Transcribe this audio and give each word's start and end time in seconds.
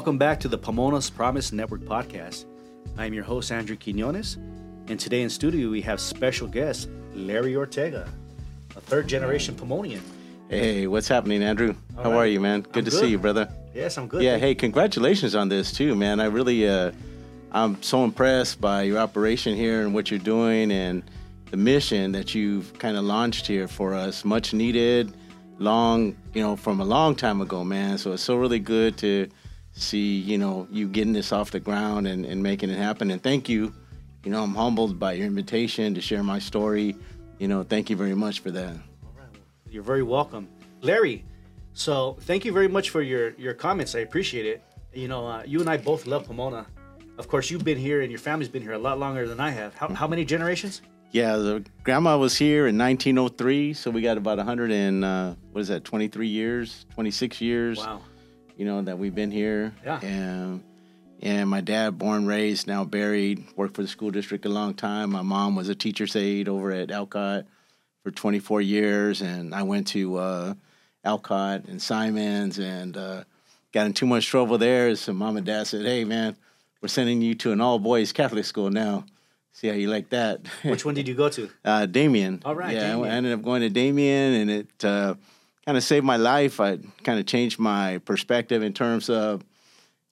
Welcome 0.00 0.16
back 0.16 0.40
to 0.40 0.48
the 0.48 0.56
Pomona's 0.56 1.10
Promise 1.10 1.52
Network 1.52 1.82
podcast. 1.82 2.46
I'm 2.96 3.12
your 3.12 3.22
host, 3.22 3.52
Andrew 3.52 3.76
Quinones, 3.76 4.36
and 4.88 4.98
today 4.98 5.20
in 5.20 5.28
studio 5.28 5.68
we 5.68 5.82
have 5.82 6.00
special 6.00 6.48
guest, 6.48 6.88
Larry 7.12 7.54
Ortega, 7.54 8.10
a 8.74 8.80
third 8.80 9.08
generation 9.08 9.54
Pomonian. 9.54 10.00
Hey, 10.48 10.86
what's 10.86 11.06
happening, 11.06 11.42
Andrew? 11.42 11.74
All 11.98 12.04
How 12.04 12.10
right. 12.12 12.16
are 12.16 12.26
you, 12.26 12.40
man? 12.40 12.62
Good 12.62 12.78
I'm 12.78 12.84
to 12.86 12.90
good. 12.90 13.00
see 13.00 13.08
you, 13.08 13.18
brother. 13.18 13.52
Yes, 13.74 13.98
I'm 13.98 14.08
good. 14.08 14.22
Yeah, 14.22 14.38
hey, 14.38 14.54
congratulations 14.54 15.34
on 15.34 15.50
this 15.50 15.70
too, 15.70 15.94
man. 15.94 16.18
I 16.18 16.24
really, 16.24 16.66
uh, 16.66 16.92
I'm 17.52 17.82
so 17.82 18.02
impressed 18.02 18.58
by 18.58 18.84
your 18.84 18.96
operation 19.00 19.54
here 19.54 19.82
and 19.82 19.92
what 19.92 20.10
you're 20.10 20.18
doing 20.18 20.72
and 20.72 21.02
the 21.50 21.58
mission 21.58 22.12
that 22.12 22.34
you've 22.34 22.72
kind 22.78 22.96
of 22.96 23.04
launched 23.04 23.46
here 23.46 23.68
for 23.68 23.92
us. 23.92 24.24
Much 24.24 24.54
needed, 24.54 25.12
long, 25.58 26.16
you 26.32 26.40
know, 26.40 26.56
from 26.56 26.80
a 26.80 26.86
long 26.86 27.14
time 27.14 27.42
ago, 27.42 27.64
man. 27.64 27.98
So 27.98 28.14
it's 28.14 28.22
so 28.22 28.36
really 28.36 28.60
good 28.60 28.96
to 28.96 29.28
see, 29.80 30.18
you 30.18 30.38
know, 30.38 30.68
you 30.70 30.88
getting 30.88 31.12
this 31.12 31.32
off 31.32 31.50
the 31.50 31.60
ground 31.60 32.06
and, 32.06 32.24
and 32.24 32.42
making 32.42 32.70
it 32.70 32.78
happen. 32.78 33.10
And 33.10 33.22
thank 33.22 33.48
you. 33.48 33.74
You 34.24 34.30
know, 34.30 34.42
I'm 34.42 34.54
humbled 34.54 34.98
by 34.98 35.12
your 35.14 35.26
invitation 35.26 35.94
to 35.94 36.00
share 36.00 36.22
my 36.22 36.38
story. 36.38 36.96
You 37.38 37.48
know, 37.48 37.62
thank 37.62 37.88
you 37.88 37.96
very 37.96 38.14
much 38.14 38.40
for 38.40 38.50
that. 38.50 38.76
You're 39.70 39.82
very 39.82 40.02
welcome, 40.02 40.48
Larry. 40.82 41.24
So 41.72 42.16
thank 42.22 42.44
you 42.44 42.52
very 42.52 42.68
much 42.68 42.90
for 42.90 43.02
your 43.02 43.30
your 43.36 43.54
comments. 43.54 43.94
I 43.94 44.00
appreciate 44.00 44.44
it. 44.44 44.62
You 44.92 45.08
know, 45.08 45.26
uh, 45.26 45.42
you 45.46 45.60
and 45.60 45.70
I 45.70 45.76
both 45.76 46.06
love 46.06 46.26
Pomona. 46.26 46.66
Of 47.16 47.28
course, 47.28 47.50
you've 47.50 47.64
been 47.64 47.78
here 47.78 48.00
and 48.00 48.10
your 48.10 48.18
family's 48.18 48.48
been 48.48 48.62
here 48.62 48.72
a 48.72 48.78
lot 48.78 48.98
longer 48.98 49.28
than 49.28 49.40
I 49.40 49.50
have. 49.50 49.74
How, 49.74 49.88
how 49.88 50.06
many 50.06 50.24
generations? 50.24 50.82
Yeah, 51.12 51.36
the 51.36 51.64
grandma 51.82 52.16
was 52.16 52.36
here 52.36 52.66
in 52.66 52.78
1903, 52.78 53.74
so 53.74 53.90
we 53.90 54.00
got 54.00 54.16
about 54.16 54.38
100 54.38 54.70
and 54.70 55.04
uh, 55.04 55.34
what 55.52 55.60
is 55.60 55.68
that? 55.68 55.84
23 55.84 56.28
years, 56.28 56.86
26 56.94 57.40
years. 57.40 57.78
Wow. 57.78 58.00
You 58.60 58.66
know 58.66 58.82
that 58.82 58.98
we've 58.98 59.14
been 59.14 59.30
here. 59.30 59.72
Yeah. 59.82 60.00
And 60.02 60.62
and 61.22 61.48
my 61.48 61.62
dad, 61.62 61.98
born, 61.98 62.26
raised, 62.26 62.66
now 62.66 62.84
buried, 62.84 63.42
worked 63.56 63.74
for 63.74 63.80
the 63.80 63.88
school 63.88 64.10
district 64.10 64.44
a 64.44 64.50
long 64.50 64.74
time. 64.74 65.12
My 65.12 65.22
mom 65.22 65.56
was 65.56 65.70
a 65.70 65.74
teacher's 65.74 66.14
aide 66.14 66.46
over 66.46 66.70
at 66.70 66.90
Alcott 66.90 67.46
for 68.02 68.10
24 68.10 68.60
years, 68.60 69.22
and 69.22 69.54
I 69.54 69.62
went 69.62 69.86
to 69.88 70.18
uh, 70.18 70.54
Alcott 71.06 71.68
and 71.68 71.80
Simons 71.80 72.58
and 72.58 72.98
uh, 72.98 73.24
got 73.72 73.86
in 73.86 73.94
too 73.94 74.04
much 74.04 74.26
trouble 74.26 74.58
there. 74.58 74.94
So 74.94 75.14
mom 75.14 75.38
and 75.38 75.46
dad 75.46 75.66
said, 75.66 75.86
"Hey, 75.86 76.04
man, 76.04 76.36
we're 76.82 76.88
sending 76.88 77.22
you 77.22 77.34
to 77.36 77.52
an 77.52 77.62
all 77.62 77.78
boys 77.78 78.12
Catholic 78.12 78.44
school 78.44 78.68
now. 78.68 79.06
See 79.52 79.68
how 79.68 79.74
you 79.74 79.88
like 79.88 80.10
that." 80.10 80.46
Which 80.64 80.84
one 80.84 80.92
did 80.92 81.08
you 81.08 81.14
go 81.14 81.30
to? 81.30 81.48
uh, 81.64 81.86
Damien. 81.86 82.42
All 82.44 82.54
right, 82.54 82.74
Yeah, 82.74 82.90
Damien. 82.90 83.10
I 83.10 83.14
ended 83.14 83.32
up 83.32 83.40
going 83.40 83.62
to 83.62 83.70
Damien, 83.70 84.34
and 84.34 84.50
it 84.50 84.84
uh, 84.84 85.14
kind 85.70 85.78
of 85.78 85.84
saved 85.84 86.04
my 86.04 86.16
life. 86.16 86.58
I 86.58 86.78
kind 87.04 87.20
of 87.20 87.26
changed 87.26 87.60
my 87.60 87.98
perspective 87.98 88.64
in 88.64 88.72
terms 88.72 89.08
of, 89.08 89.44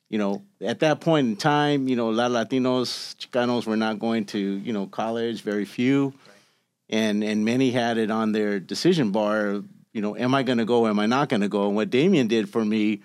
you 0.09 0.17
know, 0.17 0.43
at 0.61 0.79
that 0.81 1.01
point 1.01 1.27
in 1.27 1.35
time, 1.35 1.89
you 1.89 1.97
know, 1.97 2.11
a 2.11 2.13
lot 2.13 2.31
of 2.31 2.37
Latinos, 2.37 3.17
Chicanos 3.17 3.67
were 3.67 3.77
not 3.77 3.99
going 3.99 4.25
to, 4.27 4.39
you 4.39 4.73
know, 4.73 4.87
college. 4.87 5.43
Very 5.43 5.65
few, 5.65 6.15
and 6.89 7.25
and 7.25 7.45
many 7.45 7.73
had 7.73 7.99
it 7.99 8.09
on 8.09 8.31
their 8.31 8.61
decision 8.61 9.11
bar. 9.11 9.65
You 9.93 10.01
know, 10.01 10.17
am 10.17 10.33
I 10.33 10.45
going 10.45 10.59
to 10.59 10.65
go? 10.65 10.87
Am 10.87 11.01
I 11.01 11.07
not 11.07 11.29
going 11.29 11.41
to 11.41 11.49
go? 11.49 11.67
And 11.67 11.75
what 11.75 11.91
Damien 11.91 12.29
did 12.29 12.49
for 12.49 12.65
me 12.65 13.01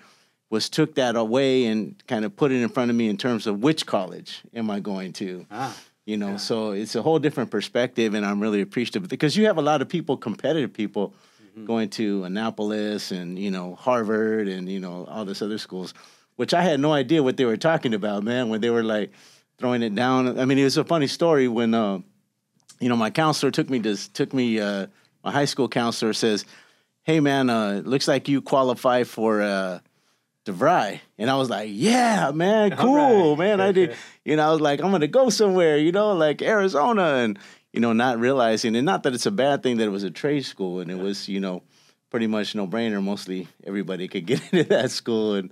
was 0.48 0.68
took 0.68 0.94
that 0.94 1.16
away 1.16 1.64
and 1.64 2.00
kind 2.06 2.24
of 2.24 2.36
put 2.36 2.52
it 2.52 2.62
in 2.62 2.68
front 2.68 2.88
of 2.88 2.96
me 2.96 3.08
in 3.08 3.16
terms 3.16 3.48
of 3.48 3.64
which 3.64 3.84
college 3.84 4.42
am 4.54 4.70
I 4.70 4.78
going 4.78 5.12
to 5.14 5.44
Ah, 5.50 5.76
you 6.04 6.16
know 6.16 6.36
so 6.36 6.70
it's 6.70 6.94
a 6.94 7.02
whole 7.02 7.18
different 7.18 7.50
perspective 7.50 8.12
and 8.14 8.26
i'm 8.26 8.38
really 8.38 8.60
appreciative 8.60 9.08
because 9.08 9.36
you 9.38 9.46
have 9.46 9.56
a 9.56 9.62
lot 9.62 9.80
of 9.80 9.88
people 9.88 10.18
competitive 10.18 10.72
people 10.72 11.14
going 11.64 11.88
to 11.88 12.24
annapolis 12.24 13.12
and 13.12 13.38
you 13.38 13.50
know 13.50 13.74
harvard 13.76 14.48
and 14.48 14.68
you 14.68 14.80
know 14.80 15.06
all 15.08 15.24
this 15.24 15.40
other 15.40 15.58
schools 15.58 15.94
which 16.36 16.52
i 16.52 16.62
had 16.62 16.80
no 16.80 16.92
idea 16.92 17.22
what 17.22 17.36
they 17.36 17.44
were 17.44 17.56
talking 17.56 17.94
about 17.94 18.24
man 18.24 18.48
when 18.48 18.60
they 18.60 18.70
were 18.70 18.82
like 18.82 19.12
throwing 19.58 19.82
it 19.82 19.94
down 19.94 20.38
i 20.40 20.44
mean 20.44 20.58
it 20.58 20.64
was 20.64 20.76
a 20.76 20.84
funny 20.84 21.06
story 21.06 21.46
when 21.46 21.72
uh, 21.72 21.98
you 22.80 22.88
know 22.88 22.96
my 22.96 23.10
counselor 23.10 23.52
took 23.52 23.70
me 23.70 23.78
to 23.78 23.96
took 24.12 24.34
me 24.34 24.58
uh, 24.58 24.86
my 25.22 25.30
high 25.30 25.44
school 25.44 25.68
counselor 25.68 26.12
says 26.12 26.44
hey 27.04 27.20
man 27.20 27.48
uh, 27.48 27.74
it 27.78 27.86
looks 27.86 28.08
like 28.08 28.28
you 28.28 28.42
qualify 28.42 29.04
for 29.04 29.40
uh, 29.40 29.78
DeVry. 30.44 31.00
And 31.16 31.30
I 31.30 31.36
was 31.36 31.48
like, 31.48 31.70
yeah, 31.72 32.30
man, 32.34 32.76
cool, 32.76 33.36
right. 33.36 33.38
man. 33.38 33.60
I 33.60 33.72
did, 33.72 33.96
you 34.26 34.36
know, 34.36 34.46
I 34.46 34.52
was 34.52 34.60
like, 34.60 34.82
I'm 34.82 34.90
going 34.90 35.00
to 35.00 35.08
go 35.08 35.30
somewhere, 35.30 35.78
you 35.78 35.90
know, 35.90 36.12
like 36.12 36.42
Arizona. 36.42 37.14
And, 37.14 37.38
you 37.74 37.80
know, 37.80 37.92
not 37.92 38.20
realizing, 38.20 38.76
and 38.76 38.86
not 38.86 39.02
that 39.02 39.14
it's 39.14 39.26
a 39.26 39.32
bad 39.32 39.64
thing 39.64 39.78
that 39.78 39.84
it 39.84 39.90
was 39.90 40.04
a 40.04 40.10
trade 40.10 40.44
school 40.44 40.78
and 40.78 40.92
it 40.92 40.98
was, 40.98 41.28
you 41.28 41.40
know, 41.40 41.60
pretty 42.08 42.28
much 42.28 42.54
no 42.54 42.68
brainer. 42.68 43.02
Mostly 43.02 43.48
everybody 43.64 44.06
could 44.06 44.26
get 44.26 44.40
into 44.52 44.68
that 44.68 44.92
school. 44.92 45.34
And, 45.34 45.50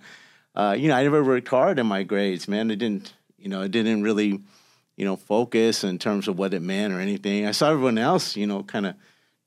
uh, 0.55 0.77
you 0.79 0.87
know, 0.87 0.95
I 0.95 1.03
never 1.03 1.25
worked 1.25 1.49
hard 1.49 1.81
in 1.81 1.87
my 1.87 2.05
grades, 2.05 2.47
man. 2.47 2.71
It 2.71 2.77
didn't, 2.77 3.13
you 3.39 3.49
know, 3.49 3.63
it 3.63 3.73
didn't 3.73 4.05
really, 4.05 4.39
you 4.95 5.05
know, 5.05 5.17
focus 5.17 5.83
in 5.83 5.99
terms 5.99 6.29
of 6.29 6.39
what 6.39 6.55
it 6.55 6.63
meant 6.63 6.95
or 6.95 7.01
anything. 7.01 7.45
I 7.45 7.51
saw 7.51 7.73
everyone 7.73 7.99
else, 7.99 8.37
you 8.37 8.47
know, 8.47 8.63
kind 8.63 8.87
of 8.87 8.95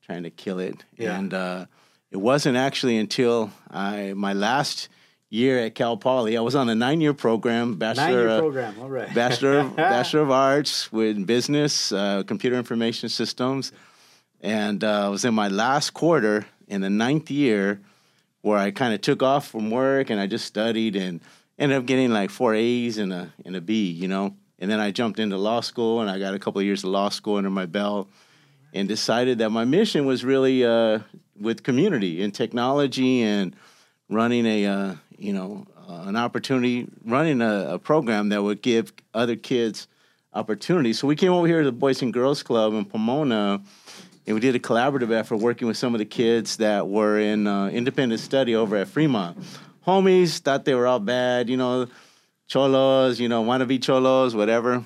trying 0.02 0.24
to 0.24 0.30
kill 0.30 0.58
it. 0.58 0.84
Yeah. 0.98 1.18
And 1.18 1.32
uh, 1.32 1.66
it 2.10 2.18
wasn't 2.18 2.58
actually 2.58 2.98
until 2.98 3.52
I 3.70 4.12
my 4.12 4.34
last 4.34 4.90
year 5.36 5.58
at 5.58 5.74
Cal 5.74 5.96
Poly, 5.96 6.36
I 6.36 6.40
was 6.40 6.54
on 6.54 6.68
a 6.68 6.74
nine 6.74 7.00
year 7.00 7.14
program, 7.14 7.74
bachelor 7.74 8.04
nine-year 8.04 8.38
program. 8.40 8.74
All 8.80 8.88
right. 8.88 9.14
bachelor 9.14 9.58
of, 9.58 9.76
bachelor 9.76 10.22
of 10.22 10.30
arts 10.30 10.90
with 10.90 11.26
business, 11.26 11.92
uh, 11.92 12.22
computer 12.26 12.56
information 12.56 13.08
systems, 13.08 13.72
and 14.40 14.82
uh, 14.82 15.06
I 15.06 15.08
was 15.08 15.24
in 15.24 15.34
my 15.34 15.48
last 15.48 15.90
quarter 15.90 16.46
in 16.68 16.80
the 16.80 16.90
ninth 16.90 17.30
year 17.30 17.80
where 18.42 18.58
I 18.58 18.70
kind 18.70 18.94
of 18.94 19.00
took 19.00 19.22
off 19.22 19.48
from 19.48 19.70
work 19.70 20.10
and 20.10 20.20
I 20.20 20.26
just 20.26 20.46
studied 20.46 20.96
and 20.96 21.20
ended 21.58 21.78
up 21.78 21.86
getting 21.86 22.12
like 22.12 22.30
four 22.30 22.54
A's 22.54 22.98
and 22.98 23.12
a 23.12 23.32
and 23.44 23.56
a 23.56 23.60
B, 23.60 23.90
you 23.90 24.08
know. 24.08 24.34
And 24.58 24.70
then 24.70 24.80
I 24.80 24.90
jumped 24.90 25.18
into 25.18 25.36
law 25.36 25.60
school 25.60 26.00
and 26.00 26.10
I 26.10 26.18
got 26.18 26.34
a 26.34 26.38
couple 26.38 26.60
of 26.60 26.64
years 26.64 26.82
of 26.82 26.90
law 26.90 27.10
school 27.10 27.36
under 27.36 27.50
my 27.50 27.66
belt 27.66 28.08
and 28.72 28.88
decided 28.88 29.38
that 29.38 29.50
my 29.50 29.64
mission 29.64 30.06
was 30.06 30.24
really 30.24 30.64
uh, 30.64 31.00
with 31.38 31.62
community 31.62 32.22
and 32.22 32.34
technology 32.34 33.22
and 33.22 33.54
running 34.08 34.46
a 34.46 34.66
uh, 34.66 34.94
you 35.18 35.32
know 35.32 35.66
uh, 35.88 36.04
an 36.06 36.16
opportunity 36.16 36.88
running 37.04 37.40
a, 37.40 37.74
a 37.74 37.78
program 37.78 38.30
that 38.30 38.42
would 38.42 38.62
give 38.62 38.92
other 39.14 39.36
kids 39.36 39.88
opportunities. 40.32 40.98
So 40.98 41.06
we 41.06 41.16
came 41.16 41.32
over 41.32 41.46
here 41.46 41.60
to 41.60 41.64
the 41.64 41.72
Boys 41.72 42.02
and 42.02 42.12
Girls 42.12 42.42
Club 42.42 42.74
in 42.74 42.84
Pomona, 42.84 43.62
and 44.26 44.34
we 44.34 44.40
did 44.40 44.54
a 44.54 44.58
collaborative 44.58 45.10
effort 45.10 45.38
working 45.38 45.66
with 45.66 45.76
some 45.76 45.94
of 45.94 45.98
the 45.98 46.04
kids 46.04 46.58
that 46.58 46.88
were 46.88 47.18
in 47.18 47.46
uh, 47.46 47.68
independent 47.68 48.20
study 48.20 48.54
over 48.54 48.76
at 48.76 48.88
Fremont. 48.88 49.38
Homies 49.86 50.38
thought 50.40 50.64
they 50.64 50.74
were 50.74 50.86
all 50.86 50.98
bad, 50.98 51.48
you 51.48 51.56
know, 51.56 51.86
cholos, 52.48 53.18
you 53.20 53.28
know, 53.28 53.44
wannabe 53.44 53.82
cholos, 53.82 54.34
whatever. 54.34 54.84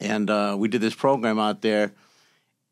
And 0.00 0.28
uh, 0.28 0.56
we 0.58 0.68
did 0.68 0.80
this 0.80 0.94
program 0.94 1.38
out 1.38 1.62
there. 1.62 1.92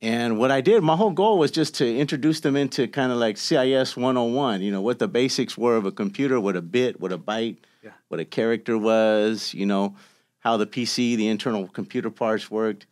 And 0.04 0.36
what 0.38 0.50
I 0.50 0.60
did, 0.60 0.82
my 0.82 0.96
whole 0.96 1.12
goal 1.12 1.38
was 1.38 1.50
just 1.50 1.76
to 1.76 1.96
introduce 1.98 2.40
them 2.40 2.56
into 2.56 2.86
kind 2.86 3.10
of 3.10 3.16
like 3.16 3.38
CIS 3.38 3.96
101, 3.96 4.60
you 4.60 4.70
know, 4.70 4.82
what 4.82 4.98
the 4.98 5.08
basics 5.08 5.56
were 5.56 5.76
of 5.76 5.86
a 5.86 5.90
computer, 5.92 6.38
what 6.38 6.56
a 6.56 6.60
bit, 6.60 7.00
what 7.00 7.10
a 7.10 7.16
byte, 7.16 7.56
Yeah. 7.82 7.92
what 8.08 8.20
a 8.20 8.26
character 8.26 8.76
was, 8.76 9.54
you 9.54 9.64
know, 9.64 9.96
how 10.40 10.58
the 10.58 10.66
PC, 10.66 11.16
the 11.16 11.28
internal 11.28 11.66
computer 11.68 12.10
parts 12.10 12.50
worked. 12.50 12.84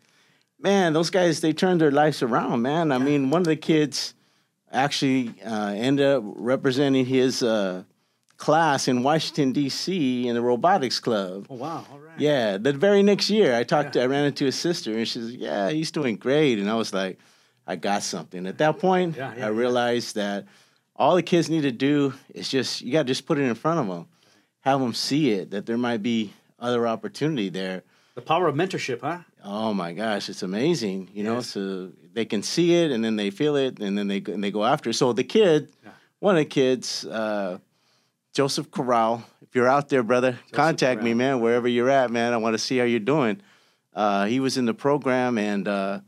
Man, 0.58 0.94
those 0.94 1.10
guys, 1.10 1.42
they 1.42 1.52
turned 1.52 1.82
their 1.82 1.90
lives 1.90 2.22
around, 2.22 2.62
man. 2.62 2.90
I 2.90 2.96
mean, 2.96 3.28
one 3.28 3.42
of 3.42 3.46
the 3.46 3.56
kids 3.56 4.14
actually 4.72 5.34
uh, 5.44 5.74
ended 5.76 6.06
up 6.06 6.22
representing 6.24 7.04
his 7.04 7.42
uh, 7.42 7.82
class 8.46 8.88
in 8.88 9.04
Washington, 9.04 9.52
D.C. 9.52 10.26
in 10.26 10.34
the 10.34 10.42
robotics 10.42 10.98
club. 10.98 11.46
Oh, 11.48 11.54
wow. 11.54 11.86
All 11.92 12.00
right. 12.00 12.18
Yeah, 12.18 12.58
the 12.58 12.72
very 12.72 13.00
next 13.02 13.30
year, 13.30 13.54
I 13.54 13.62
talked 13.62 13.92
to, 13.92 14.02
I 14.02 14.06
ran 14.06 14.24
into 14.24 14.44
his 14.44 14.56
sister, 14.56 14.90
and 14.92 15.06
she 15.06 15.20
says, 15.20 15.32
"Yeah, 15.32 15.70
he's 15.70 15.92
doing 15.92 16.16
great." 16.16 16.58
And 16.58 16.68
I 16.68 16.74
was 16.74 16.92
like, 16.92 17.18
"I 17.68 17.76
got 17.76 18.02
something." 18.02 18.46
At 18.48 18.58
that 18.58 18.80
point, 18.80 19.16
Yeah, 19.16 19.32
yeah, 19.36 19.46
I 19.46 19.50
yeah. 19.50 19.56
realized 19.56 20.16
that 20.16 20.46
all 20.96 21.14
the 21.14 21.22
kids 21.22 21.48
need 21.48 21.62
to 21.62 21.70
do 21.70 22.14
is 22.34 22.48
just 22.50 22.82
you 22.82 22.90
got 22.90 23.02
to 23.06 23.10
just 23.14 23.26
put 23.26 23.38
it 23.38 23.42
in 23.42 23.54
front 23.54 23.78
of 23.78 23.86
them, 23.86 24.06
have 24.60 24.80
them 24.80 24.92
see 24.92 25.30
it 25.30 25.52
that 25.52 25.64
there 25.66 25.78
might 25.78 26.02
be 26.02 26.32
other 26.58 26.86
opportunity 26.88 27.48
there. 27.48 27.84
The 28.16 28.22
power 28.22 28.48
of 28.48 28.56
mentorship, 28.56 29.00
huh? 29.02 29.18
Oh 29.44 29.72
my 29.72 29.92
gosh, 29.92 30.28
it's 30.28 30.42
amazing, 30.42 31.10
you 31.14 31.22
know. 31.22 31.40
So 31.42 31.92
they 32.12 32.24
can 32.24 32.42
see 32.42 32.74
it, 32.74 32.90
and 32.90 33.04
then 33.04 33.14
they 33.14 33.30
feel 33.30 33.54
it, 33.54 33.78
and 33.78 33.96
then 33.96 34.08
they 34.08 34.18
go- 34.18 34.32
and 34.34 34.42
they 34.42 34.50
go 34.50 34.64
after. 34.64 34.90
it. 34.90 34.94
So 34.94 35.12
the 35.12 35.24
kid, 35.24 35.70
Yeah. 35.84 35.90
one 36.18 36.34
of 36.34 36.40
the 36.40 36.44
kids, 36.60 37.04
uh, 37.06 37.58
Joseph 38.32 38.70
Corral. 38.70 39.24
If 39.42 39.54
you're 39.54 39.68
out 39.68 39.88
there, 39.88 40.02
brother, 40.02 40.38
contact 40.52 41.02
me, 41.02 41.12
man. 41.14 41.40
Wherever 41.40 41.68
you're 41.68 41.90
at, 41.90 42.10
man, 42.10 42.32
I 42.32 42.38
want 42.38 42.54
to 42.54 42.58
see 42.58 42.78
how 42.78 42.84
you're 42.84 43.00
doing. 43.00 43.40
Uh, 43.94 44.24
he 44.24 44.40
was 44.40 44.56
in 44.56 44.64
the 44.64 44.72
program 44.74 45.36
and 45.36 45.68
uh, 45.68 46.00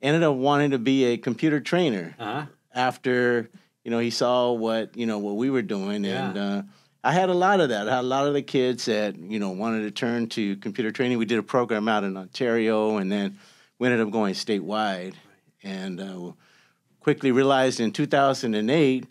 ended 0.00 0.22
up 0.22 0.36
wanting 0.36 0.70
to 0.70 0.78
be 0.78 1.04
a 1.06 1.16
computer 1.16 1.58
trainer 1.60 2.14
Uh 2.18 2.24
huh. 2.24 2.46
after 2.72 3.50
you 3.84 3.90
know 3.90 3.98
he 3.98 4.10
saw 4.10 4.52
what 4.52 4.96
you 4.96 5.06
know 5.06 5.18
what 5.18 5.34
we 5.34 5.50
were 5.50 5.62
doing 5.62 6.04
and 6.06 6.38
uh, 6.38 6.62
i 7.02 7.10
had 7.12 7.28
a 7.30 7.34
lot 7.34 7.58
of 7.58 7.70
that 7.70 7.88
i 7.88 7.96
had 7.96 8.04
a 8.04 8.06
lot 8.06 8.28
of 8.28 8.34
the 8.34 8.42
kids 8.42 8.84
that 8.84 9.16
you 9.18 9.40
know 9.40 9.50
wanted 9.50 9.82
to 9.82 9.90
turn 9.90 10.28
to 10.28 10.54
computer 10.58 10.92
training 10.92 11.18
we 11.18 11.24
did 11.24 11.38
a 11.38 11.42
program 11.42 11.88
out 11.88 12.04
in 12.04 12.16
ontario 12.16 12.98
and 12.98 13.10
then 13.10 13.36
we 13.80 13.88
ended 13.88 14.00
up 14.06 14.12
going 14.12 14.34
statewide 14.34 15.14
and 15.64 16.00
uh, 16.00 16.30
quickly 17.00 17.32
realized 17.32 17.80
in 17.80 17.90
2008 17.90 19.04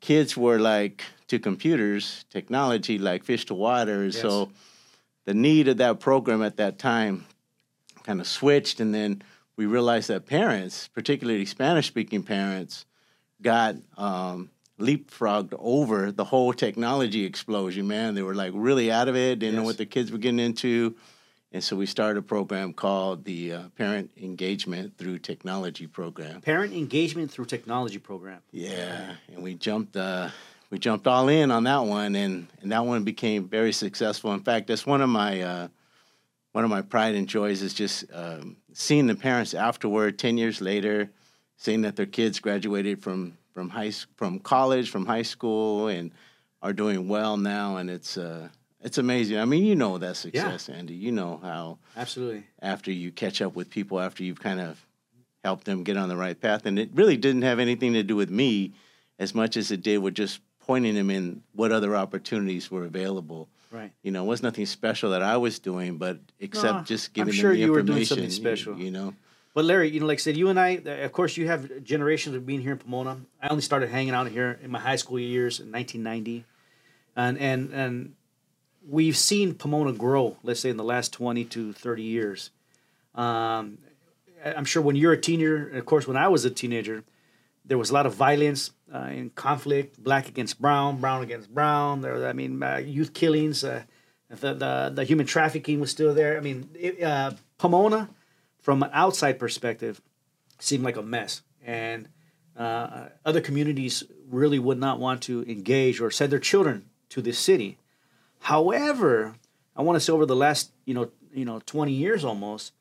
kids 0.00 0.36
were 0.36 0.58
like 0.58 1.04
to 1.28 1.38
computers 1.38 2.24
technology 2.30 2.98
like 2.98 3.24
fish 3.24 3.44
to 3.46 3.54
water. 3.54 4.04
Yes. 4.04 4.20
So 4.20 4.50
the 5.24 5.34
need 5.34 5.68
of 5.68 5.78
that 5.78 6.00
program 6.00 6.42
at 6.42 6.56
that 6.56 6.78
time 6.78 7.26
kind 8.04 8.20
of 8.20 8.26
switched, 8.26 8.80
and 8.80 8.94
then 8.94 9.22
we 9.56 9.66
realized 9.66 10.08
that 10.08 10.26
parents, 10.26 10.88
particularly 10.88 11.46
Spanish 11.46 11.88
speaking 11.88 12.22
parents, 12.22 12.86
got 13.42 13.76
um, 13.96 14.50
leapfrogged 14.78 15.54
over 15.58 16.12
the 16.12 16.24
whole 16.24 16.52
technology 16.52 17.24
explosion. 17.24 17.88
Man, 17.88 18.14
they 18.14 18.22
were 18.22 18.34
like 18.34 18.52
really 18.54 18.92
out 18.92 19.08
of 19.08 19.16
it, 19.16 19.38
didn't 19.38 19.56
know 19.56 19.62
what 19.62 19.78
the 19.78 19.86
kids 19.86 20.12
were 20.12 20.18
getting 20.18 20.38
into. 20.38 20.94
And 21.52 21.64
so 21.64 21.76
we 21.76 21.86
started 21.86 22.18
a 22.18 22.22
program 22.22 22.72
called 22.72 23.24
the 23.24 23.52
uh, 23.52 23.62
Parent 23.76 24.10
Engagement 24.20 24.98
Through 24.98 25.20
Technology 25.20 25.86
Program. 25.86 26.42
Parent 26.42 26.74
engagement 26.74 27.30
through 27.30 27.46
technology 27.46 27.98
program. 27.98 28.42
Yeah, 28.50 29.14
and 29.32 29.42
we 29.42 29.54
jumped 29.54 29.96
uh, 29.96 30.28
we 30.70 30.78
jumped 30.78 31.06
all 31.06 31.28
in 31.28 31.50
on 31.50 31.64
that 31.64 31.84
one, 31.84 32.14
and, 32.14 32.48
and 32.60 32.72
that 32.72 32.84
one 32.84 33.04
became 33.04 33.48
very 33.48 33.72
successful. 33.72 34.32
In 34.32 34.40
fact, 34.40 34.66
that's 34.66 34.86
one 34.86 35.00
of 35.00 35.08
my 35.08 35.40
uh, 35.40 35.68
one 36.52 36.64
of 36.64 36.70
my 36.70 36.82
pride 36.82 37.14
and 37.14 37.28
joys 37.28 37.62
is 37.62 37.74
just 37.74 38.04
um, 38.12 38.56
seeing 38.72 39.06
the 39.06 39.14
parents 39.14 39.54
afterward, 39.54 40.18
ten 40.18 40.38
years 40.38 40.60
later, 40.60 41.10
seeing 41.56 41.82
that 41.82 41.96
their 41.96 42.06
kids 42.06 42.40
graduated 42.40 43.02
from 43.02 43.36
from 43.52 43.68
high 43.68 43.92
from 44.16 44.40
college, 44.40 44.90
from 44.90 45.06
high 45.06 45.22
school, 45.22 45.88
and 45.88 46.10
are 46.62 46.72
doing 46.72 47.08
well 47.08 47.36
now, 47.36 47.76
and 47.76 47.88
it's 47.88 48.16
uh, 48.16 48.48
it's 48.80 48.98
amazing. 48.98 49.38
I 49.38 49.44
mean, 49.44 49.64
you 49.64 49.74
know 49.74 49.98
that 49.98 50.16
success, 50.16 50.68
Andy. 50.68 50.94
You 50.94 51.12
know 51.12 51.38
how 51.42 51.78
Absolutely. 51.96 52.44
after 52.60 52.90
you 52.90 53.12
catch 53.12 53.40
up 53.40 53.54
with 53.54 53.70
people 53.70 54.00
after 54.00 54.24
you've 54.24 54.40
kind 54.40 54.60
of 54.60 54.84
helped 55.44 55.64
them 55.64 55.84
get 55.84 55.96
on 55.96 56.08
the 56.08 56.16
right 56.16 56.40
path 56.40 56.66
and 56.66 56.76
it 56.76 56.90
really 56.92 57.16
didn't 57.16 57.42
have 57.42 57.60
anything 57.60 57.92
to 57.92 58.02
do 58.02 58.16
with 58.16 58.28
me 58.28 58.72
as 59.20 59.32
much 59.32 59.56
as 59.56 59.70
it 59.70 59.80
did 59.80 59.98
with 59.98 60.12
just 60.12 60.40
pointing 60.66 60.94
them 60.94 61.10
in 61.10 61.42
what 61.54 61.72
other 61.72 61.94
opportunities 61.96 62.70
were 62.70 62.84
available 62.84 63.48
Right. 63.72 63.92
you 64.02 64.10
know 64.12 64.24
it 64.24 64.28
was 64.28 64.42
nothing 64.42 64.64
special 64.66 65.10
that 65.10 65.22
i 65.22 65.36
was 65.36 65.58
doing 65.58 65.98
but 65.98 66.18
except 66.40 66.74
No, 66.78 66.82
just 66.84 67.08
I'm 67.08 67.12
giving 67.14 67.34
sure 67.34 67.50
them 67.50 67.58
the 67.60 67.64
you 67.66 67.72
were 67.72 67.82
doing 67.82 67.98
information 67.98 68.16
something 68.16 68.30
special. 68.30 68.78
you, 68.78 68.90
know 68.90 69.14
But 69.54 69.64
Larry, 69.64 69.88
you 69.90 70.00
know, 70.00 70.06
like 70.06 70.18
I 70.18 70.24
said, 70.26 70.36
you 70.36 70.48
and 70.50 70.58
I, 70.60 70.70
of 71.06 71.12
course, 71.12 71.36
you 71.38 71.46
have 71.48 71.82
generations 71.82 72.36
of 72.36 72.44
being 72.44 72.60
here 72.60 72.72
in 72.72 72.78
Pomona. 72.78 73.14
I 73.40 73.48
only 73.48 73.62
started 73.62 73.88
hanging 73.88 74.12
out 74.14 74.28
here 74.28 74.58
in 74.62 74.70
my 74.70 74.78
high 74.78 74.96
school 75.02 75.18
years 75.18 75.60
in 75.60 75.72
1990, 75.72 76.44
and 77.16 77.38
and 77.38 77.72
and 77.72 78.14
we've 78.86 79.16
seen 79.16 79.54
Pomona 79.54 79.92
grow. 79.94 80.36
Let's 80.42 80.60
say 80.60 80.68
in 80.70 80.76
the 80.76 80.84
last 80.94 81.12
20 81.14 81.44
to 81.56 81.72
30 81.72 82.02
years. 82.02 82.50
Um, 83.14 83.78
I'm 84.44 84.64
sure 84.66 84.82
when 84.82 84.94
you're 84.96 85.12
a 85.14 85.20
teenager, 85.20 85.68
and 85.68 85.78
of 85.78 85.86
course, 85.86 86.06
when 86.06 86.18
I 86.18 86.28
was 86.28 86.44
a 86.44 86.50
teenager, 86.50 87.02
there 87.66 87.78
was 87.78 87.90
a 87.90 87.94
lot 87.94 88.06
of 88.06 88.14
violence 88.14 88.70
uh, 88.92 88.98
and 88.98 89.34
conflict, 89.34 90.02
black 90.02 90.28
against 90.28 90.60
brown, 90.60 91.00
brown 91.00 91.22
against 91.22 91.52
brown. 91.52 92.00
There, 92.00 92.26
I 92.26 92.32
mean, 92.32 92.62
uh, 92.62 92.76
youth 92.76 93.12
killings, 93.12 93.64
uh, 93.64 93.82
the, 94.28 94.54
the 94.54 94.92
the 94.94 95.04
human 95.04 95.26
trafficking 95.26 95.80
was 95.80 95.90
still 95.90 96.14
there. 96.14 96.36
I 96.36 96.40
mean, 96.40 96.70
it, 96.74 97.02
uh, 97.02 97.32
Pomona, 97.58 98.08
from 98.60 98.82
an 98.82 98.90
outside 98.92 99.38
perspective, 99.38 100.00
seemed 100.58 100.84
like 100.84 100.96
a 100.96 101.02
mess, 101.02 101.42
and 101.64 102.08
uh, 102.56 103.06
other 103.24 103.40
communities 103.40 104.04
really 104.28 104.58
would 104.58 104.78
not 104.78 104.98
want 104.98 105.22
to 105.22 105.42
engage 105.42 106.00
or 106.00 106.10
send 106.10 106.32
their 106.32 106.38
children 106.38 106.86
to 107.10 107.20
this 107.22 107.38
city. 107.38 107.78
However, 108.40 109.34
I 109.76 109.82
want 109.82 109.96
to 109.96 110.00
say 110.00 110.12
over 110.12 110.26
the 110.26 110.36
last 110.36 110.72
you 110.84 110.94
know 110.94 111.10
you 111.32 111.44
know 111.44 111.60
20 111.66 111.92
years 111.92 112.24
almost, 112.24 112.72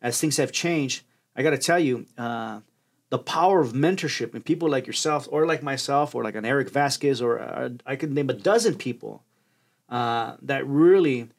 as 0.00 0.20
things 0.20 0.36
have 0.36 0.52
changed, 0.52 1.02
I 1.36 1.42
got 1.42 1.50
to 1.50 1.58
tell 1.58 1.78
you, 1.78 2.06
uh, 2.16 2.60
the 3.10 3.18
power 3.18 3.60
of 3.60 3.72
mentorship 3.72 4.34
and 4.34 4.44
people 4.44 4.68
like 4.68 4.86
yourself 4.86 5.28
or 5.30 5.46
like 5.46 5.62
myself 5.62 6.14
or 6.14 6.22
like 6.22 6.34
an 6.34 6.44
Eric 6.44 6.70
Vasquez 6.70 7.22
or 7.22 7.40
uh, 7.40 7.70
I 7.86 7.96
could 7.96 8.12
name 8.12 8.28
a 8.28 8.34
dozen 8.34 8.74
people 8.74 9.22
uh, 9.88 10.36
that 10.42 10.66
really 10.66 11.30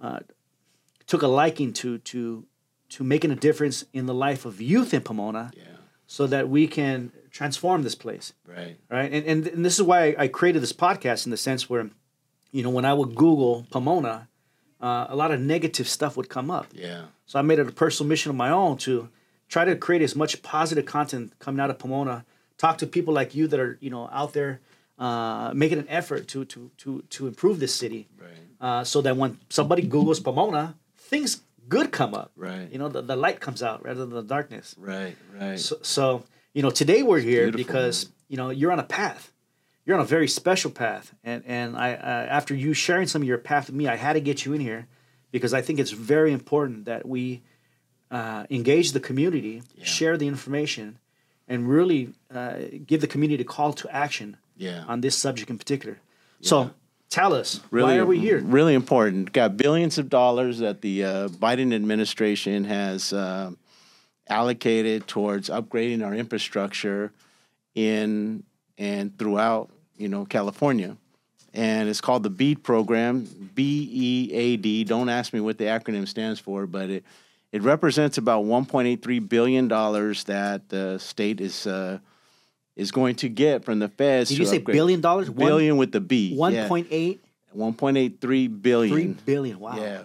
uh, 0.00 0.20
took 1.06 1.22
a 1.22 1.28
liking 1.28 1.72
to 1.74 1.98
to 1.98 2.46
to 2.90 3.04
making 3.04 3.30
a 3.30 3.36
difference 3.36 3.84
in 3.92 4.06
the 4.06 4.14
life 4.14 4.44
of 4.44 4.60
youth 4.60 4.94
in 4.94 5.02
Pomona, 5.02 5.50
yeah 5.56 5.62
so 6.06 6.26
that 6.26 6.48
we 6.48 6.66
can 6.66 7.10
transform 7.30 7.82
this 7.82 7.94
place 7.94 8.32
right 8.46 8.76
right? 8.90 9.10
And, 9.12 9.26
and 9.26 9.46
and 9.46 9.64
this 9.64 9.74
is 9.78 9.82
why 9.82 10.14
I, 10.18 10.28
created 10.28 10.62
this 10.62 10.72
podcast 10.72 11.24
in 11.24 11.30
the 11.30 11.36
sense 11.36 11.68
where, 11.68 11.90
you 12.52 12.62
know, 12.62 12.70
when 12.70 12.84
I 12.84 12.92
would 12.92 13.14
Google 13.14 13.66
Pomona, 13.70 14.28
uh, 14.80 15.06
a 15.08 15.16
lot 15.16 15.30
of 15.32 15.40
negative 15.40 15.88
stuff 15.88 16.16
would 16.16 16.28
come 16.28 16.50
up. 16.50 16.66
yeah 16.72 17.06
So 17.26 17.38
I 17.38 17.42
made 17.42 17.58
it 17.58 17.66
a 17.66 17.72
personal 17.72 18.08
mission 18.08 18.30
of 18.30 18.36
my 18.36 18.50
own 18.50 18.76
to 18.78 19.08
try 19.48 19.64
to 19.64 19.76
create 19.76 20.02
as 20.02 20.14
much 20.16 20.42
positive 20.42 20.86
content 20.86 21.38
coming 21.38 21.60
out 21.60 21.70
of 21.70 21.78
Pomona. 21.78 22.24
Talk 22.58 22.78
to 22.78 22.86
people 22.86 23.12
like 23.12 23.34
you 23.34 23.46
that 23.48 23.60
are 23.60 23.78
you 23.80 23.90
know 23.90 24.08
out 24.12 24.32
there 24.32 24.60
uh, 24.98 25.52
making 25.54 25.78
an 25.78 25.86
effort 25.88 26.28
to 26.28 26.44
to 26.46 26.70
to 26.78 27.02
to 27.10 27.26
improve 27.26 27.60
this 27.60 27.74
city, 27.74 28.08
right 28.20 28.30
uh, 28.60 28.84
so 28.84 29.02
that 29.02 29.16
when 29.16 29.38
somebody 29.48 29.82
Google's 29.82 30.20
Pomona, 30.20 30.74
things 30.96 31.42
good 31.68 31.92
come 31.92 32.14
up. 32.14 32.30
Right. 32.36 32.70
You 32.70 32.78
know, 32.78 32.88
the, 32.88 33.02
the 33.02 33.16
light 33.16 33.40
comes 33.40 33.62
out 33.62 33.84
rather 33.84 34.00
than 34.00 34.10
the 34.10 34.22
darkness. 34.22 34.74
right 34.78 35.16
right 35.38 35.58
So, 35.58 35.76
so 35.82 36.24
you 36.52 36.62
know, 36.62 36.70
today 36.70 37.02
we're 37.02 37.20
here 37.20 37.50
because 37.50 38.10
you 38.28 38.36
know 38.36 38.50
you're 38.50 38.72
on 38.72 38.78
a 38.78 38.84
path. 38.84 39.32
You're 39.84 39.96
on 39.96 40.02
a 40.02 40.06
very 40.06 40.28
special 40.28 40.70
path, 40.70 41.12
and 41.22 41.42
and 41.46 41.76
I 41.76 41.92
uh, 41.92 42.26
after 42.30 42.54
you 42.54 42.72
sharing 42.72 43.06
some 43.06 43.20
of 43.20 43.28
your 43.28 43.38
path 43.38 43.66
with 43.66 43.74
me, 43.74 43.86
I 43.86 43.96
had 43.96 44.14
to 44.14 44.20
get 44.20 44.46
you 44.46 44.54
in 44.54 44.60
here 44.60 44.86
because 45.30 45.52
I 45.52 45.60
think 45.60 45.78
it's 45.78 45.90
very 45.90 46.32
important 46.32 46.86
that 46.86 47.06
we 47.06 47.42
uh, 48.14 48.42
engage 48.58 48.88
the 48.92 49.00
community, 49.00 49.54
Yeah. 49.76 49.84
share 49.84 50.16
the 50.22 50.28
information, 50.34 50.86
and 51.50 51.68
really 51.76 52.02
uh, 52.38 52.56
give 52.90 53.00
the 53.04 53.10
community 53.14 53.42
a 53.42 53.46
call 53.56 53.72
to 53.82 53.86
action 54.04 54.28
yeah 54.56 54.84
on 54.92 55.00
this 55.00 55.14
subject 55.24 55.48
in 55.50 55.58
particular. 55.58 55.96
So 56.40 56.56
tell 57.18 57.32
us, 57.42 57.60
really 57.70 57.94
why 57.94 57.98
are 58.02 58.06
we 58.14 58.18
here? 58.28 58.38
Really 58.58 58.74
important. 58.74 59.32
Got 59.32 59.56
billions 59.56 59.98
of 59.98 60.06
dollars 60.08 60.58
that 60.58 60.76
the 60.86 60.96
uh, 61.04 61.28
Biden 61.44 61.74
administration 61.74 62.64
has 62.64 63.12
uh, 63.12 63.50
allocated 64.28 64.98
towards 65.06 65.48
upgrading 65.48 66.04
our 66.06 66.14
infrastructure 66.14 67.12
in 67.74 68.44
and 68.78 69.16
throughout, 69.18 69.70
you 69.96 70.08
know, 70.08 70.24
California. 70.24 70.96
And 71.52 71.88
it's 71.88 72.00
called 72.00 72.22
the 72.24 72.30
BEAD 72.30 72.62
program, 72.62 73.26
B 73.54 73.88
E 73.92 74.32
A 74.32 74.56
D. 74.56 74.84
Don't 74.84 75.08
ask 75.08 75.32
me 75.32 75.40
what 75.40 75.56
the 75.58 75.64
acronym 75.64 76.06
stands 76.06 76.40
for, 76.40 76.66
but 76.66 76.90
it 76.90 77.04
it 77.54 77.62
represents 77.62 78.18
about 78.18 78.44
1.83 78.44 79.28
billion 79.28 79.68
dollars 79.68 80.24
that 80.24 80.68
the 80.70 80.98
state 80.98 81.40
is 81.40 81.68
uh, 81.68 81.98
is 82.74 82.90
going 82.90 83.14
to 83.14 83.28
get 83.28 83.64
from 83.64 83.78
the 83.78 83.88
feds. 83.88 84.28
Did 84.30 84.38
you 84.38 84.44
say 84.44 84.56
upgrade- 84.56 84.74
billion 84.74 85.00
dollars? 85.00 85.30
One- 85.30 85.46
Billion 85.46 85.76
with 85.76 85.92
the 85.92 86.00
B. 86.00 86.34
One 86.34 86.52
yeah. 86.52 86.66
point 86.66 86.88
eight 86.90 87.24
1.83 87.56 88.20
three 88.20 88.48
billion. 88.48 89.12
billion. 89.24 89.60
Wow. 89.60 89.76
Yeah. 89.76 90.02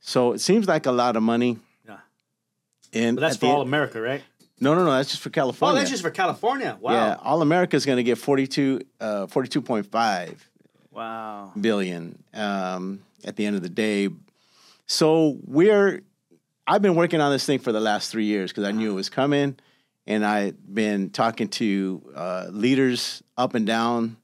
So 0.00 0.34
it 0.34 0.40
seems 0.42 0.68
like 0.68 0.84
a 0.84 0.92
lot 0.92 1.16
of 1.16 1.22
money. 1.22 1.56
Yeah. 1.88 1.96
And 2.92 3.16
But 3.16 3.22
that's 3.22 3.36
for 3.38 3.46
the 3.46 3.52
all 3.52 3.62
America, 3.62 3.98
right? 4.02 4.22
No, 4.60 4.74
no, 4.74 4.84
no. 4.84 4.90
That's 4.92 5.08
just 5.08 5.22
for 5.22 5.30
California. 5.30 5.72
Oh, 5.72 5.78
that's 5.78 5.90
just 5.90 6.02
for 6.02 6.10
California. 6.10 6.76
Wow. 6.78 6.92
Yeah, 6.92 7.16
all 7.22 7.40
America 7.40 7.76
is 7.76 7.86
going 7.86 7.96
to 7.96 8.02
get 8.02 8.18
42, 8.18 8.80
uh, 9.00 9.26
42.5 9.26 10.34
Wow. 10.90 11.52
billion 11.58 12.22
um, 12.34 13.00
at 13.24 13.36
the 13.36 13.46
end 13.46 13.56
of 13.56 13.62
the 13.62 13.70
day. 13.70 14.10
So 14.86 15.38
we're, 15.46 16.02
I've 16.70 16.82
been 16.82 16.96
working 16.96 17.22
on 17.22 17.32
this 17.32 17.46
thing 17.46 17.60
for 17.60 17.72
the 17.72 17.80
last 17.80 18.10
three 18.10 18.26
years 18.26 18.50
because 18.52 18.64
I 18.64 18.72
knew 18.72 18.90
it 18.90 18.94
was 18.94 19.08
coming, 19.08 19.56
and 20.06 20.22
I've 20.22 20.54
been 20.74 21.08
talking 21.08 21.48
to 21.48 22.02
uh, 22.14 22.46
leaders 22.50 23.22
up 23.38 23.54
and 23.54 23.66
down 23.66 24.18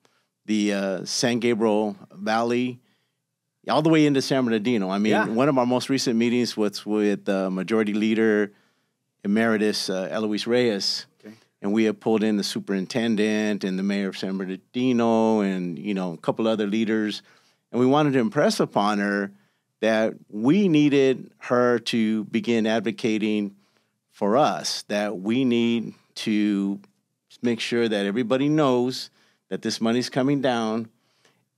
the 0.45 0.75
uh, 0.75 1.05
San 1.07 1.39
Gabriel 1.39 1.97
Valley, 2.13 2.81
all 3.67 3.81
the 3.81 3.89
way 3.89 4.05
into 4.05 4.21
San 4.21 4.45
Bernardino. 4.45 4.91
I 4.91 4.99
mean, 4.99 5.13
Yeah. 5.13 5.27
one 5.27 5.49
of 5.49 5.57
our 5.57 5.65
most 5.65 5.89
recent 5.89 6.17
meetings 6.17 6.55
was 6.55 6.85
with 6.85 7.27
uh, 7.31 7.49
Majority 7.51 7.95
Leader 7.95 8.53
Emeritus 9.25 9.89
uh, 9.89 10.07
Eloise 10.11 10.47
Reyes 10.47 11.07
Okay. 11.25 11.35
and 11.63 11.73
we 11.73 11.85
have 11.85 11.99
pulled 11.99 12.23
in 12.23 12.37
the 12.37 12.45
superintendent 12.45 13.65
and 13.65 13.79
the 13.79 13.83
mayor 13.83 14.09
of 14.09 14.19
San 14.19 14.37
Bernardino 14.37 15.41
and 15.41 15.79
you 15.79 15.95
know 15.95 16.13
a 16.13 16.19
couple 16.19 16.47
other 16.47 16.67
leaders 16.67 17.23
and 17.73 17.81
we 17.81 17.87
wanted 17.87 18.13
to 18.13 18.19
impress 18.19 18.61
upon 18.61 18.99
her 18.99 19.33
that 19.85 20.15
we 20.31 20.67
needed 20.67 21.31
her 21.37 21.79
to 21.79 22.25
begin 22.25 22.67
advocating 22.67 23.55
for 24.13 24.39
us 24.39 24.81
that 24.89 25.19
we 25.19 25.45
need 25.45 25.93
to 26.15 26.81
make 27.43 27.61
sure 27.61 27.87
that 27.87 28.07
everybody 28.07 28.49
knows 28.49 29.11
that 29.51 29.61
this 29.61 29.83
money's 29.83 30.09
coming 30.09 30.41
down 30.41 30.89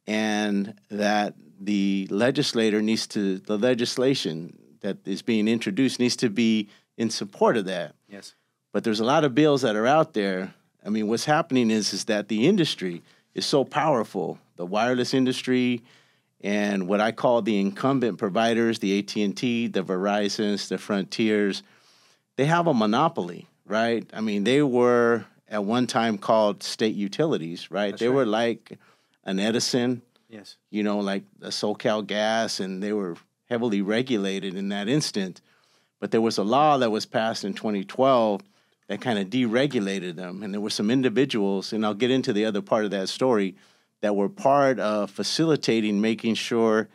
and 0.08 0.74
that 0.90 1.34
the 1.60 2.08
legislator 2.10 2.82
needs 2.82 3.06
to 3.06 3.38
the 3.38 3.56
legislation 3.56 4.58
that 4.80 4.96
is 5.06 5.22
being 5.22 5.46
introduced 5.46 6.00
needs 6.00 6.16
to 6.16 6.28
be 6.28 6.68
in 6.96 7.08
support 7.10 7.56
of 7.56 7.66
that 7.66 7.94
Yes. 8.08 8.34
but 8.72 8.82
there's 8.82 8.98
a 8.98 9.04
lot 9.04 9.22
of 9.22 9.36
bills 9.36 9.62
that 9.62 9.76
are 9.76 9.86
out 9.86 10.14
there. 10.14 10.52
I 10.84 10.88
mean, 10.88 11.06
what's 11.06 11.26
happening 11.26 11.70
is 11.70 11.92
is 11.92 12.06
that 12.06 12.26
the 12.26 12.48
industry 12.48 13.02
is 13.34 13.46
so 13.46 13.64
powerful, 13.64 14.38
the 14.56 14.66
wireless 14.66 15.14
industry, 15.14 15.82
and 16.42 16.86
what 16.88 17.00
I 17.00 17.12
call 17.12 17.42
the 17.42 17.58
incumbent 17.58 18.18
providers, 18.18 18.78
the 18.78 18.98
AT 18.98 19.16
and 19.16 19.36
T, 19.36 19.66
the 19.68 19.82
Verizon's, 19.82 20.68
the 20.68 20.78
Frontiers, 20.78 21.62
they 22.36 22.44
have 22.44 22.66
a 22.66 22.74
monopoly, 22.74 23.46
right? 23.64 24.08
I 24.12 24.20
mean, 24.20 24.44
they 24.44 24.62
were 24.62 25.24
at 25.48 25.64
one 25.64 25.86
time 25.86 26.18
called 26.18 26.62
state 26.62 26.94
utilities, 26.94 27.70
right? 27.70 27.92
That's 27.92 28.00
they 28.00 28.08
right. 28.08 28.14
were 28.16 28.26
like 28.26 28.78
an 29.24 29.38
Edison, 29.40 30.02
Yes. 30.28 30.56
you 30.70 30.82
know, 30.82 30.98
like 30.98 31.24
a 31.40 31.48
SoCal 31.48 32.06
Gas, 32.06 32.60
and 32.60 32.82
they 32.82 32.92
were 32.92 33.16
heavily 33.48 33.80
regulated 33.80 34.56
in 34.56 34.68
that 34.70 34.88
instant. 34.88 35.40
But 36.00 36.10
there 36.10 36.20
was 36.20 36.36
a 36.36 36.42
law 36.44 36.76
that 36.78 36.90
was 36.90 37.06
passed 37.06 37.44
in 37.44 37.54
2012 37.54 38.42
that 38.88 39.00
kind 39.00 39.18
of 39.18 39.28
deregulated 39.28 40.16
them. 40.16 40.42
And 40.42 40.52
there 40.52 40.60
were 40.60 40.70
some 40.70 40.90
individuals, 40.90 41.72
and 41.72 41.86
I'll 41.86 41.94
get 41.94 42.10
into 42.10 42.32
the 42.32 42.44
other 42.44 42.60
part 42.60 42.84
of 42.84 42.90
that 42.90 43.08
story, 43.08 43.56
that 44.02 44.14
were 44.14 44.28
part 44.28 44.78
of 44.78 45.10
facilitating 45.10 46.00
making 46.00 46.34
sure 46.34 46.88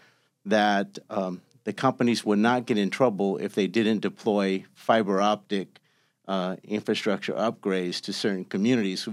that 0.46 1.00
um, 1.10 1.42
the 1.64 1.74
companies 1.74 2.26
would 2.26 2.40
not 2.40 2.66
get 2.66 2.78
in 2.78 2.90
trouble 2.90 3.38
if 3.38 3.54
they 3.56 3.68
didn't 3.68 4.00
deploy 4.00 4.64
fiber 4.74 5.22
optic 5.22 5.80
uh, 6.28 6.56
infrastructure 6.64 7.34
upgrades 7.34 8.02
to 8.02 8.14
certain 8.14 8.46
communities. 8.46 9.08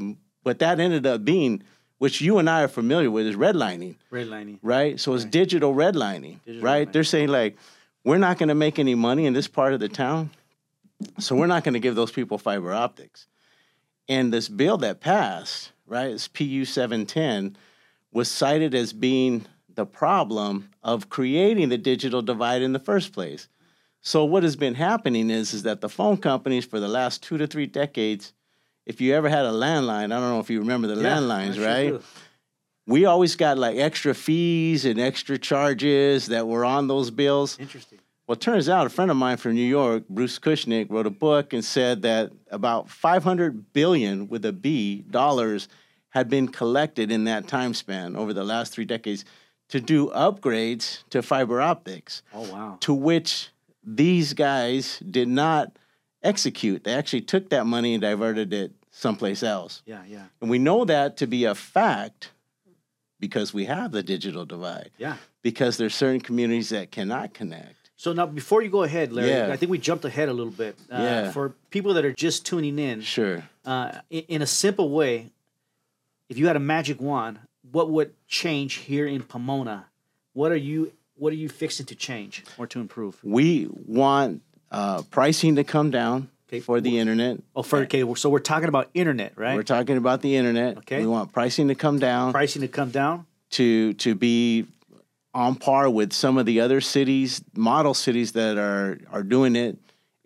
But 0.44 0.58
that 0.60 0.78
ended 0.80 1.06
up 1.06 1.24
being, 1.24 1.62
which 1.98 2.20
you 2.20 2.38
and 2.38 2.48
I 2.48 2.62
are 2.62 2.68
familiar 2.68 3.10
with, 3.10 3.26
is 3.26 3.36
redlining 3.36 3.96
Redlining. 4.12 4.58
right? 4.62 4.98
So 5.00 5.14
it's 5.14 5.24
Right. 5.24 5.32
digital 5.32 5.74
redlining, 5.74 6.38
Digital 6.44 6.62
right? 6.62 6.88
redlining. 6.88 6.92
They're 6.92 7.04
saying 7.04 7.28
like, 7.28 7.56
we're 8.04 8.18
not 8.18 8.38
going 8.38 8.48
to 8.48 8.54
make 8.54 8.78
any 8.78 8.94
money 8.94 9.26
in 9.26 9.32
this 9.32 9.48
part 9.48 9.72
of 9.74 9.80
the 9.80 9.88
town, 9.88 10.30
so 11.18 11.34
we're 11.34 11.46
not 11.46 11.64
going 11.64 11.74
to 11.74 11.80
give 11.80 11.94
those 11.94 12.12
people 12.12 12.38
fiber 12.38 12.72
optics. 12.72 13.26
And 14.08 14.32
this 14.32 14.48
bill 14.48 14.78
that 14.78 15.00
passed, 15.00 15.72
right, 15.86 16.10
it's 16.10 16.28
PU 16.28 16.64
710, 16.64 17.56
was 18.18 18.28
cited 18.28 18.74
as 18.74 18.92
being 18.92 19.46
the 19.76 19.86
problem 19.86 20.70
of 20.82 21.08
creating 21.08 21.68
the 21.68 21.78
digital 21.78 22.20
divide 22.20 22.62
in 22.62 22.72
the 22.72 22.80
first 22.80 23.12
place. 23.12 23.48
So 24.00 24.24
what 24.24 24.42
has 24.42 24.56
been 24.56 24.74
happening 24.74 25.30
is 25.30 25.54
is 25.54 25.62
that 25.62 25.80
the 25.80 25.88
phone 25.88 26.16
companies 26.16 26.64
for 26.64 26.80
the 26.80 26.88
last 26.88 27.22
two 27.22 27.38
to 27.38 27.46
three 27.46 27.66
decades, 27.66 28.32
if 28.86 29.00
you 29.00 29.14
ever 29.14 29.28
had 29.28 29.44
a 29.44 29.52
landline, 29.52 30.06
I 30.06 30.18
don't 30.18 30.30
know 30.30 30.40
if 30.40 30.50
you 30.50 30.58
remember 30.58 30.88
the 30.88 31.00
Yeah, 31.00 31.18
landlines, 31.18 31.54
sure 31.54 31.64
right? 31.64 31.90
do. 31.92 32.02
we 32.88 33.04
always 33.04 33.36
got 33.36 33.56
like 33.56 33.76
extra 33.76 34.14
fees 34.14 34.84
and 34.84 34.98
extra 34.98 35.38
charges 35.38 36.26
that 36.26 36.48
were 36.48 36.64
on 36.64 36.88
those 36.88 37.12
bills. 37.12 37.56
Interesting. 37.60 38.00
Well, 38.26 38.34
it 38.34 38.40
turns 38.40 38.68
out 38.68 38.84
a 38.84 38.90
friend 38.90 39.12
of 39.12 39.16
mine 39.16 39.36
from 39.36 39.54
New 39.54 39.62
York, 39.62 40.08
Bruce 40.08 40.40
Kushnick, 40.40 40.90
wrote 40.90 41.06
a 41.06 41.10
book 41.26 41.52
and 41.52 41.64
said 41.64 42.02
that 42.02 42.32
about 42.50 42.90
500 42.90 43.72
billion 43.72 44.26
with 44.26 44.44
a 44.44 44.52
B 44.52 45.04
dollars 45.08 45.68
had 46.18 46.28
been 46.28 46.48
collected 46.48 47.12
in 47.12 47.24
that 47.24 47.46
time 47.46 47.72
span 47.72 48.16
over 48.16 48.32
the 48.32 48.42
last 48.42 48.72
three 48.72 48.84
decades 48.84 49.24
to 49.68 49.80
do 49.80 50.08
upgrades 50.08 51.04
to 51.10 51.22
fiber 51.22 51.60
optics, 51.60 52.22
Oh 52.34 52.50
wow. 52.52 52.76
to 52.80 52.92
which 52.92 53.50
these 53.84 54.34
guys 54.34 54.98
did 55.08 55.28
not 55.28 55.76
execute. 56.22 56.82
They 56.82 56.94
actually 56.94 57.20
took 57.20 57.50
that 57.50 57.66
money 57.66 57.94
and 57.94 58.00
diverted 58.02 58.52
it 58.52 58.72
someplace 58.90 59.44
else. 59.44 59.82
Yeah, 59.86 60.02
yeah, 60.08 60.24
And 60.40 60.50
we 60.50 60.58
know 60.58 60.84
that 60.86 61.16
to 61.18 61.26
be 61.28 61.44
a 61.44 61.54
fact 61.54 62.32
because 63.20 63.54
we 63.54 63.66
have 63.66 63.92
the 63.92 64.02
digital 64.02 64.44
divide, 64.44 64.90
yeah. 64.98 65.16
because 65.42 65.76
there's 65.76 65.94
certain 65.94 66.20
communities 66.20 66.70
that 66.70 66.90
cannot 66.90 67.32
connect. 67.32 67.74
So 67.94 68.12
now, 68.12 68.26
before 68.26 68.62
you 68.62 68.70
go 68.70 68.82
ahead, 68.84 69.12
Larry, 69.12 69.30
Yeah. 69.30 69.52
I 69.52 69.56
think 69.56 69.70
we 69.70 69.78
jumped 69.78 70.04
ahead 70.04 70.28
a 70.28 70.32
little 70.32 70.52
bit. 70.52 70.76
Uh, 70.90 70.96
Yeah. 71.02 71.32
For 71.32 71.50
people 71.70 71.94
that 71.94 72.04
are 72.04 72.12
just 72.12 72.44
tuning 72.46 72.78
in, 72.78 73.00
Sure. 73.02 73.44
uh, 73.64 74.00
in, 74.10 74.22
in 74.28 74.42
a 74.42 74.46
simple 74.46 74.90
way, 74.90 75.30
if 76.28 76.38
you 76.38 76.46
had 76.46 76.56
a 76.56 76.60
magic 76.60 77.00
wand, 77.00 77.38
what 77.70 77.90
would 77.90 78.12
change 78.26 78.74
here 78.74 79.06
in 79.06 79.22
Pomona? 79.22 79.86
What 80.32 80.52
are 80.52 80.56
you 80.56 80.92
What 81.16 81.32
are 81.32 81.36
you 81.36 81.48
fixing 81.48 81.86
to 81.86 81.94
change 81.94 82.44
or 82.58 82.66
to 82.68 82.80
improve? 82.80 83.18
We 83.24 83.68
want 83.86 84.42
uh, 84.70 85.02
pricing 85.10 85.56
to 85.56 85.64
come 85.64 85.90
down 85.90 86.28
Okay. 86.48 86.60
for 86.60 86.80
the 86.80 86.98
internet. 86.98 87.38
Oh, 87.54 87.62
for, 87.62 87.80
okay, 87.80 88.02
so 88.14 88.30
we're 88.30 88.38
talking 88.38 88.68
about 88.70 88.88
internet, 88.94 89.32
right? 89.36 89.54
We're 89.54 89.62
talking 89.64 89.98
about 89.98 90.22
the 90.22 90.34
internet. 90.36 90.78
Okay. 90.78 91.00
We 91.00 91.06
want 91.06 91.30
pricing 91.32 91.68
to 91.68 91.74
come 91.74 91.98
down 91.98 92.32
Pricing 92.32 92.62
to 92.62 92.68
come 92.68 92.90
down. 92.90 93.26
to 93.50 93.92
to 93.94 94.14
be 94.14 94.64
on 95.34 95.56
par 95.56 95.90
with 95.90 96.12
some 96.14 96.38
of 96.38 96.46
the 96.46 96.60
other 96.60 96.80
cities, 96.80 97.42
model 97.54 97.92
cities 97.94 98.32
that 98.32 98.56
are 98.56 98.98
are 99.10 99.22
doing 99.22 99.56
it 99.56 99.76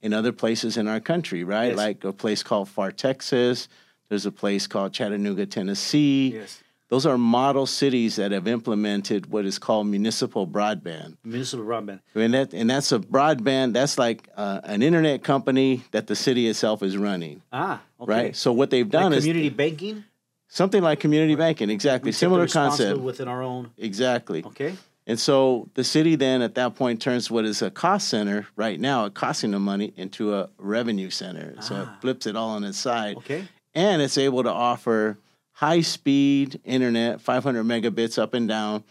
in 0.02 0.12
other 0.12 0.32
places 0.32 0.76
in 0.76 0.86
our 0.88 1.00
country, 1.00 1.42
right? 1.44 1.68
Yes. 1.70 1.76
Like 1.76 2.04
a 2.04 2.12
place 2.12 2.42
called 2.42 2.68
Pharr 2.68 2.94
Texas. 2.94 3.68
There's 4.12 4.26
a 4.26 4.30
place 4.30 4.66
called 4.66 4.92
Chattanooga, 4.92 5.46
Tennessee. 5.46 6.34
Yes. 6.34 6.62
Those 6.90 7.06
are 7.06 7.16
model 7.16 7.64
cities 7.64 8.16
that 8.16 8.30
have 8.30 8.46
implemented 8.46 9.24
what 9.32 9.46
is 9.46 9.58
called 9.58 9.86
municipal 9.86 10.46
broadband. 10.46 11.16
Municipal 11.24 11.64
broadband. 11.64 12.00
And, 12.14 12.34
that, 12.34 12.52
and 12.52 12.68
that's 12.68 12.92
a 12.92 12.98
broadband, 12.98 13.72
that's 13.72 13.96
like 13.96 14.28
uh, 14.36 14.60
an 14.64 14.82
internet 14.82 15.24
company 15.24 15.82
that 15.92 16.08
the 16.08 16.14
city 16.14 16.46
itself 16.46 16.82
is 16.82 16.98
running, 16.98 17.40
Ah, 17.54 17.80
okay. 18.02 18.12
right? 18.12 18.36
So 18.36 18.52
what 18.52 18.68
they've 18.68 18.84
Like 18.84 18.92
done 18.92 19.12
is 19.14 19.24
community 19.24 19.48
banking. 19.48 20.04
something 20.48 20.82
like 20.82 21.00
community 21.00 21.34
banking, 21.34 21.70
exactly. 21.70 22.08
We 22.08 22.12
Similar 22.12 22.46
concept. 22.48 23.00
within 23.00 23.28
our 23.28 23.42
own. 23.42 23.70
Exactly. 23.78 24.44
Okay. 24.44 24.74
And 25.06 25.18
so 25.18 25.70
the 25.72 25.84
city 25.84 26.16
then 26.16 26.42
at 26.42 26.54
that 26.56 26.74
point 26.76 27.00
turns 27.00 27.30
what 27.30 27.46
is 27.46 27.62
a 27.62 27.70
cost 27.70 28.08
center 28.08 28.46
right 28.56 28.78
now, 28.78 29.08
costing 29.08 29.52
them 29.52 29.62
money, 29.64 29.94
into 29.96 30.34
a 30.34 30.50
revenue 30.58 31.08
center. 31.08 31.54
So 31.62 31.76
it 31.76 31.88
Ah. 31.88 31.96
flips 32.02 32.26
it 32.26 32.36
all 32.36 32.50
on 32.50 32.64
its 32.64 32.76
side. 32.76 33.16
Okay. 33.16 33.48
And 33.74 34.02
it's 34.02 34.18
able 34.18 34.42
to 34.42 34.50
offer 34.50 35.18
high 35.52 35.80
speed 35.80 36.60
internet, 36.64 37.20
500 37.20 37.64
megabits 37.64 38.18
up 38.18 38.34
and 38.34 38.48
down 38.48 38.84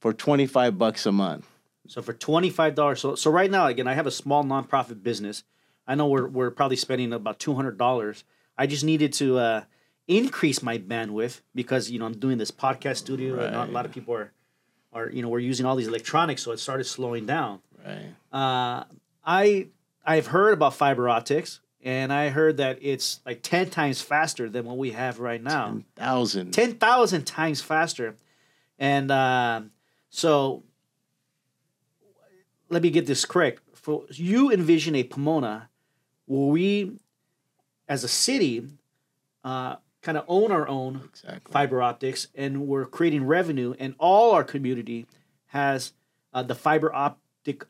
for 0.00 0.12
25 0.12 0.78
bucks 0.78 1.06
a 1.06 1.12
month. 1.12 1.46
So 1.88 2.02
for 2.02 2.12
twenty 2.12 2.50
five 2.50 2.74
dollars, 2.74 3.00
so 3.00 3.14
so 3.14 3.30
right 3.30 3.50
now 3.50 3.66
again, 3.66 3.88
I 3.88 3.94
have 3.94 4.06
a 4.06 4.10
small 4.10 4.44
nonprofit 4.44 5.02
business. 5.02 5.42
I 5.86 5.94
know 5.94 6.06
we're 6.06 6.28
we're 6.28 6.50
probably 6.50 6.76
spending 6.76 7.14
about 7.14 7.38
two 7.38 7.54
hundred 7.54 7.78
dollars. 7.78 8.24
I 8.58 8.66
just 8.66 8.84
needed 8.84 9.14
to 9.14 9.38
uh, 9.38 9.62
increase 10.06 10.62
my 10.62 10.76
bandwidth 10.76 11.40
because 11.54 11.90
you 11.90 11.98
know 11.98 12.04
I'm 12.04 12.18
doing 12.18 12.36
this 12.36 12.50
podcast 12.50 12.96
studio, 12.98 13.40
and 13.40 13.52
not, 13.52 13.70
a 13.70 13.72
lot 13.72 13.86
of 13.86 13.92
people 13.92 14.14
are 14.14 14.32
are 14.92 15.08
you 15.08 15.22
know 15.22 15.30
we're 15.30 15.38
using 15.38 15.64
all 15.64 15.76
these 15.76 15.88
electronics, 15.88 16.42
so 16.42 16.52
it 16.52 16.58
started 16.58 16.84
slowing 16.84 17.24
down. 17.24 17.60
Right. 17.84 18.14
Uh, 18.30 18.84
I 19.24 19.68
I've 20.04 20.26
heard 20.26 20.52
about 20.52 20.74
fiber 20.74 21.08
optics, 21.08 21.60
and 21.82 22.12
I 22.12 22.28
heard 22.30 22.56
that 22.58 22.78
it's 22.82 23.20
like 23.24 23.42
ten 23.42 23.70
times 23.70 24.00
faster 24.00 24.48
than 24.48 24.64
what 24.64 24.76
we 24.78 24.90
have 24.92 25.20
right 25.20 25.42
now. 25.42 25.78
Thousand. 25.96 26.52
ten 26.52 26.74
thousand 26.74 27.24
times 27.24 27.60
faster. 27.60 28.16
And 28.78 29.10
uh, 29.10 29.62
so, 30.10 30.62
let 32.68 32.82
me 32.82 32.90
get 32.90 33.06
this 33.06 33.24
correct. 33.24 33.60
For 33.74 34.04
you 34.10 34.50
envision 34.52 34.94
a 34.94 35.04
Pomona 35.04 35.68
where 36.26 36.48
we, 36.48 36.98
as 37.88 38.04
a 38.04 38.08
city, 38.08 38.66
uh, 39.44 39.76
kind 40.02 40.18
of 40.18 40.24
own 40.28 40.52
our 40.52 40.68
own 40.68 41.02
Exactly. 41.08 41.52
fiber 41.52 41.82
optics, 41.82 42.28
and 42.34 42.66
we're 42.68 42.84
creating 42.84 43.24
revenue, 43.26 43.74
and 43.78 43.94
all 43.98 44.32
our 44.32 44.44
community 44.44 45.06
has 45.46 45.92
uh, 46.34 46.42
the 46.42 46.54
fiber 46.54 46.94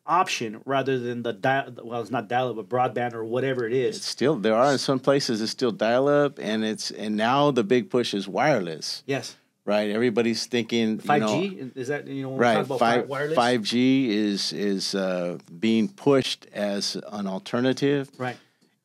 option 0.06 0.61
rather 0.64 0.99
than 0.99 1.23
the 1.23 1.32
dial. 1.32 1.73
Well, 1.82 2.00
it's 2.00 2.11
not 2.11 2.28
dial-up, 2.28 2.56
but 2.56 2.68
broadband 2.68 3.14
or 3.14 3.25
whatever 3.25 3.66
it 3.66 3.73
is. 3.73 3.97
It's 3.97 4.06
still 4.06 4.37
there 4.37 4.54
are 4.54 4.73
in 4.73 4.78
some 4.78 4.99
places 5.00 5.40
it's 5.40 5.52
still 5.52 5.73
dial 5.73 6.08
up 6.08 6.38
and 6.38 6.64
it's 6.64 6.90
and 6.90 7.16
now 7.16 7.50
the 7.50 7.64
big 7.64 7.90
push 7.90 8.14
is 8.14 8.26
wireless, 8.28 9.02
yes, 9.06 9.37
right? 9.64 9.90
Everybody's 9.90 10.47
thinking 10.47 10.99
five 10.99 11.23
you 11.23 11.26
know, 11.28 11.40
G 11.40 11.70
is 11.75 11.88
that 11.88 12.06
you 12.06 12.23
know 12.23 12.28
when 12.30 12.38
we 12.38 12.42
right 12.44 12.54
talk 12.56 12.66
about 12.66 12.78
five 12.78 13.08
wireless, 13.08 13.37
five 13.37 13.62
G 13.62 14.11
is 14.11 14.52
is 14.52 14.94
uh, 14.94 15.38
being 15.58 15.88
pushed 15.88 16.47
as 16.52 16.97
an 17.12 17.26
alternative, 17.26 18.11
right? 18.18 18.37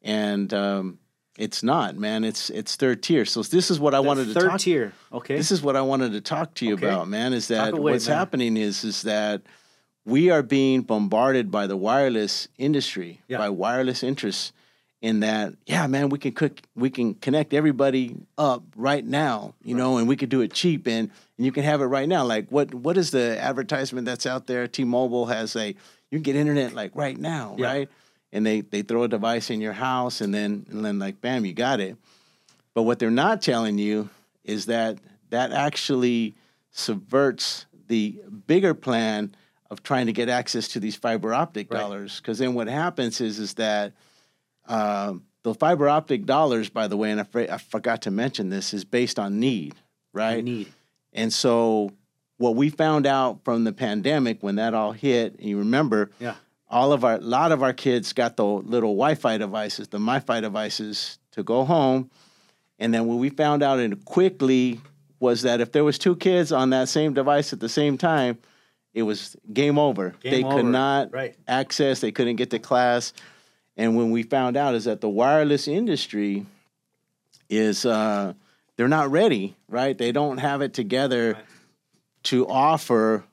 and 0.01 0.53
um, 0.53 0.99
it's 1.37 1.63
not, 1.63 1.95
man. 1.97 2.23
It's 2.23 2.49
it's 2.51 2.75
third 2.75 3.01
tier. 3.01 3.25
So 3.25 3.41
this 3.41 3.71
is 3.71 3.79
what 3.79 3.93
I 3.95 3.97
The 3.97 4.03
wanted 4.03 4.27
to 4.27 4.33
third 4.33 4.49
talk. 4.51 4.59
tier. 4.59 4.93
Okay. 5.11 5.35
This 5.35 5.51
is 5.51 5.61
what 5.63 5.75
I 5.75 5.81
wanted 5.81 6.11
to 6.11 6.21
talk 6.21 6.53
to 6.55 6.65
you 6.65 6.75
Okay. 6.75 6.85
about, 6.87 7.07
man. 7.07 7.33
Is 7.33 7.47
that 7.47 7.73
away, 7.73 7.93
what's 7.93 8.07
man. 8.07 8.17
happening 8.17 8.57
is 8.57 8.83
is 8.83 9.01
that 9.03 9.41
we 10.05 10.29
are 10.29 10.43
being 10.43 10.81
bombarded 10.81 11.49
by 11.51 11.67
the 11.67 11.77
wireless 11.77 12.47
industry, 12.57 13.21
Yeah. 13.27 13.37
by 13.37 13.49
wireless 13.49 14.03
interests. 14.03 14.51
In 15.01 15.19
that, 15.19 15.53
yeah, 15.65 15.85
man, 15.87 16.07
we 16.07 16.17
can 16.17 16.31
cook, 16.31 16.61
we 16.77 16.89
can 16.89 17.13
connect 17.15 17.53
everybody 17.53 18.15
up 18.37 18.63
right 18.77 19.05
now, 19.05 19.53
you 19.61 19.75
know, 19.75 19.97
and 19.97 20.07
we 20.07 20.15
could 20.15 20.29
do 20.29 20.39
it 20.39 20.53
cheap, 20.53 20.87
and 20.87 21.09
and 21.37 21.45
you 21.45 21.51
can 21.51 21.63
have 21.65 21.81
it 21.81 21.87
right 21.87 22.07
now. 22.07 22.23
Like, 22.23 22.47
what 22.49 22.73
what 22.73 22.95
is 22.97 23.11
the 23.11 23.37
advertisement 23.37 24.05
that's 24.05 24.25
out 24.25 24.47
there? 24.47 24.65
T-Mobile 24.65 25.25
has 25.25 25.57
a 25.57 25.67
you 25.67 25.75
can 26.19 26.21
get 26.21 26.37
internet 26.37 26.71
like 26.71 26.91
right 26.95 27.17
now, 27.17 27.57
Yeah. 27.59 27.65
right? 27.67 27.89
And 28.31 28.45
they 28.45 28.61
they 28.61 28.81
throw 28.81 29.03
a 29.03 29.09
device 29.09 29.49
in 29.49 29.59
your 29.59 29.73
house, 29.73 30.21
and 30.21 30.33
then 30.33 30.65
and 30.69 30.85
then 30.85 30.99
like 30.99 31.19
bam, 31.19 31.43
you 31.45 31.53
got 31.53 31.81
it. 31.81 31.97
But 32.73 32.83
what 32.83 32.97
they're 32.99 33.11
not 33.11 33.41
telling 33.41 33.77
you 33.77 34.09
is 34.45 34.67
that 34.67 34.99
that 35.31 35.51
actually 35.51 36.33
subverts 36.71 37.65
the 37.89 38.19
bigger 38.47 38.73
plan 38.73 39.35
of 39.73 39.83
trying 39.83 40.05
to 40.05 40.13
get 40.13 40.29
access 40.29 40.69
to 40.69 40.79
these 40.79 40.95
fiber 40.95 41.33
optic 41.33 41.69
Right. 41.71 41.79
dollars. 41.79 42.17
Because 42.21 42.37
then 42.37 42.53
what 42.53 42.67
happens 42.67 43.19
is 43.19 43.39
is 43.39 43.55
that 43.55 43.91
um, 44.67 45.23
the 45.43 45.53
fiber 45.53 45.89
optic 45.89 46.25
dollars, 46.25 46.69
by 46.69 46.87
the 46.87 46.95
way, 46.95 47.11
and 47.11 47.19
I, 47.19 47.23
fr- 47.23 47.51
I 47.51 47.57
forgot 47.57 48.03
to 48.03 48.11
mention 48.11 48.49
this, 48.49 48.73
is 48.73 48.85
based 48.85 49.19
on 49.19 49.39
need, 49.39 49.75
right? 50.13 50.41
Need. 50.43 50.71
And 51.11 51.33
so 51.33 51.91
what 52.37 52.55
we 52.55 52.69
found 52.69 53.05
out 53.05 53.43
from 53.43 53.65
the 53.65 53.73
pandemic 53.73 54.41
when 54.41 54.55
that 54.55 54.73
all 54.73 54.93
hit, 54.93 55.35
and 55.39 55.43
you 55.49 55.57
remember, 55.59 56.11
Yeah. 56.19 56.35
all 56.69 56.93
of 56.93 57.03
our, 57.03 57.15
a 57.15 57.19
lot 57.19 57.51
of 57.51 57.61
our 57.61 57.73
kids 57.73 58.13
got 58.13 58.37
the 58.37 58.45
little 58.45 58.91
Wi-Fi 58.95 59.37
devices, 59.37 59.89
the 59.89 59.99
MiFi 59.99 60.41
devices, 60.41 61.19
to 61.31 61.43
go 61.43 61.65
home. 61.65 62.09
And 62.79 62.93
then 62.93 63.05
when 63.07 63.17
we 63.19 63.29
found 63.29 63.63
out 63.63 63.79
and 63.79 64.03
quickly 64.05 64.79
was 65.19 65.41
that 65.43 65.61
if 65.61 65.71
there 65.71 65.83
was 65.83 65.97
two 65.97 66.15
kids 66.15 66.51
on 66.51 66.69
that 66.71 66.89
same 66.89 67.13
device 67.13 67.53
at 67.53 67.59
the 67.59 67.69
same 67.69 67.97
time, 67.97 68.37
it 68.93 69.03
was 69.03 69.35
game 69.51 69.77
over. 69.79 70.11
Game 70.21 70.31
they 70.31 70.43
over. 70.43 70.55
could 70.57 70.65
not 70.65 71.11
Right. 71.11 71.35
access. 71.47 71.99
They 72.01 72.11
couldn't 72.11 72.35
get 72.37 72.49
to 72.51 72.59
class. 72.59 73.13
And 73.77 73.95
when 73.95 74.11
we 74.11 74.23
found 74.23 74.55
out 74.55 74.75
is 74.75 74.83
that 74.85 75.01
the 75.01 75.09
wireless 75.09 75.67
industry 75.67 76.45
is 77.49 77.85
uh, 77.85 78.33
they're 78.77 78.87
not 78.87 79.11
ready, 79.11 79.55
right? 79.67 79.97
They 79.97 80.11
don't 80.11 80.37
have 80.37 80.61
it 80.61 80.73
together 80.73 81.33
Right. 81.33 81.43
to 82.23 82.47
offer 82.47 83.23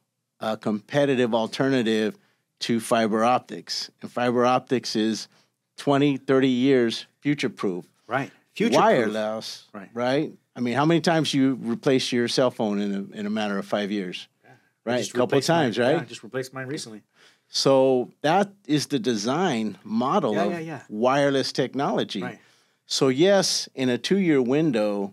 a 0.41 0.57
competitive 0.57 1.35
alternative 1.35 2.17
to 2.61 2.81
fiber 2.81 3.25
optics. 3.25 3.91
And 4.03 4.11
fiber 4.11 4.45
optics 4.47 4.97
is 4.97 5.29
20, 5.77 6.17
30 6.19 6.49
years 6.49 7.07
future 7.21 7.49
proof. 7.49 7.85
Right. 8.07 8.31
Future 8.55 8.79
wireless, 8.79 9.67
Right. 9.73 9.89
right? 9.95 10.33
I 10.57 10.61
mean, 10.61 10.75
how 10.75 10.85
many 10.85 11.01
times 11.01 11.33
you 11.33 11.55
replace 11.63 12.13
your 12.13 12.29
cell 12.29 12.51
phone 12.51 12.81
in 12.81 12.93
a, 13.15 13.19
in 13.19 13.27
a 13.27 13.31
matter 13.31 13.57
of 13.59 13.65
five 13.67 13.91
years? 13.91 14.27
Right, 14.85 15.07
a 15.09 15.13
couple 15.13 15.39
of 15.39 15.45
times, 15.45 15.79
right? 15.79 15.97
Yeah, 15.97 16.05
just 16.05 16.23
replaced 16.23 16.55
mine 16.55 16.67
recently. 16.67 17.03
So 17.49 18.11
that 18.23 18.51
is 18.67 18.87
the 18.87 18.99
design 18.99 19.77
model 19.85 20.35
Yeah, 20.35 20.45
of 20.45 20.61
yeah. 20.67 20.81
wireless 20.89 21.53
technology. 21.53 22.23
Right. 22.23 22.39
So 22.87 23.09
yes, 23.09 23.69
in 23.75 23.89
a 23.89 23.99
two-year 23.99 24.41
window, 24.41 25.13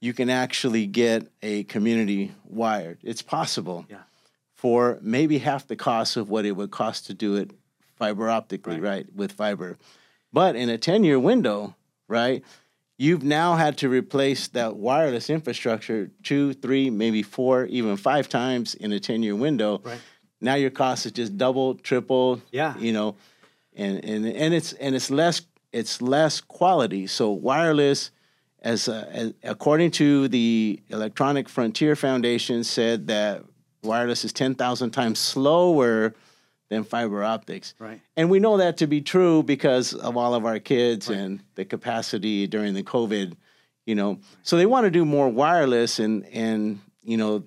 you 0.00 0.12
can 0.12 0.30
actually 0.30 0.86
get 0.86 1.28
a 1.42 1.64
community 1.64 2.32
wired. 2.44 2.98
It's 3.02 3.22
possible. 3.22 3.84
Yeah. 3.90 3.98
For 4.54 4.98
maybe 5.02 5.38
half 5.38 5.66
the 5.66 5.76
cost 5.76 6.16
of 6.16 6.30
what 6.30 6.44
it 6.46 6.52
would 6.52 6.70
cost 6.70 7.06
to 7.06 7.14
do 7.14 7.36
it 7.36 7.50
fiber 7.96 8.30
optically, 8.30 8.80
Right. 8.80 9.04
right, 9.04 9.06
with 9.14 9.32
fiber. 9.32 9.76
But 10.32 10.56
in 10.56 10.70
a 10.70 10.78
10-year 10.78 11.18
window, 11.18 11.74
right, 12.08 12.42
you've 13.02 13.24
now 13.24 13.56
had 13.56 13.76
to 13.78 13.88
replace 13.88 14.46
that 14.48 14.76
wireless 14.76 15.28
infrastructure 15.28 16.08
two, 16.22 16.54
three, 16.54 16.88
maybe 16.88 17.20
four, 17.20 17.64
even 17.66 17.96
five 17.96 18.28
times 18.28 18.74
in 18.76 18.92
a 18.92 19.00
10-year 19.00 19.34
window. 19.34 19.80
Right. 19.82 19.98
Now 20.40 20.54
your 20.54 20.70
cost 20.70 21.04
is 21.06 21.12
just 21.12 21.36
double, 21.36 21.74
triple, 21.74 22.40
Yeah. 22.52 22.78
you 22.78 22.92
know, 22.92 23.16
and 23.74 24.04
and 24.04 24.26
and 24.26 24.54
it's 24.54 24.72
and 24.74 24.94
it's 24.94 25.10
less 25.10 25.42
it's 25.72 26.00
less 26.02 26.40
quality. 26.40 27.06
So 27.06 27.30
wireless, 27.30 28.10
as, 28.60 28.88
uh, 28.88 29.08
as 29.10 29.34
according 29.42 29.90
to 29.92 30.28
the 30.28 30.80
Electronic 30.90 31.48
Frontier 31.48 31.96
Foundation, 31.96 32.62
said 32.64 33.06
that 33.08 33.42
wireless 33.82 34.24
is 34.24 34.32
ten 34.32 34.54
thousand 34.54 34.90
times 34.90 35.18
slower 35.18 36.14
than 36.72 36.84
fiber 36.84 37.22
optics. 37.22 37.74
Right. 37.78 38.00
And 38.16 38.30
we 38.30 38.40
know 38.40 38.56
that 38.56 38.78
to 38.78 38.86
be 38.86 39.02
true 39.02 39.42
because 39.42 39.92
of 39.92 40.16
all 40.16 40.34
of 40.34 40.46
our 40.46 40.58
kids 40.58 41.08
Right. 41.08 41.18
and 41.18 41.40
the 41.54 41.64
capacity 41.66 42.46
during 42.46 42.72
the 42.72 42.82
COVID, 42.82 43.34
you 43.84 43.94
know. 43.94 44.20
So 44.42 44.56
they 44.56 44.64
want 44.66 44.84
to 44.84 44.90
do 44.90 45.04
more 45.04 45.28
wireless 45.28 45.98
and 45.98 46.24
and 46.26 46.80
you 47.02 47.16
know, 47.16 47.44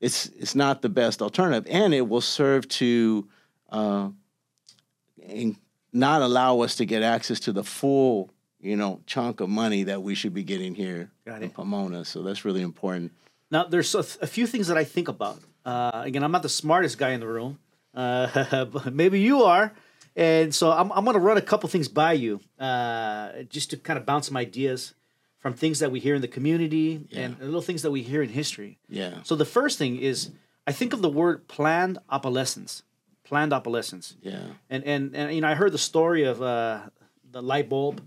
it's 0.00 0.26
it's 0.26 0.54
not 0.54 0.82
the 0.82 0.88
best 0.88 1.22
alternative, 1.22 1.66
and 1.70 1.94
it 1.94 2.06
will 2.08 2.20
serve 2.20 2.68
to 2.68 3.26
uh, 3.70 4.10
in, 5.22 5.56
not 5.92 6.20
allow 6.22 6.60
us 6.60 6.76
to 6.76 6.84
get 6.84 7.02
access 7.02 7.40
to 7.40 7.52
the 7.52 7.64
full 7.64 8.30
you 8.60 8.76
know 8.76 9.00
chunk 9.06 9.40
of 9.40 9.48
money 9.48 9.84
that 9.84 10.02
we 10.02 10.14
should 10.14 10.34
be 10.34 10.44
getting 10.44 10.74
here 10.74 11.10
in. 11.26 11.50
Pomona. 11.50 12.04
So 12.04 12.22
that's 12.22 12.44
really 12.44 12.62
important. 12.62 13.12
Now, 13.50 13.64
there's 13.64 13.94
a, 13.94 14.00
a 14.20 14.26
few 14.26 14.46
things 14.46 14.66
that 14.68 14.76
I 14.76 14.84
think 14.84 15.08
about. 15.08 15.40
Uh, 15.64 16.02
again, 16.04 16.22
I'm 16.22 16.32
not 16.32 16.42
the 16.42 16.50
smartest 16.50 16.98
guy 16.98 17.10
in 17.10 17.20
the 17.20 17.26
room, 17.26 17.58
uh, 17.98 18.66
maybe 18.92 19.20
you 19.20 19.42
are. 19.42 19.74
And 20.16 20.54
so 20.54 20.70
I'm, 20.72 20.90
I'm 20.92 21.04
going 21.04 21.14
to 21.14 21.20
run 21.20 21.36
a 21.36 21.42
couple 21.42 21.68
things 21.68 21.88
by 21.88 22.12
you 22.14 22.40
uh, 22.58 23.42
just 23.48 23.70
to 23.70 23.76
kind 23.76 23.98
of 23.98 24.06
bounce 24.06 24.26
some 24.28 24.36
ideas 24.36 24.94
from 25.38 25.54
things 25.54 25.78
that 25.78 25.92
we 25.92 26.00
hear 26.00 26.14
in 26.14 26.20
the 26.22 26.28
community 26.28 27.06
and 27.12 27.38
little 27.38 27.60
things 27.60 27.82
that 27.82 27.90
we 27.90 28.02
hear 28.02 28.22
in 28.22 28.28
history. 28.28 28.78
Yeah. 28.88 29.22
So 29.22 29.36
the 29.36 29.44
first 29.44 29.78
thing 29.78 29.96
is 29.96 30.30
I 30.66 30.72
think 30.72 30.92
of 30.92 31.02
the 31.02 31.08
word 31.08 31.46
planned 31.46 31.98
obsolescence. 32.10 32.82
Planned 33.24 33.52
obsolescence. 33.52 34.16
Yeah. 34.20 34.40
And 34.68 34.84
and 34.84 35.14
and 35.14 35.34
you 35.34 35.40
know, 35.40 35.48
I 35.48 35.54
heard 35.54 35.72
the 35.72 35.78
story 35.78 36.24
of 36.24 36.42
uh, 36.42 36.80
the 37.30 37.42
light 37.42 37.68
bulb, 37.68 38.02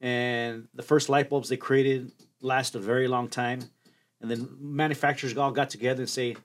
and 0.00 0.68
the 0.72 0.82
first 0.82 1.08
light 1.08 1.28
bulbs 1.28 1.48
they 1.48 1.56
created 1.56 2.12
last 2.40 2.74
a 2.74 2.78
very 2.78 3.08
long 3.08 3.28
time, 3.28 3.60
and 4.20 4.30
then 4.30 4.48
manufacturers 4.58 5.36
all 5.36 5.50
got 5.50 5.68
together 5.68 6.02
and 6.02 6.08
say, 6.08 6.36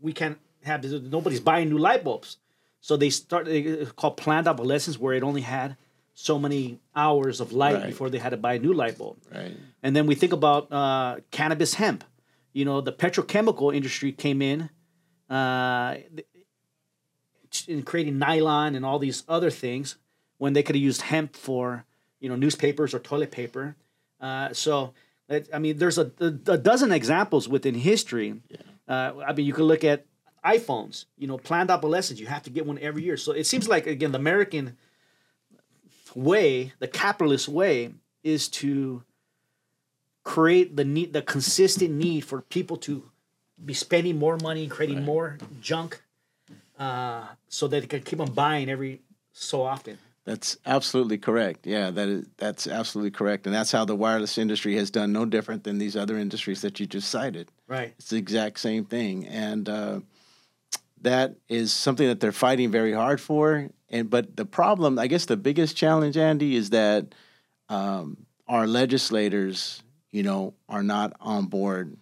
we 0.00 0.12
can't 0.12 0.38
have 0.66 0.82
this. 0.82 1.00
Nobody's 1.02 1.40
buying 1.40 1.68
new 1.68 1.78
light 1.78 2.04
bulbs, 2.04 2.38
so 2.80 2.96
they 2.96 3.10
started 3.10 3.94
called 3.96 4.16
planned 4.16 4.46
obsolescence, 4.48 4.98
where 4.98 5.14
it 5.14 5.22
only 5.22 5.42
had 5.42 5.76
so 6.14 6.38
many 6.38 6.78
hours 6.94 7.40
of 7.40 7.52
light 7.52 7.74
Right. 7.74 7.86
before 7.86 8.08
they 8.10 8.18
had 8.18 8.30
to 8.30 8.36
buy 8.38 8.54
a 8.54 8.58
new 8.58 8.72
light 8.72 8.96
bulb. 8.98 9.16
Right. 9.34 9.54
And 9.82 9.94
then 9.94 10.06
we 10.06 10.14
think 10.14 10.32
about 10.32 10.72
uh, 10.72 11.16
cannabis 11.30 11.74
hemp. 11.74 12.04
You 12.52 12.64
know, 12.64 12.80
the 12.80 12.92
petrochemical 12.92 13.74
industry 13.74 14.12
came 14.12 14.40
in 14.40 14.70
uh, 15.28 15.96
in 17.68 17.82
creating 17.82 18.18
nylon 18.18 18.74
and 18.74 18.84
all 18.84 18.98
these 18.98 19.24
other 19.28 19.50
things 19.50 19.96
when 20.38 20.52
they 20.52 20.62
could 20.62 20.74
have 20.76 20.82
used 20.82 21.02
hemp 21.02 21.34
for, 21.36 21.84
you 22.20 22.28
know, 22.28 22.36
newspapers 22.36 22.92
or 22.94 22.98
toilet 22.98 23.30
paper. 23.30 23.76
Uh, 24.20 24.52
so, 24.52 24.92
that, 25.28 25.48
I 25.52 25.58
mean, 25.58 25.78
there's 25.78 25.98
a, 25.98 26.12
a, 26.20 26.26
a 26.52 26.58
dozen 26.58 26.92
examples 26.92 27.48
within 27.48 27.74
history. 27.74 28.40
Uh, 28.88 29.12
I 29.26 29.32
mean, 29.32 29.46
you 29.46 29.52
could 29.52 29.64
look 29.64 29.84
at 29.84 30.06
iPhones, 30.46 31.06
you 31.18 31.26
know, 31.26 31.38
planned 31.38 31.70
obsolescence. 31.70 32.20
You 32.20 32.26
have 32.26 32.44
to 32.44 32.50
get 32.50 32.66
one 32.66 32.78
every 32.78 33.02
year. 33.02 33.16
So 33.16 33.32
it 33.32 33.46
seems 33.46 33.68
like, 33.68 33.86
again, 33.86 34.12
the 34.12 34.18
American 34.18 34.76
way, 36.14 36.72
the 36.78 36.88
capitalist 36.88 37.48
way, 37.48 37.92
is 38.22 38.48
to 38.48 39.02
create 40.22 40.76
the 40.76 40.84
need, 40.84 41.12
the 41.12 41.22
consistent 41.22 41.92
need 41.92 42.22
for 42.24 42.40
people 42.40 42.76
to 42.78 43.10
be 43.64 43.74
spending 43.74 44.18
more 44.18 44.36
money 44.42 44.62
and 44.62 44.70
creating 44.70 45.04
more 45.04 45.38
junk, 45.60 46.02
uh, 46.78 47.24
so 47.48 47.68
that 47.68 47.80
they 47.80 47.86
can 47.86 48.02
keep 48.02 48.20
on 48.20 48.32
buying 48.32 48.68
every 48.68 49.00
so 49.32 49.62
often. 49.62 49.98
That's 50.24 50.58
absolutely 50.66 51.18
correct. 51.18 51.66
Yeah, 51.66 51.90
that 51.92 52.08
is 52.08 52.26
that's 52.36 52.66
absolutely 52.66 53.12
correct, 53.12 53.46
and 53.46 53.54
that's 53.54 53.70
how 53.70 53.84
the 53.84 53.94
wireless 53.94 54.38
industry 54.38 54.74
has 54.76 54.90
done 54.90 55.12
no 55.12 55.24
different 55.24 55.62
than 55.62 55.78
these 55.78 55.96
other 55.96 56.18
industries 56.18 56.62
that 56.62 56.80
you 56.80 56.86
just 56.86 57.08
cited. 57.08 57.48
Right. 57.68 57.94
It's 57.98 58.10
the 58.10 58.16
exact 58.16 58.58
same 58.58 58.84
thing, 58.84 59.26
and 59.28 59.68
uh, 59.68 60.00
that 61.02 61.36
is 61.48 61.72
something 61.72 62.06
that 62.06 62.20
they're 62.20 62.32
fighting 62.32 62.70
very 62.70 62.92
hard 62.92 63.20
for. 63.20 63.68
And 63.88 64.10
but 64.10 64.36
the 64.36 64.44
problem, 64.44 64.98
I 64.98 65.06
guess, 65.06 65.26
the 65.26 65.36
biggest 65.36 65.76
challenge, 65.76 66.16
Andy, 66.16 66.56
is 66.56 66.70
that 66.70 67.14
um, 67.68 68.26
our 68.48 68.66
legislators, 68.66 69.82
you 70.10 70.22
know, 70.22 70.54
are 70.68 70.82
not 70.82 71.12
on 71.20 71.46
board, 71.46 71.96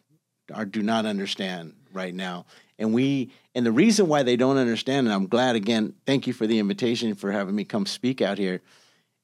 or 0.54 0.64
do 0.64 0.82
not 0.82 1.06
understand 1.06 1.74
right 1.92 2.14
now. 2.14 2.46
And 2.78 2.92
we, 2.92 3.30
and 3.54 3.64
the 3.64 3.72
reason 3.72 4.08
why 4.08 4.22
they 4.22 4.36
don't 4.36 4.56
understand, 4.56 5.06
and 5.06 5.14
I'm 5.14 5.26
glad 5.26 5.56
again, 5.56 5.94
thank 6.06 6.26
you 6.26 6.32
for 6.32 6.46
the 6.46 6.58
invitation 6.58 7.14
for 7.14 7.30
having 7.30 7.54
me 7.54 7.64
come 7.64 7.86
speak 7.86 8.20
out 8.20 8.36
here, 8.36 8.62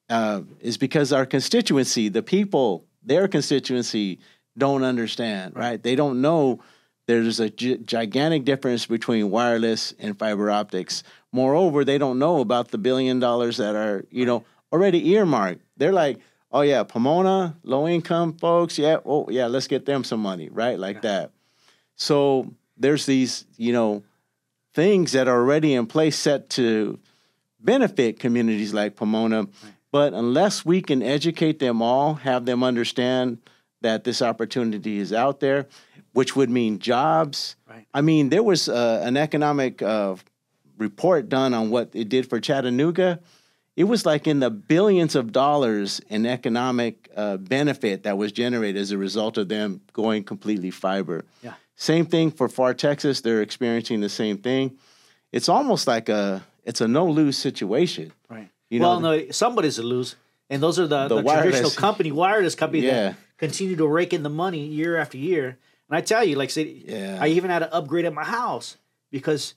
uh, 0.09 0.43
is 0.61 0.77
because 0.77 1.13
our 1.13 1.27
constituency, 1.27 2.09
the 2.09 2.23
people, 2.23 2.85
their 3.03 3.27
constituency, 3.27 4.21
don't 4.57 4.85
understand, 4.85 5.57
right? 5.57 5.83
They 5.83 5.97
don't 5.97 6.21
know 6.21 6.61
there's 7.11 7.41
a 7.41 7.51
gi- 7.51 7.79
gigantic 7.79 8.45
difference 8.45 8.87
between 8.87 9.31
wireless 9.31 9.93
and 9.99 10.17
fiber 10.17 10.49
optics. 10.49 11.03
Moreover, 11.33 11.85
they 11.85 11.99
don't 11.99 12.21
know 12.21 12.41
about 12.41 12.69
the 12.69 12.79
billion 12.79 13.19
dollars 13.19 13.57
that 13.57 13.75
are, 13.75 14.05
you 14.11 14.25
know, 14.25 14.45
already 14.73 15.11
earmarked. 15.11 15.61
They're 15.77 15.93
like, 15.93 16.21
oh 16.53 16.61
yeah, 16.61 16.85
Pomona, 16.85 17.57
low 17.65 17.89
income 17.89 18.35
folks, 18.35 18.79
yeah, 18.79 18.99
oh 19.05 19.27
yeah, 19.29 19.47
let's 19.49 19.67
get 19.67 19.87
them 19.87 20.05
some 20.05 20.21
money, 20.21 20.49
right? 20.51 20.79
Like 20.79 21.03
that. 21.03 21.33
So 21.97 22.55
there's 22.77 23.07
these, 23.07 23.45
you 23.57 23.73
know, 23.73 24.05
things 24.73 25.11
that 25.13 25.27
are 25.27 25.41
already 25.41 25.75
in 25.75 25.87
place 25.87 26.17
set 26.17 26.49
to 26.51 26.97
benefit 27.59 28.21
communities 28.21 28.73
like 28.73 28.95
Pomona. 28.95 29.49
But 29.91 30.15
unless 30.15 30.65
we 30.65 30.81
can 30.81 31.03
educate 31.03 31.59
them 31.59 31.83
all, 31.83 32.15
have 32.15 32.45
them 32.45 32.63
understand 32.63 33.39
that 33.83 34.05
this 34.05 34.23
opportunity 34.23 34.99
is 34.99 35.13
out 35.13 35.41
there, 35.41 35.67
which 36.13 36.37
would 36.37 36.51
mean 36.51 36.79
jobs. 36.79 37.57
Right. 37.69 37.87
I 37.95 38.01
mean, 38.01 38.29
there 38.31 38.43
was 38.43 38.69
uh, 38.69 39.03
an 39.05 39.17
economic 39.17 39.83
uh, 39.83 40.17
report 40.79 41.29
done 41.29 41.55
on 41.55 41.71
what 41.71 41.91
it 41.93 42.09
did 42.09 42.29
for 42.29 42.41
Chattanooga. 42.41 43.21
It 43.77 43.85
was 43.85 44.05
like 44.05 44.27
in 44.27 44.41
the 44.41 44.51
billions 44.51 45.15
of 45.15 45.33
dollars 45.33 46.01
in 46.09 46.27
economic 46.27 47.09
uh, 47.17 47.37
benefit 47.37 48.03
that 48.03 48.19
was 48.19 48.33
generated 48.33 48.81
as 48.81 48.91
a 48.91 48.99
result 48.99 49.39
of 49.39 49.49
them 49.49 49.81
going 49.93 50.25
completely 50.25 50.71
fiber. 50.71 51.25
Yeah. 51.43 51.55
Same 51.77 52.05
thing 52.05 52.31
for 52.31 52.49
Pharr 52.49 52.77
Texas; 52.77 53.23
they're 53.23 53.41
experiencing 53.41 54.01
the 54.01 54.11
same 54.11 54.39
thing. 54.39 54.77
It's 55.33 55.49
almost 55.49 55.87
like 55.87 56.11
a 56.11 56.45
it's 56.65 56.81
a 56.81 56.89
no 56.89 57.07
lose 57.07 57.39
situation. 57.39 58.13
Right. 58.29 58.51
You 58.69 58.81
well, 58.81 59.01
know, 59.01 59.17
no, 59.17 59.31
somebody's 59.31 59.79
a 59.79 59.83
lose, 59.83 60.17
and 60.51 60.63
those 60.63 60.79
are 60.79 60.87
the, 60.87 61.09
The 61.09 61.23
the, 61.23 61.33
traditional 61.41 61.71
company, 61.71 62.13
wireless 62.13 62.55
company 62.55 62.83
Yeah. 62.85 62.93
that 62.93 63.17
continue 63.39 63.77
to 63.77 63.87
rake 63.87 64.13
in 64.13 64.23
the 64.23 64.29
money 64.29 64.67
year 64.67 64.97
after 64.97 65.17
year. 65.17 65.57
And 65.91 65.97
I 65.97 66.01
tell 66.03 66.23
you, 66.25 66.37
like, 66.37 66.51
say, 66.51 66.83
Yeah. 66.87 67.19
I 67.21 67.29
even 67.29 67.51
had 67.51 67.59
to 67.61 67.75
upgrade 67.75 68.05
at 68.05 68.15
my 68.15 68.25
house 68.25 68.77
because 69.11 69.55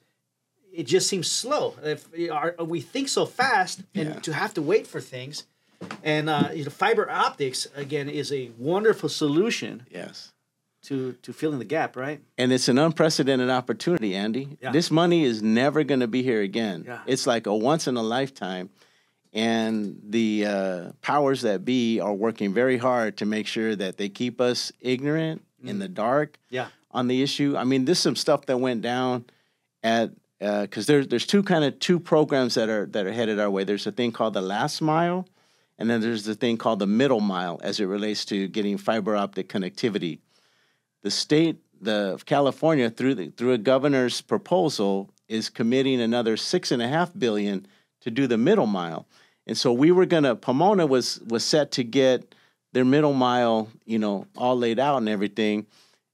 it 0.74 0.88
just 0.88 1.08
seems 1.08 1.30
slow. 1.30 1.76
If 1.84 2.08
our, 2.32 2.56
we 2.60 2.82
think 2.82 3.08
so 3.08 3.26
fast, 3.26 3.84
and 3.94 4.10
Yeah. 4.10 4.20
to 4.22 4.34
have 4.34 4.54
to 4.56 4.62
wait 4.62 4.88
for 4.88 5.00
things, 5.00 5.46
and 6.04 6.30
uh, 6.30 6.50
you 6.54 6.64
know, 6.64 6.72
fiber 6.72 7.08
optics 7.10 7.68
again 7.76 8.10
is 8.10 8.32
a 8.32 8.50
wonderful 8.58 9.10
solution 9.10 9.86
Yes. 9.92 10.32
to 10.84 11.14
to 11.22 11.32
fill 11.34 11.54
in 11.54 11.60
the 11.60 11.66
gap, 11.66 11.96
right? 11.96 12.22
and 12.38 12.52
it's 12.52 12.68
an 12.68 12.80
unprecedented 12.80 13.50
opportunity, 13.52 14.16
Andy. 14.16 14.58
Yeah. 14.60 14.72
This 14.72 14.90
money 14.90 15.24
is 15.26 15.44
never 15.44 15.84
going 15.84 16.00
to 16.00 16.08
be 16.08 16.24
here 16.24 16.42
again. 16.42 16.86
Yeah. 16.88 17.02
It's 17.06 17.28
like 17.28 17.46
a 17.46 17.56
once 17.56 17.86
in 17.88 17.96
a 17.96 18.02
lifetime, 18.02 18.70
and 19.34 20.02
the 20.10 20.46
uh, 20.48 20.92
powers 21.02 21.42
that 21.42 21.64
be 21.66 22.00
are 22.00 22.14
working 22.14 22.52
very 22.54 22.78
hard 22.78 23.18
to 23.18 23.26
make 23.28 23.46
sure 23.46 23.76
that 23.76 23.98
they 23.98 24.10
keep 24.10 24.42
us 24.42 24.72
ignorant 24.82 25.44
in 25.64 25.80
the 25.80 25.90
mm. 25.90 25.94
dark 25.94 26.38
Yeah. 26.50 26.68
on 26.92 27.08
the 27.08 27.22
issue. 27.22 27.56
I 27.58 27.64
mean, 27.64 27.86
this 27.86 28.00
is 28.00 28.04
some 28.04 28.16
stuff 28.16 28.46
that 28.48 28.58
went 28.58 28.82
down 28.82 29.26
at 29.82 30.12
uh, 30.42 30.62
because 30.64 30.86
there's 30.88 31.08
there's 31.08 31.26
two 31.26 31.42
kind 31.42 31.64
of 31.64 31.80
two 31.80 32.00
programs 32.00 32.56
that 32.56 32.70
are 32.70 32.86
that 32.88 33.06
are 33.06 33.14
headed 33.14 33.40
our 33.40 33.50
way. 33.50 33.64
There's 33.64 33.88
a 33.88 33.92
thing 33.92 34.12
called 34.12 34.34
the 34.34 34.42
last 34.42 34.82
mile, 34.82 35.28
and 35.78 35.90
then 35.90 36.02
there's 36.02 36.26
the 36.26 36.36
thing 36.36 36.58
called 36.58 36.80
the 36.80 36.88
middle 36.88 37.22
mile 37.22 37.60
as 37.64 37.80
it 37.80 37.86
relates 37.86 38.26
to 38.26 38.48
getting 38.48 38.78
fiber 38.78 39.16
optic 39.16 39.48
connectivity. 39.48 40.20
The 41.02 41.12
state, 41.12 41.58
the 41.82 42.14
of 42.14 42.26
California, 42.26 42.90
through 42.90 43.16
the, 43.16 43.30
through 43.30 43.54
a 43.54 43.58
governor's 43.58 44.22
proposal, 44.22 45.10
is 45.28 45.50
committing 45.50 46.02
another 46.02 46.36
six 46.36 46.72
and 46.72 46.82
a 46.82 46.88
half 46.88 47.12
billion 47.18 47.66
to 48.02 48.12
do 48.12 48.28
the 48.28 48.38
middle 48.38 48.68
mile. 48.68 49.08
And 49.48 49.58
so 49.58 49.72
we 49.72 49.92
were 49.92 50.06
gonna 50.06 50.36
Pomona 50.36 50.86
was 50.86 51.22
was 51.22 51.44
set 51.46 51.72
to 51.72 51.84
get 51.84 52.36
their 52.74 52.86
middle 52.86 53.14
mile, 53.14 53.70
you 53.86 53.98
know, 54.00 54.28
all 54.36 54.58
laid 54.58 54.80
out 54.80 54.98
and 54.98 55.08
everything. 55.10 55.66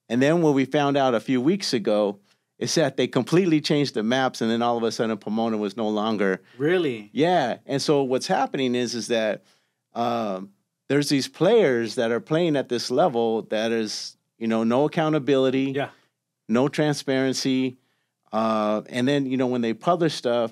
And 0.10 0.22
then 0.22 0.42
when 0.42 0.54
we 0.54 0.66
found 0.66 0.98
out 0.98 1.16
a 1.16 1.20
few 1.20 1.42
weeks 1.42 1.74
ago, 1.74 2.20
is 2.58 2.76
that 2.76 2.98
they 2.98 3.08
completely 3.08 3.62
changed 3.62 3.94
the 3.94 4.04
maps, 4.04 4.42
and 4.42 4.52
then 4.52 4.62
all 4.62 4.76
of 4.76 4.84
a 4.84 4.92
sudden 4.92 5.18
Pomona 5.18 5.56
was 5.58 5.78
no 5.78 5.88
longer. 5.88 6.42
Really? 6.58 7.10
Yeah, 7.14 7.58
and 7.66 7.82
so 7.82 8.04
what's 8.04 8.28
happening 8.28 8.76
is 8.76 8.96
is 8.96 9.08
that 9.08 9.44
um, 9.96 10.50
there's 10.90 11.08
these 11.10 11.28
players 11.30 11.96
that 11.96 12.12
are 12.12 12.20
playing 12.20 12.58
at 12.58 12.68
this 12.68 12.92
level 12.92 13.44
that 13.44 13.72
is, 13.72 14.18
you 14.38 14.48
know, 14.48 14.64
no 14.66 14.86
accountability, 14.86 15.72
Yeah. 15.76 15.90
no 16.50 16.68
transparency, 16.68 17.78
uh, 18.34 18.82
and 18.90 19.08
then 19.08 19.26
you 19.26 19.38
know 19.38 19.48
when 19.48 19.62
they 19.62 19.74
publish 19.74 20.14
stuff, 20.16 20.52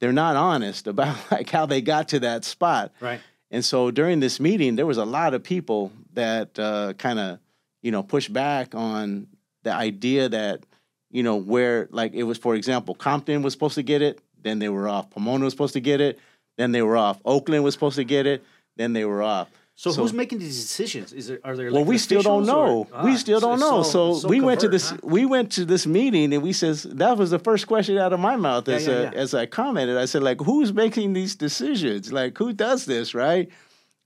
they're 0.00 0.12
not 0.12 0.36
honest 0.36 0.86
about 0.92 1.16
like 1.30 1.48
how 1.48 1.64
they 1.64 1.80
got 1.80 2.08
to 2.08 2.20
that 2.20 2.44
spot. 2.44 2.92
Right. 3.00 3.20
And 3.52 3.62
so 3.62 3.90
during 3.90 4.18
this 4.18 4.40
meeting, 4.40 4.76
there 4.76 4.86
was 4.86 4.96
a 4.96 5.04
lot 5.04 5.34
of 5.34 5.44
people 5.44 5.92
that 6.14 6.58
uh, 6.58 6.94
kind 6.94 7.18
of, 7.18 7.38
you 7.82 7.92
know, 7.92 8.02
pushed 8.02 8.32
back 8.32 8.74
on 8.74 9.26
the 9.62 9.72
idea 9.72 10.30
that, 10.30 10.64
you 11.10 11.22
know, 11.22 11.36
where 11.36 11.86
like 11.90 12.14
it 12.14 12.22
was, 12.22 12.38
for 12.38 12.54
example, 12.54 12.94
Compton 12.94 13.42
was 13.42 13.52
supposed 13.52 13.74
to 13.74 13.82
get 13.82 14.00
it, 14.00 14.20
then 14.42 14.58
they 14.58 14.70
were 14.70 14.88
off. 14.88 15.10
Pomona 15.10 15.44
was 15.44 15.52
supposed 15.52 15.74
to 15.74 15.80
get 15.80 16.00
it, 16.00 16.18
then 16.56 16.72
they 16.72 16.80
were 16.80 16.96
off. 16.96 17.20
Oakland 17.26 17.62
was 17.62 17.74
supposed 17.74 17.96
to 17.96 18.04
get 18.04 18.26
it, 18.26 18.42
then 18.76 18.94
they 18.94 19.04
were 19.04 19.22
off. 19.22 19.48
So, 19.74 19.90
So- 19.90 20.02
who's 20.02 20.12
making 20.12 20.38
these 20.38 20.60
decisions? 20.60 21.12
Is 21.12 21.28
there 21.28 21.40
are 21.44 21.56
there? 21.56 21.72
Well, 21.72 21.84
we 21.84 21.96
still 21.98 22.22
don't 22.22 22.46
know. 22.46 22.86
or- 22.92 23.04
we 23.04 23.12
Ah, 23.12 23.16
still 23.16 23.40
don't 23.40 23.58
know. 23.58 23.82
So, 23.82 24.28
we 24.28 24.40
went 24.40 24.60
to 24.60 24.68
this. 24.68 24.90
huh? 24.90 24.98
We 25.02 25.24
went 25.24 25.50
to 25.52 25.64
this 25.64 25.86
meeting, 25.86 26.32
and 26.34 26.42
we 26.42 26.52
says 26.52 26.82
that 26.84 27.16
was 27.16 27.30
the 27.30 27.38
first 27.38 27.66
question 27.66 27.96
out 27.98 28.12
of 28.12 28.20
my 28.20 28.36
mouth 28.36 28.68
as 28.68 28.86
yeah, 28.86 28.92
uh, 28.94 29.02
yeah. 29.02 29.10
as 29.14 29.32
I 29.34 29.46
commented. 29.46 29.96
I 29.96 30.04
said, 30.04 30.22
like, 30.22 30.40
who's 30.42 30.72
making 30.74 31.14
these 31.14 31.34
decisions? 31.34 32.12
Like, 32.12 32.36
who 32.36 32.52
does 32.52 32.84
this, 32.84 33.14
right? 33.14 33.48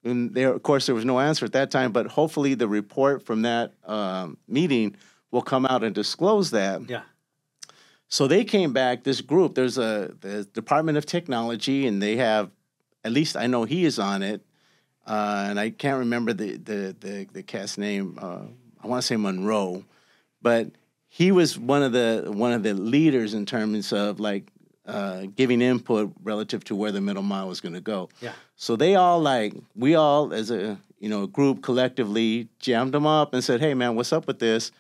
And 0.05 0.33
there, 0.35 0.53
of 0.53 0.63
course, 0.63 0.87
there 0.87 0.95
was 0.95 1.05
no 1.05 1.19
answer 1.19 1.45
at 1.45 1.53
that 1.53 1.73
time. 1.73 1.91
But 1.91 2.07
hopefully, 2.07 2.55
the 2.55 2.69
report 2.69 3.25
from 3.27 3.43
that 3.43 3.73
um, 3.87 4.37
meeting 4.47 4.95
will 5.33 5.43
come 5.43 5.67
out 5.67 5.83
and 5.83 5.93
disclose 5.93 6.53
that. 6.53 6.89
Yeah. 6.89 7.03
So 8.09 8.29
they 8.29 8.45
came 8.45 8.73
back. 8.73 9.03
This 9.03 9.21
group, 9.21 9.57
there's 9.57 9.79
a 9.79 10.15
the 10.21 10.45
Department 10.45 10.97
of 10.97 11.07
Technology, 11.07 11.89
and 11.89 12.01
they 12.01 12.15
have, 12.17 12.51
at 13.03 13.11
least 13.11 13.37
I 13.37 13.49
know 13.49 13.65
he 13.65 13.85
is 13.85 13.99
on 13.99 14.23
it, 14.23 14.46
uh, 15.07 15.47
and 15.49 15.61
I 15.61 15.71
can't 15.71 16.01
remember 16.01 16.33
the 16.33 16.57
the 16.57 16.97
the, 16.99 17.27
the 17.33 17.43
cast 17.43 17.79
name. 17.79 18.19
Uh, 18.21 18.43
I 18.83 18.87
want 18.87 19.03
to 19.03 19.07
say 19.07 19.17
Monroe, 19.17 19.85
but 20.43 20.71
he 21.09 21.33
was 21.33 21.59
one 21.59 21.83
of 21.83 21.93
the 21.93 22.25
one 22.27 22.53
of 22.53 22.63
the 22.63 22.75
leaders 22.75 23.35
in 23.35 23.47
terms 23.47 23.93
of 23.93 24.21
like 24.21 24.49
uh, 24.87 25.27
giving 25.35 25.63
input 25.63 26.13
relative 26.23 26.65
to 26.65 26.75
where 26.75 26.93
the 26.93 27.01
middle 27.01 27.23
mile 27.23 27.49
was 27.49 27.61
going 27.61 27.75
to 27.75 27.81
go. 27.81 28.09
Yeah. 28.21 28.33
So 28.57 28.77
they 28.77 28.95
all 28.95 29.21
like 29.21 29.55
we 29.75 29.95
all 29.95 30.33
as 30.33 30.51
a 30.51 30.79
you 30.99 31.09
know 31.09 31.27
group 31.27 31.63
collectively 31.63 32.49
jammed 32.59 32.93
them 32.93 33.07
up 33.07 33.33
and 33.33 33.43
said, 33.43 33.61
"Hey 33.61 33.75
man, 33.75 33.95
what's 33.95 34.13
up 34.13 34.27
with 34.27 34.39
this?" 34.39 34.73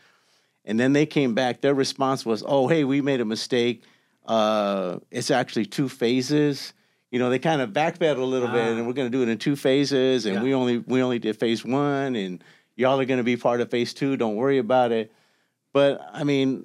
And 0.65 0.81
then 0.81 0.93
they 0.93 1.07
came 1.07 1.35
back. 1.35 1.61
Their 1.61 1.75
response 1.75 2.27
was, 2.27 2.43
"Oh, 2.45 2.67
hey, 2.67 2.83
we 2.83 3.01
made 3.01 3.21
a 3.21 3.25
mistake. 3.25 3.85
Uh, 4.27 4.99
it's 5.11 5.31
actually 5.31 5.67
two 5.67 5.89
phases." 5.89 6.73
You 7.11 7.19
know, 7.21 7.31
they 7.31 7.39
kind 7.39 7.61
of 7.63 7.71
backpedaled 7.71 8.19
a 8.19 8.25
little 8.25 8.49
bit, 8.49 8.65
Ah. 8.65 8.77
and 8.77 8.87
we're 8.87 8.93
going 8.93 9.11
to 9.11 9.17
do 9.17 9.23
it 9.23 9.29
in 9.29 9.39
two 9.39 9.57
phases. 9.57 10.27
And 10.27 10.37
Yeah. 10.37 10.43
we 10.43 10.55
only 10.55 10.79
we 10.79 11.03
only 11.03 11.19
did 11.19 11.37
phase 11.39 11.65
one, 11.65 12.17
and 12.17 12.43
y'all 12.77 13.01
are 13.01 13.05
going 13.05 13.19
to 13.19 13.25
be 13.25 13.37
part 13.37 13.61
of 13.61 13.71
phase 13.71 13.95
two. 13.95 14.17
Don't 14.17 14.37
worry 14.37 14.59
about 14.59 14.93
it. 14.93 15.13
But 15.73 16.01
I 16.13 16.25
mean, 16.25 16.65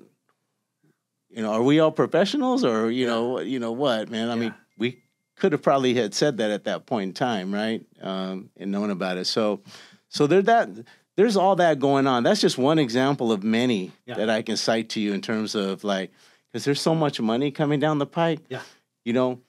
you 1.29 1.41
know, 1.41 1.51
are 1.53 1.61
we 1.63 1.79
all 1.79 1.91
professionals, 1.91 2.63
or 2.63 2.89
you 2.91 3.05
know, 3.05 3.39
you 3.39 3.59
know 3.59 3.71
what, 3.71 4.09
man? 4.09 4.29
I 4.29 4.35
mean, 4.35 4.53
we 4.77 4.99
could 5.35 5.51
have 5.53 5.61
probably 5.61 5.93
had 5.93 6.13
said 6.13 6.37
that 6.37 6.51
at 6.51 6.65
that 6.65 6.85
point 6.85 7.09
in 7.09 7.13
time, 7.13 7.53
right? 7.53 7.85
Um, 8.01 8.49
and 8.57 8.71
known 8.71 8.89
about 8.91 9.17
it. 9.17 9.25
So, 9.25 9.61
so 10.09 10.27
there 10.27 10.41
that 10.41 10.69
there's 11.15 11.37
all 11.37 11.55
that 11.57 11.79
going 11.79 12.07
on. 12.07 12.23
That's 12.23 12.41
just 12.41 12.57
one 12.57 12.79
example 12.79 13.31
of 13.31 13.43
many 13.43 13.91
Yeah. 14.05 14.15
that 14.15 14.29
I 14.29 14.41
can 14.41 14.57
cite 14.57 14.89
to 14.89 14.99
you 14.99 15.13
in 15.13 15.21
terms 15.21 15.55
of 15.55 15.83
like, 15.83 16.11
because 16.51 16.65
there's 16.65 16.81
so 16.81 16.95
much 16.95 17.19
money 17.21 17.51
coming 17.51 17.79
down 17.79 17.97
the 17.99 18.05
pike. 18.05 18.39
Yeah. 18.49 18.61
You 19.05 19.13
know, 19.13 19.39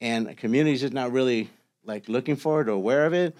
and 0.00 0.26
the 0.26 0.34
community's 0.34 0.80
just 0.80 0.92
not 0.92 1.12
really 1.12 1.50
like 1.84 2.08
looking 2.08 2.36
for 2.36 2.60
it 2.60 2.68
or 2.68 2.72
aware 2.72 3.06
of 3.06 3.12
it. 3.14 3.36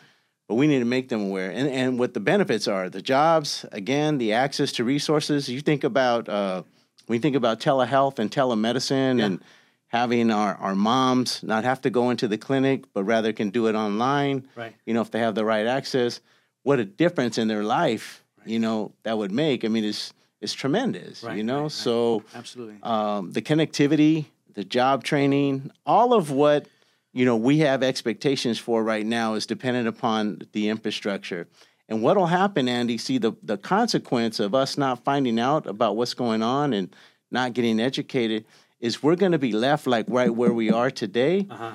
But 0.48 0.56
we 0.56 0.66
need 0.66 0.80
to 0.80 0.84
make 0.84 1.08
them 1.08 1.22
aware, 1.22 1.50
and 1.50 1.68
and 1.68 1.98
what 1.98 2.12
the 2.12 2.20
benefits 2.20 2.68
are: 2.68 2.90
the 2.90 3.00
jobs, 3.00 3.64
again, 3.72 4.18
the 4.18 4.34
access 4.34 4.72
to 4.72 4.84
resources. 4.84 5.48
You 5.48 5.60
think 5.62 5.84
about 5.84 6.28
uh, 6.28 6.62
when 7.06 7.16
you 7.16 7.20
think 7.20 7.34
about 7.36 7.60
telehealth 7.60 8.18
and 8.18 8.30
telemedicine, 8.30 9.18
Yeah. 9.18 9.24
and 9.26 9.40
having 9.88 10.30
our, 10.30 10.54
our 10.56 10.74
moms 10.74 11.42
not 11.42 11.64
have 11.64 11.80
to 11.82 11.88
go 11.90 12.10
into 12.10 12.26
the 12.28 12.36
clinic, 12.36 12.84
but 12.92 13.04
rather 13.04 13.32
can 13.32 13.48
do 13.50 13.68
it 13.68 13.74
online. 13.74 14.46
Right. 14.56 14.74
You 14.84 14.92
know, 14.92 15.00
if 15.00 15.10
they 15.12 15.20
have 15.20 15.34
the 15.34 15.44
right 15.44 15.66
access, 15.66 16.20
what 16.62 16.78
a 16.80 16.84
difference 16.84 17.38
in 17.38 17.46
their 17.48 17.62
life, 17.62 18.24
you 18.44 18.58
know, 18.58 18.92
that 19.04 19.16
would 19.16 19.30
make. 19.32 19.64
I 19.64 19.68
mean, 19.68 19.84
it's 19.84 20.12
it's 20.42 20.52
tremendous. 20.52 21.22
Right, 21.22 21.38
you 21.38 21.42
know, 21.44 21.54
right, 21.54 21.62
right. 21.62 21.72
so 21.72 22.22
Absolutely. 22.34 22.76
um, 22.82 23.32
the 23.32 23.40
connectivity, 23.40 24.26
the 24.54 24.64
job 24.64 25.04
training, 25.04 25.70
all 25.86 26.12
of 26.14 26.30
what 26.30 26.66
you 27.12 27.24
know 27.24 27.36
we 27.36 27.58
have 27.58 27.82
expectations 27.82 28.58
for 28.58 28.82
right 28.82 29.06
now 29.06 29.34
is 29.34 29.46
dependent 29.46 29.88
upon 29.88 30.42
the 30.52 30.68
infrastructure. 30.68 31.46
And 31.88 32.02
what 32.02 32.16
will 32.16 32.26
happen, 32.26 32.68
Andy? 32.68 32.98
See 32.98 33.18
the 33.18 33.32
the 33.42 33.58
consequence 33.58 34.40
of 34.40 34.54
us 34.54 34.78
not 34.78 35.04
finding 35.04 35.38
out 35.38 35.66
about 35.66 35.96
what's 35.96 36.14
going 36.14 36.42
on 36.42 36.72
and 36.72 36.94
not 37.30 37.52
getting 37.52 37.80
educated 37.80 38.44
is 38.80 39.02
we're 39.02 39.16
going 39.16 39.32
to 39.32 39.38
be 39.38 39.52
left 39.52 39.86
like 39.86 40.06
right 40.08 40.30
where 40.34 40.52
we 40.52 40.70
are 40.70 40.90
today 40.90 41.46
Uh 41.50 41.56
huh. 41.56 41.72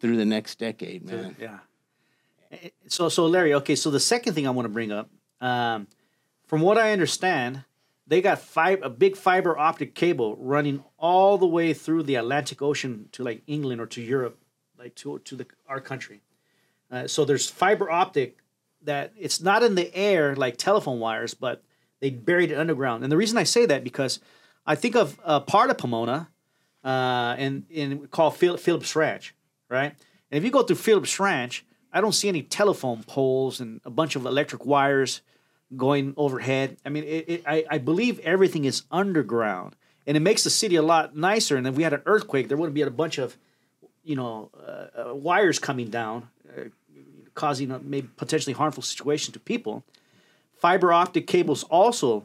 through 0.00 0.16
the 0.16 0.24
next 0.24 0.58
decade, 0.58 1.04
man. 1.04 1.36
Yeah. 1.40 1.58
Eh, 2.52 2.68
So, 2.88 3.08
so 3.08 3.26
Larry, 3.26 3.54
okay. 3.54 3.74
So 3.76 3.90
the 3.90 4.00
second 4.00 4.34
thing 4.34 4.46
I 4.46 4.50
want 4.50 4.66
to 4.66 4.72
bring 4.72 4.92
up, 4.92 5.08
um, 5.40 5.86
from 6.46 6.60
what 6.60 6.76
I 6.78 6.92
understand, 6.92 7.64
they 8.06 8.20
got 8.20 8.38
five 8.38 8.80
a 8.82 8.90
big 8.90 9.16
fiber 9.16 9.56
optic 9.58 9.94
cable 9.94 10.36
running 10.36 10.84
all 10.98 11.38
the 11.38 11.46
way 11.46 11.72
through 11.72 12.02
the 12.02 12.16
Atlantic 12.16 12.60
Ocean 12.60 13.08
to 13.12 13.22
like 13.22 13.42
England 13.46 13.80
or 13.80 13.86
to 13.86 14.02
Europe, 14.02 14.38
like 14.78 14.94
to 14.96 15.18
to 15.20 15.36
the 15.36 15.46
our 15.66 15.80
country. 15.80 16.22
Uh, 16.90 17.06
so 17.06 17.24
there's 17.24 17.48
fiber 17.48 17.90
optic 17.90 18.38
that 18.82 19.12
it's 19.16 19.40
not 19.40 19.62
in 19.62 19.74
the 19.74 19.94
air 19.94 20.36
like 20.36 20.56
telephone 20.56 21.00
wires, 21.00 21.34
but 21.34 21.62
they 22.00 22.10
buried 22.10 22.50
it 22.50 22.58
underground. 22.58 23.02
And 23.02 23.10
the 23.10 23.16
reason 23.16 23.38
I 23.38 23.44
say 23.44 23.64
that 23.66 23.82
because 23.82 24.20
I 24.66 24.74
think 24.74 24.94
of 24.94 25.18
a 25.24 25.40
part 25.40 25.70
of 25.70 25.78
Pomona, 25.78 26.28
uh, 26.84 27.34
and 27.38 27.64
and 27.74 28.10
called 28.10 28.36
Phil, 28.36 28.56
Phillips 28.56 28.94
Ranch, 28.94 29.34
right? 29.70 29.94
And 30.30 30.38
if 30.38 30.44
you 30.44 30.50
go 30.50 30.62
through 30.62 30.76
Phillips 30.76 31.18
Ranch, 31.18 31.64
I 31.92 32.00
don't 32.00 32.12
see 32.12 32.28
any 32.28 32.42
telephone 32.42 33.02
poles 33.04 33.60
and 33.60 33.80
a 33.84 33.90
bunch 33.90 34.16
of 34.16 34.26
electric 34.26 34.66
wires 34.66 35.22
going 35.76 36.14
overhead. 36.16 36.76
I 36.84 36.88
mean, 36.88 37.04
it, 37.04 37.24
it, 37.28 37.42
I, 37.46 37.64
I 37.70 37.78
believe 37.78 38.18
everything 38.20 38.64
is 38.64 38.82
underground, 38.90 39.76
and 40.06 40.16
it 40.16 40.20
makes 40.20 40.44
the 40.44 40.50
city 40.50 40.76
a 40.76 40.82
lot 40.82 41.16
nicer. 41.16 41.56
And 41.56 41.66
if 41.66 41.74
we 41.74 41.82
had 41.82 41.92
an 41.92 42.02
earthquake, 42.06 42.48
there 42.48 42.56
wouldn't 42.56 42.74
be 42.74 42.82
a 42.82 42.90
bunch 42.90 43.18
of, 43.18 43.36
you 44.02 44.16
know, 44.16 44.50
uh, 44.56 45.10
uh, 45.10 45.14
wires 45.14 45.58
coming 45.58 45.88
down, 45.88 46.28
uh, 46.48 46.64
causing 47.34 47.70
a 47.70 47.78
maybe 47.78 48.08
potentially 48.16 48.54
harmful 48.54 48.82
situation 48.82 49.32
to 49.32 49.40
people. 49.40 49.84
Fiber 50.56 50.92
optic 50.92 51.26
cables 51.26 51.64
also 51.64 52.24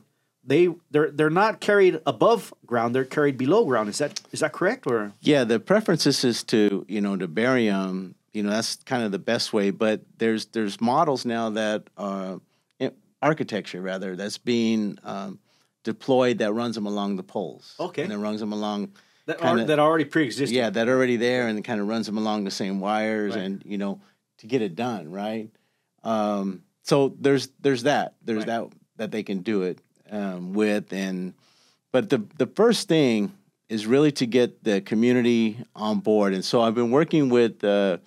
they 0.49 0.69
they're 0.91 1.11
they're 1.11 1.29
not 1.29 1.59
carried 1.59 2.01
above 2.05 2.53
ground; 2.65 2.95
they're 2.95 3.05
carried 3.05 3.37
below 3.37 3.65
ground. 3.65 3.89
Is 3.89 3.99
that 3.99 4.19
is 4.31 4.39
that 4.39 4.53
correct 4.53 4.87
or? 4.87 5.11
Yeah, 5.21 5.43
the 5.43 5.59
preferences 5.59 6.23
is 6.23 6.43
to 6.45 6.85
you 6.87 7.01
know 7.01 7.15
to 7.15 7.27
bury 7.27 7.67
them. 7.67 8.15
You 8.33 8.43
know 8.43 8.49
that's 8.49 8.75
kind 8.77 9.03
of 9.03 9.11
the 9.11 9.19
best 9.19 9.53
way. 9.53 9.71
But 9.71 10.01
there's 10.17 10.47
there's 10.47 10.79
models 10.79 11.25
now 11.25 11.49
that 11.51 11.83
are 11.97 12.33
eh, 12.33 12.37
architecture 13.21 13.81
rather 13.81 14.15
that's 14.15 14.37
being 14.37 14.97
um, 15.03 15.39
deployed 15.83 16.37
that 16.39 16.53
runs 16.53 16.75
them 16.75 16.85
along 16.85 17.15
the 17.17 17.23
poles. 17.23 17.75
Okay. 17.79 18.03
and 18.03 18.11
it 18.13 18.17
runs 18.17 18.39
them 18.39 18.53
along. 18.53 18.91
That, 19.25 19.39
kinda- 19.39 19.63
are, 19.63 19.65
that 19.67 19.79
already 19.79 20.05
pre-existing. 20.05 20.57
Yeah, 20.57 20.69
that 20.71 20.87
already 20.89 21.17
there 21.17 21.47
and 21.47 21.57
it 21.59 21.63
kind 21.63 21.79
of 21.81 21.87
runs 21.87 22.05
them 22.05 22.17
along 22.17 22.45
the 22.45 22.51
same 22.51 22.79
wires 22.79 23.35
Right. 23.35 23.43
and 23.45 23.61
you 23.65 23.77
know 23.77 24.01
to 24.39 24.47
get 24.47 24.61
it 24.61 24.75
done 24.75 25.11
right. 25.11 25.49
Um, 26.03 26.63
so 26.83 27.15
there's 27.19 27.49
there's 27.59 27.83
that 27.83 28.15
there's 28.23 28.39
Right. 28.39 28.47
that 28.47 28.69
that 28.97 29.11
they 29.11 29.23
can 29.23 29.39
do 29.39 29.63
it 29.63 29.79
um, 30.11 30.53
with. 30.53 30.91
And 30.93 31.33
but 31.91 32.09
the 32.09 32.23
the 32.37 32.47
first 32.47 32.87
thing 32.87 33.33
is 33.67 33.85
really 33.85 34.11
to 34.13 34.25
get 34.25 34.63
the 34.63 34.81
community 34.81 35.57
on 35.75 35.99
board. 35.99 36.33
And 36.33 36.43
so 36.43 36.61
I've 36.61 36.73
been 36.75 36.89
working 36.91 37.29
with 37.29 37.63
uh, 37.63 37.97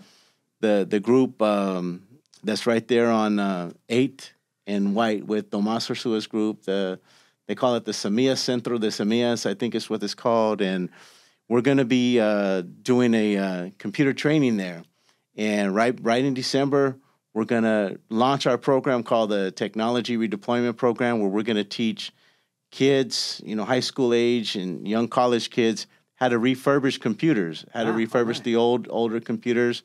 the 0.60 0.86
the 0.88 0.98
group 1.00 1.40
um, 1.40 2.02
that's 2.42 2.66
right 2.66 2.86
there 2.88 3.10
on 3.10 3.38
uh, 3.38 3.70
Eight 3.88 4.31
and 4.66 4.94
White 4.94 5.26
with 5.26 5.50
Tomas 5.50 5.88
Ursua's 5.88 6.26
group. 6.26 6.62
The 6.62 7.00
they 7.48 7.54
call 7.54 7.74
it 7.74 7.84
the 7.84 7.92
Semillas 7.92 8.38
Centro 8.38 8.78
de 8.78 8.88
Semillas, 8.88 9.48
I 9.48 9.54
think 9.54 9.74
is 9.74 9.90
what 9.90 10.02
it's 10.02 10.14
called, 10.14 10.60
and 10.60 10.88
we're 11.48 11.60
going 11.60 11.78
to 11.78 11.84
be 11.84 12.20
uh, 12.20 12.62
doing 12.82 13.14
a 13.14 13.36
uh, 13.36 13.70
computer 13.78 14.12
training 14.12 14.56
there. 14.56 14.84
And 15.36 15.74
right 15.74 15.98
right 16.02 16.24
in 16.24 16.34
December, 16.34 16.96
we're 17.34 17.44
going 17.44 17.64
to 17.64 17.98
launch 18.10 18.46
our 18.46 18.58
program 18.58 19.02
called 19.02 19.30
the 19.30 19.50
Technology 19.50 20.16
Redeployment 20.16 20.76
Program, 20.76 21.20
where 21.20 21.28
we're 21.28 21.42
going 21.42 21.56
to 21.56 21.64
teach 21.64 22.12
kids, 22.70 23.40
you 23.44 23.54
know, 23.54 23.64
high 23.64 23.80
school 23.80 24.12
age 24.14 24.56
and 24.56 24.86
young 24.86 25.08
college 25.08 25.50
kids 25.50 25.86
how 26.16 26.28
to 26.28 26.38
refurbish 26.38 27.00
computers, 27.00 27.64
how 27.72 27.82
to 27.84 27.90
ah, 27.90 27.94
refurbish 27.94 28.34
right. 28.34 28.44
the 28.44 28.56
old 28.56 28.86
older 28.90 29.20
computers, 29.20 29.82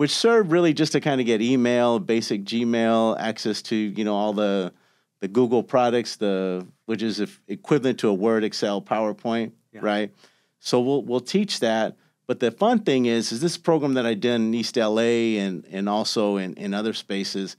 which 0.00 0.16
serve 0.16 0.50
really 0.50 0.72
just 0.72 0.92
to 0.92 1.00
kind 1.02 1.20
of 1.20 1.26
get 1.26 1.42
email, 1.42 1.98
basic 1.98 2.42
Gmail, 2.42 3.20
access 3.20 3.60
to 3.60 3.76
you 3.76 4.02
know 4.02 4.16
all 4.16 4.32
the 4.32 4.72
the 5.20 5.28
Google 5.28 5.62
products, 5.62 6.16
the 6.16 6.66
which 6.86 7.02
is 7.02 7.20
equivalent 7.48 7.98
to 7.98 8.08
a 8.08 8.14
Word, 8.14 8.42
Excel, 8.42 8.80
PowerPoint, 8.80 9.52
yeah. 9.74 9.80
right? 9.82 10.14
So 10.58 10.80
we'll 10.80 11.02
we'll 11.02 11.20
teach 11.20 11.60
that. 11.60 11.98
But 12.26 12.40
the 12.40 12.50
fun 12.50 12.78
thing 12.78 13.04
is, 13.04 13.30
is 13.30 13.42
this 13.42 13.58
program 13.58 13.92
that 13.92 14.06
I 14.06 14.14
did 14.14 14.36
in 14.36 14.54
East 14.54 14.78
LA 14.78 15.36
and 15.36 15.66
and 15.70 15.86
also 15.86 16.38
in, 16.38 16.54
in 16.54 16.72
other 16.72 16.94
spaces, 16.94 17.58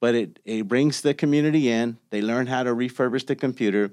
but 0.00 0.14
it 0.14 0.38
it 0.46 0.66
brings 0.66 1.02
the 1.02 1.12
community 1.12 1.68
in. 1.68 1.98
They 2.08 2.22
learn 2.22 2.46
how 2.46 2.62
to 2.62 2.70
refurbish 2.70 3.26
the 3.26 3.36
computer. 3.36 3.90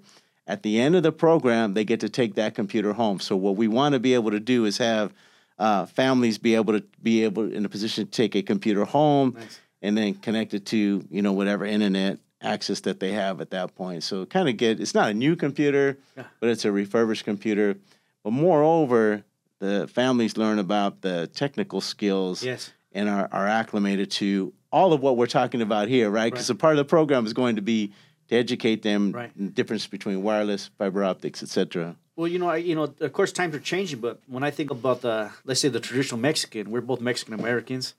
At 0.47 0.63
the 0.63 0.79
end 0.79 0.95
of 0.95 1.03
the 1.03 1.11
program, 1.11 1.73
they 1.73 1.83
get 1.83 1.99
to 1.99 2.07
take 2.07 2.35
that 2.35 2.55
computer 2.55 2.93
home. 2.93 3.19
So 3.19 3.35
what 3.35 3.57
we 3.57 3.67
want 3.67 3.91
to 3.91 3.99
be 3.99 4.13
able 4.13 4.31
to 4.31 4.39
do 4.39 4.63
is 4.63 4.77
have 4.77 5.13
uh, 5.59 5.85
families 5.85 6.37
be 6.37 6.55
able 6.55 6.79
to 6.79 6.83
be 7.03 7.23
able 7.23 7.51
in 7.51 7.65
a 7.65 7.69
position 7.69 8.05
to 8.05 8.11
take 8.11 8.35
a 8.35 8.41
computer 8.41 8.85
home 8.85 9.35
nice. 9.37 9.59
and 9.81 9.97
then 9.97 10.15
connect 10.15 10.53
it 10.53 10.65
to 10.67 11.05
you 11.09 11.21
know 11.21 11.33
whatever 11.33 11.65
internet 11.65 12.19
access 12.41 12.79
that 12.81 12.99
they 12.99 13.11
have 13.11 13.41
at 13.41 13.51
that 13.51 13.75
point. 13.75 14.03
So 14.03 14.25
kind 14.25 14.47
of 14.47 14.57
get 14.57 14.79
it's 14.79 14.95
not 14.95 15.09
a 15.09 15.13
new 15.13 15.35
computer, 15.35 15.97
yeah. 16.15 16.23
but 16.39 16.49
it's 16.49 16.65
a 16.65 16.71
refurbished 16.71 17.25
computer. 17.25 17.75
But 18.23 18.31
moreover, 18.31 19.23
the 19.59 19.87
families 19.87 20.37
learn 20.37 20.59
about 20.59 21.01
the 21.01 21.27
technical 21.27 21.81
skills 21.81 22.43
yes. 22.43 22.71
and 22.93 23.09
are, 23.09 23.27
are 23.31 23.47
acclimated 23.47 24.11
to 24.11 24.53
all 24.71 24.93
of 24.93 25.01
what 25.01 25.17
we're 25.17 25.27
talking 25.27 25.61
about 25.61 25.87
here, 25.87 26.09
right? 26.09 26.31
Because 26.31 26.49
right. 26.49 26.55
a 26.55 26.59
part 26.59 26.73
of 26.73 26.77
the 26.77 26.85
program 26.85 27.25
is 27.25 27.33
going 27.33 27.57
to 27.57 27.61
be 27.61 27.91
to 28.29 28.35
educate 28.35 28.83
them 28.83 29.11
right. 29.11 29.31
the 29.35 29.49
difference 29.49 29.87
between 29.87 30.21
wireless, 30.21 30.69
fiber 30.77 31.03
optics, 31.03 31.43
etc. 31.43 31.95
Well, 32.19 32.27
you 32.27 32.37
know, 32.37 32.49
I, 32.49 32.57
you 32.57 32.75
know, 32.75 32.93
of 32.99 33.13
course, 33.13 33.31
times 33.31 33.55
are 33.55 33.61
changing. 33.61 34.01
But 34.01 34.19
when 34.27 34.43
I 34.43 34.51
think 34.51 34.71
about 34.71 34.99
the, 35.03 35.31
let's 35.45 35.61
say, 35.61 35.69
the 35.69 35.79
traditional 35.79 36.19
Mexican, 36.19 36.69
we're 36.69 36.81
both 36.81 36.99
Mexican 36.99 37.33
Americans, 37.33 37.93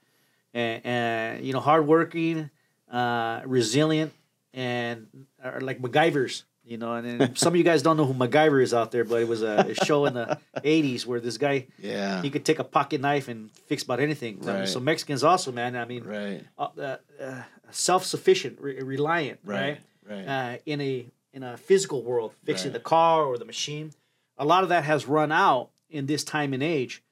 and, 0.53 0.85
and, 0.85 1.43
you 1.43 1.53
know, 1.53 1.59
hardworking, 1.59 2.51
uh, 2.91 3.41
resilient, 3.45 4.13
and 4.53 5.07
are 5.43 5.59
like 5.59 5.81
MacGyvers. 5.81 6.43
You 6.63 6.77
know, 6.77 6.93
and 6.93 7.35
some 7.35 7.53
of 7.53 7.57
you 7.57 7.63
guys 7.63 7.81
don't 7.81 7.97
know 7.97 8.05
who 8.05 8.13
MacGyver 8.13 8.61
is 8.61 8.75
out 8.75 8.91
there, 8.91 9.03
but 9.03 9.23
it 9.23 9.27
was 9.27 9.41
a, 9.41 9.65
a 9.69 9.73
show 9.73 10.05
in 10.05 10.13
the 10.13 10.37
'80s 10.57 11.03
where 11.07 11.19
this 11.19 11.39
guy, 11.39 11.65
yeah, 11.79 12.21
he 12.21 12.29
could 12.29 12.45
take 12.45 12.59
a 12.59 12.63
pocket 12.63 13.01
knife 13.01 13.27
and 13.27 13.49
fix 13.65 13.81
about 13.81 13.99
anything. 13.99 14.39
Right. 14.39 14.67
So 14.67 14.79
Mexicans 14.79 15.23
also, 15.23 15.51
man. 15.51 15.75
I 15.75 15.85
mean, 15.85 16.03
right, 16.03 16.43
uh, 16.59 16.67
uh, 16.77 16.97
uh 17.19 17.41
self-sufficient, 17.71 18.61
re- 18.61 18.83
reliant, 18.83 19.39
right, 19.43 19.79
right, 20.07 20.15
right. 20.15 20.27
Uh, 20.27 20.57
in 20.67 20.79
a 20.79 21.07
in 21.33 21.41
a 21.41 21.57
physical 21.57 22.03
world, 22.03 22.33
fixing 22.43 22.71
right. 22.71 22.73
the 22.73 22.79
car 22.79 23.23
or 23.23 23.39
the 23.39 23.45
machine. 23.45 23.91
A 24.37 24.45
lot 24.45 24.63
of 24.63 24.69
that 24.69 24.83
has 24.83 25.07
run 25.07 25.31
out 25.31 25.69
in 25.89 26.05
this 26.05 26.23
time 26.23 26.53
and 26.53 26.63
age. 26.63 27.03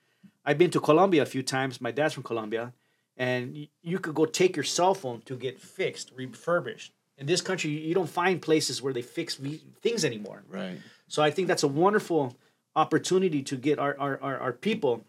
I've 0.46 0.58
been 0.58 0.72
to 0.72 0.80
Colombia 0.80 1.22
a 1.22 1.26
few 1.26 1.44
times. 1.44 1.82
My 1.82 1.92
dad's 1.92 2.14
from 2.14 2.24
Colombia, 2.24 2.74
and 3.18 3.68
you 3.82 4.00
could 4.00 4.16
go 4.16 4.26
take 4.26 4.56
your 4.56 4.64
cell 4.64 4.94
phone 4.94 5.22
to 5.22 5.36
get 5.36 5.60
fixed, 5.60 6.12
refurbished 6.16 6.94
in 7.20 7.26
this 7.26 7.42
country 7.42 7.70
you 7.70 7.94
don't 7.94 8.10
find 8.10 8.42
places 8.42 8.82
where 8.82 8.94
they 8.94 9.02
fix 9.02 9.40
things 9.82 10.04
anymore 10.04 10.44
right 10.48 10.78
so 11.08 11.22
i 11.22 11.30
think 11.30 11.48
that's 11.48 11.64
a 11.64 11.68
wonderful 11.68 12.36
opportunity 12.76 13.44
to 13.44 13.56
get 13.56 13.78
our 13.78 13.96
our, 14.00 14.20
our, 14.22 14.38
our 14.40 14.54
people 14.54 15.04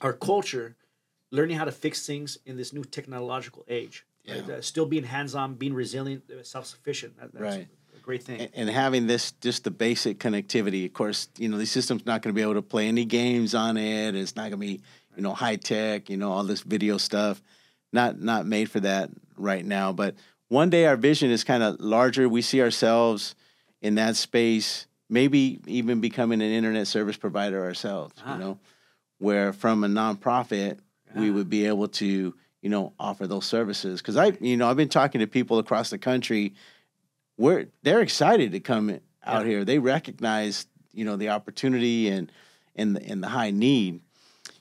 our 0.00 0.12
culture 0.12 0.76
learning 1.30 1.58
how 1.58 1.64
to 1.64 1.72
fix 1.72 2.06
things 2.06 2.38
in 2.46 2.56
this 2.56 2.72
new 2.72 2.84
technological 2.84 3.64
age 3.68 4.06
yeah. 4.24 4.34
right? 4.34 4.50
uh, 4.50 4.62
still 4.62 4.86
being 4.86 5.04
hands-on 5.04 5.54
being 5.54 5.74
resilient 5.74 6.22
uh, 6.30 6.42
self-sufficient 6.42 7.18
that, 7.18 7.34
right 7.34 7.68
great 8.08 8.22
thing 8.22 8.40
and, 8.40 8.50
and, 8.54 8.70
having 8.70 9.06
this 9.06 9.32
just 9.40 9.64
the 9.64 9.70
basic 9.70 10.18
connectivity 10.18 10.86
of 10.86 10.92
course 10.94 11.28
you 11.36 11.48
know 11.48 11.58
the 11.58 11.66
system's 11.66 12.06
not 12.06 12.22
going 12.22 12.34
to 12.34 12.36
be 12.36 12.42
able 12.42 12.54
to 12.54 12.62
play 12.62 12.88
any 12.88 13.04
games 13.04 13.54
on 13.54 13.76
it 13.76 14.14
it's 14.14 14.34
not 14.34 14.50
going 14.50 14.52
to 14.52 14.56
be 14.56 14.80
you 15.14 15.22
know 15.22 15.34
high 15.34 15.56
tech 15.56 16.08
you 16.08 16.16
know 16.16 16.32
all 16.32 16.42
this 16.42 16.62
video 16.62 16.96
stuff 16.96 17.42
not 17.92 18.18
not 18.18 18.46
made 18.46 18.70
for 18.70 18.80
that 18.80 19.10
right 19.36 19.64
now 19.64 19.92
but 19.92 20.14
one 20.48 20.70
day 20.70 20.86
our 20.86 20.96
vision 20.96 21.30
is 21.30 21.44
kind 21.44 21.62
of 21.62 21.80
larger. 21.80 22.28
We 22.28 22.42
see 22.42 22.60
ourselves 22.62 23.34
in 23.80 23.94
that 23.96 24.16
space, 24.16 24.86
maybe 25.08 25.60
even 25.66 26.00
becoming 26.00 26.42
an 26.42 26.50
internet 26.50 26.86
service 26.86 27.16
provider 27.16 27.62
ourselves, 27.62 28.14
ah. 28.24 28.34
you 28.34 28.40
know, 28.40 28.58
where 29.18 29.52
from 29.52 29.84
a 29.84 29.88
nonprofit, 29.88 30.78
we 31.14 31.30
would 31.30 31.48
be 31.48 31.66
able 31.66 31.88
to, 31.88 32.34
you 32.60 32.68
know, 32.68 32.92
offer 32.98 33.26
those 33.26 33.46
services. 33.46 34.02
Cause 34.02 34.16
I, 34.16 34.32
you 34.40 34.56
know, 34.56 34.68
I've 34.68 34.76
been 34.76 34.88
talking 34.88 35.20
to 35.20 35.26
people 35.26 35.58
across 35.58 35.90
the 35.90 35.98
country 35.98 36.54
where 37.38 37.68
they're 37.82 38.02
excited 38.02 38.52
to 38.52 38.60
come 38.60 39.00
out 39.24 39.46
yeah. 39.46 39.50
here. 39.50 39.64
They 39.64 39.78
recognize, 39.78 40.66
you 40.92 41.06
know, 41.06 41.16
the 41.16 41.30
opportunity 41.30 42.08
and, 42.08 42.30
and 42.76 42.94
the, 42.94 43.02
and 43.02 43.22
the 43.22 43.28
high 43.28 43.50
need. 43.50 44.00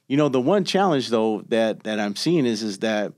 You 0.08 0.16
know, 0.16 0.30
the 0.30 0.40
one 0.40 0.64
challenge 0.64 1.10
though 1.10 1.42
that, 1.50 1.84
that 1.84 2.00
I'm 2.00 2.16
seeing 2.16 2.46
is, 2.46 2.64
is 2.64 2.80
that, 2.80 3.12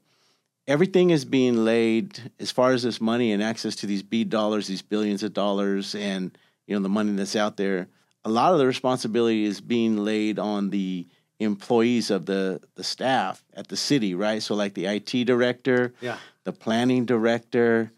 everything 0.70 1.10
is 1.10 1.26
being 1.26 1.66
laid 1.66 2.32
as 2.40 2.52
far 2.52 2.72
as 2.72 2.84
this 2.84 3.02
money 3.02 3.34
and 3.34 3.42
access 3.44 3.76
to 3.78 3.88
these 3.88 4.04
B 4.04 4.24
dollars, 4.24 4.68
these 4.68 4.84
billions 4.84 5.24
of 5.24 5.34
dollars, 5.34 5.96
and 5.96 6.38
you 6.68 6.76
know 6.76 6.82
the 6.82 6.88
money 6.88 7.12
that's 7.14 7.36
out 7.36 7.58
there. 7.58 7.88
A 8.24 8.30
lot 8.30 8.54
of 8.54 8.60
the 8.60 8.68
responsibility 8.68 9.44
is 9.44 9.60
being 9.60 9.98
laid 9.98 10.40
on 10.40 10.70
the 10.70 11.08
employees 11.40 12.12
of 12.12 12.26
the 12.28 12.62
the 12.76 12.84
staff 12.84 13.44
at 13.54 13.68
the 13.68 13.78
city, 13.78 14.14
right? 14.14 14.42
So 14.42 14.56
like 14.56 14.76
the 14.76 14.86
IT 14.86 15.26
director, 15.26 15.94
yeah, 16.00 16.18
the 16.44 16.54
planning 16.54 17.06
director, 17.06 17.92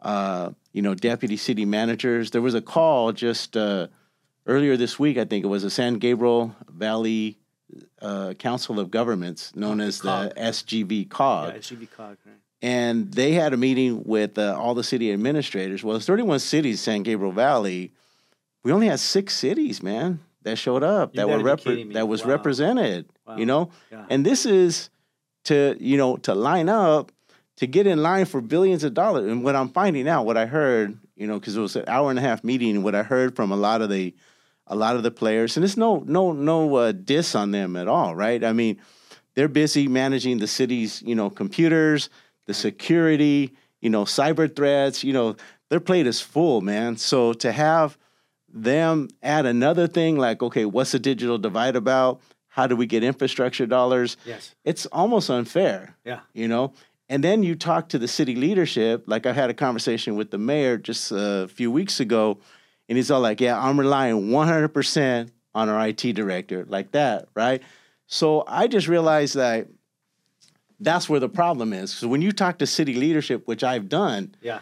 uh, 0.00 0.50
you 0.78 0.82
know, 0.82 0.94
deputy 0.94 1.36
city 1.36 1.64
managers. 1.64 2.30
There 2.30 2.40
was 2.40 2.54
a 2.54 2.60
call 2.60 3.10
just 3.10 3.56
uh, 3.56 3.88
earlier 4.46 4.76
this 4.76 4.96
week, 4.96 5.18
I 5.18 5.24
think 5.24 5.44
it 5.44 5.48
was 5.48 5.64
a 5.64 5.70
San 5.70 5.94
Gabriel 5.94 6.54
Valley 6.68 7.36
uh, 8.00 8.34
Council 8.34 8.78
of 8.78 8.88
Governments, 8.88 9.56
known 9.56 9.80
as 9.80 9.98
the 9.98 10.32
SGV 10.36 11.08
COG. 11.08 11.54
Yeah, 11.54 11.58
SGV 11.58 11.90
COG, 11.90 12.16
right. 12.24 12.36
And 12.62 13.12
they 13.12 13.32
had 13.32 13.52
a 13.54 13.56
meeting 13.56 14.04
with 14.04 14.38
uh, 14.38 14.56
all 14.56 14.76
the 14.76 14.84
city 14.84 15.12
administrators. 15.12 15.82
Well, 15.82 15.94
there's 15.94 16.06
31 16.06 16.38
cities, 16.38 16.80
San 16.80 17.02
Gabriel 17.02 17.32
Valley. 17.32 17.90
We 18.62 18.70
only 18.70 18.86
had 18.86 19.00
six 19.00 19.34
cities, 19.34 19.82
man, 19.82 20.20
that 20.42 20.58
showed 20.58 20.84
up 20.84 21.12
you 21.12 21.16
that 21.16 21.28
were 21.28 21.42
rep- 21.42 21.64
that 21.64 22.06
was 22.06 22.22
wow. 22.22 22.30
represented. 22.30 23.08
Wow. 23.26 23.36
You 23.36 23.46
know, 23.46 23.70
yeah. 23.90 24.06
and 24.10 24.24
this 24.24 24.46
is 24.46 24.90
to 25.46 25.76
you 25.80 25.96
know 25.96 26.18
to 26.18 26.36
line 26.36 26.68
up 26.68 27.10
to 27.58 27.66
get 27.66 27.88
in 27.88 28.02
line 28.02 28.24
for 28.24 28.40
billions 28.40 28.84
of 28.84 28.94
dollars. 28.94 29.30
And 29.30 29.42
what 29.42 29.56
I'm 29.56 29.68
finding 29.70 30.08
out, 30.08 30.24
what 30.24 30.36
I 30.36 30.46
heard, 30.46 30.96
you 31.16 31.26
know, 31.26 31.40
because 31.40 31.56
it 31.56 31.60
was 31.60 31.74
an 31.74 31.84
hour 31.88 32.08
and 32.08 32.18
a 32.18 32.22
half 32.22 32.44
meeting, 32.44 32.84
what 32.84 32.94
I 32.94 33.02
heard 33.02 33.34
from 33.34 33.50
a 33.50 33.56
lot 33.56 33.82
of 33.82 33.90
the 33.90 34.14
a 34.70 34.76
lot 34.76 34.96
of 34.96 35.02
the 35.02 35.10
players, 35.10 35.56
and 35.56 35.64
it's 35.64 35.76
no 35.76 36.04
no 36.06 36.32
no 36.32 36.74
uh, 36.76 36.92
diss 36.92 37.34
on 37.34 37.50
them 37.50 37.74
at 37.74 37.88
all, 37.88 38.14
right? 38.14 38.44
I 38.44 38.52
mean, 38.52 38.80
they're 39.34 39.48
busy 39.48 39.88
managing 39.88 40.38
the 40.38 40.46
city's 40.46 41.02
you 41.02 41.14
know 41.14 41.30
computers, 41.30 42.10
the 42.46 42.54
security, 42.54 43.54
you 43.80 43.90
know, 43.90 44.04
cyber 44.04 44.54
threats. 44.54 45.02
You 45.02 45.12
know, 45.12 45.36
their 45.68 45.80
plate 45.80 46.06
is 46.06 46.20
full, 46.20 46.60
man. 46.60 46.96
So 46.96 47.32
to 47.34 47.50
have 47.50 47.98
them 48.48 49.08
add 49.22 49.46
another 49.46 49.88
thing 49.88 50.16
like, 50.16 50.42
okay, 50.42 50.64
what's 50.64 50.92
the 50.92 50.98
digital 50.98 51.38
divide 51.38 51.74
about? 51.74 52.20
How 52.48 52.66
do 52.66 52.76
we 52.76 52.86
get 52.86 53.02
infrastructure 53.02 53.66
dollars? 53.66 54.16
Yes, 54.24 54.54
it's 54.64 54.86
almost 54.86 55.30
unfair. 55.30 55.96
Yeah, 56.04 56.20
you 56.34 56.46
know. 56.46 56.72
And 57.08 57.24
then 57.24 57.42
you 57.42 57.54
talk 57.54 57.88
to 57.90 57.98
the 57.98 58.08
city 58.08 58.34
leadership. 58.34 59.04
Like 59.06 59.26
I 59.26 59.32
had 59.32 59.50
a 59.50 59.54
conversation 59.54 60.16
with 60.16 60.30
the 60.30 60.38
mayor 60.38 60.76
just 60.76 61.10
a 61.10 61.48
few 61.48 61.70
weeks 61.70 62.00
ago 62.00 62.38
and 62.88 62.96
he's 62.96 63.10
all 63.10 63.20
like, 63.20 63.40
yeah, 63.40 63.60
I'm 63.60 63.78
relying 63.78 64.28
100% 64.28 65.30
on 65.54 65.68
our 65.68 65.88
IT 65.88 66.00
director, 66.14 66.64
like 66.68 66.92
that, 66.92 67.28
right? 67.34 67.62
So 68.06 68.44
I 68.46 68.66
just 68.66 68.88
realized 68.88 69.36
that 69.36 69.68
that's 70.80 71.08
where 71.08 71.20
the 71.20 71.28
problem 71.28 71.72
is. 71.72 71.92
So 71.92 72.08
when 72.08 72.22
you 72.22 72.32
talk 72.32 72.58
to 72.58 72.66
city 72.66 72.94
leadership, 72.94 73.46
which 73.46 73.62
I've 73.62 73.88
done, 73.88 74.34
yeah, 74.40 74.60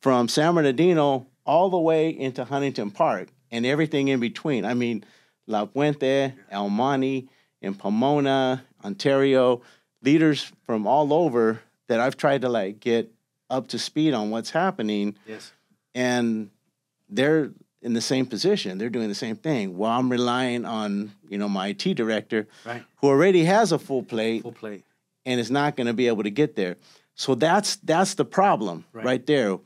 from 0.00 0.28
San 0.28 0.54
Bernardino 0.54 1.26
all 1.46 1.70
the 1.70 1.78
way 1.78 2.10
into 2.10 2.44
Huntington 2.44 2.90
Park 2.90 3.28
and 3.50 3.64
everything 3.64 4.08
in 4.08 4.20
between. 4.20 4.64
I 4.64 4.74
mean, 4.74 5.04
La 5.46 5.64
Puente, 5.64 6.34
El 6.50 6.68
Monte, 6.68 7.28
in 7.62 7.74
Pomona, 7.74 8.64
Ontario, 8.84 9.62
leaders 10.02 10.52
from 10.64 10.86
all 10.86 11.12
over 11.12 11.60
that 11.88 12.00
I've 12.00 12.16
tried 12.16 12.42
to 12.42 12.48
like 12.48 12.80
get 12.80 13.12
up 13.50 13.68
to 13.68 13.78
speed 13.78 14.12
on 14.14 14.30
what's 14.30 14.50
happening. 14.50 15.16
Yes 15.26 15.52
and 15.94 16.50
they're 17.08 17.50
in 17.80 17.94
the 17.94 18.00
same 18.02 18.26
position. 18.26 18.76
They're 18.76 18.90
doing 18.90 19.08
the 19.08 19.14
same 19.14 19.36
thing. 19.36 19.78
While 19.78 19.98
I'm 19.98 20.10
relying 20.10 20.64
on 20.66 21.12
you 21.28 21.38
know 21.38 21.48
my 21.48 21.68
IT 21.68 21.94
director, 21.94 22.46
Right. 22.66 22.82
who 22.96 23.08
already 23.08 23.44
has 23.44 23.72
a 23.72 23.78
full 23.78 24.02
plate 24.02 24.42
Full 24.42 24.52
plate. 24.52 24.84
and 25.24 25.40
is 25.40 25.50
not 25.50 25.74
going 25.76 25.86
to 25.86 25.94
be 25.94 26.08
able 26.08 26.24
to 26.24 26.30
get 26.30 26.54
there. 26.56 26.76
So 27.14 27.34
that's 27.34 27.76
that's 27.76 28.14
the 28.14 28.24
problem 28.26 28.84
Right. 28.92 29.04
right, 29.06 29.26
there. 29.26 29.58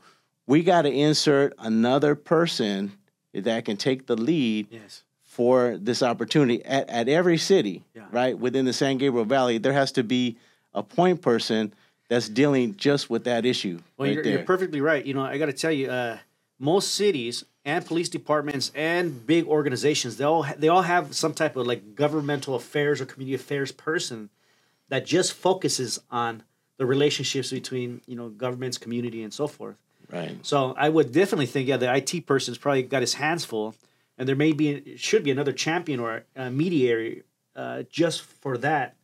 We 0.47 0.63
got 0.63 0.83
to 0.83 0.89
insert 0.91 1.53
another 1.59 2.15
person 2.15 2.93
that 3.33 3.65
can 3.65 3.75
take 3.77 4.07
the 4.07 4.15
lead 4.15 4.67
Yes. 4.71 5.03
for 5.23 5.77
this 5.81 6.01
opportunity 6.03 6.63
at, 6.63 6.89
at 6.89 7.09
every 7.09 7.37
city, 7.37 7.83
Yeah. 7.95 8.03
right? 8.11 8.37
Within 8.37 8.65
the 8.65 8.73
San 8.73 8.97
Gabriel 8.99 9.25
Valley, 9.25 9.57
there 9.57 9.73
has 9.73 9.91
to 9.93 10.03
be 10.03 10.37
a 10.73 10.81
point 10.83 11.21
person 11.21 11.73
that's 12.11 12.27
dealing 12.27 12.75
just 12.75 13.09
with 13.09 13.23
that 13.23 13.45
issue. 13.45 13.79
Well, 13.95 14.05
right 14.05 14.15
you're, 14.15 14.25
you're 14.25 14.43
perfectly 14.43 14.81
right. 14.81 15.05
You 15.05 15.13
know, 15.13 15.21
I 15.21 15.37
got 15.37 15.45
to 15.45 15.53
tell 15.53 15.71
you, 15.71 15.89
uh, 15.89 16.17
most 16.59 16.93
cities 16.93 17.45
and 17.63 17.85
police 17.85 18.09
departments 18.09 18.69
and 18.75 19.25
big 19.25 19.47
organizations, 19.47 20.17
they 20.17 20.25
all 20.25 20.43
ha- 20.43 20.55
they 20.57 20.67
all 20.67 20.81
have 20.81 21.15
some 21.15 21.33
type 21.33 21.55
of 21.55 21.65
like 21.65 21.95
governmental 21.95 22.53
affairs 22.53 22.99
or 22.99 23.05
community 23.05 23.33
affairs 23.33 23.71
person 23.71 24.29
that 24.89 25.05
just 25.05 25.31
focuses 25.31 25.99
on 26.11 26.43
the 26.75 26.85
relationships 26.85 27.49
between 27.49 28.01
you 28.05 28.17
know 28.17 28.27
governments, 28.27 28.77
community, 28.77 29.23
and 29.23 29.33
so 29.33 29.47
forth. 29.47 29.77
right. 30.11 30.35
So 30.41 30.75
I 30.77 30.89
would 30.89 31.13
definitely 31.13 31.45
think, 31.45 31.69
yeah, 31.69 31.77
the 31.77 31.95
IT 31.95 32.25
person's 32.25 32.57
probably 32.57 32.83
got 32.83 32.99
his 32.99 33.13
hands 33.13 33.45
full, 33.45 33.73
and 34.17 34.27
there 34.27 34.35
may 34.35 34.51
be 34.51 34.97
should 34.97 35.23
be 35.23 35.31
another 35.31 35.53
champion 35.53 36.01
or 36.01 36.25
a 36.35 36.51
mediator 36.51 37.23
uh, 37.55 37.83
just 37.89 38.21
for 38.21 38.57
that 38.57 38.95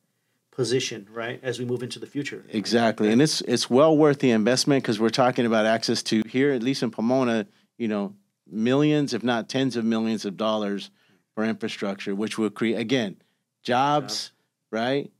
position, 0.61 1.07
right? 1.13 1.39
As 1.43 1.59
we 1.59 1.65
move 1.65 1.83
into 1.83 1.99
the 1.99 2.07
future. 2.07 2.43
Exactly, 2.49 3.11
and 3.11 3.21
it's 3.21 3.41
it's 3.41 3.69
well 3.69 3.95
worth 3.95 4.17
the 4.19 4.31
investment 4.31 4.83
because 4.83 4.99
we're 4.99 5.09
talking 5.09 5.45
about 5.45 5.67
access 5.67 6.01
to 6.03 6.23
here, 6.27 6.51
at 6.51 6.63
least 6.63 6.81
in 6.81 6.89
Pomona, 6.89 7.45
you 7.77 7.87
know, 7.87 8.15
millions, 8.49 9.13
if 9.13 9.23
not 9.23 9.47
tens 9.49 9.75
of 9.75 9.85
millions 9.85 10.25
of 10.25 10.35
dollars 10.35 10.89
for 11.35 11.45
infrastructure, 11.45 12.15
which 12.15 12.39
will 12.39 12.49
create 12.49 12.79
again 12.79 13.15
jobs, 13.61 14.31
right? 14.71 15.11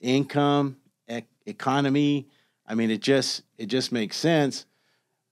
Income, 0.00 0.78
ec- 1.06 1.28
economy. 1.44 2.26
I 2.66 2.74
mean, 2.74 2.90
it 2.90 3.02
just 3.02 3.42
it 3.58 3.66
just 3.66 3.92
makes 3.92 4.16
sense, 4.16 4.64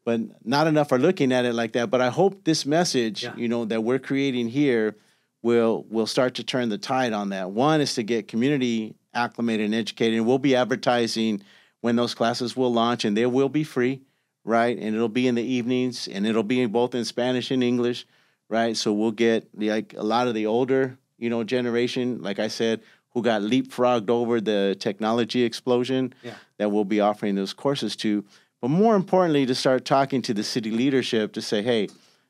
but 0.05 0.21
not 0.47 0.67
enough 0.67 0.93
are 0.93 0.99
looking 0.99 1.33
at 1.33 1.47
it 1.47 1.55
like 1.55 1.73
that. 1.73 1.89
But 1.91 2.03
I 2.03 2.11
hope 2.11 2.45
this 2.45 2.67
message, 2.67 3.25
Yeah. 3.25 3.35
you 3.35 3.49
know, 3.49 3.65
that 3.65 3.83
we're 3.83 3.99
creating 3.99 4.49
here 4.49 4.95
will 5.41 5.87
will 5.89 6.07
start 6.07 6.35
to 6.35 6.45
turn 6.45 6.69
the 6.69 6.77
tide 6.77 7.15
on 7.15 7.31
that. 7.31 7.51
One 7.51 7.81
is 7.81 7.95
to 7.95 8.03
get 8.03 8.29
community 8.29 8.95
acclimated 9.22 9.66
and 9.66 9.74
educated, 9.74 10.16
and 10.18 10.26
we'll 10.26 10.38
be 10.38 10.54
advertising 10.57 11.42
when 11.81 11.96
those 11.96 12.14
classes 12.14 12.57
will 12.57 12.72
launch, 12.72 13.04
and 13.04 13.16
they 13.16 13.26
will 13.26 13.48
be 13.48 13.64
free, 13.64 14.00
right? 14.44 14.76
And 14.78 14.94
it'll 14.94 15.09
be 15.09 15.26
in 15.26 15.35
the 15.35 15.42
evenings, 15.42 16.09
and 16.09 16.26
it'll 16.26 16.42
be 16.42 16.64
both 16.66 16.94
in 16.94 17.04
Spanish 17.04 17.50
and 17.50 17.62
English, 17.62 18.07
right? 18.48 18.76
So 18.76 18.92
we'll 18.92 19.11
get 19.12 19.48
like 19.54 19.94
a 19.96 20.02
lot 20.02 20.28
of 20.28 20.35
the 20.35 20.46
older, 20.46 20.96
you 21.18 21.31
know, 21.31 21.44
generation, 21.44 22.22
like 22.22 22.38
I 22.38 22.48
said, 22.48 22.81
who 23.14 23.22
got 23.22 23.42
leapfrogged 23.42 24.11
over 24.11 24.40
the 24.40 24.76
technology 24.78 25.42
explosion 25.42 26.14
Yeah. 26.22 26.35
that 26.59 26.70
we'll 26.70 26.85
be 26.85 27.00
offering 27.00 27.35
those 27.35 27.52
courses 27.52 27.96
to. 27.96 28.24
But 28.61 28.68
more 28.68 28.96
importantly, 28.96 29.46
to 29.46 29.54
start 29.54 29.85
talking 29.85 30.20
to 30.22 30.35
the 30.35 30.42
city 30.44 30.70
leadership 30.70 31.33
to 31.35 31.42
say, 31.42 31.62
hey, 31.62 31.88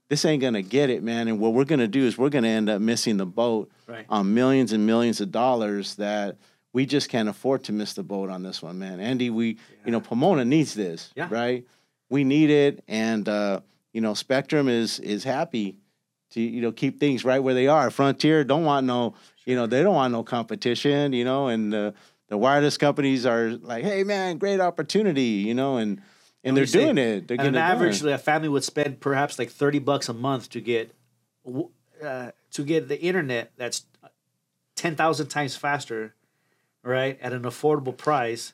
this 0.09 0.25
ain't 0.25 0.41
gonna 0.43 0.63
get 0.63 0.89
it, 0.89 1.03
man. 1.03 1.29
And 1.29 1.39
what 1.41 1.53
we're 1.53 1.65
gonna 1.65 1.89
do 1.89 2.05
is 2.07 2.17
we're 2.17 2.29
gonna 2.31 2.49
end 2.49 2.69
up 2.71 2.81
missing 2.81 3.17
the 3.17 3.27
boat 3.27 3.71
Right. 3.87 4.05
on 4.11 4.33
millions 4.35 4.73
and 4.73 4.85
millions 4.87 5.21
of 5.21 5.31
dollars 5.33 5.95
that 5.97 6.37
we 6.79 6.87
just 6.87 7.09
can't 7.09 7.29
afford 7.29 7.65
to 7.65 7.73
miss 7.73 7.95
the 7.95 8.05
boat 8.05 8.31
on 8.31 8.45
this 8.45 8.63
one, 8.63 8.79
man. 8.79 9.01
Andy, 9.01 9.31
we, 9.31 9.59
you 9.85 9.91
know, 9.91 10.01
Pomona 10.01 10.45
needs 10.45 10.75
this, 10.75 11.11
Yeah. 11.17 11.27
right? 11.29 11.65
We 12.09 12.23
need 12.23 12.51
it, 12.51 12.85
and 12.87 13.29
uh, 13.29 13.63
you 13.93 14.01
know, 14.01 14.15
Spectrum 14.15 14.69
is 14.69 15.01
is 15.01 15.25
happy 15.25 15.77
to 16.35 16.41
you 16.41 16.61
know 16.63 16.71
keep 16.71 17.01
things 17.01 17.25
right 17.25 17.41
where 17.43 17.55
they 17.55 17.67
are. 17.67 17.91
Frontier 17.91 18.45
don't 18.45 18.65
want 18.65 18.87
no, 18.87 19.15
you 19.45 19.57
know, 19.57 19.67
they 19.67 19.83
don't 19.83 19.97
want 19.97 20.13
no 20.13 20.23
competition, 20.23 21.13
you 21.13 21.25
know, 21.25 21.49
and 21.49 21.75
uh, 21.75 21.91
the 22.29 22.39
wireless 22.39 22.79
companies 22.79 23.27
are 23.27 23.51
like, 23.51 23.83
hey, 23.83 24.05
man, 24.05 24.39
great 24.39 24.61
opportunity, 24.61 25.43
you 25.49 25.55
know, 25.55 25.79
and 25.79 26.01
and 26.45 26.57
they're 26.57 26.63
you 26.63 26.69
say, 26.69 26.85
doing 26.85 26.99
it. 26.99 27.27
They're 27.27 27.35
On 27.41 27.45
getting 27.47 27.61
an 27.61 27.69
done. 27.69 27.73
average, 27.73 28.01
a 28.05 28.19
family 28.19 28.49
would 28.49 28.63
spend 28.63 29.01
perhaps 29.01 29.37
like 29.37 29.51
thirty 29.51 29.81
bucks 29.81 30.09
a 30.09 30.15
month 30.15 30.49
to 30.51 30.61
get 30.61 30.95
uh, 32.05 32.31
to 32.53 32.63
get 32.65 32.87
the 32.87 33.01
internet 33.03 33.51
that's 33.57 33.85
ten 34.77 34.95
thousand 34.95 35.27
times 35.27 35.57
faster, 35.57 36.15
right, 36.89 37.19
at 37.21 37.33
an 37.33 37.43
affordable 37.43 37.97
price. 37.97 38.53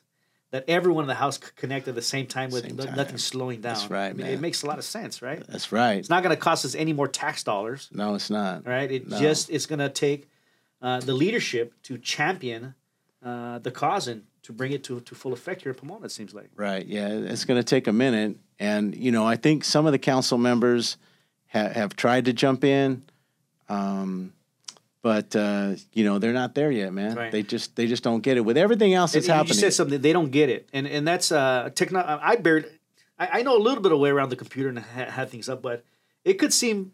That 0.51 0.63
everyone 0.69 1.03
in 1.03 1.07
the 1.09 1.15
house 1.15 1.37
could 1.37 1.55
connect 1.57 1.87
at 1.89 1.95
the 1.95 2.01
same 2.01 2.27
time 2.27 2.49
with 2.49 2.63
Same 2.63 2.77
time. 2.77 2.95
nothing 2.95 3.17
slowing 3.17 3.59
down. 3.59 3.73
That's 3.73 3.89
right, 3.89 4.05
I 4.07 4.13
mean, 4.13 4.25
man. 4.27 4.33
It 4.35 4.39
makes 4.39 4.63
a 4.63 4.67
lot 4.67 4.77
of 4.77 4.85
sense, 4.85 5.21
right? 5.21 5.45
That's 5.47 5.71
right. 5.73 5.97
It's 5.97 6.09
not 6.09 6.23
going 6.23 6.33
to 6.33 6.39
cost 6.39 6.63
us 6.63 6.75
any 6.75 6.93
more 6.93 7.09
tax 7.09 7.43
dollars, 7.43 7.89
No, 7.91 8.15
it's 8.15 8.29
not. 8.29 8.65
right? 8.65 8.89
It 8.89 9.09
No. 9.09 9.19
just 9.19 9.49
it's 9.49 9.65
going 9.65 9.79
to 9.79 9.89
take 9.89 10.29
uh, 10.81 11.01
the 11.01 11.13
leadership 11.13 11.73
to 11.83 11.97
champion 11.97 12.73
uh, 13.21 13.57
the 13.59 13.71
cause 13.71 14.07
and 14.07 14.23
to 14.43 14.53
bring 14.53 14.71
it 14.71 14.83
to, 14.85 15.01
to 15.01 15.15
full 15.15 15.33
effect 15.33 15.63
here 15.63 15.71
in 15.73 15.77
Pomona. 15.77 16.05
It 16.05 16.11
seems 16.11 16.33
like. 16.33 16.49
Right. 16.55 16.85
Yeah, 16.85 17.09
it's 17.09 17.43
going 17.43 17.59
to 17.59 17.63
take 17.63 17.87
a 17.87 17.93
minute, 17.93 18.37
and 18.57 18.95
you 18.95 19.11
know, 19.11 19.25
I 19.25 19.35
think 19.35 19.65
some 19.65 19.85
of 19.87 19.91
the 19.91 19.99
council 19.99 20.37
members 20.37 20.95
ha- 21.47 21.69
have 21.69 21.97
tried 21.97 22.25
to 22.25 22.33
jump 22.33 22.63
in, 22.63 23.03
um, 23.67 24.31
but 25.05 25.35
uh, 25.35 25.75
you 25.93 26.03
know, 26.03 26.17
they're 26.17 26.33
not 26.33 26.55
there 26.55 26.71
yet, 26.71 26.91
man. 26.91 27.15
Right. 27.15 27.31
They 27.31 27.43
just 27.43 27.75
they 27.75 27.85
just 27.85 28.01
don't 28.01 28.21
get 28.21 28.37
it 28.37 28.41
with 28.41 28.57
everything 28.57 28.95
else 28.95 29.11
that's 29.11 29.27
And 29.27 29.33
you 29.33 29.37
happening. 29.37 29.57
said 29.59 29.71
something 29.75 30.01
they 30.01 30.13
don't 30.13 30.31
get 30.31 30.49
it, 30.49 30.67
and 30.73 30.87
and 30.87 31.07
that's 31.07 31.31
uh 31.31 31.69
techno. 31.75 32.03
I 32.03 32.37
barely, 32.37 32.69
I, 33.19 33.27
I 33.33 33.41
know 33.43 33.55
a 33.55 33.61
little 33.61 33.83
bit 33.83 33.91
of 33.91 33.99
way 33.99 34.09
around 34.09 34.29
the 34.29 34.35
computer 34.35 34.69
and 34.69 34.79
ha- 34.79 35.11
have 35.11 35.29
things 35.29 35.47
up, 35.47 35.61
but 35.61 35.85
it 36.23 36.39
could 36.39 36.51
seem, 36.51 36.93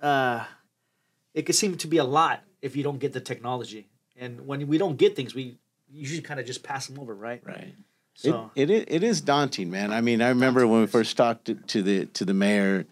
uh, 0.00 0.44
it 1.34 1.42
could 1.42 1.56
seem 1.56 1.76
to 1.78 1.88
be 1.88 1.98
a 1.98 2.04
lot 2.04 2.44
if 2.60 2.76
you 2.76 2.84
don't 2.84 3.00
get 3.00 3.12
the 3.12 3.20
technology. 3.20 3.88
And 4.16 4.46
when 4.46 4.64
we 4.68 4.78
don't 4.78 4.96
get 4.96 5.16
things, 5.16 5.34
we 5.34 5.58
usually 5.90 6.22
kind 6.22 6.38
of 6.38 6.46
just 6.46 6.62
pass 6.62 6.86
them 6.86 7.00
over, 7.00 7.12
right? 7.12 7.42
right. 7.44 7.74
So 8.14 8.52
it, 8.54 8.70
it 8.70 8.84
it 8.88 9.02
is 9.02 9.20
daunting, 9.20 9.68
man. 9.68 9.92
I 9.92 10.00
mean, 10.00 10.22
I 10.22 10.28
remember 10.28 10.64
when 10.68 10.82
we 10.82 10.86
first 10.86 11.16
talked 11.16 11.46
to, 11.46 11.54
to 11.56 11.82
the 11.82 12.06
to 12.06 12.24
the 12.24 12.34
mayor, 12.34 12.86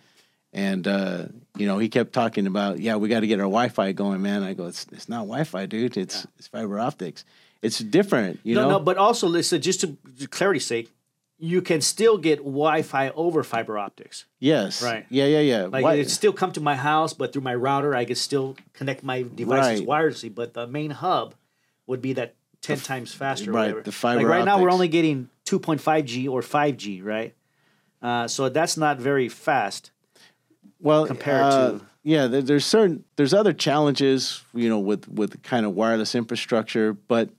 and 0.52 0.86
uh, 0.86 1.26
you 1.56 1.66
know, 1.66 1.78
he 1.78 1.88
kept 1.88 2.12
talking 2.12 2.46
about, 2.46 2.80
yeah, 2.80 2.96
we 2.96 3.08
got 3.08 3.20
to 3.20 3.26
get 3.26 3.38
our 3.38 3.46
Wi-Fi 3.46 3.92
going, 3.92 4.22
man. 4.22 4.42
I 4.42 4.54
go, 4.54 4.66
it's 4.66 4.86
it's 4.92 5.08
not 5.08 5.20
Wi-Fi, 5.20 5.66
dude. 5.66 5.96
It's 5.96 6.26
it's 6.38 6.48
fiber 6.48 6.78
optics. 6.78 7.24
It's 7.62 7.78
different, 7.78 8.40
you 8.42 8.54
no, 8.54 8.62
know. 8.62 8.68
no, 8.70 8.80
but 8.80 8.96
also 8.96 9.28
listen, 9.28 9.60
just 9.60 9.80
to 9.82 9.98
clarity's 10.30 10.64
sake, 10.64 10.90
you 11.38 11.60
can 11.62 11.80
still 11.80 12.16
get 12.16 12.38
Wi-Fi 12.38 13.10
over 13.10 13.42
fiber 13.42 13.78
optics. 13.78 14.24
yes, 14.38 14.82
Right. 14.82 15.06
Yeah, 15.10 15.26
yeah, 15.26 15.40
yeah. 15.40 15.64
Like 15.66 15.98
it 15.98 16.10
still 16.10 16.32
come 16.32 16.52
to 16.52 16.60
my 16.60 16.74
house, 16.76 17.12
but 17.12 17.32
through 17.32 17.42
my 17.42 17.54
router, 17.54 17.94
I 17.94 18.04
could 18.04 18.18
still 18.18 18.56
connect 18.72 19.02
my 19.02 19.22
devices 19.22 19.80
Right. 19.80 19.88
wirelessly. 19.88 20.34
But 20.34 20.54
the 20.54 20.66
main 20.66 20.90
hub 20.90 21.34
would 21.86 22.00
be 22.02 22.14
that 22.14 22.34
ten 22.62 22.78
times 22.78 23.12
faster. 23.14 23.52
right, 23.52 23.84
the 23.84 23.92
fiber 23.92 24.20
Like 24.22 24.28
right 24.28 24.44
now, 24.44 24.60
we're 24.60 24.70
only 24.70 24.88
getting 24.88 25.28
two 25.44 25.58
point 25.58 25.80
five 25.80 26.04
G 26.06 26.28
or 26.28 26.42
five 26.42 26.76
G, 26.76 27.02
right? 27.02 27.34
Uh, 28.02 28.26
so 28.28 28.48
that's 28.48 28.76
not 28.76 28.98
very 28.98 29.28
fast. 29.28 29.90
Well 30.80 31.06
compared 31.06 31.42
uh, 31.42 31.70
to- 31.72 31.80
yeah 32.02 32.26
there, 32.26 32.42
there's 32.42 32.64
certain 32.66 33.04
there's 33.16 33.34
other 33.34 33.52
challenges 33.52 34.42
you 34.54 34.68
know 34.68 34.78
with 34.78 35.08
with 35.08 35.42
kind 35.42 35.66
of 35.66 35.74
wireless 35.74 36.14
infrastructure 36.14 36.92
but 36.92 37.30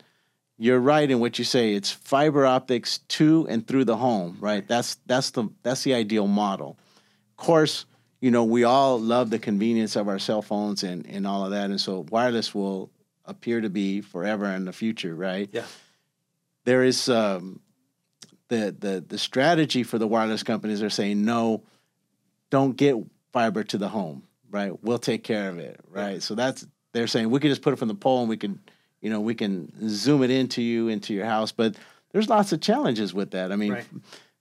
you're 0.58 0.80
right 0.80 1.10
in 1.10 1.20
what 1.20 1.40
you 1.40 1.44
say. 1.44 1.74
It's 1.74 1.90
fiber 1.90 2.46
optics 2.46 3.00
to 3.00 3.48
and 3.50 3.66
through 3.66 3.86
the 3.86 3.98
home 3.98 4.38
right? 4.40 4.68
That's 4.68 4.96
that's 5.08 5.32
the 5.32 5.50
that's 5.64 5.84
the 5.84 5.96
ideal 5.96 6.28
model. 6.28 6.78
Of 7.32 7.38
course 7.38 7.86
you 8.20 8.30
know 8.30 8.44
we 8.44 8.64
all 8.64 9.00
love 9.00 9.32
the 9.32 9.40
convenience 9.40 9.96
of 9.96 10.08
our 10.08 10.20
cell 10.20 10.44
phones 10.44 10.84
and 10.84 11.08
and 11.08 11.26
all 11.26 11.44
of 11.46 11.52
that 11.52 11.72
and 11.72 11.82
so 11.82 12.06
wireless 12.12 12.54
will 12.54 12.92
appear 13.26 13.62
to 13.62 13.70
be 13.70 14.02
forever 14.02 14.46
in 14.46 14.66
the 14.66 14.74
future 14.74 15.16
right? 15.16 15.50
Yeah. 15.52 15.66
there 16.66 16.84
is 16.84 17.10
um, 17.10 17.60
the 18.50 18.76
the 18.78 19.04
the 19.08 19.18
strategy 19.18 19.82
for 19.82 19.98
the 19.98 20.08
wireless 20.08 20.44
companies 20.44 20.84
are 20.84 20.92
saying 20.92 21.26
no, 21.26 21.64
don't 22.52 22.76
get 22.78 22.96
fiber 23.32 23.64
to 23.64 23.78
the 23.78 23.90
home, 23.90 24.24
right? 24.50 24.72
We'll 24.84 25.00
take 25.00 25.24
care 25.24 25.50
of 25.50 25.60
it, 25.60 25.80
right? 25.90 26.22
So 26.22 26.36
that's 26.36 26.66
they're 26.94 27.08
saying 27.08 27.30
we 27.30 27.40
can 27.40 27.50
just 27.50 27.62
put 27.62 27.74
it 27.74 27.78
from 27.78 27.88
the 27.88 27.96
pole 27.96 28.22
and 28.22 28.30
we 28.30 28.38
can, 28.38 28.60
you 29.02 29.10
know, 29.10 29.22
we 29.22 29.36
can 29.36 29.72
zoom 29.90 30.24
it 30.24 30.32
into 30.32 30.62
you 30.62 30.88
into 30.88 31.14
your 31.14 31.26
house, 31.26 31.52
but 31.52 31.76
there's 32.12 32.30
lots 32.30 32.52
of 32.52 32.62
challenges 32.62 33.14
with 33.14 33.32
that. 33.32 33.52
I 33.52 33.56
mean. 33.56 33.74
Right. 33.74 33.86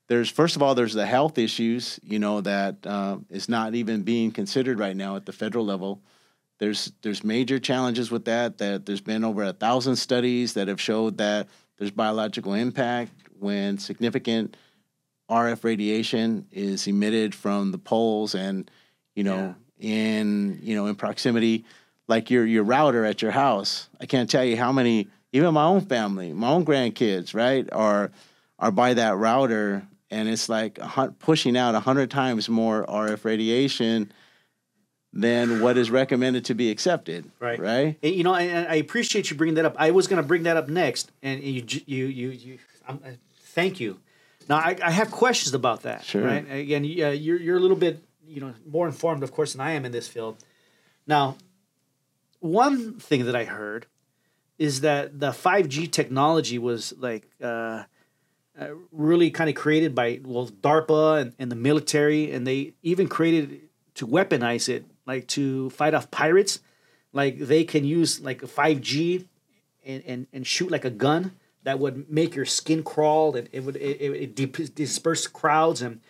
There's 0.09 0.28
first 0.28 0.57
of 0.57 0.62
all, 0.62 0.74
there's 0.74 0.95
the 0.95 1.07
health 1.07 1.38
issues, 1.38 2.01
you 2.03 2.18
know, 2.18 2.41
that 2.41 2.84
uh, 2.84 3.18
is 3.28 3.49
not 3.49 3.76
even 3.76 4.03
being 4.03 4.32
considered 4.32 4.80
right 4.80 4.97
now 4.97 5.14
at 5.14 5.24
the 5.24 5.32
federal 5.32 5.64
level. 5.64 6.03
There's 6.59 6.91
there's 7.03 7.22
major 7.22 7.61
challenges 7.61 8.11
with 8.11 8.24
that. 8.24 8.59
That 8.59 8.86
there's 8.86 9.01
been 9.01 9.22
over 9.22 9.45
a 9.45 9.53
thousand 9.53 9.95
studies 9.95 10.55
that 10.55 10.66
have 10.66 10.80
showed 10.80 11.18
that 11.18 11.47
there's 11.78 11.93
biological 11.93 12.55
impact 12.55 13.12
when 13.38 13.78
significant 13.78 14.57
RF 15.30 15.62
radiation 15.62 16.47
is 16.51 16.86
emitted 16.86 17.34
from 17.34 17.70
the 17.70 17.78
poles 17.78 18.34
and 18.34 18.70
you 19.14 19.24
know 19.24 19.54
in 19.78 20.61
you 20.62 20.74
know 20.74 20.86
in 20.86 20.94
proximity 20.94 21.64
like 22.08 22.30
your 22.30 22.44
your 22.46 22.64
router 22.64 23.04
at 23.04 23.22
your 23.22 23.30
house. 23.30 23.88
I 24.00 24.06
can't 24.06 24.28
tell 24.30 24.44
you 24.44 24.56
how 24.56 24.72
many 24.72 25.08
even 25.32 25.54
my 25.54 25.64
own 25.64 25.82
family, 25.82 26.32
my 26.32 26.48
own 26.48 26.64
grandkids, 26.64 27.34
right, 27.34 27.68
are 27.72 28.11
are 28.58 28.70
by 28.70 28.94
that 28.94 29.16
router 29.16 29.86
and 30.11 30.28
it's 30.28 30.48
like 30.48 30.78
pushing 31.20 31.56
out 31.56 31.74
hundred 31.82 32.11
times 32.11 32.48
more 32.48 32.84
RF 32.86 33.24
radiation 33.24 34.11
than 35.12 35.61
what 35.61 35.76
is 35.76 35.90
recommended 35.90 36.44
to 36.46 36.54
be 36.54 36.70
accepted. 36.70 37.30
Right. 37.40 37.58
Right. 37.58 37.98
And, 38.02 38.14
you 38.14 38.22
know, 38.22 38.34
and 38.34 38.68
I 38.68 38.76
appreciate 38.76 39.30
you 39.30 39.36
bringing 39.36 39.54
that 39.56 39.64
up. 39.64 39.74
I 39.78 39.90
was 39.90 40.06
going 40.06 40.22
to 40.22 40.26
bring 40.26 40.44
that 40.44 40.56
up 40.56 40.68
next, 40.68 41.11
and 41.22 41.42
you, 41.42 41.64
you, 41.86 42.06
you, 42.06 42.28
you. 42.30 42.58
I'm, 42.86 43.00
uh, 43.04 43.11
thank 43.46 43.80
you. 43.80 43.98
Now, 44.48 44.56
I, 44.56 44.76
I 44.82 44.90
have 44.90 45.11
questions 45.11 45.54
about 45.54 45.82
that. 45.82 46.04
Sure. 46.04 46.22
Right. 46.24 46.46
Again, 46.50 46.84
you- 46.84 47.06
uh, 47.06 47.11
you're 47.11 47.38
you're 47.38 47.56
a 47.56 47.61
little 47.61 47.76
bit, 47.76 48.02
you 48.31 48.41
know, 48.41 48.55
more 48.66 48.87
informed, 48.87 49.22
of 49.22 49.33
course, 49.33 49.53
than 49.53 49.61
I 49.61 49.72
am 49.72 49.85
in 49.85 49.93
this 49.93 50.09
field. 50.09 50.37
Now, 51.07 51.37
one 52.39 52.99
thing 52.99 53.26
that 53.26 53.35
I 53.35 53.45
heard 53.45 53.87
is 54.59 54.83
that 54.83 55.18
the 55.18 55.31
5G 55.31 55.91
technology 55.91 56.59
was 56.59 56.95
like 56.99 57.28
uh, 57.43 57.85
uh, 58.59 58.68
really 58.93 59.31
kind 59.31 59.51
of 59.51 59.57
created 59.57 59.95
by 59.95 60.20
well 60.24 60.47
DARPA 60.47 61.20
and, 61.20 61.35
and 61.39 61.51
the 61.51 61.57
military, 61.57 62.31
and 62.31 62.47
they 62.47 62.74
even 62.83 63.09
created 63.09 63.62
to 63.95 64.07
weaponize 64.07 64.68
it, 64.68 64.85
like 65.07 65.26
to 65.28 65.70
fight 65.70 65.95
off 65.95 66.11
pirates. 66.11 66.61
Like 67.12 67.39
they 67.39 67.64
can 67.64 67.85
use 67.85 68.20
like 68.20 68.43
a 68.43 68.47
5G 68.47 69.26
and, 69.85 70.03
and, 70.07 70.26
and 70.33 70.47
shoot 70.47 70.70
like 70.70 70.85
a 70.85 70.91
gun 70.91 71.33
that 71.64 71.78
would 71.78 72.09
make 72.11 72.35
your 72.37 72.45
skin 72.45 72.83
crawl 72.83 73.35
and 73.35 73.49
it 73.53 73.64
would 73.64 73.76
it, 73.76 74.01
it, 74.01 74.39
it 74.41 74.74
disperse 74.74 75.26
crowds 75.26 75.83
and 75.83 76.01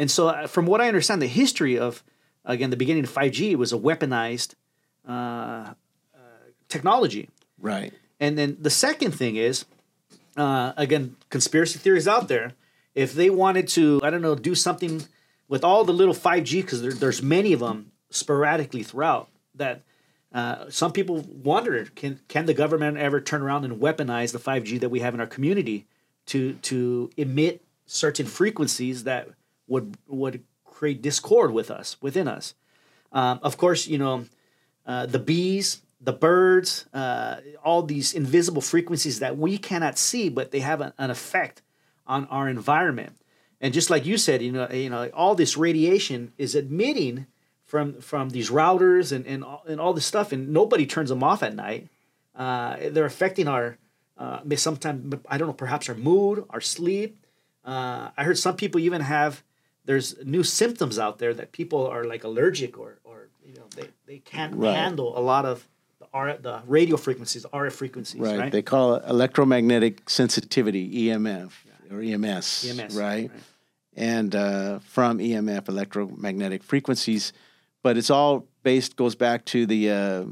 and 0.00 0.10
so 0.10 0.28
uh, 0.28 0.46
from 0.46 0.64
what 0.64 0.80
I 0.80 0.88
understand, 0.88 1.20
the 1.20 1.26
history 1.26 1.78
of 1.78 2.02
again 2.46 2.70
the 2.70 2.76
beginning 2.76 3.04
of 3.04 3.10
5G 3.10 3.54
was 3.54 3.70
a 3.74 3.76
weaponized 3.76 4.54
uh, 5.06 5.12
uh, 5.12 5.74
technology. 6.68 7.28
Right. 7.60 7.92
And 8.18 8.38
then 8.38 8.56
the 8.58 8.70
second 8.70 9.12
thing 9.12 9.36
is, 9.36 9.66
uh, 10.38 10.72
again, 10.78 11.16
conspiracy 11.28 11.78
theories 11.78 12.08
out 12.08 12.28
there. 12.28 12.54
If 12.94 13.12
they 13.12 13.28
wanted 13.28 13.68
to, 13.68 14.00
I 14.02 14.08
don't 14.08 14.22
know, 14.22 14.34
do 14.34 14.54
something 14.54 15.04
with 15.48 15.64
all 15.64 15.84
the 15.84 15.92
little 15.92 16.14
5G, 16.14 16.62
because 16.62 16.80
there, 16.80 16.92
there's 16.92 17.22
many 17.22 17.52
of 17.52 17.60
them 17.60 17.92
sporadically 18.08 18.82
throughout, 18.82 19.28
that 19.54 19.82
uh, 20.32 20.70
some 20.70 20.92
people 20.92 21.26
wonder 21.28 21.84
can 21.94 22.20
can 22.28 22.46
the 22.46 22.54
government 22.54 22.96
ever 22.96 23.20
turn 23.20 23.42
around 23.42 23.66
and 23.66 23.78
weaponize 23.78 24.32
the 24.32 24.38
5G 24.38 24.80
that 24.80 24.88
we 24.88 25.00
have 25.00 25.12
in 25.12 25.20
our 25.20 25.26
community 25.26 25.86
to 26.26 26.54
to 26.54 27.10
emit 27.18 27.62
certain 27.84 28.24
frequencies 28.24 29.04
that 29.04 29.28
would 29.70 29.96
would 30.06 30.44
create 30.64 31.00
discord 31.00 31.52
with 31.52 31.70
us 31.70 31.96
within 32.02 32.28
us. 32.28 32.54
Um, 33.12 33.40
of 33.42 33.56
course, 33.56 33.86
you 33.86 33.98
know 33.98 34.26
uh, 34.86 35.06
the 35.06 35.18
bees, 35.18 35.82
the 36.00 36.12
birds, 36.12 36.86
uh, 36.92 37.36
all 37.64 37.82
these 37.82 38.12
invisible 38.12 38.62
frequencies 38.62 39.20
that 39.20 39.38
we 39.38 39.56
cannot 39.56 39.96
see, 39.98 40.28
but 40.28 40.50
they 40.50 40.60
have 40.60 40.80
an, 40.80 40.92
an 40.98 41.10
effect 41.10 41.62
on 42.06 42.26
our 42.26 42.48
environment. 42.48 43.16
And 43.60 43.72
just 43.74 43.90
like 43.90 44.06
you 44.06 44.16
said, 44.16 44.42
you 44.42 44.52
know, 44.52 44.68
you 44.70 44.90
know, 44.90 45.10
all 45.14 45.34
this 45.34 45.56
radiation 45.56 46.32
is 46.38 46.54
emitting 46.54 47.26
from 47.64 48.00
from 48.00 48.30
these 48.30 48.50
routers 48.50 49.12
and 49.12 49.26
and 49.26 49.44
all, 49.44 49.62
and 49.66 49.80
all 49.80 49.92
this 49.92 50.06
stuff, 50.06 50.32
and 50.32 50.48
nobody 50.48 50.86
turns 50.86 51.10
them 51.10 51.22
off 51.22 51.42
at 51.42 51.54
night. 51.54 51.88
Uh, 52.34 52.76
they're 52.90 53.04
affecting 53.04 53.46
our 53.46 53.76
uh, 54.18 54.40
sometimes 54.56 55.14
I 55.28 55.38
don't 55.38 55.48
know, 55.48 55.54
perhaps 55.54 55.88
our 55.88 55.94
mood, 55.94 56.44
our 56.50 56.60
sleep. 56.60 57.24
Uh, 57.64 58.10
I 58.16 58.24
heard 58.24 58.38
some 58.38 58.56
people 58.56 58.80
even 58.80 59.02
have 59.02 59.44
there's 59.84 60.14
new 60.24 60.42
symptoms 60.42 60.98
out 60.98 61.18
there 61.18 61.34
that 61.34 61.52
people 61.52 61.86
are 61.86 62.04
like 62.04 62.24
allergic 62.24 62.78
or 62.78 62.98
or 63.04 63.28
you 63.44 63.54
know 63.54 63.64
they, 63.76 63.88
they 64.06 64.18
can't 64.18 64.54
Right. 64.54 64.76
handle 64.76 65.16
a 65.18 65.20
lot 65.20 65.44
of 65.44 65.66
the 65.98 66.06
R, 66.14 66.36
the 66.36 66.62
radio 66.66 66.96
frequencies, 66.96 67.44
RF 67.52 67.72
frequencies, 67.72 68.20
Right. 68.20 68.38
right? 68.38 68.52
They 68.52 68.62
call 68.62 68.94
it 68.96 69.04
electromagnetic 69.06 70.08
sensitivity, 70.08 71.06
EMF 71.08 71.52
or 71.90 72.00
EMS. 72.02 72.64
EMS, 72.78 72.94
Right. 72.96 73.30
right. 73.30 73.42
And 73.96 74.34
uh, 74.34 74.78
from 74.80 75.18
EMF, 75.18 75.68
electromagnetic 75.68 76.62
frequencies, 76.62 77.32
but 77.82 77.96
it's 77.96 78.10
all 78.10 78.46
based 78.62 78.96
goes 78.96 79.14
back 79.14 79.44
to 79.46 79.66
the 79.66 79.90
uh, 79.90 80.24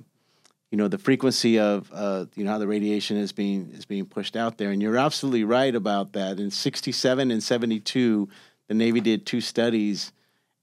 you 0.70 0.76
know 0.78 0.86
the 0.88 0.99
frequency 0.99 1.59
of 1.59 1.90
uh, 1.92 2.26
you 2.36 2.44
know 2.44 2.51
how 2.53 2.59
the 2.59 2.68
radiation 2.68 3.16
is 3.16 3.32
being 3.32 3.70
is 3.72 3.84
being 3.84 4.07
pushed 4.07 4.36
out 4.36 4.59
there. 4.59 4.70
And 4.70 4.80
you're 4.82 4.96
absolutely 4.99 5.44
right 5.44 5.74
about 5.74 6.12
that. 6.12 6.38
In 6.38 6.51
'67 6.51 7.30
and 7.30 7.42
'72, 7.42 8.28
the 8.68 8.74
Navy 8.74 9.00
did 9.00 9.26
two 9.26 9.40
studies, 9.40 10.12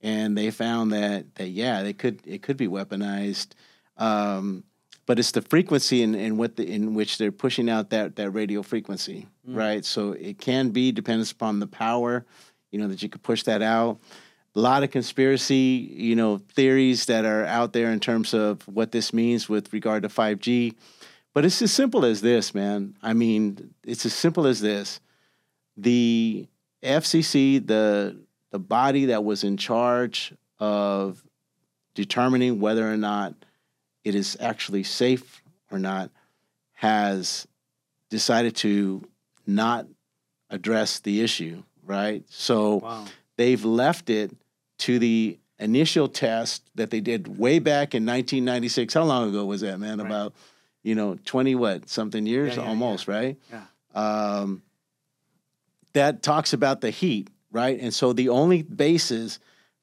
and 0.00 0.36
they 0.36 0.50
found 0.50 0.92
that 0.92 1.34
that 1.34 1.48
yeah, 1.48 1.82
they 1.82 1.92
could 1.92 2.20
it 2.24 2.42
could 2.42 2.56
be 2.56 2.68
weaponized. 2.68 3.48
Um, 3.98 4.64
but 5.06 5.20
it's 5.20 5.30
the 5.30 5.42
frequency 5.42 6.02
in, 6.02 6.14
in 6.14 6.36
what 6.36 6.56
the, 6.56 6.68
in 6.68 6.94
which 6.94 7.18
they're 7.18 7.32
pushing 7.32 7.70
out 7.70 7.90
that 7.90 8.16
that 8.16 8.30
radio 8.30 8.62
frequency, 8.62 9.26
right? 9.46 9.84
So 9.84 10.12
it 10.12 10.38
can 10.38 10.70
be 10.70 10.92
depends 10.92 11.30
upon 11.30 11.60
the 11.60 11.66
power, 11.66 12.26
you 12.70 12.78
know, 12.78 12.88
that 12.88 13.02
you 13.02 13.08
could 13.08 13.22
push 13.22 13.44
that 13.44 13.62
out. 13.62 14.00
A 14.54 14.60
lot 14.60 14.82
of 14.82 14.90
conspiracy, 14.90 15.94
you 15.94 16.16
know, 16.16 16.38
theories 16.38 17.06
that 17.06 17.24
are 17.24 17.44
out 17.44 17.72
there 17.72 17.90
in 17.90 18.00
terms 18.00 18.32
of 18.32 18.62
what 18.66 18.90
this 18.90 19.12
means 19.12 19.48
with 19.48 19.72
regard 19.72 20.02
to 20.02 20.08
5G. 20.08 20.74
But 21.34 21.44
it's 21.44 21.60
as 21.60 21.70
simple 21.70 22.06
as 22.06 22.22
this, 22.22 22.54
man. 22.54 22.96
I 23.02 23.12
mean, 23.12 23.74
it's 23.84 24.06
as 24.06 24.14
simple 24.14 24.46
as 24.46 24.62
this. 24.62 25.00
The 25.76 26.48
FCC, 26.82 27.64
the 27.66 28.20
the 28.52 28.58
body 28.58 29.06
that 29.06 29.24
was 29.24 29.44
in 29.44 29.56
charge 29.56 30.32
of 30.58 31.22
determining 31.94 32.60
whether 32.60 32.90
or 32.90 32.96
not 32.96 33.34
it 34.04 34.14
is 34.14 34.36
actually 34.40 34.82
safe 34.84 35.42
or 35.70 35.78
not, 35.78 36.10
has 36.74 37.46
decided 38.08 38.54
to 38.56 39.02
not 39.46 39.86
address 40.48 41.00
the 41.00 41.20
issue, 41.22 41.62
right? 41.84 42.24
So 42.28 42.76
Wow. 42.76 43.04
they've 43.36 43.64
left 43.64 44.08
it 44.10 44.34
to 44.78 44.98
the 44.98 45.38
initial 45.58 46.08
test 46.08 46.62
that 46.76 46.90
they 46.90 47.00
did 47.00 47.38
way 47.38 47.58
back 47.58 47.94
in 47.94 48.04
1996. 48.06 48.94
How 48.94 49.02
long 49.04 49.28
ago 49.28 49.44
was 49.44 49.62
that, 49.62 49.78
man? 49.80 49.98
Right. 49.98 50.06
About, 50.06 50.34
you 50.82 50.94
know, 50.94 51.16
20 51.24 51.54
what, 51.56 51.88
something 51.88 52.26
years 52.26 52.56
Yeah, 52.56 52.62
yeah, 52.62 52.68
almost, 52.68 53.08
right? 53.08 53.36
Yeah. 53.50 53.64
Um, 53.94 54.62
that 55.96 56.22
talks 56.22 56.52
about 56.52 56.80
the 56.80 56.90
heat, 56.90 57.28
right? 57.50 57.78
And 57.80 57.92
so 57.92 58.12
the 58.12 58.28
only 58.28 58.62
basis 58.62 59.38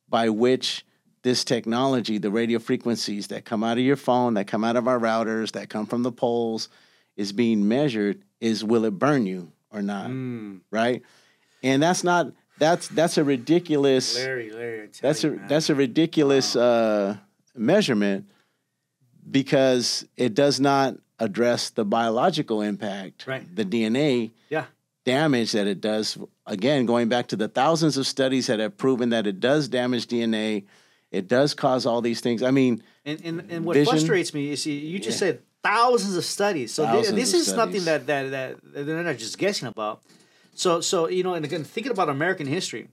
by 0.07 0.29
which 0.29 0.85
this 1.23 1.43
technology, 1.43 2.17
the 2.17 2.29
radio 2.31 2.59
frequencies 2.59 3.27
that 3.27 3.45
come 3.45 3.63
out 3.63 3.77
of 3.77 3.83
your 3.83 3.95
phone, 3.95 4.33
that 4.35 4.45
come 4.47 4.63
out 4.63 4.75
of 4.75 4.87
our 4.87 4.99
routers, 4.99 5.51
that 5.53 5.69
come 5.69 5.85
from 5.85 6.03
the 6.03 6.11
poles, 6.11 6.69
is 7.15 7.31
being 7.31 7.67
measured 7.67 8.21
is 8.41 8.63
will 8.63 8.85
it 8.85 8.91
burn 8.99 9.25
you 9.25 9.51
or 9.71 9.81
not, 9.81 10.09
Mm. 10.09 10.61
right? 10.71 11.01
And 11.63 11.81
that's 11.81 12.03
not 12.03 12.31
that's 12.59 12.87
that's 12.89 13.17
a 13.17 13.23
ridiculous 13.23 14.15
Larry, 14.17 14.51
Larry, 14.51 14.89
that's 15.01 15.23
a 15.23 15.31
man. 15.31 15.47
that's 15.47 15.69
a 15.69 15.75
ridiculous 15.75 16.55
uh, 16.55 17.17
measurement 17.55 18.25
because 19.29 20.05
it 20.17 20.33
does 20.33 20.59
not 20.59 20.95
address 21.19 21.69
the 21.71 21.85
biological 21.85 22.61
impact, 22.61 23.25
Right. 23.25 23.43
the 23.55 23.63
DNA 23.65 24.31
yeah. 24.49 24.65
Damage 25.05 25.51
that 25.53 25.67
it 25.67 25.81
does. 25.81 26.17
Again, 26.45 26.85
going 26.85 27.09
back 27.09 27.27
to 27.27 27.35
the 27.35 27.47
thousands 27.47 27.97
of 27.97 28.07
studies 28.07 28.47
that 28.47 28.59
have 28.59 28.77
proven 28.77 29.09
that 29.09 29.27
it 29.27 29.39
does 29.39 29.67
damage 29.67 30.07
DNA, 30.07 30.65
it 31.11 31.27
does 31.27 31.53
cause 31.53 31.85
all 31.85 32.01
these 32.01 32.21
things. 32.21 32.41
I 32.43 32.51
mean, 32.51 32.83
And 33.05 33.21
and, 33.23 33.51
and 33.51 33.65
what 33.65 33.75
Vision. 33.75 33.91
frustrates 33.93 34.33
me 34.33 34.51
is 34.51 34.65
you, 34.65 34.73
you 34.73 34.99
just 34.99 35.21
Yeah. 35.21 35.27
said 35.27 35.39
thousands 35.63 36.15
of 36.17 36.25
studies. 36.25 36.73
So 36.73 36.85
Thousands 36.85 37.15
this 37.15 37.33
is 37.33 37.45
something 37.47 37.81
studies. 37.81 38.05
that, 38.07 38.31
that 38.31 38.73
that 38.73 38.83
they're 38.85 39.03
not 39.03 39.17
just 39.17 39.37
guessing 39.37 39.67
about. 39.67 40.01
So 40.55 40.81
so 40.81 41.07
you 41.09 41.23
know, 41.23 41.33
and 41.33 41.45
again, 41.45 41.63
thinking 41.63 41.91
about 41.91 42.09
American 42.09 42.47
history, 42.47 42.87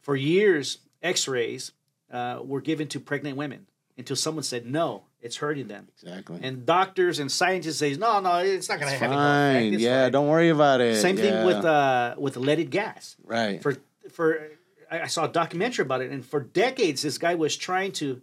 for 0.00 0.16
years, 0.16 0.78
X-rays 1.02 1.72
uh, 2.12 2.40
were 2.42 2.60
given 2.60 2.88
to 2.88 3.00
pregnant 3.00 3.36
women 3.36 3.66
until 3.96 4.16
someone 4.16 4.42
said 4.44 4.64
no, 4.66 5.04
it's 5.20 5.36
hurting 5.36 5.68
them. 5.68 5.88
exactly. 6.00 6.40
And 6.42 6.64
doctors 6.64 7.18
and 7.18 7.30
scientists 7.30 7.78
say 7.78 7.94
no, 7.94 8.20
no, 8.20 8.36
it's 8.38 8.68
not 8.68 8.78
going 8.78 8.92
to 8.92 8.98
have 8.98 9.10
any 9.10 9.20
effect. 9.20 9.72
fine. 9.74 9.80
Yeah, 9.80 10.04
fine." 10.04 10.12
don't 10.12 10.28
worry 10.28 10.48
about 10.48 10.80
it. 10.80 10.96
Same 10.96 11.16
thing 11.16 11.44
with 11.44 11.64
uh, 11.64 12.14
with 12.18 12.36
leaded 12.36 12.70
gas 12.70 13.16
right. 13.24 13.62
for 13.62 13.76
for 14.10 14.48
I 14.90 15.02
I 15.02 15.06
saw 15.06 15.24
a 15.24 15.28
documentary 15.28 15.82
about 15.84 16.02
it, 16.02 16.10
and 16.10 16.24
for 16.24 16.40
decades, 16.40 17.02
this 17.02 17.18
guy 17.18 17.34
was 17.34 17.56
trying 17.56 17.92
to 17.92 18.22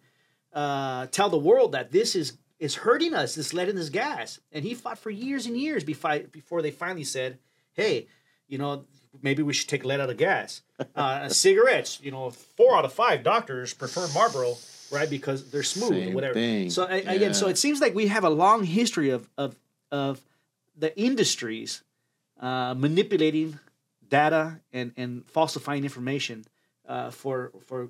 uh, 0.53 1.07
tell 1.07 1.29
the 1.29 1.37
world 1.37 1.73
that 1.73 1.91
this 1.91 2.15
is 2.15 2.37
is 2.59 2.75
hurting 2.75 3.13
us, 3.13 3.35
this 3.35 3.53
lead 3.53 3.69
in 3.69 3.75
this 3.75 3.89
gas, 3.89 4.39
and 4.51 4.63
he 4.63 4.73
fought 4.73 4.97
for 4.97 5.09
years 5.09 5.45
and 5.45 5.57
years 5.57 5.83
before 5.83 6.19
before 6.31 6.61
they 6.61 6.71
finally 6.71 7.03
said, 7.03 7.37
"Hey, 7.73 8.07
you 8.47 8.57
know, 8.57 8.85
maybe 9.21 9.43
we 9.43 9.53
should 9.53 9.67
take 9.67 9.83
lead 9.83 9.99
out 9.99 10.09
of 10.09 10.17
gas." 10.17 10.61
Uh, 10.95 11.27
cigarettes, 11.43 11.99
you 12.01 12.11
know, 12.11 12.29
four 12.31 12.77
out 12.77 12.85
of 12.85 12.93
five 12.93 13.23
doctors 13.23 13.73
prefer 13.73 14.07
Marlboro, 14.13 14.55
right, 14.91 15.09
because 15.09 15.49
they're 15.51 15.63
smooth 15.63 16.09
or 16.09 16.15
whatever. 16.15 16.33
thing. 16.33 16.69
So 16.69 16.85
I, 16.85 16.95
again, 16.97 17.33
so 17.33 17.47
it 17.47 17.57
seems 17.57 17.81
like 17.81 17.95
we 17.95 18.07
have 18.07 18.23
a 18.23 18.29
long 18.29 18.63
history 18.63 19.09
of 19.09 19.29
of 19.37 19.55
of 19.91 20.21
the 20.77 20.97
industries 20.99 21.83
uh, 22.39 22.73
manipulating 22.77 23.59
data 24.09 24.59
and, 24.73 24.91
and 24.97 25.25
falsifying 25.29 25.83
information 25.83 26.45
uh, 26.87 27.09
for 27.11 27.51
for 27.65 27.89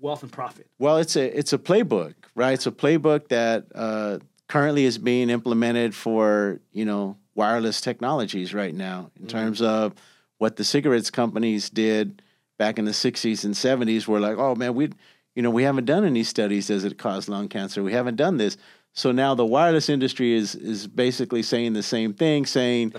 wealth 0.00 0.22
and 0.22 0.32
profit. 0.32 0.66
Well, 0.78 0.98
it's 0.98 1.16
a 1.16 1.38
it's 1.38 1.52
a 1.52 1.58
playbook, 1.58 2.14
right? 2.34 2.52
It's 2.52 2.66
a 2.66 2.72
playbook 2.72 3.28
that 3.28 3.66
uh, 3.74 4.18
currently 4.48 4.84
is 4.84 4.98
being 4.98 5.30
implemented 5.30 5.94
for 5.94 6.60
you 6.72 6.84
know 6.84 7.16
wireless 7.34 7.80
technologies 7.80 8.54
right 8.54 8.74
now 8.74 9.10
in 9.20 9.26
terms 9.26 9.60
of 9.60 9.94
what 10.38 10.56
the 10.56 10.64
cigarettes 10.64 11.10
companies 11.10 11.70
did 11.70 12.22
back 12.58 12.78
in 12.78 12.84
the 12.84 12.92
60s 12.92 13.44
and 13.44 13.54
70s 13.54 14.06
were 14.06 14.20
like, 14.20 14.38
oh 14.38 14.54
man, 14.54 14.74
we, 14.74 14.90
you 15.36 15.42
know, 15.42 15.50
we 15.50 15.62
haven't 15.62 15.84
done 15.84 16.04
any 16.04 16.24
studies. 16.24 16.68
Does 16.68 16.82
it 16.82 16.98
cause 16.98 17.28
lung 17.28 17.48
cancer? 17.48 17.82
We 17.82 17.92
haven't 17.92 18.16
done 18.16 18.38
this. 18.38 18.56
So 18.94 19.12
now 19.12 19.34
the 19.34 19.44
wireless 19.44 19.90
industry 19.90 20.32
is 20.32 20.54
is 20.54 20.86
basically 20.86 21.42
saying 21.42 21.74
the 21.74 21.82
same 21.82 22.14
thing, 22.14 22.46
saying 22.46 22.94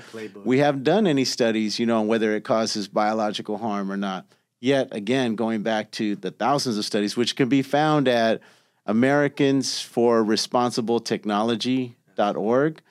we 0.45 0.59
haven't 0.59 0.83
done 0.83 1.07
any 1.07 1.25
studies, 1.25 1.79
you 1.79 1.87
know, 1.87 1.99
on 1.99 2.07
whether 2.07 2.35
it 2.35 2.43
causes 2.43 2.87
biological 2.87 3.57
harm 3.57 3.91
or 3.91 3.97
not. 3.97 4.27
Yet 4.59 4.89
again, 4.91 5.35
going 5.35 5.63
back 5.63 5.89
to 5.93 6.15
the 6.15 6.29
thousands 6.29 6.77
of 6.77 6.85
studies, 6.85 7.17
which 7.17 7.35
can 7.35 7.49
be 7.49 7.63
found 7.63 8.07
at 8.07 8.41
Americans 8.85 9.81
for 9.81 10.23
Responsible 10.23 10.99
Technology.org. 10.99 12.81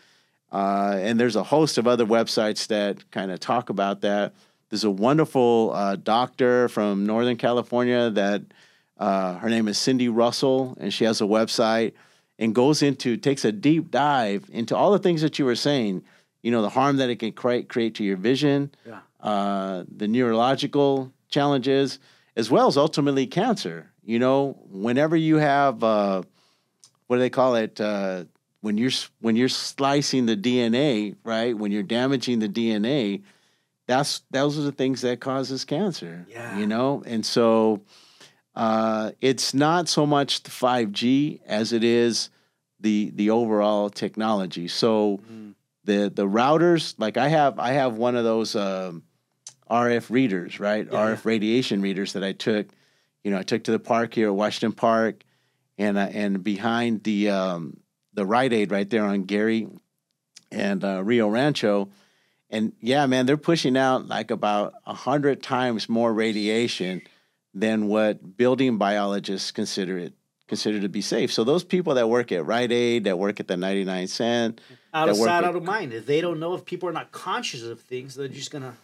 Uh, 0.52 0.98
and 1.00 1.18
there's 1.18 1.36
a 1.36 1.42
host 1.44 1.78
of 1.78 1.86
other 1.86 2.04
websites 2.04 2.66
that 2.68 3.08
kind 3.12 3.30
of 3.30 3.38
talk 3.38 3.70
about 3.70 4.00
that. 4.00 4.34
There's 4.70 4.84
a 4.84 4.90
wonderful 4.90 5.72
uh, 5.74 5.96
doctor 5.96 6.68
from 6.68 7.06
Northern 7.06 7.36
California 7.36 8.10
that 8.10 8.42
uh, 8.98 9.34
her 9.34 9.48
name 9.48 9.68
is 9.68 9.78
Cindy 9.78 10.08
Russell, 10.08 10.76
and 10.80 10.92
she 10.92 11.04
has 11.04 11.20
a 11.20 11.24
website 11.24 11.92
and 12.38 12.54
goes 12.54 12.82
into 12.82 13.16
takes 13.16 13.44
a 13.44 13.52
deep 13.52 13.90
dive 13.90 14.48
into 14.52 14.76
all 14.76 14.92
the 14.92 14.98
things 14.98 15.22
that 15.22 15.38
you 15.38 15.44
were 15.44 15.56
saying. 15.56 16.02
You 16.42 16.50
know, 16.50 16.62
the 16.62 16.68
harm 16.70 16.98
that 16.98 17.10
it 17.10 17.16
can 17.16 17.32
create 17.32 17.68
create 17.68 17.96
to 17.96 18.04
your 18.04 18.16
vision, 18.16 18.70
yeah. 18.86 19.00
uh, 19.20 19.84
the 19.94 20.06
neurological 20.06 21.12
challenges, 21.28 21.98
as 22.36 22.50
well 22.50 22.68
as 22.68 22.76
ultimately 22.76 23.26
cancer. 23.26 23.90
You 24.04 24.18
know, 24.18 24.56
whenever 24.70 25.16
you 25.16 25.36
have 25.36 25.82
uh, 25.82 26.22
what 27.06 27.16
do 27.16 27.20
they 27.20 27.30
call 27.30 27.56
it? 27.56 27.80
Uh, 27.80 28.24
when 28.60 28.78
you're 28.78 28.92
when 29.20 29.36
you're 29.36 29.48
slicing 29.48 30.26
the 30.26 30.36
DNA, 30.36 31.16
right? 31.24 31.56
When 31.56 31.70
you're 31.70 31.82
damaging 31.82 32.38
the 32.38 32.48
DNA, 32.48 33.22
that's 33.86 34.22
those 34.30 34.58
are 34.58 34.62
the 34.62 34.72
things 34.72 35.02
that 35.02 35.20
causes 35.20 35.64
cancer. 35.64 36.26
Yeah. 36.28 36.58
You 36.58 36.66
know, 36.66 37.02
and 37.06 37.24
so 37.24 37.82
uh, 38.56 39.12
it's 39.20 39.52
not 39.52 39.86
so 39.86 40.06
much 40.06 40.42
the 40.42 40.50
5G 40.50 41.40
as 41.46 41.74
it 41.74 41.84
is 41.84 42.30
the 42.80 43.10
the 43.14 43.30
overall 43.30 43.90
technology. 43.90 44.66
So 44.66 45.20
mm. 45.30 45.54
the 45.84 46.10
the 46.12 46.26
routers, 46.26 46.94
like 46.98 47.18
I 47.18 47.28
have, 47.28 47.58
I 47.58 47.72
have 47.72 47.96
one 47.96 48.16
of 48.16 48.24
those 48.24 48.56
um, 48.56 49.02
RF 49.70 50.10
readers, 50.10 50.58
right? 50.58 50.86
Yeah. 50.90 50.98
RF 50.98 51.24
radiation 51.26 51.82
readers 51.82 52.14
that 52.14 52.24
I 52.24 52.32
took. 52.32 52.68
You 53.22 53.30
know, 53.30 53.38
I 53.38 53.42
took 53.42 53.64
to 53.64 53.72
the 53.72 53.78
park 53.78 54.14
here 54.14 54.28
at 54.28 54.34
Washington 54.34 54.72
Park, 54.72 55.22
and 55.76 55.98
uh, 55.98 56.08
and 56.12 56.42
behind 56.42 57.02
the 57.04 57.30
um, 57.30 57.78
the 58.14 58.24
Rite 58.24 58.54
Aid 58.54 58.70
right 58.70 58.88
there 58.88 59.04
on 59.04 59.24
Garey 59.24 59.68
and 60.50 60.82
uh, 60.82 61.02
Rio 61.04 61.28
Rancho. 61.28 61.90
And 62.48 62.72
yeah, 62.80 63.04
man, 63.06 63.26
they're 63.26 63.36
pushing 63.36 63.76
out 63.76 64.06
like 64.06 64.30
about 64.30 64.74
a 64.86 64.94
hundred 64.94 65.42
times 65.42 65.88
more 65.88 66.12
radiation 66.12 67.02
than 67.56 67.88
what 67.88 68.36
building 68.36 68.76
biologists 68.76 69.50
consider 69.50 69.98
it 69.98 70.12
consider 70.46 70.80
to 70.80 70.88
be 70.88 71.00
safe. 71.00 71.32
So 71.32 71.42
those 71.42 71.64
people 71.64 71.94
that 71.94 72.08
work 72.08 72.30
at 72.30 72.46
Rite 72.46 72.70
Aid, 72.70 73.04
that 73.04 73.18
work 73.18 73.40
at 73.40 73.48
the 73.48 73.56
99 73.56 74.06
cent, 74.06 74.60
out 74.94 75.08
of 75.08 75.16
sight, 75.16 75.42
out 75.42 75.56
of 75.56 75.64
mind. 75.64 75.92
If 75.92 76.06
they 76.06 76.20
don't 76.20 76.38
know, 76.38 76.54
if 76.54 76.64
people 76.64 76.88
are 76.88 76.92
not 76.92 77.10
conscious 77.10 77.64
of 77.64 77.80
things, 77.80 78.14
they're 78.14 78.28
just 78.28 78.52
gonna. 78.52 78.76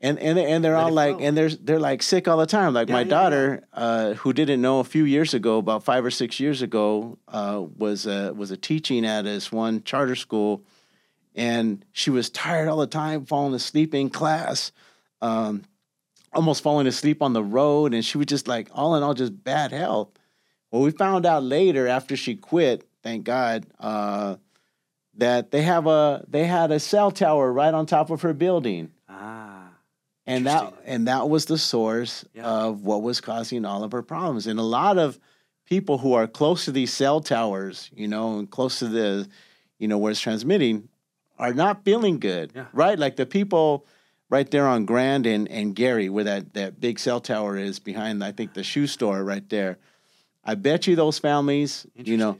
And 0.00 0.18
and 0.18 0.38
and 0.38 0.62
they're 0.62 0.76
all 0.76 0.92
like, 0.92 1.16
and 1.20 1.36
they're 1.36 1.48
they're 1.48 1.80
like 1.80 2.02
sick 2.02 2.28
all 2.28 2.36
the 2.36 2.46
time. 2.46 2.74
Like 2.74 2.88
yeah, 2.88 2.94
my 2.94 3.00
yeah, 3.00 3.08
daughter, 3.08 3.64
yeah. 3.72 3.80
Uh, 3.80 4.14
who 4.14 4.32
didn't 4.32 4.60
know 4.60 4.80
a 4.80 4.84
few 4.84 5.04
years 5.04 5.32
ago, 5.34 5.58
about 5.58 5.82
five 5.82 6.04
or 6.04 6.10
six 6.10 6.38
years 6.38 6.62
ago, 6.62 7.18
uh, 7.26 7.64
was 7.76 8.06
a, 8.06 8.32
was 8.34 8.50
a 8.50 8.56
teaching 8.56 9.04
at 9.06 9.22
this 9.22 9.50
one 9.50 9.82
charter 9.82 10.14
school, 10.14 10.62
and 11.34 11.84
she 11.92 12.10
was 12.10 12.30
tired 12.30 12.68
all 12.68 12.76
the 12.76 12.86
time, 12.86 13.24
falling 13.24 13.54
asleep 13.54 13.94
in 13.94 14.10
class. 14.10 14.70
Um, 15.20 15.64
almost 16.32 16.62
falling 16.62 16.86
asleep 16.86 17.22
on 17.22 17.32
the 17.32 17.42
road, 17.42 17.94
and 17.94 18.04
she 18.04 18.18
was 18.18 18.26
just 18.26 18.48
like 18.48 18.68
all 18.72 18.94
in 18.94 19.02
all 19.02 19.14
just 19.14 19.44
bad 19.44 19.72
health. 19.72 20.10
Well, 20.70 20.82
we 20.82 20.90
found 20.90 21.24
out 21.24 21.42
later 21.42 21.88
after 21.88 22.16
she 22.16 22.36
quit, 22.36 22.86
thank 23.02 23.24
God, 23.24 23.66
uh, 23.80 24.36
that 25.16 25.50
they 25.50 25.62
have 25.62 25.86
a 25.86 26.24
they 26.28 26.44
had 26.44 26.70
a 26.70 26.80
cell 26.80 27.10
tower 27.10 27.52
right 27.52 27.74
on 27.74 27.86
top 27.86 28.10
of 28.10 28.22
her 28.22 28.32
building. 28.32 28.90
Ah. 29.08 29.70
And 30.26 30.46
that 30.46 30.74
and 30.84 31.08
that 31.08 31.28
was 31.28 31.46
the 31.46 31.58
source 31.58 32.24
yeah. 32.34 32.46
of 32.46 32.84
what 32.84 33.02
was 33.02 33.20
causing 33.20 33.64
all 33.64 33.82
of 33.82 33.92
her 33.92 34.02
problems. 34.02 34.46
And 34.46 34.58
a 34.58 34.64
lot 34.64 34.98
of 34.98 35.18
people 35.64 35.98
who 35.98 36.12
are 36.14 36.26
close 36.26 36.64
to 36.66 36.72
these 36.72 36.92
cell 36.92 37.20
towers, 37.20 37.90
you 37.94 38.08
know, 38.08 38.38
and 38.38 38.50
close 38.50 38.78
to 38.78 38.88
the, 38.88 39.28
you 39.78 39.88
know, 39.88 39.98
where 39.98 40.10
it's 40.10 40.20
transmitting, 40.20 40.88
are 41.38 41.52
not 41.52 41.84
feeling 41.84 42.18
good. 42.18 42.52
Yeah. 42.54 42.66
Right? 42.72 42.98
Like 42.98 43.16
the 43.16 43.26
people 43.26 43.86
right 44.30 44.50
there 44.50 44.66
on 44.66 44.84
Grand 44.84 45.26
and, 45.26 45.48
and 45.50 45.74
Garey, 45.74 46.10
where 46.10 46.24
that, 46.24 46.54
that 46.54 46.80
big 46.80 46.98
cell 46.98 47.20
tower 47.20 47.56
is 47.56 47.78
behind, 47.78 48.22
I 48.22 48.32
think, 48.32 48.54
the 48.54 48.62
shoe 48.62 48.86
store 48.86 49.22
right 49.24 49.48
there. 49.48 49.78
I 50.44 50.54
bet 50.54 50.86
you 50.86 50.96
those 50.96 51.18
families, 51.18 51.86
you 51.94 52.16
know, 52.16 52.38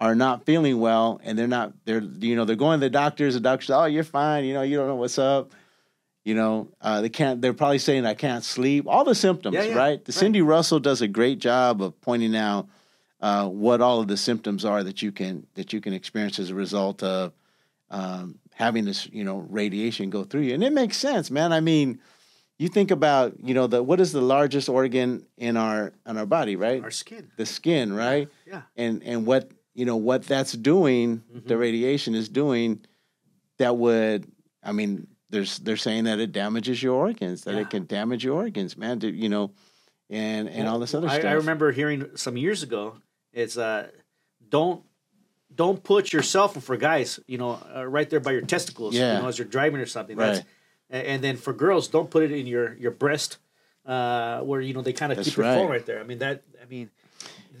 are 0.00 0.14
not 0.14 0.44
feeling 0.44 0.78
well 0.78 1.20
and 1.24 1.38
they're 1.38 1.46
not, 1.46 1.72
they're, 1.84 2.02
you 2.02 2.36
know, 2.36 2.44
they're 2.44 2.56
going 2.56 2.80
to 2.80 2.86
the 2.86 2.90
doctors, 2.90 3.34
the 3.34 3.40
doctors, 3.40 3.70
oh, 3.70 3.84
you're 3.86 4.04
fine, 4.04 4.44
you 4.44 4.54
know, 4.54 4.62
you 4.62 4.76
don't 4.76 4.88
know 4.88 4.96
what's 4.96 5.18
up. 5.18 5.52
You 6.24 6.34
know, 6.34 6.68
uh, 6.80 7.02
they 7.02 7.08
can't, 7.08 7.40
they're 7.40 7.54
probably 7.54 7.78
saying, 7.78 8.04
I 8.04 8.14
can't 8.14 8.42
sleep, 8.42 8.86
all 8.88 9.04
the 9.04 9.14
symptoms, 9.14 9.54
yeah, 9.54 9.62
yeah, 9.62 9.76
right? 9.76 10.04
The 10.04 10.10
right. 10.10 10.18
Cindy 10.18 10.42
Russell 10.42 10.80
does 10.80 11.00
a 11.00 11.06
great 11.06 11.38
job 11.38 11.80
of 11.80 12.00
pointing 12.00 12.34
out 12.34 12.68
uh, 13.20 13.46
what 13.46 13.80
all 13.80 14.00
of 14.00 14.08
the 14.08 14.16
symptoms 14.16 14.64
are 14.64 14.82
that 14.82 15.02
you 15.02 15.12
can, 15.12 15.46
that 15.54 15.72
you 15.72 15.80
can 15.80 15.92
experience 15.92 16.40
as 16.40 16.50
a 16.50 16.54
result 16.54 17.02
of, 17.02 17.32
um, 17.90 18.38
having 18.54 18.84
this, 18.84 19.06
you 19.12 19.24
know, 19.24 19.38
radiation 19.48 20.10
go 20.10 20.24
through 20.24 20.42
you. 20.42 20.54
And 20.54 20.64
it 20.64 20.72
makes 20.72 20.96
sense, 20.96 21.30
man. 21.30 21.52
I 21.52 21.60
mean, 21.60 22.00
you 22.58 22.68
think 22.68 22.90
about, 22.90 23.34
you 23.42 23.54
know, 23.54 23.66
the 23.66 23.82
what 23.82 24.00
is 24.00 24.12
the 24.12 24.20
largest 24.20 24.68
organ 24.68 25.26
in 25.36 25.56
our 25.56 25.92
in 26.06 26.16
our 26.16 26.26
body, 26.26 26.56
right? 26.56 26.82
Our 26.82 26.90
skin. 26.90 27.30
The 27.36 27.46
skin, 27.46 27.92
right? 27.92 28.28
Yeah. 28.46 28.62
And 28.76 29.02
and 29.02 29.26
what, 29.26 29.50
you 29.74 29.84
know, 29.84 29.96
what 29.96 30.24
that's 30.24 30.52
doing, 30.52 31.18
mm-hmm. 31.18 31.46
the 31.46 31.56
radiation 31.58 32.14
is 32.14 32.28
doing 32.28 32.84
that 33.58 33.76
would 33.76 34.26
I 34.62 34.72
mean, 34.72 35.06
there's 35.30 35.58
they're 35.58 35.76
saying 35.76 36.04
that 36.04 36.18
it 36.18 36.32
damages 36.32 36.82
your 36.82 36.94
organs, 36.94 37.44
that 37.44 37.54
yeah. 37.54 37.60
it 37.60 37.70
can 37.70 37.86
damage 37.86 38.24
your 38.24 38.36
organs, 38.36 38.76
man, 38.76 39.00
to, 39.00 39.10
you 39.10 39.28
know, 39.28 39.52
and 40.08 40.48
and 40.48 40.66
all 40.66 40.78
this 40.78 40.94
other 40.94 41.08
I, 41.08 41.18
stuff. 41.18 41.30
I 41.30 41.34
remember 41.34 41.72
hearing 41.72 42.10
some 42.16 42.36
years 42.36 42.62
ago, 42.62 42.96
it's 43.32 43.56
uh 43.58 43.88
don't 44.48 44.82
don't 45.56 45.82
put 45.82 46.12
your 46.12 46.22
cell 46.22 46.48
phone 46.48 46.60
for 46.60 46.76
guys, 46.76 47.18
you 47.26 47.38
know, 47.38 47.58
uh, 47.74 47.86
right 47.86 48.08
there 48.08 48.20
by 48.20 48.32
your 48.32 48.42
testicles, 48.42 48.94
yeah. 48.94 49.16
you 49.16 49.22
know, 49.22 49.28
as 49.28 49.38
you're 49.38 49.48
driving 49.48 49.80
or 49.80 49.86
something. 49.86 50.16
Right. 50.16 50.44
That's, 50.90 51.06
and 51.08 51.22
then 51.22 51.36
for 51.36 51.52
girls, 51.52 51.88
don't 51.88 52.10
put 52.10 52.22
it 52.22 52.30
in 52.30 52.46
your 52.46 52.74
your 52.74 52.92
breast, 52.92 53.38
uh, 53.84 54.40
where 54.40 54.60
you 54.60 54.74
know 54.74 54.82
they 54.82 54.92
kind 54.92 55.12
of 55.12 55.22
keep 55.24 55.36
your 55.36 55.46
right. 55.46 55.54
phone 55.54 55.70
right 55.70 55.84
there. 55.84 56.00
I 56.00 56.04
mean 56.04 56.18
that. 56.18 56.42
I 56.62 56.66
mean, 56.66 56.90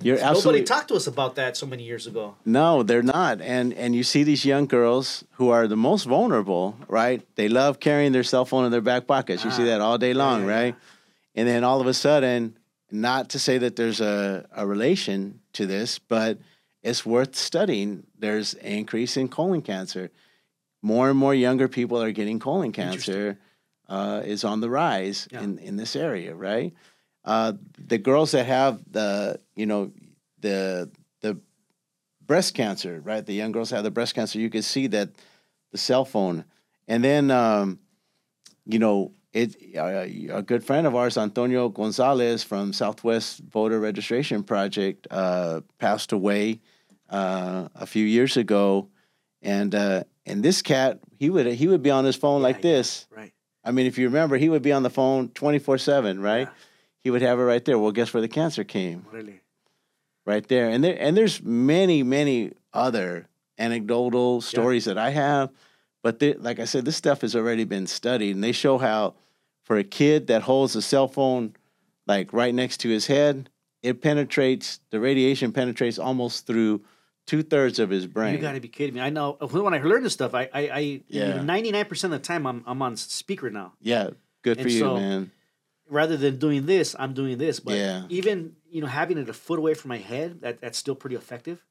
You're 0.00 0.18
nobody 0.18 0.62
talked 0.62 0.88
to 0.88 0.94
us 0.94 1.06
about 1.06 1.34
that 1.36 1.56
so 1.56 1.66
many 1.66 1.82
years 1.82 2.06
ago. 2.06 2.36
No, 2.44 2.82
they're 2.82 3.02
not. 3.02 3.40
And 3.40 3.72
and 3.74 3.96
you 3.96 4.04
see 4.04 4.22
these 4.22 4.44
young 4.44 4.66
girls 4.66 5.24
who 5.32 5.48
are 5.50 5.66
the 5.66 5.76
most 5.76 6.04
vulnerable, 6.04 6.76
right? 6.88 7.26
They 7.34 7.48
love 7.48 7.80
carrying 7.80 8.12
their 8.12 8.24
cell 8.24 8.44
phone 8.44 8.64
in 8.64 8.70
their 8.70 8.80
back 8.80 9.06
pockets. 9.06 9.42
You 9.42 9.50
ah, 9.50 9.54
see 9.54 9.64
that 9.64 9.80
all 9.80 9.98
day 9.98 10.14
long, 10.14 10.46
yeah, 10.46 10.54
right? 10.54 10.74
Yeah. 10.74 11.40
And 11.40 11.48
then 11.48 11.64
all 11.64 11.80
of 11.80 11.86
a 11.86 11.94
sudden, 11.94 12.56
not 12.90 13.30
to 13.30 13.38
say 13.38 13.58
that 13.58 13.76
there's 13.76 14.00
a, 14.00 14.46
a 14.52 14.66
relation 14.66 15.40
to 15.54 15.66
this, 15.66 15.98
but 15.98 16.38
it's 16.86 17.04
worth 17.04 17.34
studying. 17.34 18.06
There's 18.16 18.54
an 18.54 18.72
increase 18.72 19.16
in 19.16 19.28
colon 19.28 19.60
cancer. 19.60 20.10
More 20.82 21.10
and 21.10 21.18
more 21.18 21.34
younger 21.34 21.66
people 21.66 22.00
are 22.00 22.12
getting 22.12 22.38
colon 22.38 22.72
cancer. 22.72 23.38
Uh, 23.88 24.20
is 24.24 24.42
on 24.42 24.60
the 24.60 24.68
rise 24.68 25.28
yeah. 25.30 25.42
in, 25.42 25.58
in 25.58 25.76
this 25.76 25.94
area, 25.94 26.34
right? 26.34 26.74
Uh, 27.24 27.52
the 27.78 27.98
girls 27.98 28.32
that 28.32 28.44
have 28.44 28.80
the 28.90 29.38
you 29.54 29.64
know 29.64 29.92
the 30.40 30.90
the 31.20 31.38
breast 32.26 32.54
cancer, 32.54 33.00
right? 33.04 33.24
The 33.24 33.32
young 33.32 33.52
girls 33.52 33.70
have 33.70 33.84
the 33.84 33.92
breast 33.92 34.16
cancer. 34.16 34.40
You 34.40 34.50
can 34.50 34.62
see 34.62 34.88
that 34.88 35.10
the 35.70 35.78
cell 35.78 36.04
phone, 36.04 36.44
and 36.88 37.04
then 37.04 37.30
um, 37.30 37.78
you 38.64 38.80
know 38.80 39.12
it. 39.32 39.56
Uh, 39.76 40.34
a 40.36 40.42
good 40.42 40.64
friend 40.64 40.84
of 40.84 40.96
ours, 40.96 41.16
Antonio 41.16 41.68
Gonzalez 41.68 42.42
from 42.42 42.72
Southwest 42.72 43.40
Voter 43.52 43.78
Registration 43.78 44.42
Project, 44.42 45.06
uh, 45.12 45.60
passed 45.78 46.10
away 46.10 46.60
uh, 47.10 47.68
a 47.74 47.86
few 47.86 48.04
years 48.04 48.36
ago, 48.36 48.88
and 49.42 49.74
uh, 49.74 50.04
and 50.24 50.42
this 50.42 50.62
cat 50.62 51.00
he 51.18 51.30
would 51.30 51.46
he 51.46 51.66
would 51.68 51.82
be 51.82 51.90
on 51.90 52.04
his 52.04 52.16
phone 52.16 52.40
yeah, 52.40 52.48
like 52.48 52.62
this. 52.62 53.06
right. 53.14 53.32
I 53.64 53.72
mean, 53.72 53.86
if 53.86 53.98
you 53.98 54.06
remember, 54.06 54.36
he 54.36 54.48
would 54.48 54.62
be 54.62 54.72
on 54.72 54.82
the 54.82 54.90
phone 54.90 55.28
twenty 55.30 55.58
four 55.58 55.78
seven. 55.78 56.20
Right. 56.20 56.48
Yeah. 56.48 56.54
He 57.04 57.10
would 57.10 57.22
have 57.22 57.38
it 57.38 57.42
right 57.42 57.64
there. 57.64 57.78
Well, 57.78 57.92
guess 57.92 58.12
where 58.12 58.20
the 58.20 58.28
cancer 58.28 58.64
came? 58.64 59.06
Really. 59.12 59.40
Right 60.24 60.46
there, 60.48 60.68
and 60.68 60.82
there 60.82 60.96
and 60.98 61.16
there's 61.16 61.42
many 61.42 62.02
many 62.02 62.52
other 62.72 63.28
anecdotal 63.58 64.40
stories 64.40 64.86
yeah. 64.86 64.94
that 64.94 65.00
I 65.00 65.10
have, 65.10 65.50
but 66.02 66.18
they, 66.18 66.34
like 66.34 66.58
I 66.58 66.64
said, 66.64 66.84
this 66.84 66.96
stuff 66.96 67.20
has 67.20 67.36
already 67.36 67.64
been 67.64 67.86
studied, 67.86 68.34
and 68.34 68.42
they 68.42 68.52
show 68.52 68.78
how 68.78 69.14
for 69.62 69.78
a 69.78 69.84
kid 69.84 70.26
that 70.26 70.42
holds 70.42 70.74
a 70.76 70.82
cell 70.82 71.08
phone 71.08 71.54
like 72.06 72.32
right 72.32 72.54
next 72.54 72.78
to 72.78 72.88
his 72.88 73.06
head, 73.06 73.50
it 73.82 74.00
penetrates 74.00 74.80
the 74.90 75.00
radiation 75.00 75.52
penetrates 75.52 75.98
almost 75.98 76.46
through 76.46 76.82
two 77.26 77.42
thirds 77.42 77.78
of 77.78 77.90
his 77.90 78.06
brain. 78.06 78.34
You 78.34 78.40
got 78.40 78.52
to 78.52 78.60
be 78.60 78.68
kidding 78.68 78.94
me! 78.94 79.00
I 79.00 79.10
know 79.10 79.32
when 79.40 79.74
I 79.74 79.82
learned 79.82 80.04
this 80.04 80.12
stuff, 80.12 80.34
I, 80.34 80.48
I, 80.52 80.60
I 80.72 81.02
ninety 81.10 81.72
nine 81.72 81.84
percent 81.84 82.14
of 82.14 82.22
the 82.22 82.26
time 82.26 82.46
I'm, 82.46 82.62
I'm 82.66 82.80
on 82.82 82.96
speaker 82.96 83.50
now. 83.50 83.74
Yeah, 83.80 84.10
good 84.42 84.56
for 84.56 84.62
and 84.62 84.70
you, 84.70 84.78
so, 84.78 84.96
man. 84.96 85.30
rather 85.88 86.16
than 86.16 86.38
doing 86.38 86.66
this, 86.66 86.96
I'm 86.98 87.14
doing 87.14 87.38
this. 87.38 87.60
But 87.60 87.74
Yeah. 87.74 88.04
even 88.08 88.56
you 88.70 88.80
know 88.80 88.86
having 88.86 89.18
it 89.18 89.28
a 89.28 89.32
foot 89.32 89.58
away 89.58 89.74
from 89.74 89.90
my 89.90 89.98
head, 89.98 90.40
that 90.40 90.60
that's 90.60 90.78
still 90.78 90.94
pretty 90.94 91.16
effective. 91.16 91.62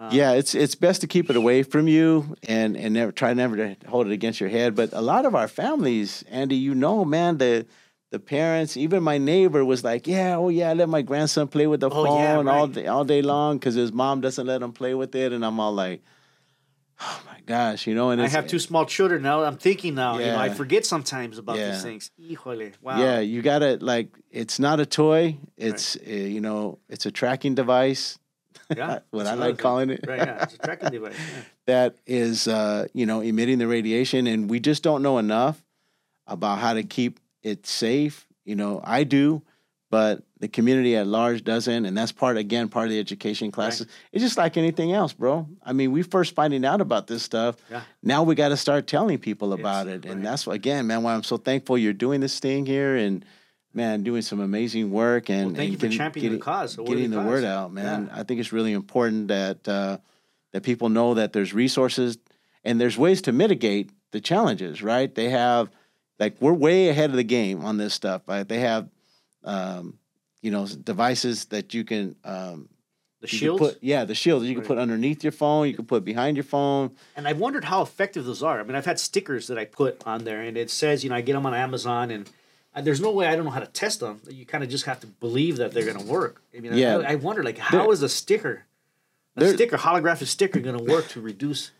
Um, 0.00 0.12
yeah, 0.12 0.32
it's 0.32 0.54
it's 0.54 0.76
best 0.76 1.00
to 1.00 1.06
keep 1.08 1.28
it 1.28 1.34
away 1.36 1.64
from 1.64 1.88
you 1.88 2.36
and 2.46 2.76
and 2.76 2.94
never 2.94 3.10
try 3.10 3.34
never 3.34 3.56
to 3.56 3.76
hold 3.88 4.06
it 4.06 4.12
against 4.12 4.40
your 4.40 4.48
head. 4.48 4.76
But 4.76 4.92
a 4.92 5.00
lot 5.00 5.26
of 5.26 5.34
our 5.34 5.48
families, 5.48 6.22
Andy, 6.30 6.54
you 6.54 6.74
know, 6.74 7.04
man, 7.04 7.38
the 7.38 7.66
the 8.10 8.18
parents, 8.18 8.76
even 8.76 9.02
my 9.02 9.18
neighbor 9.18 9.64
was 9.64 9.84
like, 9.84 10.06
"Yeah, 10.06 10.36
oh 10.36 10.48
yeah, 10.48 10.70
I 10.70 10.74
let 10.74 10.88
my 10.88 11.02
grandson 11.02 11.48
play 11.48 11.66
with 11.66 11.80
the 11.80 11.90
Oh, 11.90 12.04
phone 12.04 12.46
yeah, 12.46 12.52
all 12.52 12.66
right. 12.66 12.72
day, 12.74 12.86
all 12.86 13.04
day 13.04 13.22
long 13.22 13.58
because 13.58 13.74
his 13.74 13.92
mom 13.92 14.20
doesn't 14.20 14.46
let 14.46 14.62
him 14.62 14.72
play 14.72 14.94
with 14.94 15.14
it." 15.14 15.32
And 15.32 15.44
I'm 15.44 15.60
all 15.60 15.72
like, 15.72 16.02
"Oh 17.00 17.20
my 17.26 17.40
gosh," 17.44 17.86
you 17.86 17.94
know. 17.94 18.10
And 18.10 18.20
I 18.22 18.28
have 18.28 18.46
two 18.46 18.58
small 18.58 18.86
children 18.86 19.22
now. 19.22 19.44
I'm 19.44 19.56
thinking 19.58 19.94
now. 19.94 20.18
You 20.18 20.26
know, 20.26 20.38
I 20.38 20.48
forget 20.48 20.86
sometimes 20.86 21.38
about 21.38 21.56
Yeah. 21.58 21.70
these 21.72 21.82
things. 21.82 22.10
Híjole, 22.20 22.72
wow. 22.80 22.98
Yeah, 22.98 23.20
you 23.20 23.42
gotta 23.42 23.78
like. 23.80 24.08
It's 24.30 24.58
not 24.58 24.80
a 24.80 24.86
toy. 24.86 25.36
It's 25.56 25.96
uh, 25.96 26.10
you 26.10 26.40
know, 26.40 26.78
it's 26.88 27.04
a 27.06 27.10
tracking 27.10 27.54
device. 27.54 28.18
yeah. 28.74 29.00
what 29.10 29.26
I 29.26 29.34
like 29.34 29.58
calling 29.58 29.90
it. 29.90 30.00
Right. 30.06 30.18
Yeah. 30.18 30.42
It's 30.44 30.54
a 30.54 30.58
tracking 30.58 30.90
device. 30.90 31.14
Yeah. 31.18 31.42
that 31.66 31.96
is 32.06 32.48
uh, 32.48 32.86
you 32.94 33.04
know 33.04 33.20
emitting 33.20 33.58
the 33.58 33.66
radiation 33.68 34.26
and 34.26 34.48
we 34.48 34.60
just 34.60 34.82
don't 34.82 35.02
know 35.02 35.18
enough 35.18 35.62
about 36.26 36.58
how 36.58 36.72
to 36.74 36.82
keep 36.82 37.20
it 37.48 37.66
safe 37.66 38.26
you 38.44 38.54
know 38.56 38.80
i 38.84 39.04
do 39.04 39.42
but 39.90 40.22
the 40.40 40.48
community 40.48 40.94
at 40.96 41.06
large 41.06 41.42
doesn't 41.44 41.86
and 41.86 41.96
that's 41.96 42.12
part 42.12 42.36
again 42.36 42.68
part 42.68 42.86
of 42.86 42.90
the 42.90 42.98
education 43.00 43.50
classes 43.50 43.86
it's 44.12 44.22
just 44.22 44.36
like 44.38 44.56
anything 44.56 44.92
else 44.92 45.12
bro 45.12 45.48
i 45.64 45.72
mean 45.72 45.90
we 45.92 46.02
first 46.02 46.34
finding 46.34 46.64
out 46.64 46.80
about 46.80 47.06
this 47.06 47.22
stuff 47.22 47.56
Yeah. 47.70 47.82
now 48.02 48.22
we 48.22 48.34
got 48.34 48.50
to 48.50 48.56
start 48.56 48.86
telling 48.86 49.18
people 49.18 49.52
about 49.52 49.86
Yes, 49.86 49.96
it 49.96 50.04
and 50.06 50.14
right. 50.16 50.22
that's 50.24 50.46
why 50.46 50.54
again 50.54 50.86
man 50.86 51.02
why 51.02 51.14
i'm 51.14 51.22
so 51.24 51.36
thankful 51.36 51.76
you're 51.78 51.92
doing 51.92 52.20
this 52.20 52.38
thing 52.38 52.66
here 52.66 52.96
and 52.96 53.24
man 53.74 54.02
doing 54.02 54.22
some 54.22 54.40
amazing 54.40 54.90
work 54.90 55.28
and 55.30 55.46
Well, 55.48 55.54
thank 55.56 55.72
and 55.74 55.82
you 55.82 55.88
for 55.90 55.96
championing 55.96 56.32
the 56.38 56.44
cause, 56.44 56.76
worthy 56.78 56.90
getting 56.94 57.10
the 57.10 57.20
word 57.22 57.44
cause. 57.44 57.44
out 57.44 57.72
man 57.72 58.06
Yeah. 58.12 58.20
i 58.20 58.22
think 58.22 58.40
it's 58.40 58.52
really 58.52 58.72
important 58.72 59.28
that 59.28 59.66
uh, 59.68 59.98
that 60.52 60.62
people 60.62 60.88
know 60.88 61.14
that 61.14 61.32
there's 61.32 61.52
resources 61.54 62.18
and 62.64 62.80
there's 62.80 62.96
ways 62.98 63.22
to 63.22 63.32
mitigate 63.32 63.90
the 64.10 64.20
challenges, 64.20 64.82
right? 64.82 65.14
They 65.14 65.28
have 65.28 65.70
like 66.18 66.36
we're 66.40 66.52
way 66.52 66.88
ahead 66.88 67.10
of 67.10 67.16
the 67.16 67.24
game 67.24 67.64
on 67.64 67.76
this 67.76 67.94
stuff. 67.94 68.22
Right? 68.26 68.46
They 68.46 68.60
have 68.60 68.88
um, 69.44 69.98
you 70.42 70.50
know 70.50 70.66
devices 70.66 71.46
that 71.46 71.74
you 71.74 71.84
can 71.84 72.16
um, 72.24 72.68
The 73.20 73.56
put 73.56 73.78
yeah 73.82 74.04
the 74.04 74.14
shields 74.14 74.46
you 74.46 74.54
can 74.54 74.64
put 74.64 74.78
underneath 74.78 75.22
your 75.24 75.32
phone, 75.32 75.68
you 75.68 75.74
can 75.74 75.86
put 75.86 76.04
behind 76.04 76.36
your 76.36 76.44
phone. 76.44 76.92
And 77.16 77.26
I've 77.26 77.38
wondered 77.38 77.64
how 77.64 77.82
effective 77.82 78.24
those 78.24 78.42
are. 78.42 78.60
I 78.60 78.62
mean, 78.62 78.74
I've 78.76 78.86
had 78.86 78.98
stickers 79.00 79.46
that 79.48 79.58
I 79.58 79.64
put 79.64 80.02
on 80.06 80.24
there, 80.24 80.40
and 80.42 80.56
it 80.56 80.70
says, 80.70 81.02
you 81.04 81.10
know, 81.10 81.16
I 81.16 81.20
get 81.20 81.32
them 81.34 81.46
on 81.46 81.54
Amazon, 81.54 82.10
and 82.10 82.28
there's 82.84 83.00
no 83.00 83.10
way 83.10 83.26
I 83.26 83.34
don't 83.34 83.44
know 83.44 83.50
how 83.50 83.60
to 83.60 83.66
test 83.66 84.00
them. 84.00 84.20
You 84.30 84.46
kind 84.46 84.62
of 84.62 84.70
just 84.70 84.84
have 84.84 85.00
to 85.00 85.06
believe 85.06 85.56
that 85.56 85.72
they're 85.72 85.84
going 85.84 85.98
to 85.98 86.04
work. 86.04 86.42
I 86.56 86.60
mean, 86.60 86.74
Yeah. 86.74 86.98
I, 86.98 87.12
I 87.12 87.14
wonder, 87.16 87.42
like, 87.42 87.58
how 87.58 87.82
There- 87.84 87.92
is 87.92 88.02
a 88.02 88.08
sticker, 88.08 88.66
a 89.36 89.48
sticker, 89.48 89.76
holographic 89.78 90.26
sticker, 90.26 90.60
going 90.60 90.78
to 90.78 90.84
work 90.84 91.08
to 91.08 91.20
reduce 91.20 91.72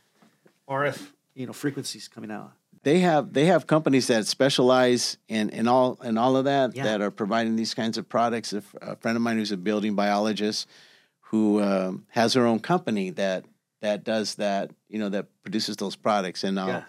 RF, 0.68 1.09
you 1.34 1.47
know, 1.47 1.53
frequencies 1.53 2.09
coming 2.09 2.30
out? 2.32 2.53
They 2.83 3.01
have 3.01 3.33
they 3.33 3.47
have 3.47 3.66
companies 3.66 4.07
that 4.07 4.26
specialize 4.26 5.18
in 5.29 5.51
in 5.51 5.66
all 5.68 5.99
in 6.03 6.16
all 6.18 6.37
of 6.37 6.45
that 6.45 6.74
Yeah. 6.76 6.85
that 6.85 7.01
are 7.01 7.11
providing 7.11 7.57
these 7.57 7.74
kinds 7.74 7.99
of 7.99 8.09
products. 8.09 8.53
A, 8.53 8.59
f- 8.59 8.74
a 8.81 8.97
friend 8.97 9.16
of 9.16 9.22
mine 9.22 9.37
who's 9.37 9.53
a 9.53 9.57
building 9.57 9.95
biologist 9.95 10.68
who 11.31 11.61
um, 11.62 12.07
has 12.11 12.35
her 12.35 12.47
own 12.47 12.61
company 12.61 13.11
that 13.11 13.45
that 13.81 14.05
does 14.05 14.37
that 14.37 14.70
you 14.89 14.99
know 14.99 15.09
that 15.09 15.26
produces 15.43 15.76
those 15.76 15.97
products 15.97 16.45
and 16.45 16.59
I'll 16.59 16.68
Yeah. 16.68 16.83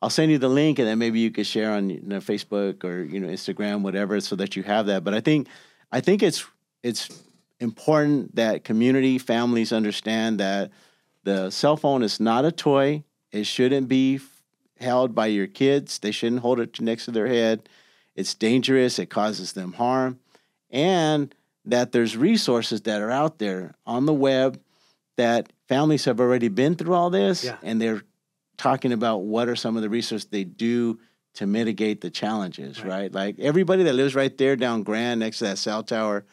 I'll 0.00 0.10
send 0.10 0.32
you 0.32 0.38
the 0.38 0.48
link 0.48 0.78
and 0.80 0.88
then 0.88 0.98
maybe 0.98 1.20
you 1.20 1.30
could 1.30 1.46
share 1.46 1.70
on 1.72 1.88
you 1.90 2.00
know, 2.02 2.18
Facebook 2.18 2.82
or 2.84 3.02
you 3.02 3.20
know 3.20 3.28
Instagram 3.28 3.82
whatever 3.82 4.20
so 4.20 4.34
that 4.36 4.56
you 4.56 4.62
have 4.64 4.86
that 4.86 5.04
but 5.04 5.14
I 5.14 5.20
think 5.20 5.48
I 5.92 6.00
think 6.00 6.22
it's 6.22 6.44
it's 6.82 7.08
important 7.60 8.34
that 8.34 8.64
community 8.64 9.18
families 9.18 9.72
understand 9.72 10.40
that 10.40 10.70
the 11.24 11.50
cell 11.50 11.76
phone 11.76 12.02
is 12.02 12.18
not 12.18 12.44
a 12.44 12.50
toy 12.52 13.04
it 13.30 13.46
shouldn't 13.46 13.88
be 13.88 14.18
held 14.82 15.14
by 15.14 15.26
your 15.26 15.46
kids 15.46 15.98
they 16.00 16.10
shouldn't 16.10 16.40
hold 16.42 16.60
it 16.60 16.80
next 16.80 17.04
to 17.06 17.10
their 17.10 17.26
head 17.28 17.68
it's 18.14 18.34
dangerous 18.34 18.98
it 18.98 19.06
causes 19.06 19.52
them 19.52 19.72
harm 19.74 20.18
and 20.70 21.34
that 21.64 21.92
there's 21.92 22.16
resources 22.16 22.82
that 22.82 23.00
are 23.00 23.10
out 23.10 23.38
there 23.38 23.74
on 23.86 24.06
the 24.06 24.12
web 24.12 24.60
that 25.16 25.52
families 25.68 26.04
have 26.06 26.20
already 26.20 26.48
been 26.48 26.74
through 26.74 26.94
all 26.94 27.10
this 27.10 27.44
Yeah. 27.44 27.56
and 27.62 27.80
they're 27.80 28.02
talking 28.56 28.92
about 28.92 29.18
what 29.18 29.48
are 29.48 29.56
some 29.56 29.76
of 29.76 29.82
the 29.82 29.88
resources 29.88 30.28
they 30.30 30.44
do 30.44 30.98
to 31.34 31.46
mitigate 31.46 32.00
the 32.02 32.10
challenges 32.10 32.80
Right. 32.80 32.88
right, 32.88 33.12
like 33.12 33.38
everybody 33.38 33.84
that 33.84 33.94
lives 33.94 34.14
right 34.14 34.36
there 34.36 34.56
down 34.56 34.82
grand 34.82 35.20
next 35.20 35.38
to 35.38 35.44
that 35.44 35.58
cell 35.58 35.82
tower 35.82 36.24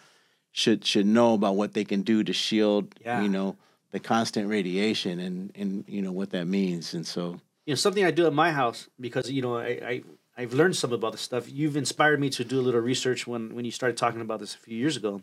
should 0.51 0.83
should 0.83 1.05
know 1.05 1.33
about 1.35 1.55
what 1.55 1.73
they 1.73 1.85
can 1.85 2.01
do 2.01 2.23
to 2.23 2.33
shield 2.33 2.93
Yeah. 3.05 3.21
you 3.21 3.29
know 3.29 3.55
the 3.91 3.99
constant 3.99 4.49
radiation 4.49 5.19
and 5.19 5.51
and 5.55 5.85
you 5.87 6.01
know 6.01 6.11
what 6.11 6.31
that 6.31 6.45
means 6.47 6.93
and 6.93 7.05
so 7.07 7.39
you 7.69 7.73
know 7.73 7.77
something 7.77 8.03
I 8.03 8.09
do 8.09 8.25
at 8.25 8.33
my 8.33 8.51
house 8.51 8.89
because 8.99 9.29
you 9.29 9.43
know 9.43 9.55
I, 9.55 9.67
I 9.67 10.03
I've 10.35 10.53
learned 10.53 10.75
some 10.75 10.91
about 10.91 11.11
this 11.11 11.21
stuff. 11.21 11.47
You've 11.51 11.77
inspired 11.77 12.19
me 12.19 12.31
to 12.31 12.43
do 12.43 12.59
a 12.59 12.63
little 12.63 12.81
research 12.81 13.27
when 13.27 13.53
when 13.53 13.63
you 13.63 13.69
started 13.69 13.95
talking 13.95 14.21
about 14.21 14.39
this 14.39 14.55
a 14.55 14.57
few 14.57 14.75
years 14.75 14.97
ago. 14.97 15.21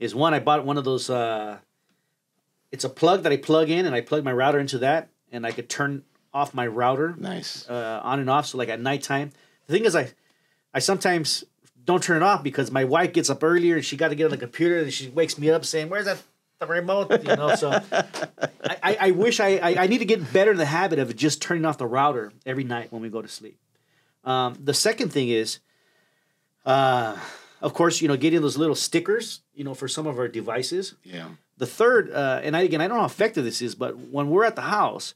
Is 0.00 0.12
one 0.12 0.34
I 0.34 0.40
bought 0.40 0.64
one 0.64 0.76
of 0.76 0.82
those. 0.84 1.08
Uh, 1.08 1.58
it's 2.72 2.82
a 2.82 2.88
plug 2.88 3.22
that 3.22 3.30
I 3.30 3.36
plug 3.36 3.70
in 3.70 3.86
and 3.86 3.94
I 3.94 4.00
plug 4.00 4.24
my 4.24 4.32
router 4.32 4.58
into 4.58 4.78
that 4.78 5.08
and 5.30 5.46
I 5.46 5.52
could 5.52 5.68
turn 5.68 6.02
off 6.34 6.52
my 6.52 6.66
router 6.66 7.14
nice 7.16 7.64
uh, 7.70 8.00
on 8.02 8.18
and 8.18 8.28
off. 8.28 8.46
So 8.46 8.58
like 8.58 8.70
at 8.70 8.80
nighttime, 8.80 9.30
the 9.68 9.72
thing 9.72 9.84
is 9.84 9.94
I 9.94 10.10
I 10.74 10.80
sometimes 10.80 11.44
don't 11.84 12.02
turn 12.02 12.16
it 12.16 12.24
off 12.24 12.42
because 12.42 12.72
my 12.72 12.82
wife 12.82 13.12
gets 13.12 13.30
up 13.30 13.44
earlier 13.44 13.76
and 13.76 13.84
she 13.84 13.96
got 13.96 14.08
to 14.08 14.16
get 14.16 14.24
on 14.24 14.32
the 14.32 14.36
computer 14.36 14.78
and 14.78 14.92
she 14.92 15.10
wakes 15.10 15.38
me 15.38 15.48
up 15.48 15.64
saying, 15.64 15.90
"Where's 15.90 16.06
that 16.06 16.24
the 16.60 16.66
remote?" 16.66 17.10
You 17.10 17.36
know. 17.36 17.54
So 17.54 17.70
I, 17.70 18.76
I, 18.82 18.96
I 19.00 19.10
wish 19.12 19.40
I, 19.40 19.56
I 19.56 19.82
I 19.84 19.86
need 19.86 19.98
to 19.98 20.04
get 20.04 20.32
better 20.32 20.50
in 20.52 20.56
the 20.56 20.66
habit 20.66 20.98
of 20.98 21.14
just 21.16 21.40
turning 21.42 21.64
off 21.64 21.78
the 21.78 21.86
router 21.86 22.32
every 22.46 22.64
night 22.64 22.92
when 22.92 23.02
we 23.02 23.08
go 23.08 23.22
to 23.22 23.28
sleep. 23.28 23.58
Um, 24.24 24.58
the 24.62 24.74
second 24.74 25.10
thing 25.12 25.28
is, 25.28 25.60
uh, 26.66 27.16
of 27.62 27.72
course, 27.74 28.02
you 28.02 28.08
know, 28.08 28.16
getting 28.16 28.40
those 28.42 28.58
little 28.58 28.74
stickers, 28.74 29.40
you 29.54 29.64
know, 29.64 29.74
for 29.74 29.88
some 29.88 30.06
of 30.06 30.18
our 30.18 30.28
devices. 30.28 30.94
yeah 31.02 31.28
The 31.56 31.66
third, 31.66 32.10
uh, 32.12 32.40
and 32.42 32.56
I, 32.56 32.62
again, 32.62 32.80
I 32.80 32.88
don't 32.88 32.96
know 32.96 33.02
how 33.02 33.06
effective 33.06 33.44
this 33.44 33.62
is, 33.62 33.74
but 33.74 33.96
when 33.96 34.28
we're 34.28 34.44
at 34.44 34.54
the 34.54 34.62
house, 34.62 35.14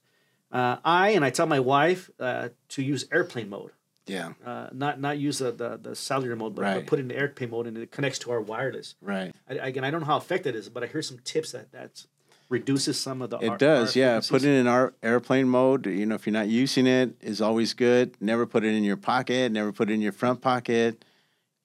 uh, 0.51 0.77
I 0.85 1.11
and 1.11 1.25
I 1.25 1.31
tell 1.31 1.47
my 1.47 1.61
wife 1.61 2.11
uh, 2.19 2.51
to 2.71 2.83
use 2.83 3.07
airplane 3.13 3.49
mode, 3.49 3.73
yeah 4.07 4.33
uh, 4.45 4.69
not 4.73 5.01
not 5.01 5.19
use 5.19 5.39
the, 5.39 5.53
the, 5.53 5.79
the 5.81 5.95
cellular 5.95 6.37
mode, 6.37 6.55
but, 6.55 6.63
but 6.63 6.87
put 6.87 6.99
it 6.99 7.03
in 7.03 7.13
airplane 7.13 7.51
mode, 7.51 7.67
and 7.67 7.79
it 7.79 7.91
connects 7.91 8.19
to 8.21 8.31
our 8.31 8.41
wireless. 8.41 8.95
right 9.01 9.35
I, 9.49 9.55
again, 9.55 9.85
I 9.85 9.91
don't 9.91 10.01
know 10.01 10.07
how 10.07 10.17
effective 10.17 10.55
it 10.55 10.59
is, 10.59 10.69
but 10.69 10.83
I 10.83 10.87
hear 10.87 11.03
some 11.03 11.19
tips 11.25 11.53
that 11.53 11.73
that 11.73 12.05
reduces 12.49 13.01
some 13.01 13.23
of 13.23 13.31
the. 13.31 13.39
It 13.39 13.49
R- 13.49 13.57
does, 13.57 13.93
RF 13.93 13.97
yeah. 13.97 14.21
frequencies. 14.21 14.31
Put 14.31 14.45
it 14.45 14.61
in 14.61 14.67
our 14.69 14.93
airplane 15.03 15.49
mode. 15.49 15.87
You 15.87 16.07
know, 16.07 16.15
if 16.15 16.27
you're 16.27 16.33
not 16.33 16.49
using 16.49 16.87
it, 16.87 17.17
is 17.21 17.41
always 17.41 17.75
good. 17.75 18.15
Never 18.21 18.47
put 18.47 18.63
it 18.63 18.75
in 18.75 18.85
your 18.85 18.99
pocket. 18.99 19.51
Never 19.51 19.73
put 19.73 19.91
it 19.91 19.95
in 19.95 20.01
your 20.03 20.13
front 20.13 20.43
pocket. 20.43 21.05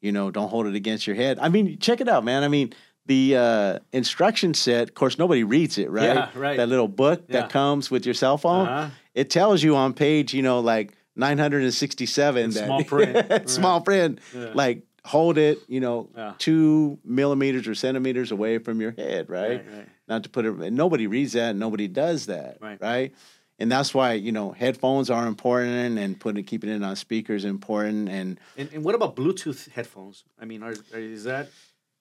You 0.02 0.12
know, 0.12 0.32
don't 0.32 0.50
hold 0.50 0.66
it 0.66 0.76
against 0.76 1.06
your 1.06 1.16
head. 1.16 1.38
I 1.40 1.50
mean, 1.50 1.78
check 1.80 2.02
it 2.02 2.08
out, 2.08 2.24
man. 2.24 2.44
I 2.44 2.48
mean, 2.48 2.74
the 3.06 3.36
uh, 3.36 3.80
instruction 3.92 4.54
set. 4.54 4.90
Of 4.90 4.96
course, 4.96 5.18
nobody 5.18 5.44
reads 5.44 5.78
it, 5.78 5.90
right? 5.92 6.04
Yeah, 6.16 6.30
right. 6.36 6.58
That 6.58 6.70
little 6.70 6.88
book 6.88 7.24
Yeah. 7.28 7.42
that 7.42 7.50
comes 7.50 7.92
with 7.92 8.06
your 8.06 8.16
cell 8.16 8.38
phone. 8.38 8.68
Uh-huh. 8.68 8.90
It 9.14 9.30
tells 9.30 9.64
you 9.64 9.76
on 9.76 9.94
page, 9.94 10.34
you 10.34 10.44
know, 10.44 10.60
like 10.60 10.94
967 11.18 12.44
In 12.44 12.50
that 12.52 12.66
small 12.66 12.84
print. 12.84 13.50
small 13.50 13.82
print, 13.82 14.20
Yeah. 14.36 14.52
like 14.54 14.84
hold 15.06 15.38
it, 15.38 15.60
you 15.68 15.80
know, 15.80 16.10
Yeah. 16.16 16.34
two 16.38 17.00
millimeters 17.06 17.68
or 17.68 17.76
centimeters 17.76 18.32
away 18.32 18.58
from 18.58 18.82
your 18.82 18.92
head, 18.92 19.30
right? 19.30 19.50
Right, 19.66 19.66
right. 19.78 19.88
Not 20.08 20.24
to 20.24 20.30
put 20.30 20.46
it, 20.46 20.72
nobody 20.74 21.08
reads 21.08 21.34
that, 21.34 21.56
nobody 21.56 21.88
does 21.88 22.26
that, 22.28 22.58
Right. 22.62 22.78
right? 22.82 23.14
And 23.60 23.72
that's 23.72 23.92
why 23.94 24.14
you 24.14 24.32
know 24.32 24.52
headphones 24.52 25.10
are 25.10 25.26
important, 25.26 25.98
and 25.98 26.20
putting 26.20 26.44
keeping 26.44 26.70
it 26.70 26.84
on 26.84 26.96
speakers 26.96 27.44
important, 27.44 28.08
and 28.08 28.40
And, 28.56 28.70
and 28.72 28.84
what 28.84 28.94
about 28.94 29.16
Bluetooth 29.16 29.68
headphones? 29.72 30.26
I 30.40 30.46
mean, 30.46 30.62
are, 30.62 30.76
are 30.94 31.00
is 31.00 31.24
that 31.24 31.50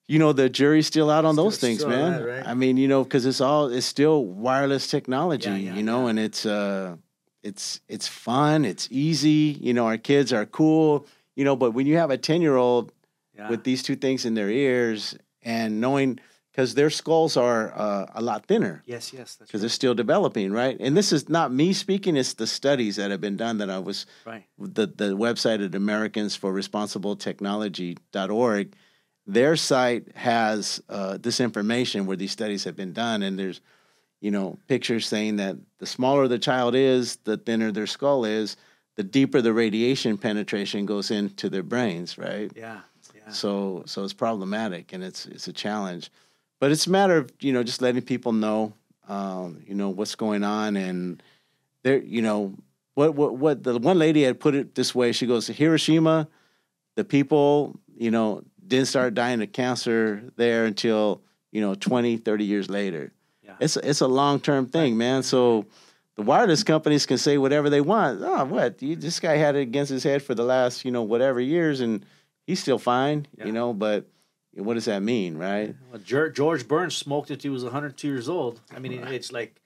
you 0.07 0.19
know 0.19 0.35
the 0.35 0.51
jury's 0.51 0.87
still 0.87 1.09
out 1.11 1.25
on 1.25 1.33
Still- 1.35 1.45
those 1.45 1.57
things, 1.59 1.87
man. 1.87 2.13
that, 2.13 2.27
right? 2.29 2.47
I 2.47 2.53
mean, 2.53 2.77
you 2.77 2.89
know, 2.89 3.05
because 3.05 3.25
it's 3.25 3.41
all 3.41 3.69
it's 3.73 3.87
still 3.87 4.23
wireless 4.27 4.87
technology, 4.87 5.49
Yeah, 5.49 5.57
yeah, 5.57 5.75
you 5.77 5.83
know, 5.83 6.03
yeah. 6.05 6.11
and 6.11 6.19
it's 6.19 6.45
uh, 6.45 6.97
it's 7.47 7.81
it's 7.89 8.09
fun, 8.09 8.65
it's 8.65 8.89
easy. 8.91 9.57
You 9.61 9.73
know, 9.73 9.87
our 9.87 9.99
kids 9.99 10.33
are 10.33 10.45
cool, 10.45 11.07
you 11.37 11.45
know, 11.45 11.55
but 11.55 11.71
when 11.71 11.87
you 11.87 11.97
have 11.97 12.11
a 12.11 12.19
ten 12.19 12.43
year 12.43 12.57
old 12.57 12.93
yeah. 13.37 13.49
with 13.49 13.63
these 13.65 13.83
two 13.83 13.97
things 13.97 14.25
in 14.25 14.35
their 14.35 14.51
ears 14.51 15.17
and 15.43 15.81
knowing 15.81 16.19
because 16.51 16.75
their 16.75 16.91
skulls 16.91 17.37
are 17.37 17.73
uh, 17.77 18.07
a 18.15 18.23
lot 18.23 18.47
thinner 18.47 18.83
yes, 18.87 19.13
yes, 19.13 19.37
that's 19.37 19.49
because 19.49 19.61
they're 19.61 19.71
still 19.71 19.95
developing, 19.95 20.51
right? 20.51 20.77
And 20.81 20.97
this 20.97 21.13
is 21.13 21.29
not 21.29 21.53
me 21.53 21.73
speaking; 21.73 22.17
it's 22.17 22.35
the 22.35 22.47
studies 22.47 22.97
that 22.97 23.11
have 23.11 23.21
been 23.21 23.37
done 23.37 23.59
that 23.59 23.71
I 23.71 23.79
was 23.79 24.07
right. 24.25 24.45
the 24.59 24.87
the 24.87 25.17
website 25.17 25.65
at 25.65 25.75
Americans 25.75 26.35
for 26.35 26.53
Responsible 26.53 27.15
Technology.org. 27.15 28.75
Their 29.29 29.57
site 29.57 30.17
has 30.17 30.81
uh, 30.89 31.19
this 31.19 31.41
information 31.41 32.07
where 32.07 32.17
these 32.17 32.31
studies 32.31 32.65
have 32.65 32.77
been 32.77 32.93
done, 32.93 33.23
and 33.23 33.39
there's 33.39 33.61
you 34.21 34.31
know 34.31 34.59
pictures 34.69 35.07
saying 35.07 35.37
that 35.37 35.57
the 35.79 35.87
smaller 35.87 36.29
the 36.29 36.39
child 36.39 36.75
is, 36.75 37.17
the 37.25 37.37
thinner 37.37 37.73
their 37.73 37.87
skull 37.87 38.25
is, 38.25 38.57
the 38.97 39.05
deeper 39.05 39.41
the 39.41 39.53
radiation 39.53 40.17
penetration 40.19 40.87
goes 40.87 41.11
into 41.11 41.49
their 41.49 41.63
brains, 41.63 42.19
right? 42.19 42.51
Yeah, 42.57 42.81
yeah. 43.15 43.31
So 43.31 43.83
so 43.87 44.05
it's 44.05 44.13
problematic 44.13 44.93
and 44.93 45.05
it's 45.05 45.27
it's 45.27 45.49
a 45.49 45.53
challenge, 45.53 46.11
but 46.61 46.73
it's 46.73 46.87
a 46.87 46.91
matter 46.91 47.19
of 47.19 47.31
you 47.41 47.53
know 47.53 47.63
just 47.63 47.83
letting 47.83 48.03
people 48.03 48.33
know 48.33 48.73
um, 49.09 49.63
you 49.67 49.75
know 49.75 49.91
what's 49.91 50.15
going 50.15 50.43
on 50.43 50.77
and 50.77 51.23
there 51.83 51.99
you 51.99 52.23
know 52.23 52.55
what 52.95 53.15
what 53.15 53.37
what 53.37 53.63
the 53.63 53.79
one 53.79 53.99
lady 53.99 54.23
had 54.23 54.41
put 54.41 54.55
it 54.55 54.75
this 54.75 54.95
way. 54.95 55.13
She 55.13 55.27
goes 55.27 55.47
Hiroshima, 55.47 56.29
the 56.97 57.05
people 57.05 57.79
you 57.97 58.11
know 58.11 58.43
didn't 58.67 58.89
start 58.89 59.15
dying 59.15 59.43
of 59.43 59.53
cancer 59.53 60.25
there 60.37 60.65
until 60.65 61.23
you 61.53 61.61
know 61.61 61.75
20 61.75 62.17
30 62.17 62.45
years 62.45 62.69
later 62.69 63.13
Yeah. 63.61 63.65
it's 63.65 63.77
a, 63.77 63.89
it's 63.91 64.01
a 64.01 64.07
long-term 64.09 64.67
thing 64.67 64.97
man 64.97 65.23
so 65.23 65.67
the 66.17 66.23
wireless 66.23 66.63
companies 66.63 67.05
can 67.07 67.19
say 67.19 67.37
whatever 67.39 67.69
they 67.71 67.81
want 67.81 68.21
oh 68.23 68.45
what 68.45 68.81
you, 68.83 68.97
this 68.97 69.21
guy 69.21 69.37
had 69.37 69.55
it 69.57 69.61
against 69.61 69.91
his 69.91 70.03
head 70.03 70.23
for 70.23 70.35
the 70.35 70.45
last 70.45 70.85
you 70.85 70.91
know 70.91 71.03
whatever 71.03 71.41
years 71.41 71.81
and 71.81 72.05
he's 72.47 72.61
still 72.61 72.79
fine 72.79 73.27
Yeah. 73.39 73.47
you 73.47 73.53
know 73.53 73.73
but 73.73 74.07
what 74.55 74.75
does 74.75 74.87
that 74.87 75.03
mean 75.03 75.37
right 75.37 75.75
Well, 75.93 76.01
George 76.33 76.67
Burns 76.67 76.97
smoked 76.97 77.31
it 77.31 77.43
he 77.43 77.51
was 77.51 77.63
102 77.65 78.09
years 78.09 78.29
old. 78.29 78.61
I 78.75 78.79
mean, 78.79 78.93
it- 78.95 79.13
it's 79.13 79.31
like 79.31 79.61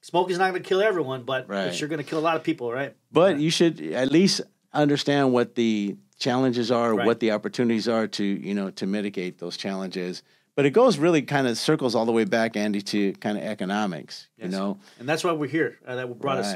smoking's 0.00 0.38
not 0.38 0.50
going 0.50 0.62
to 0.62 0.68
kill 0.68 0.80
everyone, 0.82 1.22
but 1.24 1.48
Right. 1.48 1.66
it's 1.68 1.76
sure 1.76 1.88
going 1.88 1.98
to 2.02 2.08
kill 2.08 2.18
a 2.18 2.26
lot 2.28 2.36
of 2.36 2.42
people, 2.42 2.72
right? 2.72 2.94
but 3.12 3.38
you 3.38 3.50
should 3.50 3.80
at 3.80 4.10
least 4.10 4.40
understand 4.72 5.32
what 5.32 5.54
the 5.56 5.96
challenges 6.18 6.70
are 6.70 6.94
Right. 6.94 7.06
what 7.06 7.20
the 7.20 7.32
opportunities 7.32 7.86
are 7.88 8.06
to 8.06 8.24
you 8.24 8.54
know 8.54 8.70
to 8.70 8.86
mitigate 8.86 9.38
those 9.38 9.56
challenges 9.56 10.22
but 10.56 10.64
it 10.64 10.70
goes 10.70 10.98
really 10.98 11.22
kind 11.22 11.46
of 11.46 11.58
circles 11.58 11.94
all 11.94 12.06
the 12.06 12.12
way 12.12 12.24
back 12.24 12.56
andy 12.56 12.80
to 12.80 13.12
kind 13.14 13.36
of 13.38 13.44
economics 13.44 14.28
you 14.36 14.48
know 14.48 14.78
And 14.98 15.08
that's 15.08 15.24
why 15.24 15.32
we're 15.32 15.48
here. 15.48 15.78
Uh, 15.86 15.96
that 15.96 16.18
brought 16.18 16.38
us. 16.38 16.54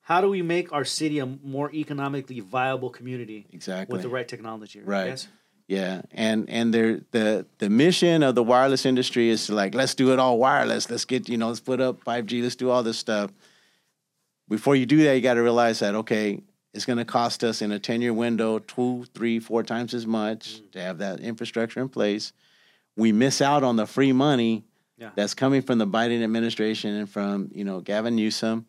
How 0.00 0.22
do 0.22 0.30
we 0.30 0.40
make 0.40 0.72
our 0.72 0.86
city 0.86 1.18
a 1.18 1.26
more 1.26 1.70
economically 1.72 2.40
viable 2.40 2.88
community 2.88 3.46
exactly 3.52 3.92
with 3.92 4.02
the 4.02 4.08
right 4.08 4.26
technology? 4.26 4.80
Right. 4.80 5.08
Yes? 5.08 5.28
Yeah, 5.66 6.00
and 6.12 6.48
and 6.48 6.72
they're, 6.72 7.00
the 7.10 7.44
the 7.58 7.68
mission 7.68 8.22
of 8.22 8.34
the 8.34 8.42
wireless 8.42 8.86
industry 8.86 9.28
is 9.28 9.46
to 9.46 9.54
like 9.54 9.74
let's 9.74 9.94
do 9.94 10.14
it 10.14 10.18
all 10.18 10.38
wireless. 10.38 10.88
Let's 10.90 11.04
get 11.04 11.28
you 11.28 11.36
know 11.36 11.48
let's 11.48 11.60
put 11.60 11.78
up 11.82 12.02
five 12.04 12.24
G. 12.24 12.40
Let's 12.40 12.56
do 12.56 12.70
all 12.70 12.82
this 12.82 12.96
stuff. 12.96 13.30
Before 14.48 14.74
you 14.74 14.86
do 14.86 15.04
that, 15.04 15.14
you 15.14 15.20
got 15.20 15.34
to 15.34 15.42
realize 15.42 15.80
that 15.80 15.94
okay, 15.94 16.40
it's 16.72 16.86
going 16.86 16.96
to 16.96 17.04
cost 17.04 17.44
us 17.44 17.60
in 17.60 17.70
a 17.70 17.78
ten 17.78 18.00
year 18.00 18.14
window 18.14 18.60
two, 18.60 19.04
three, 19.12 19.38
four 19.40 19.62
times 19.62 19.92
as 19.92 20.06
much 20.06 20.62
to 20.72 20.80
have 20.80 20.96
that 20.98 21.20
infrastructure 21.20 21.80
in 21.80 21.90
place. 21.90 22.32
We 22.98 23.12
miss 23.12 23.40
out 23.40 23.62
on 23.62 23.76
the 23.76 23.86
free 23.86 24.12
money 24.12 24.64
Yeah. 24.98 25.10
that's 25.14 25.32
coming 25.34 25.62
from 25.62 25.78
the 25.78 25.86
Biden 25.86 26.22
administration 26.24 26.94
and 26.94 27.08
from 27.08 27.48
you 27.54 27.64
know 27.64 27.80
Gavin 27.80 28.16
Newsom, 28.16 28.66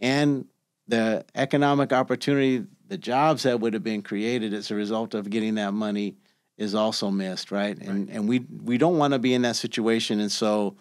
and 0.00 0.46
the 0.86 1.24
economic 1.34 1.92
opportunity, 1.92 2.64
the 2.86 2.96
jobs 2.96 3.42
that 3.42 3.58
would 3.60 3.74
have 3.74 3.82
been 3.82 4.00
created 4.02 4.54
as 4.54 4.70
a 4.70 4.74
result 4.74 5.12
of 5.14 5.28
getting 5.28 5.56
that 5.56 5.74
money 5.74 6.16
is 6.56 6.74
also 6.74 7.10
missed, 7.10 7.50
right? 7.50 7.76
And 7.78 8.08
and 8.08 8.28
we 8.28 8.38
we 8.40 8.78
don't 8.78 8.96
want 8.96 9.12
to 9.12 9.18
be 9.18 9.34
in 9.34 9.42
that 9.42 9.56
situation, 9.56 10.20
and 10.20 10.30
so 10.30 10.76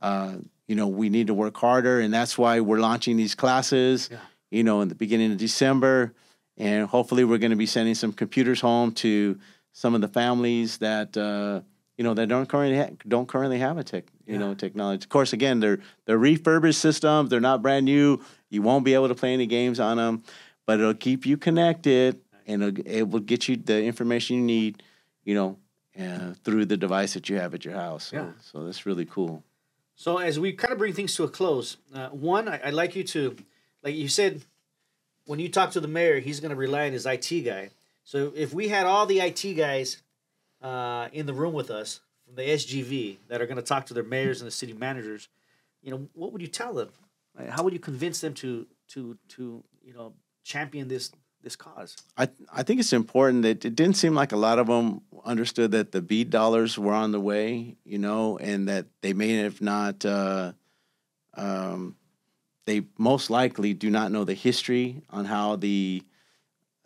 uh, 0.00 0.36
you 0.66 0.74
know 0.76 0.88
we 0.88 1.10
need 1.10 1.26
to 1.26 1.34
work 1.34 1.56
harder, 1.56 2.00
and 2.00 2.12
that's 2.12 2.38
why 2.38 2.60
we're 2.60 2.80
launching 2.80 3.18
these 3.18 3.34
classes. 3.34 4.08
Yeah. 4.10 4.18
You 4.50 4.64
know, 4.64 4.80
in 4.80 4.88
the 4.88 4.94
beginning 4.94 5.30
of 5.32 5.38
December, 5.38 6.14
and 6.56 6.86
hopefully 6.86 7.24
we're 7.24 7.38
going 7.38 7.50
to 7.50 7.56
be 7.56 7.66
sending 7.66 7.94
some 7.94 8.12
computers 8.12 8.60
home 8.60 8.92
to 8.92 9.38
some 9.72 9.94
of 9.94 10.00
the 10.00 10.08
families 10.08 10.78
that. 10.78 11.14
Uh, 11.16 11.60
you 11.96 12.04
know 12.04 12.14
that 12.14 12.28
don't 12.28 12.48
currently 12.48 12.78
ha- 12.78 12.90
don't 13.06 13.28
currently 13.28 13.58
have 13.58 13.78
a 13.78 13.84
tech 13.84 14.04
you 14.26 14.34
Yeah. 14.34 14.38
know 14.40 14.54
technology. 14.54 15.04
Of 15.04 15.08
course, 15.08 15.32
again 15.32 15.60
they're 15.60 15.78
they're 16.06 16.18
refurbished 16.18 16.80
systems. 16.80 17.30
They're 17.30 17.40
not 17.40 17.62
brand 17.62 17.84
new. 17.86 18.20
You 18.50 18.62
won't 18.62 18.84
be 18.84 18.94
able 18.94 19.08
to 19.08 19.14
play 19.14 19.32
any 19.32 19.46
games 19.46 19.78
on 19.80 19.96
them, 19.96 20.22
but 20.66 20.80
it'll 20.80 20.94
keep 20.94 21.26
you 21.26 21.36
connected 21.36 22.20
and 22.46 22.62
it'll, 22.62 22.86
it 22.86 23.08
will 23.08 23.20
get 23.20 23.48
you 23.48 23.56
the 23.56 23.82
information 23.84 24.36
you 24.36 24.42
need. 24.42 24.82
You 25.24 25.34
know, 25.34 25.58
uh, 25.98 26.34
through 26.44 26.66
the 26.66 26.76
device 26.76 27.14
that 27.14 27.28
you 27.30 27.36
have 27.36 27.54
at 27.54 27.64
your 27.64 27.74
house. 27.74 28.08
So, 28.08 28.16
Yeah. 28.16 28.30
so 28.42 28.64
that's 28.64 28.84
really 28.84 29.06
cool. 29.06 29.42
So 29.96 30.18
as 30.18 30.38
we 30.40 30.52
kind 30.52 30.72
of 30.72 30.78
bring 30.78 30.92
things 30.92 31.14
to 31.16 31.24
a 31.24 31.28
close, 31.28 31.76
uh, 31.94 32.08
one, 32.08 32.48
I, 32.48 32.60
I'd 32.64 32.74
like 32.74 32.94
you 32.96 33.04
to, 33.04 33.36
like 33.82 33.94
you 33.94 34.08
said, 34.08 34.42
when 35.24 35.38
you 35.38 35.48
talk 35.48 35.70
to 35.70 35.80
the 35.80 35.88
mayor, 35.88 36.18
he's 36.20 36.40
going 36.40 36.50
to 36.50 36.56
rely 36.56 36.86
on 36.86 36.92
his 36.92 37.06
IT 37.06 37.30
guy. 37.44 37.70
So 38.02 38.32
if 38.36 38.52
we 38.52 38.68
had 38.68 38.84
all 38.86 39.06
the 39.06 39.20
IT 39.20 39.54
guys 39.56 40.02
uh, 40.64 41.08
in 41.12 41.26
the 41.26 41.34
room 41.34 41.52
with 41.52 41.70
us 41.70 42.00
from 42.24 42.34
the 42.36 42.42
SGV 42.42 43.18
that 43.28 43.40
are 43.40 43.46
going 43.46 43.56
to 43.56 43.62
talk 43.62 43.86
to 43.86 43.94
their 43.94 44.02
mayors 44.02 44.40
and 44.40 44.48
the 44.48 44.52
city 44.52 44.72
managers, 44.72 45.28
you 45.82 45.90
know, 45.90 46.08
what 46.14 46.32
would 46.32 46.40
you 46.40 46.48
tell 46.48 46.72
them? 46.72 46.88
How 47.48 47.62
would 47.62 47.72
you 47.72 47.78
convince 47.78 48.20
them 48.20 48.32
to 48.34 48.66
to 48.88 49.18
to 49.30 49.62
you 49.84 49.92
know 49.92 50.14
champion 50.44 50.88
this 50.88 51.10
this 51.42 51.56
cause? 51.56 51.96
I 52.16 52.28
I 52.52 52.62
think 52.62 52.80
it's 52.80 52.92
important 52.92 53.42
that 53.42 53.64
it 53.64 53.74
didn't 53.76 53.96
seem 53.96 54.14
like 54.14 54.32
a 54.32 54.36
lot 54.36 54.58
of 54.58 54.68
them 54.68 55.02
understood 55.24 55.72
that 55.72 55.92
the 55.92 56.00
BEAD 56.00 56.30
dollars 56.30 56.78
were 56.78 56.92
on 56.92 57.12
the 57.12 57.20
way, 57.20 57.76
you 57.84 57.98
know, 57.98 58.38
and 58.38 58.68
that 58.68 58.86
they 59.02 59.12
may 59.12 59.36
have 59.38 59.60
not. 59.60 60.04
Uh, 60.04 60.52
um, 61.36 61.96
they 62.66 62.84
most 62.96 63.28
likely 63.28 63.74
do 63.74 63.90
not 63.90 64.10
know 64.10 64.24
the 64.24 64.32
history 64.34 65.02
on 65.10 65.26
how 65.26 65.56
the 65.56 66.02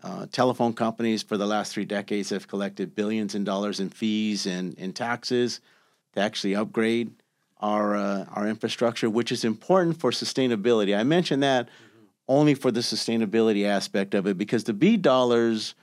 uh, 0.03 0.26
telephone 0.30 0.72
companies 0.72 1.22
for 1.22 1.36
the 1.36 1.46
last 1.46 1.72
three 1.72 1.84
decades 1.84 2.30
have 2.30 2.46
collected 2.46 2.94
billions 2.94 3.34
in 3.34 3.44
dollars 3.44 3.80
in 3.80 3.90
fees 3.90 4.46
and, 4.46 4.78
and 4.78 4.94
taxes 4.94 5.61
to 6.14 6.20
actually 6.20 6.55
upgrade 6.55 7.11
our 7.61 7.96
uh, 7.96 8.24
our 8.32 8.46
infrastructure, 8.46 9.11
which 9.11 9.32
is 9.32 9.44
important 9.44 9.99
for 9.99 10.11
sustainability. 10.11 10.96
I 10.96 11.03
mentioned 11.03 11.42
that 11.42 11.68
only 12.28 12.55
for 12.55 12.70
the 12.70 12.80
sustainability 12.80 13.64
aspect 13.64 14.14
of 14.14 14.26
it 14.26 14.38
because 14.38 14.64
the 14.64 14.72
B 14.72 14.96
dollars 14.96 15.74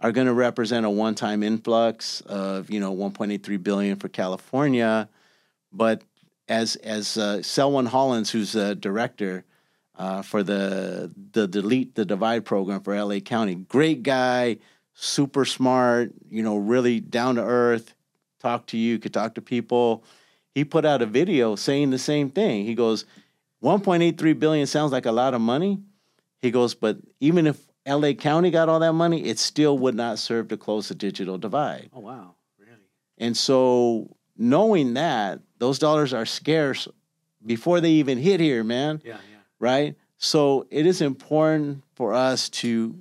are 0.00 0.10
going 0.10 0.26
to 0.26 0.32
represent 0.32 0.84
a 0.84 0.90
one-time 0.90 1.42
influx 1.44 2.20
of 2.22 2.70
you 2.70 2.80
know 2.80 2.94
1.83 2.94 3.62
billion 3.62 3.96
for 3.96 4.08
California, 4.08 5.08
but 5.72 6.02
as 6.48 6.76
as 6.76 7.16
uh, 7.16 7.42
Selwyn 7.42 7.86
Hollins, 7.86 8.30
who's 8.30 8.52
the 8.52 8.74
director 8.74 9.44
uh, 9.96 10.22
for 10.22 10.42
the 10.42 11.12
the 11.32 11.46
delete 11.46 11.94
the 11.94 12.04
divide 12.04 12.44
program 12.44 12.80
for 12.80 12.94
LA 13.00 13.20
County, 13.20 13.54
great 13.54 14.02
guy, 14.02 14.58
super 14.94 15.44
smart, 15.44 16.12
you 16.30 16.42
know, 16.42 16.56
really 16.56 17.00
down 17.00 17.36
to 17.36 17.42
earth, 17.42 17.94
talk 18.40 18.66
to 18.66 18.78
you, 18.78 18.98
could 18.98 19.14
talk 19.14 19.34
to 19.34 19.42
people. 19.42 20.04
He 20.54 20.64
put 20.64 20.84
out 20.84 21.02
a 21.02 21.06
video 21.06 21.56
saying 21.56 21.90
the 21.90 21.98
same 21.98 22.28
thing. 22.28 22.64
He 22.66 22.74
goes, 22.74 23.06
1.83 23.62 24.38
billion 24.38 24.66
sounds 24.66 24.92
like 24.92 25.06
a 25.06 25.12
lot 25.12 25.34
of 25.34 25.40
money. 25.40 25.78
He 26.42 26.50
goes, 26.50 26.74
but 26.74 26.98
even 27.20 27.46
if 27.46 27.58
LA 27.86 28.12
County 28.12 28.50
got 28.50 28.68
all 28.68 28.80
that 28.80 28.92
money, 28.92 29.24
it 29.24 29.38
still 29.38 29.78
would 29.78 29.94
not 29.94 30.18
serve 30.18 30.48
to 30.48 30.56
close 30.56 30.88
the 30.88 30.94
digital 30.94 31.38
divide. 31.38 31.90
Oh 31.94 32.00
wow, 32.00 32.34
really? 32.58 32.72
And 33.18 33.36
so, 33.36 34.16
knowing 34.36 34.94
that 34.94 35.40
those 35.58 35.78
dollars 35.78 36.12
are 36.12 36.26
scarce 36.26 36.88
before 37.44 37.80
they 37.80 37.90
even 37.92 38.18
hit 38.18 38.40
here, 38.40 38.62
man, 38.64 39.00
Yeah, 39.04 39.12
yeah. 39.30 39.38
Right? 39.62 39.96
So, 40.18 40.66
it 40.70 40.84
is 40.84 41.00
important 41.00 41.84
for 41.94 42.12
us 42.12 42.50
to 42.50 42.94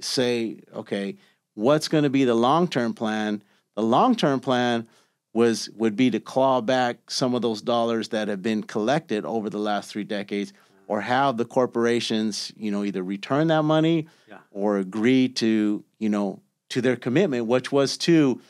say, 0.00 0.60
okay, 0.72 1.16
what's 1.54 1.88
going 1.88 2.04
to 2.04 2.10
be 2.10 2.24
the 2.24 2.34
long 2.34 2.68
term 2.68 2.94
plan? 2.94 3.42
The 3.74 3.82
long 3.82 4.14
term 4.14 4.40
plan 4.40 4.86
was 5.34 5.68
would 5.76 5.96
be 5.96 6.10
to 6.12 6.20
claw 6.20 6.60
back 6.60 7.10
some 7.10 7.34
of 7.34 7.42
those 7.42 7.60
dollars 7.60 8.08
that 8.10 8.28
have 8.28 8.40
been 8.42 8.62
collected 8.62 9.24
over 9.24 9.50
the 9.50 9.58
last 9.58 9.90
three 9.90 10.04
decades 10.04 10.52
or 10.86 11.00
have 11.00 11.36
the 11.36 11.44
corporations 11.44 12.52
you 12.56 12.70
know 12.70 12.84
either 12.84 13.02
return 13.02 13.48
that 13.48 13.64
money 13.64 14.06
Yeah. 14.28 14.38
or 14.52 14.78
agree 14.78 15.28
to 15.30 15.84
you 15.98 16.08
know 16.08 16.40
to 16.68 16.80
their 16.80 16.94
commitment 16.94 17.46
which 17.46 17.72
was 17.72 17.98
to 17.98 18.40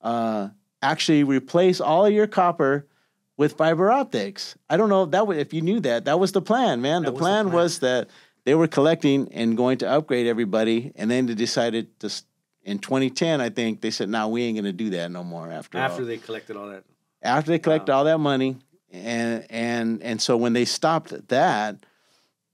uh, 0.00 0.48
actually 0.82 1.22
replace 1.22 1.80
all 1.80 2.04
of 2.06 2.12
your 2.12 2.26
copper 2.26 2.88
with 3.42 3.54
fiber 3.54 3.90
optics. 3.90 4.54
I 4.70 4.76
don't 4.76 4.88
know 4.88 5.02
if 5.02 5.10
that 5.10 5.26
was, 5.26 5.36
if 5.36 5.52
you 5.52 5.62
knew 5.62 5.80
that 5.80 6.04
that 6.04 6.20
was 6.20 6.30
the 6.30 6.40
plan 6.40 6.80
man. 6.80 7.02
The 7.02 7.10
was 7.10 7.18
the 7.18 7.24
plan 7.24 7.44
plan. 7.46 7.56
was 7.56 7.78
that 7.80 8.08
they 8.44 8.54
were 8.54 8.68
collecting 8.68 9.32
and 9.32 9.56
going 9.56 9.78
to 9.78 9.90
upgrade 9.90 10.28
everybody 10.28 10.92
and 10.94 11.10
then 11.10 11.26
they 11.26 11.34
decided 11.34 11.98
to 11.98 12.08
in 12.62 12.78
2010 12.78 13.40
i 13.40 13.48
think 13.48 13.80
they 13.80 13.90
said 13.90 14.08
no 14.08 14.28
we 14.28 14.44
ain't 14.44 14.54
going 14.54 14.64
to 14.64 14.72
do 14.72 14.90
that 14.90 15.10
no 15.10 15.24
more 15.24 15.50
after 15.50 15.76
all. 15.78 15.84
After 15.84 16.04
they 16.04 16.18
collected 16.18 16.56
all 16.56 16.68
that. 16.68 16.84
after 17.20 17.50
they 17.50 17.58
collect 17.58 17.90
all 17.90 18.04
that 18.04 18.18
money 18.18 18.58
and 18.92 19.44
and 19.50 20.00
and 20.02 20.22
so 20.22 20.36
when 20.36 20.52
they 20.52 20.64
stopped 20.64 21.28
that 21.28 21.84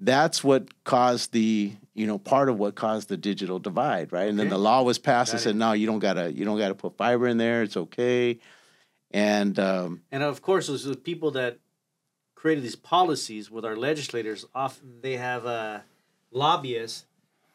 that's 0.01 0.43
what 0.43 0.69
caused 0.85 1.33
the 1.33 1.75
you 1.93 2.07
know 2.07 2.17
part 2.17 2.49
of 2.49 2.59
what 2.59 2.77
caused 2.77 3.11
the 3.11 3.19
digital 3.19 3.59
divide 3.59 4.11
right? 4.11 4.31
And 4.31 4.39
then 4.39 4.49
the 4.49 4.57
law 4.57 4.83
was 4.83 4.99
passed 4.99 5.35
and 5.35 5.43
said 5.43 5.55
no 5.55 5.73
you 5.73 5.87
don't 5.87 5.99
gotta 5.99 6.33
you 6.33 6.47
don't 6.47 6.59
gotta 6.59 6.75
put 6.75 6.97
fiber 6.97 7.27
in 7.29 7.37
there. 7.37 7.63
It's 7.63 7.77
okay 7.77 8.39
and 9.11 9.59
um, 9.59 10.03
And 10.11 10.23
of 10.23 10.43
course, 10.43 10.67
those 10.67 10.85
the 10.85 10.97
people 10.97 11.31
that 11.33 11.59
created 12.39 12.63
these 12.63 12.77
policies 12.77 13.51
with 13.51 13.65
our 13.65 13.77
legislators. 13.77 14.47
Often 14.55 15.01
they 15.01 15.17
have 15.17 15.45
uh, 15.45 15.81
lobbyists 16.31 17.05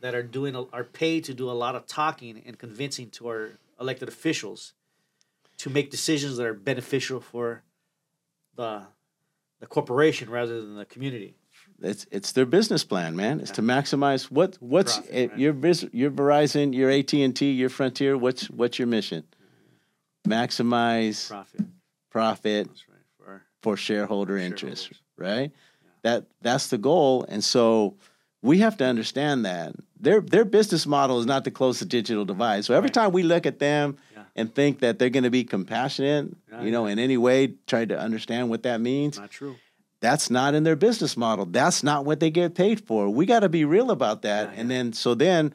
that 0.01 0.13
are 0.13 0.23
doing 0.23 0.55
are 0.73 0.83
paid 0.83 1.23
to 1.23 1.33
do 1.33 1.49
a 1.49 1.53
lot 1.53 1.75
of 1.75 1.87
talking 1.87 2.41
and 2.45 2.59
convincing 2.59 3.09
to 3.11 3.27
our 3.29 3.51
elected 3.79 4.09
officials 4.09 4.73
to 5.57 5.69
make 5.69 5.89
decisions 5.89 6.35
that 6.35 6.45
are 6.45 6.53
beneficial 6.53 7.21
for 7.21 7.63
the 8.55 8.83
the 9.61 9.67
corporation 9.67 10.29
rather 10.29 10.59
than 10.59 10.75
the 10.75 10.85
community. 10.85 11.35
it's 11.81 12.05
it's 12.11 12.33
their 12.33 12.45
business 12.45 12.83
plan, 12.83 13.15
man. 13.15 13.39
It's 13.39 13.51
to 13.51 13.61
maximize 13.61 14.29
what 14.29 14.57
what's 14.59 14.97
Profit, 14.97 15.15
it, 15.15 15.29
right. 15.29 15.39
your 15.39 15.53
your 15.93 16.11
Verizon, 16.11 16.73
your 16.73 16.91
AT 16.91 17.13
and 17.13 17.33
T, 17.33 17.51
your 17.51 17.69
Frontier. 17.69 18.17
What's 18.17 18.49
what's 18.49 18.77
your 18.77 18.89
mission? 18.89 19.23
Maximize 20.27 21.27
Profit. 21.29 21.61
profit 22.09 22.67
right. 22.67 22.97
For 23.17 23.41
for 23.61 23.77
shareholder 23.77 24.37
interest, 24.37 24.91
right? 25.17 25.51
That 26.03 26.25
that's 26.41 26.67
the 26.67 26.77
goal, 26.77 27.25
and 27.27 27.43
so 27.43 27.95
we 28.41 28.59
have 28.59 28.77
to 28.77 28.85
understand 28.85 29.45
that 29.45 29.73
their 29.99 30.21
their 30.21 30.45
business 30.45 30.85
model 30.85 31.19
is 31.19 31.25
not 31.25 31.43
to 31.45 31.51
close 31.51 31.79
the 31.79 31.85
digital 31.85 32.25
divide. 32.25 32.65
So 32.65 32.73
every 32.73 32.87
Right. 32.87 32.93
time 32.93 33.11
we 33.11 33.23
look 33.23 33.45
at 33.45 33.59
them 33.59 33.97
Yeah. 34.15 34.23
and 34.35 34.53
think 34.53 34.79
that 34.79 34.97
they're 34.99 35.09
going 35.09 35.23
to 35.23 35.29
be 35.29 35.43
compassionate, 35.43 36.35
Yeah, 36.51 36.63
you 36.63 36.71
know, 36.71 36.85
in 36.87 36.99
any 36.99 37.17
way, 37.17 37.53
try 37.67 37.85
to 37.85 37.97
understand 37.99 38.49
what 38.49 38.63
that 38.63 38.81
means. 38.81 39.17
not 39.19 39.31
true. 39.31 39.55
That's 40.01 40.29
not 40.29 40.53
in 40.53 40.63
their 40.63 40.75
business 40.75 41.15
model. 41.15 41.45
That's 41.45 41.81
not 41.83 42.03
what 42.03 42.19
they 42.19 42.29
get 42.29 42.55
paid 42.55 42.81
for. 42.81 43.09
We 43.09 43.25
got 43.25 43.39
to 43.41 43.49
be 43.49 43.63
real 43.63 43.89
about 43.91 44.21
that. 44.23 44.53
Yeah, 44.53 44.59
and 44.59 44.69
then 44.69 44.91
so 44.93 45.15
then 45.15 45.53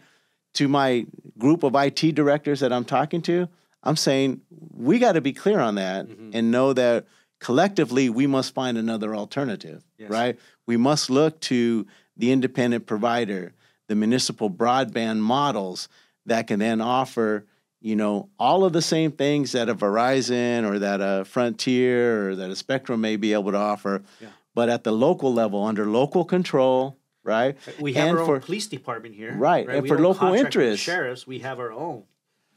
to 0.55 0.69
my 0.69 1.05
group 1.39 1.63
of 1.63 1.75
IT 1.75 2.13
directors 2.13 2.61
that 2.61 2.73
I'm 2.73 2.87
talking 2.87 3.21
to, 3.23 3.49
I'm 3.83 3.97
saying 3.97 4.41
we 4.51 4.99
got 4.99 5.13
to 5.13 5.21
be 5.21 5.33
clear 5.33 5.61
on 5.61 5.77
that 5.77 6.07
Mhm. 6.09 6.31
and 6.35 6.51
know 6.51 6.73
that 6.73 7.07
collectively 7.41 8.11
we 8.11 8.27
must 8.27 8.53
find 8.55 8.77
another 8.77 9.15
alternative, 9.15 9.85
Yes. 9.99 10.11
right? 10.11 10.39
We 10.67 10.77
must 10.77 11.09
look 11.11 11.41
to 11.43 11.87
the 12.17 12.33
independent 12.33 12.87
provider, 12.87 13.53
the 13.87 13.95
municipal 13.95 14.51
broadband 14.51 15.19
models 15.21 15.89
that 16.27 16.47
can 16.49 16.59
then 16.59 16.81
offer, 16.81 17.47
you 17.81 17.95
know, 17.95 18.29
all 18.39 18.65
of 18.65 18.73
the 18.73 18.83
same 18.83 19.13
things 19.13 19.53
that 19.53 19.69
a 19.69 19.75
Verizon 19.75 20.69
or 20.69 20.81
that 20.81 21.01
a 21.01 21.25
Frontier 21.25 22.31
or 22.31 22.37
that 22.37 22.51
a 22.51 22.57
Spectrum 22.57 23.01
may 23.01 23.15
be 23.17 23.33
able 23.33 23.53
to 23.53 23.59
offer, 23.59 24.03
Yeah. 24.21 24.29
but 24.55 24.69
at 24.69 24.83
the 24.83 24.93
local 24.93 25.33
level 25.33 25.63
under 25.63 25.87
local 25.87 26.25
control, 26.25 26.99
right? 27.23 27.57
We 27.81 27.93
have 27.93 28.09
And 28.09 28.17
our 28.19 28.23
own 28.23 28.27
for- 28.27 28.41
police 28.41 28.67
department 28.67 29.15
here. 29.15 29.35
Right, 29.37 29.69
and 29.69 29.83
We 29.85 29.89
for 29.89 29.99
local 30.01 30.15
contract 30.15 30.33
with 30.47 30.53
the 30.55 30.61
interests. 30.67 30.85
Sheriffs, 30.85 31.27
we 31.27 31.39
have 31.39 31.61
our 31.61 31.71
own 31.71 32.03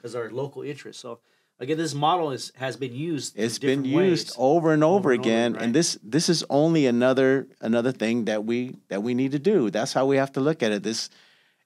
because 0.02 0.16
our 0.16 0.30
local 0.32 0.64
interests. 0.64 1.02
So 1.02 1.20
again, 1.60 1.78
this 1.78 1.93
model 1.93 2.32
is 2.32 2.52
has 2.56 2.76
been 2.76 2.95
used. 2.95 3.38
It's 3.38 3.60
been 3.60 3.86
used 3.86 3.95
ways. 4.30 4.36
over 4.38 4.74
and 4.74 4.84
over, 4.84 4.95
Over 4.97 5.12
and 5.12 5.20
over, 5.22 5.30
again, 5.30 5.54
right. 5.54 5.62
and 5.62 5.76
this 5.76 5.97
this 6.04 6.28
is 6.30 6.43
only 6.49 6.88
another 6.88 7.47
another 7.62 7.91
thing 7.91 8.26
that 8.26 8.45
we 8.45 8.76
that 8.89 9.04
we 9.04 9.14
need 9.14 9.32
to 9.34 9.39
do. 9.39 9.70
That's 9.70 9.93
how 9.93 10.06
we 10.06 10.18
have 10.18 10.32
to 10.34 10.39
look 10.39 10.64
at 10.64 10.72
it. 10.72 10.84
This 10.84 11.10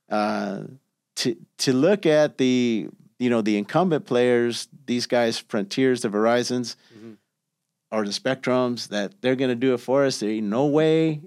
uh, 0.10 0.64
to 1.18 1.36
to 1.60 1.74
look 1.74 2.06
at 2.06 2.38
the 2.38 2.90
you 3.20 3.30
know 3.30 3.42
the 3.42 3.58
incumbent 3.58 4.06
players, 4.06 4.68
these 4.86 5.06
guys, 5.08 5.38
Frontiers, 5.40 6.02
the 6.02 6.10
Verizons, 6.10 6.76
Mhm. 6.98 7.16
or 7.92 8.04
the 8.06 8.12
Spectrums, 8.12 8.90
that 8.90 9.22
they're 9.22 9.38
going 9.38 9.50
to 9.50 9.56
do 9.56 9.74
it 9.74 9.78
for 9.80 10.04
us. 10.06 10.20
There 10.20 10.30
ain't 10.30 10.48
no 10.48 10.66
way, 10.66 11.22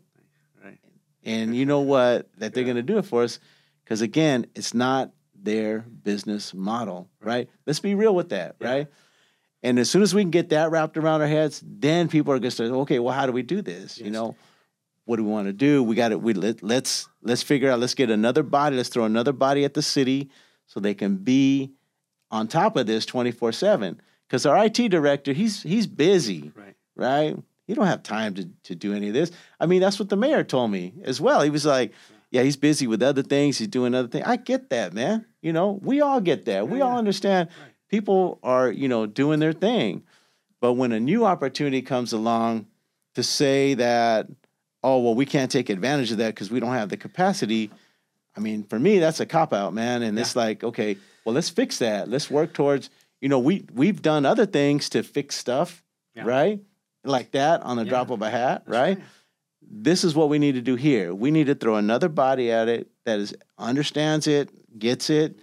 Right. 0.63 0.79
and 1.25 1.57
you 1.57 1.65
know 1.65 1.81
what 1.81 2.29
that 2.37 2.53
they're 2.53 2.63
Yeah. 2.65 2.75
going 2.75 2.87
to 2.87 2.93
do 2.93 2.99
it 2.99 3.07
for 3.07 3.23
us 3.23 3.41
because 3.85 4.03
again, 4.03 4.45
it's 4.55 4.75
not 4.75 5.11
their 5.43 5.81
business 5.81 6.53
model, 6.55 7.09
right? 7.23 7.49
Let's 7.67 7.81
be 7.81 7.95
real 7.95 8.15
with 8.15 8.31
that, 8.31 8.57
Yeah. 8.61 8.69
right? 8.71 8.87
And 9.63 9.79
as 9.79 9.91
soon 9.91 10.03
as 10.03 10.15
we 10.15 10.23
can 10.23 10.31
get 10.31 10.51
that 10.51 10.71
wrapped 10.71 10.97
around 10.97 11.21
our 11.21 11.27
heads, 11.27 11.63
then 11.67 12.09
people 12.09 12.33
are 12.33 12.37
going 12.39 12.51
to 12.51 12.51
start. 12.53 12.71
Okay, 12.71 12.99
well, 13.01 13.15
how 13.15 13.27
do 13.27 13.33
we 13.33 13.43
do 13.43 13.61
this? 13.61 13.99
You 13.99 14.11
know, 14.11 14.37
what 15.05 15.17
do 15.17 15.25
we 15.25 15.31
want 15.31 15.49
to 15.49 15.53
do? 15.53 15.83
We 15.83 15.97
got 15.97 16.11
to 16.11 16.19
we 16.19 16.33
let, 16.35 16.63
let's 16.63 17.09
let's 17.23 17.43
figure 17.43 17.71
out. 17.71 17.81
Let's 17.81 17.95
get 17.95 18.11
another 18.11 18.43
body. 18.45 18.77
Let's 18.77 18.89
throw 18.89 19.05
another 19.05 19.33
body 19.33 19.65
at 19.65 19.75
the 19.75 19.83
city 19.83 20.31
so 20.67 20.79
they 20.81 20.95
can 20.95 21.17
be 21.17 21.73
on 22.31 22.47
top 22.47 22.77
of 22.77 22.87
this 22.87 23.05
twenty 23.07 23.33
four 23.33 23.51
seven. 23.53 24.01
Because 24.29 24.45
our 24.47 24.65
IT 24.67 24.89
director, 24.91 25.33
he's 25.33 25.63
he's 25.63 25.87
busy, 25.87 26.53
Right. 26.55 26.75
right? 26.95 27.37
He 27.67 27.75
don't 27.75 27.87
have 27.87 28.03
time 28.05 28.35
to 28.35 28.49
to 28.65 28.75
do 28.77 28.95
any 28.95 29.09
of 29.09 29.15
this. 29.15 29.33
I 29.59 29.67
mean, 29.67 29.81
that's 29.81 29.99
what 29.99 30.09
the 30.09 30.17
mayor 30.17 30.45
told 30.45 30.71
me 30.71 30.93
as 31.05 31.21
well. 31.21 31.41
He 31.43 31.51
was 31.51 31.67
like, 31.67 31.93
"Yeah, 32.31 32.43
he's 32.43 32.57
busy 32.57 32.87
with 32.87 33.03
other 33.03 33.23
things. 33.23 33.59
He's 33.59 33.69
doing 33.69 33.93
other 33.95 34.09
things." 34.09 34.25
I 34.27 34.37
get 34.37 34.71
that, 34.71 34.93
man. 34.93 35.25
You 35.43 35.53
know, 35.53 35.79
we 35.83 36.01
all 36.01 36.21
get 36.21 36.45
that. 36.47 36.69
we 36.69 36.79
Yeah, 36.79 36.85
all 36.87 36.99
understand. 36.99 37.49
Right. 37.63 37.73
People 37.89 38.39
are, 38.43 38.71
you 38.71 38.89
know, 38.89 39.07
doing 39.07 39.39
their 39.41 39.53
thing. 39.53 40.03
But 40.61 40.73
when 40.75 40.93
a 40.93 41.01
new 41.01 41.25
opportunity 41.25 41.83
comes 41.83 42.13
along 42.13 42.67
to 43.15 43.23
say 43.23 43.75
that, 43.75 44.27
oh, 44.83 45.01
well, 45.01 45.15
we 45.15 45.27
can't 45.27 45.51
take 45.51 45.71
advantage 45.71 46.11
of 46.11 46.19
that 46.19 46.35
because 46.35 46.51
we 46.51 46.61
don't 46.61 46.73
have 46.75 46.89
the 46.89 46.97
capacity, 46.97 47.71
I 48.37 48.41
mean, 48.41 48.65
for 48.65 48.79
me, 48.79 48.99
that's 48.99 49.21
a 49.21 49.27
cop 49.27 49.53
out, 49.53 49.73
man. 49.75 50.03
And 50.03 50.19
it's 50.19 50.37
like, 50.37 50.63
okay, 50.65 50.97
well, 51.25 51.35
let's 51.35 51.49
fix 51.51 51.79
that. 51.79 52.09
Let's 52.09 52.31
work 52.31 52.53
towards, 52.53 52.91
you 53.21 53.29
know, 53.29 53.39
we 53.39 53.65
we've 53.73 54.03
done 54.03 54.25
other 54.27 54.47
things 54.47 54.89
to 54.91 55.03
fix 55.03 55.37
stuff, 55.37 55.83
Yeah. 56.15 56.25
right? 56.25 56.61
Like 57.05 57.31
that 57.33 57.63
on 57.63 57.77
the 57.77 57.85
Yeah. 57.85 57.91
drop 57.91 58.11
of 58.11 58.23
a 58.23 58.31
hat, 58.31 58.65
That's 58.67 58.77
right? 58.77 58.99
This 59.63 60.03
is 60.05 60.15
what 60.15 60.29
we 60.29 60.39
need 60.39 60.55
to 60.55 60.61
do 60.63 60.77
here. 60.77 61.15
We 61.15 61.31
need 61.31 61.47
to 61.47 61.55
throw 61.55 61.77
another 61.77 62.09
body 62.09 62.51
at 62.51 62.69
it 62.69 62.89
that 63.05 63.19
is 63.19 63.35
understands 63.59 64.27
it, 64.27 64.51
gets 64.79 65.11
it, 65.11 65.39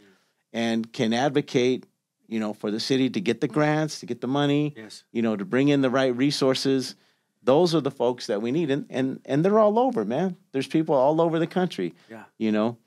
and 0.53 0.91
can 0.93 1.13
advocate, 1.13 1.85
you 2.27 2.39
know, 2.39 2.53
for 2.53 2.71
the 2.71 2.79
city 2.79 3.09
to 3.09 3.19
get 3.21 3.41
the 3.41 3.47
grants, 3.47 3.99
to 3.99 4.05
get 4.05 4.21
the 4.21 4.27
money, 4.27 4.73
Yes. 4.75 5.03
you 5.11 5.21
know, 5.21 5.35
to 5.35 5.45
bring 5.45 5.67
in 5.69 5.81
the 5.81 5.89
right 5.89 6.15
resources. 6.15 6.95
Those 7.43 7.75
are 7.75 7.81
the 7.81 7.91
folks 7.91 8.27
that 8.27 8.41
we 8.41 8.51
need, 8.51 8.71
and 8.71 8.85
and 8.89 9.19
and 9.25 9.45
they're 9.45 9.59
all 9.59 9.77
over, 9.77 10.03
man. 10.05 10.35
There's 10.51 10.67
people 10.67 10.95
all 10.95 11.21
over 11.21 11.37
the 11.39 11.47
country, 11.47 11.93
Yeah. 12.09 12.23
you 12.39 12.51
know. 12.51 12.77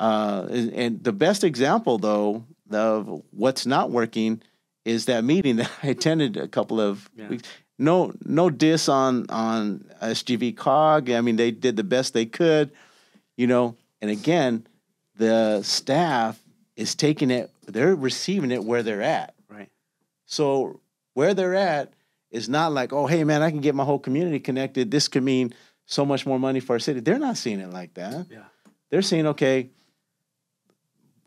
Uh, 0.00 0.46
and, 0.50 0.72
and 0.72 1.04
the 1.04 1.12
best 1.12 1.44
example, 1.44 1.98
though, 1.98 2.44
of 2.70 3.22
what's 3.30 3.66
not 3.66 3.90
working 3.90 4.42
is 4.84 5.04
that 5.04 5.22
meeting 5.22 5.56
that 5.56 5.70
I 5.82 5.88
attended 5.88 6.36
a 6.36 6.48
couple 6.48 6.80
of 6.80 7.08
Yeah. 7.16 7.28
weeks. 7.28 7.48
No, 7.78 8.12
no 8.24 8.50
diss 8.50 8.88
on 8.88 9.26
on 9.28 9.84
SGV 10.00 10.56
Cog. 10.56 11.10
I 11.10 11.20
mean, 11.20 11.36
they 11.36 11.50
did 11.52 11.76
the 11.76 11.84
best 11.84 12.12
they 12.14 12.26
could, 12.26 12.70
you 13.36 13.46
know. 13.46 13.76
And 14.00 14.10
again, 14.10 14.66
the 15.16 15.62
staff 15.62 16.40
is 16.76 16.94
taking 16.94 17.30
it; 17.30 17.50
they're 17.66 17.94
receiving 17.94 18.50
it 18.50 18.64
where 18.64 18.82
they're 18.82 19.02
at. 19.02 19.34
Right. 19.48 19.68
So 20.26 20.80
where 21.14 21.34
they're 21.34 21.54
at 21.54 21.92
is 22.30 22.48
not 22.48 22.72
like, 22.72 22.92
oh, 22.92 23.06
hey, 23.06 23.24
man, 23.24 23.42
I 23.42 23.50
can 23.50 23.60
get 23.60 23.74
my 23.74 23.84
whole 23.84 23.98
community 23.98 24.40
connected. 24.40 24.90
This 24.90 25.08
could 25.08 25.22
mean 25.22 25.52
so 25.84 26.06
much 26.06 26.24
more 26.24 26.38
money 26.38 26.60
for 26.60 26.72
our 26.74 26.78
city. 26.78 27.00
They're 27.00 27.18
not 27.18 27.36
seeing 27.36 27.60
it 27.60 27.70
like 27.70 27.92
that. 27.94 28.26
Yeah. 28.30 28.44
They're 28.90 29.02
saying, 29.02 29.26
okay, 29.28 29.68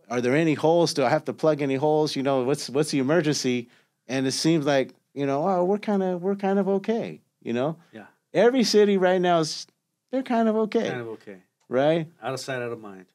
are 0.09 0.21
there 0.21 0.35
any 0.35 0.53
holes? 0.53 0.93
Do 0.93 1.03
I 1.03 1.09
have 1.09 1.25
to 1.25 1.33
plug 1.33 1.61
any 1.61 1.75
holes? 1.75 2.15
You 2.15 2.23
know, 2.23 2.43
what's 2.43 2.69
what's 2.69 2.91
the 2.91 2.99
emergency? 2.99 3.69
And 4.07 4.27
it 4.27 4.31
seems 4.33 4.65
like, 4.65 4.93
you 5.13 5.25
know, 5.25 5.47
oh, 5.47 5.63
we're 5.63 5.77
kind 5.79 6.03
of 6.03 6.21
we're 6.21 6.35
kind 6.35 6.59
of 6.59 6.67
okay. 6.67 7.21
You 7.41 7.53
know, 7.53 7.77
Yeah. 7.91 8.05
every 8.33 8.63
city 8.63 8.97
right 8.97 9.21
now 9.21 9.39
is 9.39 9.67
they're 10.11 10.23
kind 10.23 10.47
of 10.49 10.55
okay, 10.55 10.89
Kind 10.89 11.01
of 11.01 11.07
okay. 11.09 11.37
right? 11.69 12.07
Out 12.21 12.33
of 12.33 12.39
sight, 12.39 12.61
out 12.61 12.71
of 12.71 12.79
mind. 12.79 13.05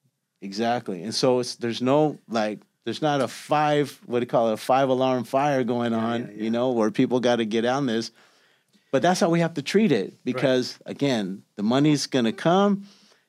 Exactly. 0.43 1.03
And 1.03 1.14
so 1.14 1.38
it's 1.41 1.57
there's 1.57 1.82
no 1.82 2.18
like 2.28 2.61
there's 2.84 3.03
not 3.03 3.20
a 3.20 3.28
five 3.28 3.99
what 4.07 4.20
do 4.20 4.22
you 4.24 4.26
call 4.28 4.49
it 4.51 4.55
a 4.55 4.57
five 4.57 4.88
alarm 4.88 5.24
fire 5.24 5.64
going 5.64 5.93
Yeah, 5.93 5.99
on, 5.99 6.20
yeah, 6.22 6.26
yeah. 6.34 6.43
you 6.45 6.51
know, 6.51 6.70
where 6.70 6.91
people 6.91 7.20
got 7.20 7.36
to 7.36 7.45
get 7.45 7.64
on 7.64 7.86
this. 7.86 8.11
But 8.93 9.03
that's 9.03 9.20
how 9.20 9.28
we 9.30 9.41
have 9.41 9.55
to 9.55 9.62
treat 9.62 9.93
it 9.93 10.14
because 10.24 10.78
again, 10.86 11.43
the 11.57 11.62
money's 11.62 12.07
going 12.07 12.24
to 12.24 12.32
come 12.32 12.86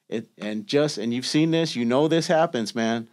it 0.10 0.28
and 0.38 0.66
just 0.68 0.98
and 0.98 1.14
you've 1.14 1.26
seen 1.26 1.52
this, 1.52 1.76
you 1.76 1.86
know 1.86 2.08
this 2.08 2.28
happens, 2.28 2.74
man. 2.76 3.08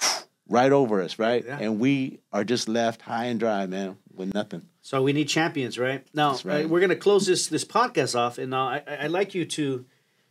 Right 0.50 0.72
over 0.72 1.02
us, 1.02 1.18
right? 1.18 1.44
And 1.44 1.78
we 1.78 2.20
are 2.32 2.42
just 2.42 2.70
left 2.70 3.02
high 3.02 3.26
and 3.26 3.38
dry, 3.38 3.66
man, 3.66 3.98
with 4.14 4.32
nothing. 4.32 4.62
So 4.80 5.02
we 5.02 5.12
need 5.12 5.28
champions, 5.28 5.78
right? 5.78 6.06
Now 6.14 6.38
right. 6.42 6.64
uh, 6.64 6.68
we're 6.68 6.80
going 6.80 6.88
to 6.88 6.96
close 6.96 7.26
this 7.26 7.48
this 7.48 7.66
podcast 7.66 8.18
off, 8.18 8.38
and 8.38 8.48
now 8.52 8.66
I- 8.68 8.82
I'd 9.00 9.10
like 9.10 9.34
you 9.34 9.44
to 9.44 9.84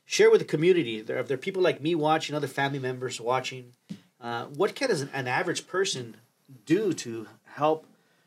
share 0.07 0.31
with 0.31 0.39
the 0.39 0.45
community. 0.45 1.01
There, 1.01 1.19
if 1.19 1.27
there 1.27 1.35
are 1.35 1.37
people 1.37 1.61
like 1.61 1.79
me 1.79 1.93
watching, 1.93 2.35
other 2.35 2.47
family 2.47 2.79
members 2.79 3.21
watching. 3.21 3.73
Uh, 4.19 4.45
what 4.45 4.73
can 4.73 4.89
an, 4.89 5.09
an 5.13 5.27
average 5.27 5.67
person 5.67 6.15
do 6.65 6.93
to 6.93 7.27
help 7.43 7.85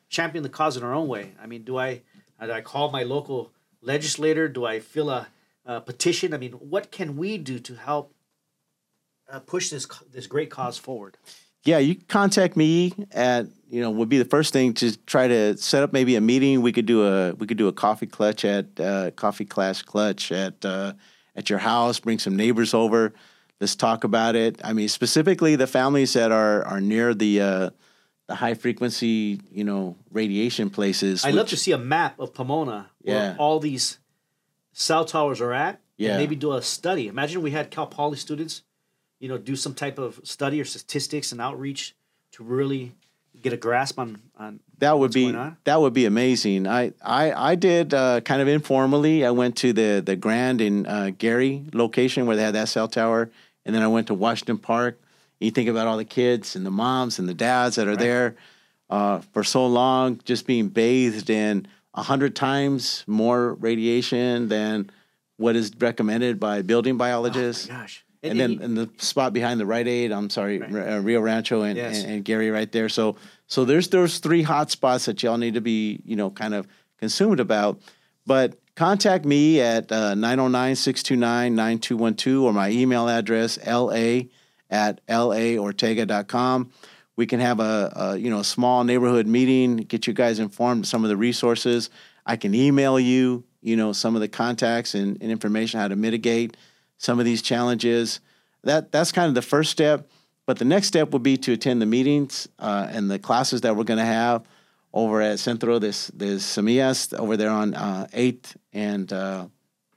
champion 0.08 0.44
the 0.44 0.48
cause 0.48 0.76
in 0.76 0.84
our 0.84 0.94
own 0.94 1.08
way? 1.08 1.32
I 1.42 1.46
mean, 1.46 1.64
do 1.64 1.76
I 1.76 2.02
do 2.40 2.52
I 2.52 2.60
call 2.60 2.92
my 2.92 3.02
local 3.02 3.50
legislator? 3.82 4.48
Do 4.48 4.64
I 4.64 4.78
fill 4.78 5.10
a, 5.10 5.26
a 5.66 5.80
petition? 5.80 6.32
I 6.32 6.36
mean, 6.36 6.52
what 6.52 6.92
can 6.92 7.16
we 7.16 7.38
do 7.38 7.58
to 7.58 7.74
help 7.74 8.14
uh, 9.28 9.40
push 9.40 9.70
this 9.70 9.88
this 10.12 10.28
great 10.28 10.50
cause 10.50 10.78
forward? 10.78 11.16
yeah, 11.64 11.78
you 11.78 11.96
contact 12.08 12.56
me 12.56 12.92
at 13.12 13.46
you 13.68 13.80
know 13.82 13.90
would 13.90 14.08
be 14.08 14.18
the 14.18 14.24
first 14.24 14.52
thing 14.52 14.72
to 14.74 14.96
try 15.04 15.28
to 15.28 15.56
set 15.56 15.82
up 15.82 15.92
maybe 15.92 16.16
a 16.16 16.20
meeting. 16.20 16.62
We 16.62 16.72
could 16.72 16.86
do 16.86 17.06
a 17.06 17.34
we 17.34 17.46
could 17.46 17.58
do 17.58 17.68
a 17.68 17.72
coffee 17.72 18.06
clutch 18.06 18.44
at 18.44 18.80
uh, 18.80 19.10
coffee 19.12 19.44
class 19.44 19.82
clutch 19.82 20.32
at 20.32 20.64
uh, 20.64 20.94
at 21.36 21.50
your 21.50 21.58
house. 21.60 22.00
Bring 22.00 22.18
some 22.18 22.36
neighbors 22.36 22.74
over. 22.74 23.12
Let's 23.60 23.76
talk 23.76 24.04
about 24.04 24.36
it. 24.36 24.60
I 24.64 24.72
mean, 24.72 24.88
specifically 24.88 25.56
the 25.56 25.66
families 25.66 26.12
that 26.14 26.32
are 26.32 26.64
are 26.66 26.80
near 26.80 27.12
the 27.14 27.40
uh, 27.40 27.70
the 28.26 28.34
high 28.36 28.54
frequency 28.54 29.40
you 29.52 29.64
know 29.64 29.96
radiation 30.10 30.70
places. 30.70 31.24
I'd 31.24 31.34
love 31.34 31.48
to 31.48 31.56
see 31.56 31.72
a 31.72 31.78
map 31.78 32.18
of 32.18 32.32
Pomona 32.32 32.90
where 33.02 33.16
Yeah. 33.16 33.36
all 33.38 33.60
these 33.60 33.98
cell 34.72 35.04
towers 35.04 35.40
are 35.40 35.52
at. 35.52 35.80
Yeah. 35.96 36.10
And 36.10 36.18
maybe 36.18 36.34
do 36.36 36.52
a 36.54 36.62
study. 36.62 37.08
Imagine 37.08 37.42
we 37.42 37.50
had 37.50 37.70
Cal 37.70 37.86
Poly 37.86 38.16
students, 38.16 38.62
you 39.18 39.28
know, 39.28 39.36
do 39.36 39.54
some 39.54 39.74
type 39.74 39.98
of 39.98 40.18
study 40.24 40.58
or 40.58 40.64
statistics 40.64 41.30
and 41.30 41.40
outreach 41.42 41.94
to 42.32 42.42
really 42.42 42.92
get 43.42 43.52
a 43.52 43.56
grasp 43.58 43.98
on 43.98 44.22
on 44.38 44.60
that 44.80 44.98
would 44.98 45.14
what's 45.14 45.14
be 45.14 45.32
that 45.64 45.80
would 45.80 45.92
be 45.94 46.04
amazing. 46.06 46.66
I 46.66 46.92
I, 47.02 47.52
I 47.52 47.54
did 47.54 47.94
uh, 47.94 48.20
kind 48.20 48.42
of 48.42 48.48
informally. 48.48 49.24
I 49.24 49.30
went 49.30 49.56
to 49.58 49.72
the 49.72 50.02
the 50.04 50.16
Grand 50.16 50.60
in 50.60 50.86
uh, 50.86 51.10
Garey 51.16 51.72
location 51.72 52.26
where 52.26 52.36
they 52.36 52.42
had 52.42 52.54
that 52.54 52.68
cell 52.68 52.88
tower, 52.88 53.30
and 53.64 53.74
then 53.74 53.82
I 53.82 53.88
went 53.88 54.08
to 54.08 54.14
Washington 54.14 54.58
Park. 54.58 55.00
You 55.38 55.50
think 55.50 55.68
about 55.68 55.86
all 55.86 55.96
the 55.96 56.04
kids 56.04 56.56
and 56.56 56.66
the 56.66 56.70
moms 56.70 57.18
and 57.18 57.26
the 57.28 57.34
dads 57.34 57.76
that 57.76 57.88
are 57.88 57.96
there 57.96 58.36
uh, 58.90 59.20
for 59.32 59.42
so 59.42 59.66
long, 59.66 60.20
just 60.24 60.46
being 60.46 60.68
bathed 60.68 61.30
in 61.30 61.66
a 61.94 62.02
hundred 62.02 62.36
times 62.36 63.04
more 63.06 63.54
radiation 63.54 64.48
than 64.48 64.90
what 65.38 65.56
is 65.56 65.72
recommended 65.78 66.38
by 66.38 66.60
building 66.62 66.98
biologists. 66.98 67.68
Oh 67.70 67.74
gosh. 67.74 68.04
and, 68.22 68.38
then 68.38 68.60
in 68.60 68.74
the 68.74 68.90
spot 68.98 69.32
behind 69.32 69.58
the 69.58 69.64
Rite 69.64 69.88
Aid, 69.88 70.12
I'm 70.12 70.28
sorry, 70.28 70.58
Right. 70.58 70.98
Rio 70.98 71.20
Rancho 71.22 71.62
and, 71.62 71.76
Yes. 71.78 72.02
and, 72.02 72.12
and 72.12 72.24
Garey 72.24 72.52
right 72.52 72.70
there. 72.70 72.90
So 72.90 73.16
so 73.50 73.64
there's 73.64 73.88
those 73.88 74.18
three 74.18 74.42
hot 74.42 74.70
spots 74.70 75.06
that 75.06 75.24
y'all 75.24 75.36
need 75.36 75.54
to 75.54 75.60
be 75.60 76.00
you 76.04 76.14
know 76.16 76.30
kind 76.30 76.54
of 76.54 76.66
consumed 76.98 77.40
about. 77.40 77.80
But 78.24 78.60
contact 78.76 79.24
me 79.24 79.60
at 79.60 79.90
uh, 79.90 80.14
909-629-9212 80.14 82.42
or 82.42 82.52
my 82.52 82.70
email 82.70 83.08
address 83.08 83.58
la 83.66 84.20
at 84.70 85.04
laortega.com. 85.08 86.70
We 87.16 87.26
can 87.26 87.40
have 87.40 87.58
a, 87.58 87.92
a 87.96 88.16
you 88.16 88.30
know 88.30 88.42
small 88.42 88.84
neighborhood 88.84 89.26
meeting, 89.26 89.78
get 89.78 90.06
you 90.06 90.12
guys 90.12 90.38
informed 90.38 90.86
some 90.86 91.02
of 91.02 91.10
the 91.10 91.16
resources. 91.16 91.90
I 92.24 92.36
can 92.36 92.54
email 92.54 93.00
you, 93.00 93.42
you 93.62 93.76
know, 93.76 93.92
some 93.92 94.14
of 94.14 94.20
the 94.20 94.28
contacts 94.28 94.94
and, 94.94 95.20
and 95.20 95.32
information 95.32 95.80
how 95.80 95.88
to 95.88 95.96
mitigate 95.96 96.56
some 96.98 97.18
of 97.18 97.24
these 97.24 97.42
challenges. 97.42 98.20
That 98.62 98.92
that's 98.92 99.10
kind 99.10 99.28
of 99.28 99.34
the 99.34 99.42
first 99.42 99.72
step. 99.72 100.08
But 100.50 100.58
the 100.58 100.64
next 100.64 100.88
step 100.88 101.12
would 101.12 101.22
be 101.22 101.36
to 101.36 101.52
attend 101.52 101.80
the 101.80 101.86
meetings 101.86 102.48
uh, 102.58 102.88
and 102.90 103.08
the 103.08 103.20
classes 103.20 103.60
that 103.60 103.76
we're 103.76 103.84
going 103.84 104.00
to 104.00 104.04
have 104.04 104.42
over 104.92 105.22
at 105.22 105.38
Centro 105.38 105.78
de, 105.78 105.90
de 105.90 106.40
Semillas 106.40 107.16
over 107.16 107.36
there 107.36 107.50
on 107.50 107.72
uh, 107.74 108.08
8th 108.12 108.56
and 108.72 109.12
uh, 109.12 109.46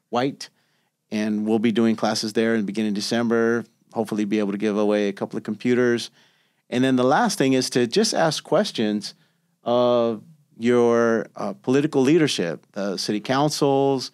White. 0.10 0.52
And 1.10 1.48
we'll 1.48 1.58
be 1.58 1.72
doing 1.72 1.96
classes 1.96 2.34
there 2.34 2.54
in 2.54 2.60
the 2.60 2.68
beginning 2.68 2.90
of 2.90 2.94
December. 2.94 3.66
Hopefully, 3.94 4.26
be 4.26 4.38
able 4.38 4.52
to 4.52 4.60
give 4.60 4.78
away 4.78 5.08
a 5.08 5.12
couple 5.12 5.38
of 5.38 5.44
computers. 5.44 6.12
And 6.70 6.84
then 6.84 6.98
the 6.98 7.04
last 7.04 7.40
thing 7.40 7.54
is 7.54 7.72
to 7.72 7.88
just 7.88 8.14
ask 8.14 8.44
questions 8.44 9.16
of 9.64 10.22
your 10.60 11.30
uh, 11.36 11.54
political 11.64 12.04
leadership, 12.04 12.64
the 12.74 12.98
city 12.98 13.22
councils, 13.22 14.12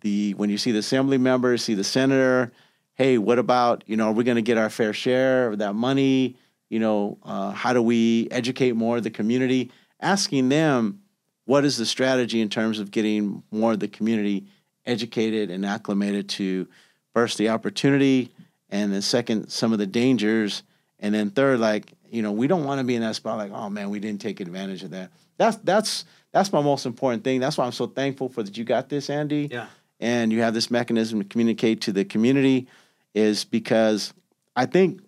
the 0.00 0.34
when 0.34 0.48
you 0.48 0.58
see 0.58 0.70
the 0.70 0.78
assembly 0.78 1.18
members, 1.18 1.64
see 1.64 1.74
the 1.74 1.82
senator. 1.82 2.52
Hey, 2.94 3.18
what 3.18 3.38
about 3.38 3.84
you 3.86 3.96
know? 3.96 4.08
Are 4.08 4.12
we 4.12 4.24
going 4.24 4.36
to 4.36 4.42
get 4.42 4.58
our 4.58 4.70
fair 4.70 4.92
share 4.92 5.48
of 5.48 5.58
that 5.58 5.74
money? 5.74 6.36
You 6.68 6.78
know, 6.78 7.18
uh, 7.22 7.50
how 7.52 7.72
do 7.72 7.82
we 7.82 8.28
educate 8.30 8.72
more 8.76 8.98
of 8.98 9.02
the 9.02 9.10
community? 9.10 9.70
Asking 10.00 10.48
them 10.48 11.00
what 11.44 11.64
is 11.64 11.76
the 11.76 11.86
strategy 11.86 12.40
in 12.40 12.48
terms 12.48 12.78
of 12.78 12.90
getting 12.90 13.42
more 13.50 13.72
of 13.72 13.80
the 13.80 13.88
community 13.88 14.46
educated 14.84 15.50
and 15.50 15.64
acclimated 15.64 16.28
to 16.28 16.66
first 17.14 17.38
the 17.38 17.48
opportunity, 17.50 18.32
and 18.70 18.92
then 18.92 19.02
second 19.02 19.48
some 19.48 19.72
of 19.72 19.78
the 19.78 19.86
dangers, 19.86 20.62
and 20.98 21.14
then 21.14 21.30
third, 21.30 21.60
like 21.60 21.92
you 22.10 22.20
know, 22.20 22.32
we 22.32 22.46
don't 22.46 22.64
want 22.64 22.78
to 22.78 22.84
be 22.84 22.94
in 22.94 23.00
that 23.02 23.16
spot 23.16 23.38
like, 23.38 23.52
oh 23.52 23.70
man, 23.70 23.88
we 23.88 24.00
didn't 24.00 24.20
take 24.20 24.40
advantage 24.40 24.82
of 24.82 24.90
that. 24.90 25.10
That's 25.38 25.56
that's 25.58 26.04
that's 26.30 26.52
my 26.52 26.60
most 26.62 26.84
important 26.86 27.24
thing. 27.24 27.40
That's 27.40 27.56
why 27.58 27.64
I'm 27.64 27.72
so 27.72 27.86
thankful 27.86 28.28
for 28.28 28.42
that 28.42 28.56
you 28.56 28.64
got 28.64 28.88
this, 28.88 29.08
Andy 29.10 29.48
Yeah. 29.50 29.66
and 30.00 30.32
you 30.32 30.40
have 30.42 30.52
this 30.54 30.70
mechanism 30.70 31.22
to 31.22 31.28
communicate 31.28 31.80
to 31.82 31.92
the 31.92 32.04
community 32.04 32.66
is 33.14 33.44
because 33.44 34.12
I 34.56 34.66
think 34.66 35.00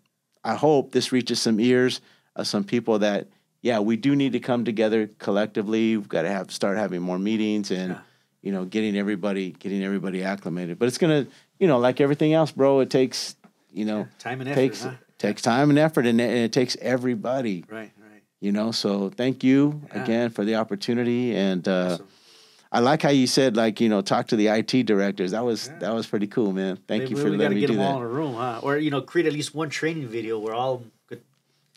I 0.43 0.55
hope 0.55 0.93
this 0.93 1.13
reaches 1.13 1.41
some 1.41 1.59
ears 1.61 2.01
of 2.37 2.47
some 2.47 2.65
people 2.65 2.99
that 3.01 3.29
yeah 3.63 3.79
we 3.81 3.97
do 3.97 4.15
need 4.17 4.33
to 4.33 4.41
come 4.41 4.65
together 4.65 5.09
collectively 5.19 5.97
we've 5.97 6.09
got 6.09 6.23
to 6.23 6.29
have 6.31 6.51
start 6.51 6.77
having 6.79 7.01
more 7.03 7.19
meetings 7.19 7.71
and 7.71 7.91
Yeah. 7.93 7.99
you 8.43 8.53
know 8.53 8.65
getting 8.65 8.97
everybody 8.97 9.53
getting 9.53 9.83
everybody 9.83 10.23
acclimated 10.23 10.79
but 10.79 10.87
it's 10.89 10.99
gonna 10.99 11.27
you 11.59 11.67
know 11.67 11.79
like 11.79 12.01
everything 12.01 12.33
else 12.35 12.51
bro 12.53 12.81
it 12.81 12.91
takes 12.91 13.37
you 13.73 13.85
know 13.85 14.07
Time 14.19 14.41
and 14.41 14.51
effort. 14.51 14.61
takes 14.61 14.83
huh? 14.85 14.91
takes 15.19 15.41
time 15.43 15.71
and 15.71 15.79
effort 15.79 16.07
and 16.07 16.21
it, 16.21 16.25
and 16.29 16.39
it 16.39 16.53
takes 16.53 16.77
everybody 16.81 17.65
Right. 17.71 17.93
Right. 17.99 18.23
you 18.41 18.53
know 18.53 18.71
so 18.73 19.09
thank 19.11 19.43
you 19.45 19.81
Yeah. 19.95 20.03
again 20.03 20.31
for 20.31 20.45
the 20.45 20.57
opportunity 20.57 21.35
and 21.37 21.67
uh 21.67 21.73
Awesome. 21.95 22.07
I 22.75 22.81
like 22.81 23.03
how 23.03 23.11
you 23.11 23.27
said 23.27 23.57
like 23.57 23.81
you 23.81 23.89
know 23.89 24.03
talk 24.03 24.27
to 24.29 24.37
the 24.37 24.49
IT 24.49 24.83
directors. 24.85 25.31
That 25.31 25.45
was 25.45 25.69
Yeah. 25.69 25.79
that 25.79 25.95
was 25.95 26.07
pretty 26.07 26.27
cool, 26.27 26.53
man. 26.53 26.77
Thank 26.89 27.09
you 27.11 27.17
for 27.17 27.31
letting 27.31 27.31
me 27.31 27.39
do 27.39 27.39
that. 27.39 27.51
we 27.51 27.61
gotta 27.61 27.61
get 27.61 27.73
them 27.75 27.81
all 27.81 27.97
in 27.99 28.03
a 28.03 28.09
room, 28.09 28.35
huh? 28.35 28.61
Or 28.63 28.77
you 28.77 28.91
know, 28.91 29.01
create 29.01 29.27
at 29.27 29.33
least 29.33 29.55
one 29.55 29.71
training 29.71 30.09
video 30.09 30.39
where 30.39 30.55
all 30.55 30.83
could 31.09 31.23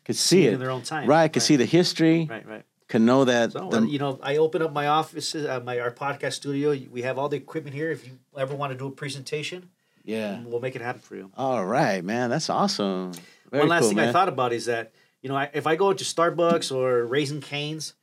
Could 0.06 0.16
see 0.16 0.42
see 0.42 0.48
it 0.48 0.54
in 0.54 0.60
their 0.60 0.72
own 0.72 0.82
time. 0.82 1.08
right? 1.08 1.32
Could 1.32 1.42
Right. 1.42 1.46
see 1.48 1.56
the 1.56 1.66
history. 1.66 2.28
Right. 2.30 2.46
Right. 2.48 2.64
Could 2.88 3.02
know 3.02 3.26
that. 3.26 3.52
So 3.52 3.70
the, 3.70 3.82
you 3.86 4.00
know, 4.00 4.18
I 4.24 4.38
open 4.38 4.62
up 4.62 4.72
my 4.74 4.88
office, 4.88 5.36
uh, 5.36 5.62
my 5.64 5.78
our 5.80 5.92
podcast 5.92 6.34
studio. 6.34 6.76
We 6.92 7.02
have 7.04 7.18
all 7.20 7.30
the 7.30 7.38
equipment 7.38 7.76
here. 7.76 7.92
If 7.92 8.06
you 8.08 8.14
ever 8.38 8.56
want 8.56 8.72
to 8.72 8.78
do 8.78 8.88
a 8.88 8.92
presentation, 8.92 9.70
yeah. 10.06 10.42
we'll 10.46 10.62
make 10.62 10.76
it 10.76 10.82
happen 10.82 11.02
for 11.02 11.16
you. 11.16 11.30
All 11.38 11.66
right, 11.66 12.04
man. 12.04 12.30
That's 12.30 12.50
awesome. 12.50 13.12
Very 13.52 13.62
One 13.62 13.70
last 13.70 13.82
cool, 13.82 13.90
thing 13.90 13.98
man. 13.98 14.10
I 14.10 14.12
thought 14.14 14.30
about 14.30 14.52
is 14.54 14.66
that 14.66 14.94
you 15.22 15.30
know, 15.30 15.36
I, 15.36 15.50
if 15.54 15.68
I 15.68 15.76
go 15.76 15.92
to 15.94 16.04
Starbucks 16.04 16.74
or 16.74 17.06
Raising 17.06 17.42
Canes, 17.42 17.94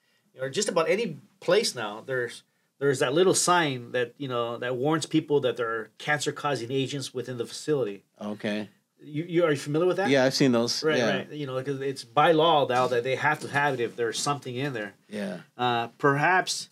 or 0.41 0.51
just 0.51 0.69
about 0.69 0.89
any 0.91 1.17
place 1.41 1.75
now, 1.75 2.03
there's 2.05 2.43
there's 2.79 2.99
that 2.99 3.15
little 3.15 3.35
sign 3.35 3.93
that 3.93 4.15
you 4.19 4.29
know 4.29 4.59
that 4.59 4.77
warns 4.77 5.07
people 5.07 5.41
that 5.41 5.57
there 5.57 5.69
are 5.69 5.91
cancer 5.99 6.33
causing 6.33 6.71
agents 6.73 7.15
within 7.15 7.39
the 7.39 7.47
facility. 7.47 8.05
Okay. 8.21 8.69
You, 9.07 9.25
you 9.25 9.45
are 9.45 9.51
you 9.51 9.57
familiar 9.59 9.87
with 9.87 9.99
that? 9.99 10.09
Yeah, 10.09 10.25
I've 10.25 10.35
seen 10.35 10.53
those. 10.53 10.83
Right, 10.83 10.97
yeah. 10.99 11.17
right. 11.19 11.31
You 11.33 11.47
know, 11.47 11.57
because 11.59 11.81
it's 11.83 12.05
by 12.05 12.33
law 12.33 12.67
now 12.67 12.87
that 12.89 13.05
they 13.05 13.17
have 13.17 13.39
to 13.41 13.49
have 13.49 13.75
it 13.75 13.81
if 13.81 13.97
there's 13.97 14.19
something 14.19 14.55
in 14.57 14.73
there. 14.73 14.95
Yeah. 15.11 15.41
Uh, 15.59 15.89
perhaps 15.99 16.71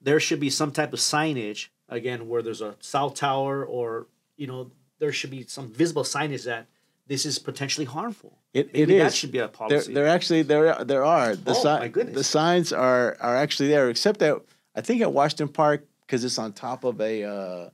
there 0.00 0.18
should 0.18 0.40
be 0.40 0.50
some 0.50 0.70
type 0.72 0.92
of 0.94 0.98
signage 0.98 1.68
again 1.88 2.28
where 2.28 2.40
there's 2.42 2.62
a 2.62 2.74
cell 2.80 3.10
tower 3.10 3.64
or 3.64 4.06
you 4.36 4.46
know 4.46 4.70
there 4.98 5.12
should 5.12 5.30
be 5.30 5.44
some 5.46 5.68
visible 5.70 6.04
signage 6.04 6.44
that 6.44 6.66
this 7.06 7.26
is 7.26 7.38
potentially 7.38 7.84
harmful. 7.84 8.38
It, 8.54 8.68
it 8.68 8.72
Maybe 8.88 8.96
is. 8.96 9.02
that 9.02 9.14
should 9.14 9.32
be 9.32 9.38
a 9.38 9.42
There, 9.42 9.48
policy. 9.48 9.92
there 9.92 10.06
actually 10.06 10.42
there 10.42 10.82
there 10.84 11.04
are 11.04 11.36
the 11.36 11.50
Oh, 11.50 11.54
si- 11.54 11.64
my 11.84 11.88
goodness. 11.88 12.16
the 12.16 12.24
signs 12.24 12.72
are 12.72 13.16
are 13.20 13.36
actually 13.36 13.68
there, 13.68 13.90
except 13.90 14.20
that 14.20 14.40
I 14.74 14.80
think 14.80 15.02
at 15.02 15.12
Washington 15.12 15.48
Park 15.48 15.86
because 16.06 16.24
it's 16.24 16.38
on 16.38 16.52
top 16.52 16.84
of 16.84 17.00
a 17.00 17.24
uh, 17.24 17.64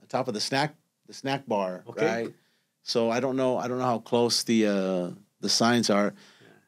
on 0.00 0.06
top 0.08 0.28
of 0.28 0.34
the 0.34 0.40
snack 0.40 0.74
the 1.06 1.14
snack 1.14 1.46
bar, 1.46 1.84
Okay. 1.88 2.06
right? 2.06 2.34
So 2.82 3.10
I 3.10 3.20
don't 3.20 3.36
know 3.36 3.58
I 3.58 3.68
don't 3.68 3.78
know 3.78 3.84
how 3.84 3.98
close 3.98 4.42
the 4.42 4.66
uh, 4.66 5.10
the 5.40 5.48
signs 5.48 5.90
are, 5.90 6.14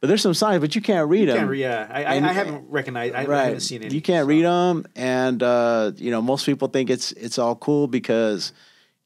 but 0.01 0.07
there's 0.09 0.22
some 0.22 0.35
signs, 0.35 0.61
but 0.61 0.74
you 0.74 0.83
can't 0.83 1.09
read 1.09 1.28
them. 1.28 1.37
Can't 1.39 1.57
yeah, 1.57 1.87
I, 1.91 2.05
I, 2.05 2.14
And- 2.14 2.26
I 2.26 2.33
haven't 2.33 2.70
recognized. 2.70 3.14
I, 3.14 3.22
I 3.22 3.24
right. 3.26 3.45
haven't 3.45 3.61
seen 3.61 3.83
any. 3.83 3.95
You 3.95 4.03
can't 4.03 4.24
so. 4.24 4.28
read 4.28 4.45
them, 4.45 4.87
and 4.97 5.43
uh, 5.43 5.93
you 5.97 6.11
know 6.11 6.20
most 6.22 6.47
people 6.47 6.68
think 6.68 6.91
it's 6.91 7.12
it's 7.12 7.39
all 7.39 7.57
cool 7.57 7.87
because 7.87 8.53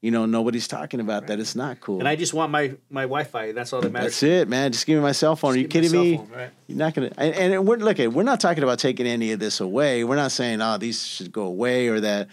you 0.05 0.11
know 0.11 0.27
nobody's 0.27 0.69
talking 0.69 1.01
about 1.01 1.29
that. 1.29 1.41
It's 1.41 1.57
not 1.57 1.81
cool. 1.81 1.99
And 1.99 2.07
I 2.07 2.15
just 2.15 2.35
want 2.35 2.53
my 2.53 2.75
my 2.91 3.05
Wi-Fi. 3.05 3.53
That's 3.53 3.73
all 3.73 3.81
that 3.81 3.91
matters. 3.91 4.21
That's 4.21 4.23
it, 4.23 4.49
man. 4.49 4.71
Just 4.71 4.85
give 4.85 4.99
me 4.99 5.03
my 5.03 5.13
cell 5.13 5.35
phone. 5.35 5.55
Are 5.55 5.57
you 5.57 5.67
kidding 5.67 5.91
me? 5.93 6.19
phone, 6.19 6.29
right? 6.31 6.51
You're 6.67 6.77
not 6.77 6.93
gonna. 6.93 7.11
And, 7.17 7.55
and 7.55 7.67
we're 7.67 7.77
look 7.79 7.99
at. 7.99 8.13
We're 8.13 8.23
not 8.23 8.39
talking 8.39 8.63
about 8.63 8.79
taking 8.79 9.07
any 9.07 9.33
of 9.33 9.41
this 9.41 9.61
away. 9.61 10.05
We're 10.05 10.17
not 10.17 10.31
saying, 10.31 10.61
oh, 10.61 10.77
these 10.77 11.07
should 11.07 11.33
go 11.33 11.45
away 11.45 11.89
or 11.89 12.01
that, 12.01 12.29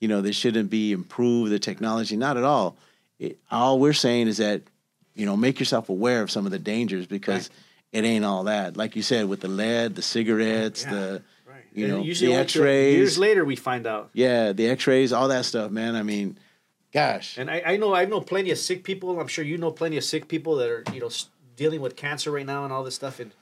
you 0.00 0.08
know, 0.08 0.20
they 0.20 0.32
shouldn't 0.32 0.68
be 0.68 0.92
improved. 0.92 1.50
The 1.50 1.58
technology, 1.58 2.16
not 2.18 2.36
at 2.36 2.44
all. 2.44 2.76
It, 3.18 3.38
all 3.50 3.78
we're 3.78 3.94
saying 3.94 4.28
is 4.28 4.36
that, 4.36 4.60
you 5.14 5.24
know, 5.24 5.34
make 5.36 5.58
yourself 5.58 5.88
aware 5.88 6.20
of 6.20 6.30
some 6.30 6.44
of 6.44 6.52
the 6.52 6.58
dangers 6.58 7.06
because 7.06 7.48
it 7.90 8.04
ain't 8.04 8.26
all 8.26 8.44
that. 8.44 8.76
Like 8.76 8.96
you 8.96 9.02
said, 9.02 9.30
with 9.30 9.40
the 9.40 9.48
lead, 9.48 9.94
the 9.94 10.02
cigarettes, 10.02 10.84
Yeah. 10.84 10.90
the 10.90 11.22
You 11.72 11.84
And 11.86 11.94
know, 11.94 12.14
the 12.14 12.34
X-rays. 12.34 12.96
Years 12.96 13.16
later, 13.18 13.44
we 13.46 13.56
find 13.56 13.86
out. 13.86 14.10
yeah, 14.12 14.52
the 14.52 14.68
X-rays, 14.68 15.12
all 15.12 15.28
that 15.28 15.44
stuff, 15.46 15.70
man. 15.70 15.96
I 15.96 16.02
mean, 16.02 16.36
gosh, 16.94 17.36
And 17.36 17.50
I, 17.50 17.62
I 17.66 17.76
know 17.76 17.94
I 17.94 18.06
know 18.06 18.20
plenty 18.20 18.50
of 18.50 18.58
sick 18.58 18.84
people. 18.84 19.20
I'm 19.20 19.28
sure 19.28 19.44
you 19.44 19.58
know 19.58 19.70
plenty 19.70 19.96
of 19.98 20.04
sick 20.04 20.28
people 20.28 20.56
that 20.56 20.70
are 20.70 20.84
you 20.94 21.00
know 21.00 21.10
dealing 21.56 21.80
with 21.80 21.96
cancer 21.96 22.30
right 22.30 22.46
now 22.46 22.64
and 22.64 22.72
all 22.72 22.84
this 22.84 22.94
stuff. 22.94 23.20
And 23.20 23.32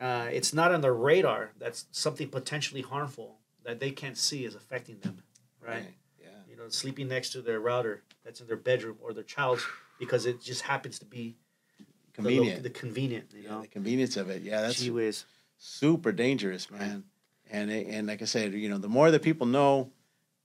uh, 0.00 0.28
it's 0.32 0.54
not 0.54 0.72
on 0.72 0.80
their 0.80 0.94
radar. 0.94 1.50
That's 1.58 1.86
something 1.90 2.28
potentially 2.28 2.82
harmful 2.82 3.36
that 3.64 3.80
they 3.80 3.90
can't 3.90 4.16
see 4.16 4.44
is 4.44 4.54
affecting 4.54 4.98
them. 5.00 5.22
Right. 5.60 5.94
Yeah. 6.20 6.28
You 6.48 6.56
know, 6.56 6.68
sleeping 6.68 7.08
next 7.08 7.30
to 7.30 7.42
their 7.42 7.60
router 7.60 8.02
that's 8.24 8.40
in 8.40 8.46
their 8.46 8.56
bedroom 8.56 8.96
or 9.02 9.12
their 9.12 9.24
child's 9.24 9.64
because 9.98 10.26
it 10.26 10.40
just 10.40 10.62
happens 10.62 10.98
to 11.00 11.04
be 11.04 11.36
the 11.78 12.22
Convenient. 12.22 12.62
The, 12.62 12.70
convenient. 12.70 13.26
You 13.34 13.42
yeah, 13.42 13.50
know. 13.50 13.60
the 13.62 13.66
convenience 13.68 14.16
of 14.16 14.30
it. 14.30 14.42
Yeah, 14.42 14.62
that's 14.62 14.80
Gee 14.80 14.90
whiz. 14.90 15.24
super 15.58 16.12
dangerous, 16.12 16.70
man. 16.70 17.04
And 17.50 17.70
it, 17.70 17.88
and 17.88 18.06
like 18.06 18.22
I 18.22 18.24
said, 18.24 18.54
you 18.54 18.68
know, 18.68 18.78
the 18.78 18.88
more 18.88 19.10
that 19.10 19.22
people 19.22 19.46
know, 19.46 19.90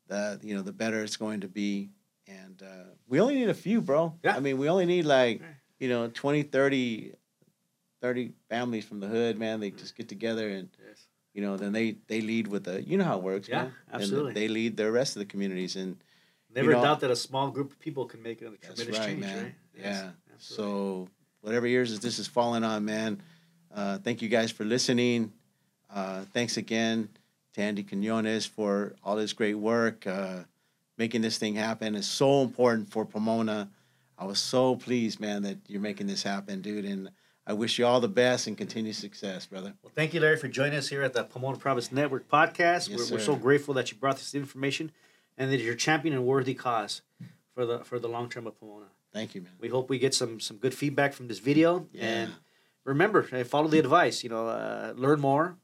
the 0.08 0.39
you 0.44 0.54
know, 0.56 0.62
the 0.64 0.74
better 0.74 1.02
it's 1.04 1.18
going 1.18 1.42
to 1.42 1.48
be. 1.48 1.92
And 2.40 2.62
uh, 2.64 2.84
we 3.08 3.20
only 3.20 3.36
need 3.36 3.50
a 3.50 3.54
few, 3.54 3.82
bro. 3.82 4.14
Yeah. 4.24 4.36
I 4.36 4.40
mean, 4.40 4.58
we 4.58 4.70
only 4.70 4.86
need 4.86 5.06
like, 5.06 5.42
you 5.80 5.90
know, 5.90 6.08
20, 6.14 6.44
30, 6.44 7.14
30 8.02 8.32
families 8.50 8.86
from 8.86 9.00
the 9.00 9.08
hood, 9.08 9.38
man. 9.38 9.60
They 9.60 9.72
just 9.72 9.96
get 9.96 10.08
together 10.10 10.50
and, 10.50 10.70
Yes. 10.88 11.08
you 11.34 11.42
know, 11.42 11.58
then 11.58 11.72
they 11.74 11.98
they 12.08 12.22
lead 12.22 12.48
with 12.48 12.64
the, 12.66 12.82
you 12.84 12.98
know 12.98 13.04
how 13.04 13.18
it 13.18 13.24
works, 13.24 13.48
Yeah, 13.50 13.64
man. 13.64 13.74
absolutely. 13.94 14.30
And 14.30 14.38
they 14.38 14.48
lead 14.48 14.78
the 14.78 14.92
rest 14.92 15.16
of 15.16 15.20
the 15.20 15.26
communities, 15.26 15.76
and 15.76 15.98
Never 16.54 16.72
know- 16.72 16.82
doubt 16.84 17.00
that 17.02 17.12
a 17.12 17.16
small 17.16 17.50
group 17.52 17.72
of 17.72 17.80
people 17.80 18.06
can 18.06 18.22
make 18.22 18.42
a 18.42 18.50
that's 18.52 18.66
tremendous 18.76 18.98
right, 19.00 19.08
change. 19.08 19.22
man. 19.22 19.44
Right. 19.44 19.56
Yes, 19.76 19.84
Yeah. 19.84 20.12
absolutely. 20.34 20.66
So 20.66 21.10
whatever 21.42 21.68
years 21.68 22.00
this 22.00 22.20
is 22.20 22.28
falling 22.28 22.64
on, 22.64 22.86
man. 22.86 23.22
Uh, 23.74 23.98
thank 24.00 24.22
you 24.22 24.30
guys 24.30 24.52
for 24.52 24.66
listening. 24.66 25.32
Uh, 25.90 26.26
thanks 26.34 26.58
again 26.58 27.10
to 27.54 27.62
Andy 27.62 27.84
Quinones 27.84 28.46
for 28.46 28.96
all 29.04 29.18
his 29.18 29.34
great 29.34 29.56
work, 29.56 30.06
uh, 30.08 30.44
making 30.98 31.22
this 31.22 31.38
thing 31.38 31.56
happen. 31.56 31.96
is 31.96 32.08
so 32.08 32.42
important 32.42 32.92
for 32.92 33.06
Pomona. 33.06 33.70
I 34.18 34.26
was 34.26 34.39
so 34.39 34.76
pleased, 34.76 35.20
man, 35.20 35.44
that 35.44 35.58
you're 35.68 35.82
making 35.82 36.08
this 36.08 36.24
happen, 36.24 36.62
dude. 36.62 36.86
And 36.86 37.10
I 37.48 37.54
wish 37.54 37.80
you 37.80 37.86
all 37.86 38.00
the 38.00 38.08
best 38.08 38.48
and 38.48 38.58
continued 38.58 38.96
success, 38.96 39.46
brother. 39.48 39.74
Well, 39.82 39.92
thank 39.96 40.14
you, 40.14 40.20
Larry, 40.20 40.38
for 40.38 40.48
joining 40.48 40.78
us 40.78 40.89
here 40.89 41.02
at 41.02 41.14
the 41.14 41.24
Pomona 41.24 41.58
Promise 41.58 41.92
Network 41.92 42.30
podcast. 42.30 42.89
Yes, 42.89 43.10
we're, 43.10 43.18
we're 43.18 43.24
so 43.24 43.36
grateful 43.36 43.74
that 43.76 43.92
you 43.92 43.98
brought 43.98 44.18
this 44.18 44.36
information 44.36 44.92
and 45.38 45.52
that 45.52 45.60
you're 45.60 45.76
championing 45.76 46.20
a 46.20 46.22
worthy 46.22 46.54
cause 46.54 47.02
for 47.56 47.66
the 47.66 47.80
for 47.80 48.00
the 48.00 48.08
long 48.08 48.30
term 48.30 48.46
of 48.46 48.60
Pomona. 48.60 48.86
Thank 49.12 49.36
you, 49.36 49.42
man. 49.42 49.54
We 49.60 49.70
hope 49.70 49.89
we 49.89 49.98
get 49.98 50.14
some 50.14 50.39
some 50.39 50.58
good 50.58 50.74
feedback 50.74 51.14
from 51.14 51.28
this 51.28 51.39
video. 51.39 51.88
Yeah. 51.92 52.06
And 52.06 52.34
remember, 52.84 53.24
follow 53.44 53.68
the 53.68 53.80
advice. 53.80 54.24
You 54.24 54.30
know, 54.30 54.48
uh, 54.48 54.94
learn 54.96 55.20
more, 55.20 55.58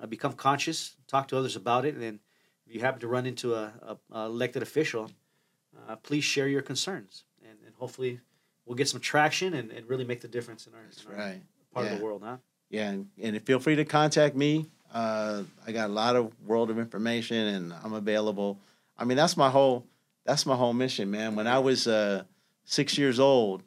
uh, 0.00 0.06
become 0.06 0.32
conscious, 0.32 0.96
talk 1.06 1.28
to 1.28 1.36
others 1.36 1.56
about 1.56 1.84
it, 1.84 1.94
and 1.94 2.02
then 2.02 2.20
if 2.68 2.74
you 2.74 2.80
happen 2.80 3.00
to 3.00 3.08
run 3.08 3.26
into 3.26 3.54
a, 3.54 3.72
a, 3.82 3.96
a 4.12 4.26
elected 4.26 4.62
official, 4.62 5.10
uh, 5.88 5.96
please 5.96 6.24
share 6.24 6.48
your 6.48 6.62
concerns, 6.62 7.24
and, 7.42 7.58
and 7.64 7.74
hopefully 7.76 8.20
we'll 8.66 8.76
get 8.76 8.88
some 8.88 9.00
traction 9.00 9.54
and, 9.54 9.70
and 9.70 9.88
really 9.88 10.04
make 10.04 10.20
the 10.20 10.28
difference 10.28 10.66
in 10.66 10.74
our, 10.74 10.80
in 10.80 11.12
our 11.12 11.26
right. 11.26 11.42
part 11.72 11.86
of 11.86 11.98
the 11.98 12.04
world, 12.04 12.22
huh? 12.24 12.36
Yeah, 12.68 12.90
and, 12.90 13.08
and 13.22 13.42
feel 13.42 13.58
free 13.58 13.76
to 13.76 13.84
contact 13.84 14.36
me. 14.36 14.66
Uh, 14.92 15.44
I 15.66 15.72
got 15.72 15.88
a 15.88 15.92
lot 15.92 16.16
of 16.16 16.32
world 16.46 16.70
of 16.70 16.78
information, 16.78 17.36
and 17.36 17.74
I'm 17.82 17.94
available. 17.94 18.58
I 18.98 19.04
mean, 19.04 19.16
that's 19.16 19.36
my 19.36 19.48
whole 19.48 19.86
that's 20.24 20.44
my 20.44 20.56
whole 20.56 20.74
mission, 20.74 21.10
man. 21.10 21.36
When 21.36 21.46
I 21.46 21.58
was 21.58 21.86
uh, 21.86 22.24
six 22.64 22.98
years 22.98 23.18
old, 23.18 23.62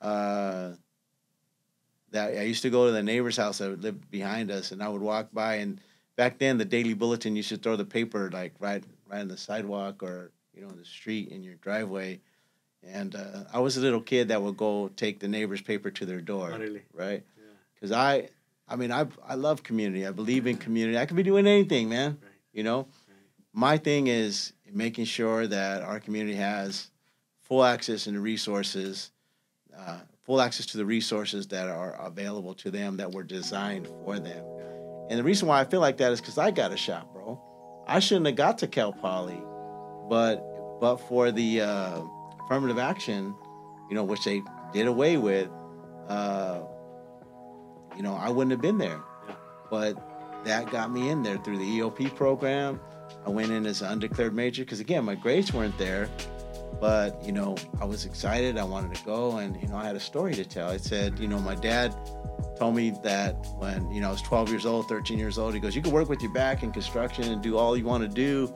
uh, 0.00 0.70
that 2.10 2.30
I 2.36 2.42
used 2.42 2.62
to 2.62 2.70
go 2.70 2.86
to 2.86 2.92
the 2.92 3.02
neighbor's 3.02 3.36
house 3.36 3.58
that 3.58 3.80
lived 3.80 4.10
behind 4.10 4.50
us, 4.50 4.72
and 4.72 4.82
I 4.82 4.88
would 4.88 5.02
walk 5.02 5.28
by. 5.32 5.56
And 5.56 5.80
back 6.16 6.38
then, 6.38 6.58
the 6.58 6.64
Daily 6.64 6.94
Bulletin 6.94 7.36
used 7.36 7.48
to 7.50 7.56
throw 7.56 7.76
the 7.76 7.84
paper 7.84 8.30
like 8.32 8.54
right 8.60 8.82
right 9.08 9.20
on 9.20 9.28
the 9.28 9.36
sidewalk 9.36 10.02
or 10.02 10.30
you 10.54 10.62
know 10.62 10.68
in 10.68 10.76
the 10.78 10.84
street 10.84 11.28
in 11.28 11.42
your 11.42 11.54
driveway. 11.56 12.20
And 12.84 13.14
uh, 13.14 13.44
I 13.52 13.60
was 13.60 13.76
a 13.76 13.80
little 13.80 14.00
kid 14.00 14.28
that 14.28 14.42
would 14.42 14.56
go 14.56 14.88
take 14.96 15.20
the 15.20 15.28
neighbor's 15.28 15.62
paper 15.62 15.90
to 15.92 16.04
their 16.04 16.20
door, 16.20 16.50
Oh, 16.52 16.58
really? 16.58 16.82
right? 16.92 17.22
Yeah. 17.38 17.44
because 17.74 17.92
I, 17.92 18.28
I 18.68 18.74
mean, 18.74 18.90
I 18.90 19.06
I 19.26 19.34
love 19.36 19.62
community. 19.62 20.04
I 20.06 20.10
believe 20.10 20.46
in 20.48 20.56
community. 20.56 20.98
I 20.98 21.06
could 21.06 21.16
be 21.16 21.22
doing 21.22 21.46
anything, 21.46 21.88
man. 21.88 22.18
Right. 22.20 22.30
You 22.52 22.64
know, 22.64 22.88
my 23.52 23.76
thing 23.78 24.08
is 24.08 24.52
making 24.72 25.04
sure 25.04 25.46
that 25.46 25.82
our 25.82 26.00
community 26.00 26.34
has 26.36 26.90
full 27.42 27.62
access 27.64 28.06
and 28.08 28.20
resources, 28.20 29.10
uh, 29.78 29.98
full 30.24 30.40
access 30.40 30.66
to 30.66 30.76
the 30.78 30.84
resources 30.84 31.46
that 31.48 31.68
are 31.68 31.94
available 32.04 32.54
to 32.54 32.70
them 32.70 32.96
that 32.96 33.12
were 33.12 33.22
designed 33.22 33.86
for 34.04 34.18
them. 34.18 34.42
And 35.12 35.18
the 35.18 35.24
reason 35.24 35.46
why 35.46 35.60
I 35.60 35.66
feel 35.66 35.80
like 35.80 35.98
that 35.98 36.10
is 36.10 36.22
because 36.22 36.38
I 36.38 36.50
got 36.50 36.72
a 36.72 36.76
shot, 36.78 37.12
bro. 37.12 37.38
I 37.86 37.98
shouldn't 37.98 38.24
have 38.24 38.34
got 38.34 38.56
to 38.58 38.66
Cal 38.66 38.94
Poly, 38.94 39.42
but 40.08 40.80
but 40.80 40.96
for 40.96 41.30
the 41.30 41.60
uh, 41.60 42.00
affirmative 42.42 42.78
action, 42.78 43.34
you 43.90 43.94
know, 43.94 44.04
which 44.04 44.24
they 44.24 44.42
did 44.72 44.86
away 44.86 45.18
with, 45.18 45.50
uh, 46.08 46.62
you 47.94 48.02
know, 48.02 48.14
I 48.14 48.30
wouldn't 48.30 48.52
have 48.52 48.62
been 48.62 48.78
there. 48.78 49.02
Yeah. 49.28 49.34
But 49.70 50.44
that 50.46 50.70
got 50.70 50.90
me 50.90 51.10
in 51.10 51.22
there 51.22 51.36
through 51.36 51.58
the 51.58 51.80
EOP 51.80 52.16
program. 52.16 52.80
I 53.26 53.28
went 53.28 53.52
in 53.52 53.66
as 53.66 53.82
an 53.82 53.92
undeclared 53.92 54.34
major 54.34 54.64
because 54.64 54.80
again, 54.80 55.04
my 55.04 55.14
grades 55.14 55.52
weren't 55.52 55.76
there. 55.76 56.08
But 56.82 57.24
you 57.24 57.30
know, 57.30 57.54
I 57.80 57.84
was 57.84 58.06
excited. 58.06 58.58
I 58.58 58.64
wanted 58.64 58.96
to 58.96 59.04
go, 59.04 59.36
and 59.36 59.56
you 59.62 59.68
know, 59.68 59.76
I 59.76 59.84
had 59.84 59.94
a 59.94 60.00
story 60.00 60.34
to 60.34 60.44
tell. 60.44 60.68
I 60.68 60.78
said, 60.78 61.16
you 61.20 61.28
know, 61.28 61.38
my 61.38 61.54
dad 61.54 61.94
told 62.58 62.74
me 62.74 62.90
that 63.04 63.36
when 63.58 63.88
you 63.92 64.00
know 64.00 64.08
I 64.08 64.10
was 64.10 64.20
12 64.22 64.48
years 64.48 64.66
old, 64.66 64.88
13 64.88 65.16
years 65.16 65.38
old, 65.38 65.54
he 65.54 65.60
goes, 65.60 65.76
"You 65.76 65.82
can 65.82 65.92
work 65.92 66.08
with 66.08 66.20
your 66.20 66.32
back 66.32 66.64
in 66.64 66.72
construction 66.72 67.22
and 67.30 67.40
do 67.40 67.56
all 67.56 67.76
you 67.76 67.84
want 67.84 68.02
to 68.02 68.08
do." 68.08 68.52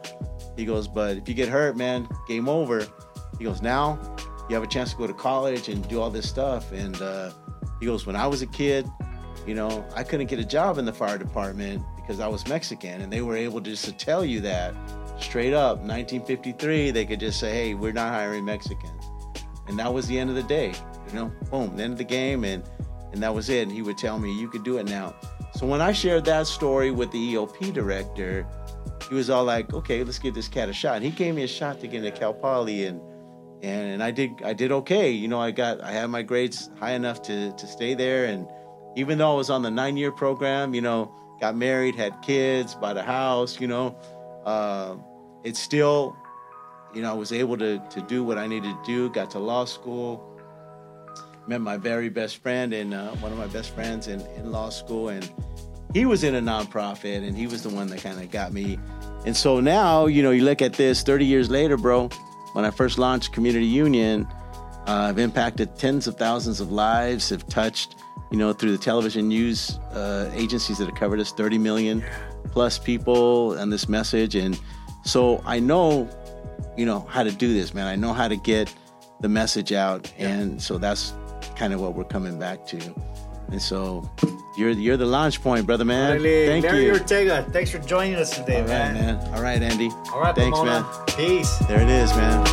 He 0.57 0.65
goes, 0.65 0.89
"But 0.89 1.19
if 1.19 1.29
you 1.29 1.35
get 1.37 1.49
hurt, 1.49 1.77
man, 1.77 2.09
game 2.27 2.49
over." 2.49 2.85
He 3.39 3.45
goes, 3.45 3.63
"Now 3.63 3.97
you 4.49 4.57
have 4.57 4.65
a 4.65 4.67
chance 4.67 4.91
to 4.91 4.97
go 4.97 5.07
to 5.07 5.15
college 5.15 5.69
and 5.69 5.89
do 5.89 6.01
all 6.01 6.11
this 6.11 6.29
stuff." 6.29 6.73
And 6.73 7.01
uh, 7.01 7.31
he 7.79 7.87
goes, 7.87 8.07
"When 8.07 8.17
I 8.17 8.27
was 8.27 8.43
a 8.43 8.49
kid, 8.49 8.91
you 9.47 9.55
know, 9.55 9.87
I 9.95 10.03
couldn't 10.03 10.27
get 10.27 10.41
a 10.41 10.45
job 10.45 10.79
in 10.79 10.85
the 10.85 10.93
fire 10.93 11.17
department 11.17 11.81
because 11.95 12.19
I 12.19 12.27
was 12.27 12.45
Mexican, 12.49 13.03
and 13.03 13.13
they 13.13 13.23
were 13.23 13.37
able 13.37 13.61
just 13.61 13.85
to 13.85 13.93
tell 13.93 14.25
you 14.25 14.41
that 14.41 14.75
straight 15.19 15.53
up. 15.55 15.79
1953, 15.79 16.91
they 16.91 17.05
could 17.05 17.21
just 17.21 17.41
say, 17.41 17.53
"Hey, 17.53 17.75
we're 17.75 17.93
not 17.93 18.13
hiring 18.13 18.45
Mexicans," 18.45 19.05
and 19.69 19.79
that 19.79 19.93
was 19.93 20.07
the 20.07 20.19
end 20.19 20.31
of 20.31 20.37
the 20.37 20.43
day. 20.43 20.73
You 21.09 21.15
know, 21.15 21.33
boom, 21.51 21.77
the 21.77 21.83
end 21.83 21.93
of 21.93 21.99
the 21.99 22.05
game, 22.05 22.45
and 22.45 22.63
and 23.13 23.23
that 23.23 23.35
was 23.35 23.49
it. 23.49 23.63
And 23.63 23.73
he 23.73 23.83
would 23.83 23.99
tell 23.99 24.19
me, 24.19 24.33
"You 24.33 24.49
could 24.49 24.65
do 24.65 24.79
it 24.79 24.89
now." 24.89 25.15
So 25.55 25.67
when 25.67 25.81
I 25.81 25.93
shared 25.93 26.25
that 26.27 26.47
story 26.47 26.91
with 26.91 27.11
the 27.13 27.35
EOP 27.35 27.73
director, 27.73 28.47
he 29.09 29.15
was 29.15 29.31
all 29.31 29.45
like, 29.45 29.73
"Okay, 29.73 30.05
let's 30.05 30.19
give 30.19 30.35
this 30.35 30.49
cat 30.49 30.69
a 30.69 30.73
shot." 30.73 30.97
And 30.97 31.05
he 31.05 31.11
gave 31.11 31.35
me 31.35 31.45
a 31.45 31.49
shot 31.49 31.81
to 31.81 31.87
get 31.87 32.05
into 32.05 32.19
Cal 32.19 32.35
Poly, 32.35 32.85
and 32.85 33.01
and 33.63 33.93
and 33.93 34.03
I 34.03 34.11
did 34.11 34.31
I 34.45 34.53
did 34.53 34.73
okay. 34.73 35.11
You 35.11 35.29
know, 35.29 35.41
I 35.41 35.51
got 35.51 35.81
I 35.81 35.93
had 35.93 36.11
my 36.11 36.23
grades 36.23 36.71
high 36.79 36.93
enough 36.93 37.23
to 37.23 37.53
to 37.53 37.67
stay 37.67 37.95
there, 37.95 38.27
and 38.27 38.47
even 38.97 39.19
though 39.19 39.33
I 39.33 39.37
was 39.37 39.51
on 39.51 39.63
the 39.63 39.71
nine 39.71 39.97
year 39.97 40.13
program, 40.13 40.75
you 40.75 40.81
know, 40.81 41.13
got 41.41 41.57
married, 41.57 41.95
had 41.95 42.21
kids, 42.23 42.75
bought 42.75 42.97
a 42.97 43.03
house, 43.03 43.61
you 43.61 43.67
know, 43.67 43.97
uh, 44.45 44.97
it's 45.47 45.61
still, 45.61 46.17
you 46.93 47.03
know, 47.03 47.11
I 47.11 47.15
was 47.15 47.33
able 47.33 47.57
to 47.59 47.79
to 47.91 48.01
do 48.03 48.25
what 48.25 48.37
I 48.37 48.49
needed 48.49 48.75
to 48.77 48.85
do. 48.85 49.09
Got 49.11 49.31
to 49.31 49.39
law 49.39 49.65
school, 49.65 50.39
met 51.47 51.61
my 51.61 51.77
very 51.77 52.09
best 52.09 52.39
friend 52.39 52.75
and 52.75 52.93
uh, 52.93 53.13
one 53.23 53.31
of 53.31 53.39
my 53.39 53.47
best 53.47 53.71
friends 53.71 54.09
in 54.09 54.21
in 54.37 54.51
law 54.51 54.71
school, 54.71 55.09
and 55.09 55.33
he 55.95 56.05
was 56.05 56.25
in 56.25 56.35
a 56.35 56.41
nonprofit, 56.41 57.27
and 57.27 57.37
he 57.37 57.47
was 57.47 57.63
the 57.63 57.69
one 57.69 57.87
that 57.89 58.01
kind 58.01 58.21
of 58.21 58.29
got 58.31 58.53
me. 58.53 58.79
And 59.25 59.37
so 59.37 59.61
now, 59.61 60.07
you 60.07 60.23
know, 60.23 60.33
you 60.33 60.43
look 60.43 60.63
at 60.63 60.75
this 60.75 61.03
30 61.03 61.25
years 61.25 61.49
later, 61.49 61.77
bro. 61.77 62.09
When 62.53 62.65
I 62.65 62.71
first 62.71 62.99
launched 62.99 63.33
Community 63.33 63.67
Union, 63.67 64.27
uh, 64.87 65.09
I've 65.11 65.19
impacted 65.19 65.77
tens 65.77 66.07
of 66.07 66.17
thousands 66.17 66.61
of 66.61 66.73
lives, 66.73 67.29
have 67.29 67.47
touched, 67.49 67.97
you 68.31 68.39
know, 68.39 68.53
through 68.53 68.73
the 68.73 68.79
television 68.79 69.29
news 69.29 69.79
uh, 69.93 70.31
agencies 70.35 70.79
that 70.79 70.87
have 70.87 70.95
covered 70.95 71.21
us, 71.21 71.33
30 71.33 71.59
million 71.59 72.03
plus 72.53 72.79
people 72.79 73.59
on 73.59 73.69
this 73.69 73.89
message. 73.89 74.35
And 74.37 74.59
so 75.07 75.43
I 75.47 75.61
know, 75.61 76.09
you 76.77 76.85
know, 76.87 77.01
how 77.09 77.23
to 77.23 77.31
do 77.31 77.53
this, 77.53 77.73
man. 77.75 77.87
I 77.87 77.97
know 77.97 78.13
how 78.13 78.29
to 78.29 78.37
get 78.37 78.73
the 79.21 79.29
message 79.29 79.73
out. 79.73 80.13
And 80.19 80.61
so 80.61 80.77
that's 80.79 81.15
kind 81.57 81.73
of 81.73 81.81
what 81.81 81.95
we're 81.95 82.05
coming 82.05 82.39
back 82.39 82.67
to. 82.67 82.95
And 83.49 83.63
so 83.63 84.11
you're 84.59 84.71
you're 84.71 84.97
the 84.97 85.07
launch 85.07 85.41
point, 85.41 85.67
brother 85.67 85.85
man. 85.85 86.15
Really, 86.15 86.47
Thank 86.47 86.65
Larry 86.65 86.87
you. 86.87 86.93
Ortega, 86.95 87.47
thanks 87.53 87.71
for 87.71 87.79
joining 87.79 88.17
us 88.17 88.37
today, 88.37 88.57
All 88.57 88.63
right, 88.63 88.69
man. 88.69 88.95
man. 89.17 89.35
All 89.35 89.43
right, 89.43 89.63
Andy. 89.63 89.89
All 90.13 90.21
right, 90.21 90.35
Thanks, 90.35 90.59
Pomona. 90.59 90.81
man. 90.83 91.07
Peace. 91.17 91.57
There 91.69 91.81
it 91.81 91.89
is, 91.89 92.11
man. 92.17 92.45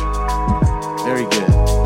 Very 1.04 1.24
good. 1.24 1.83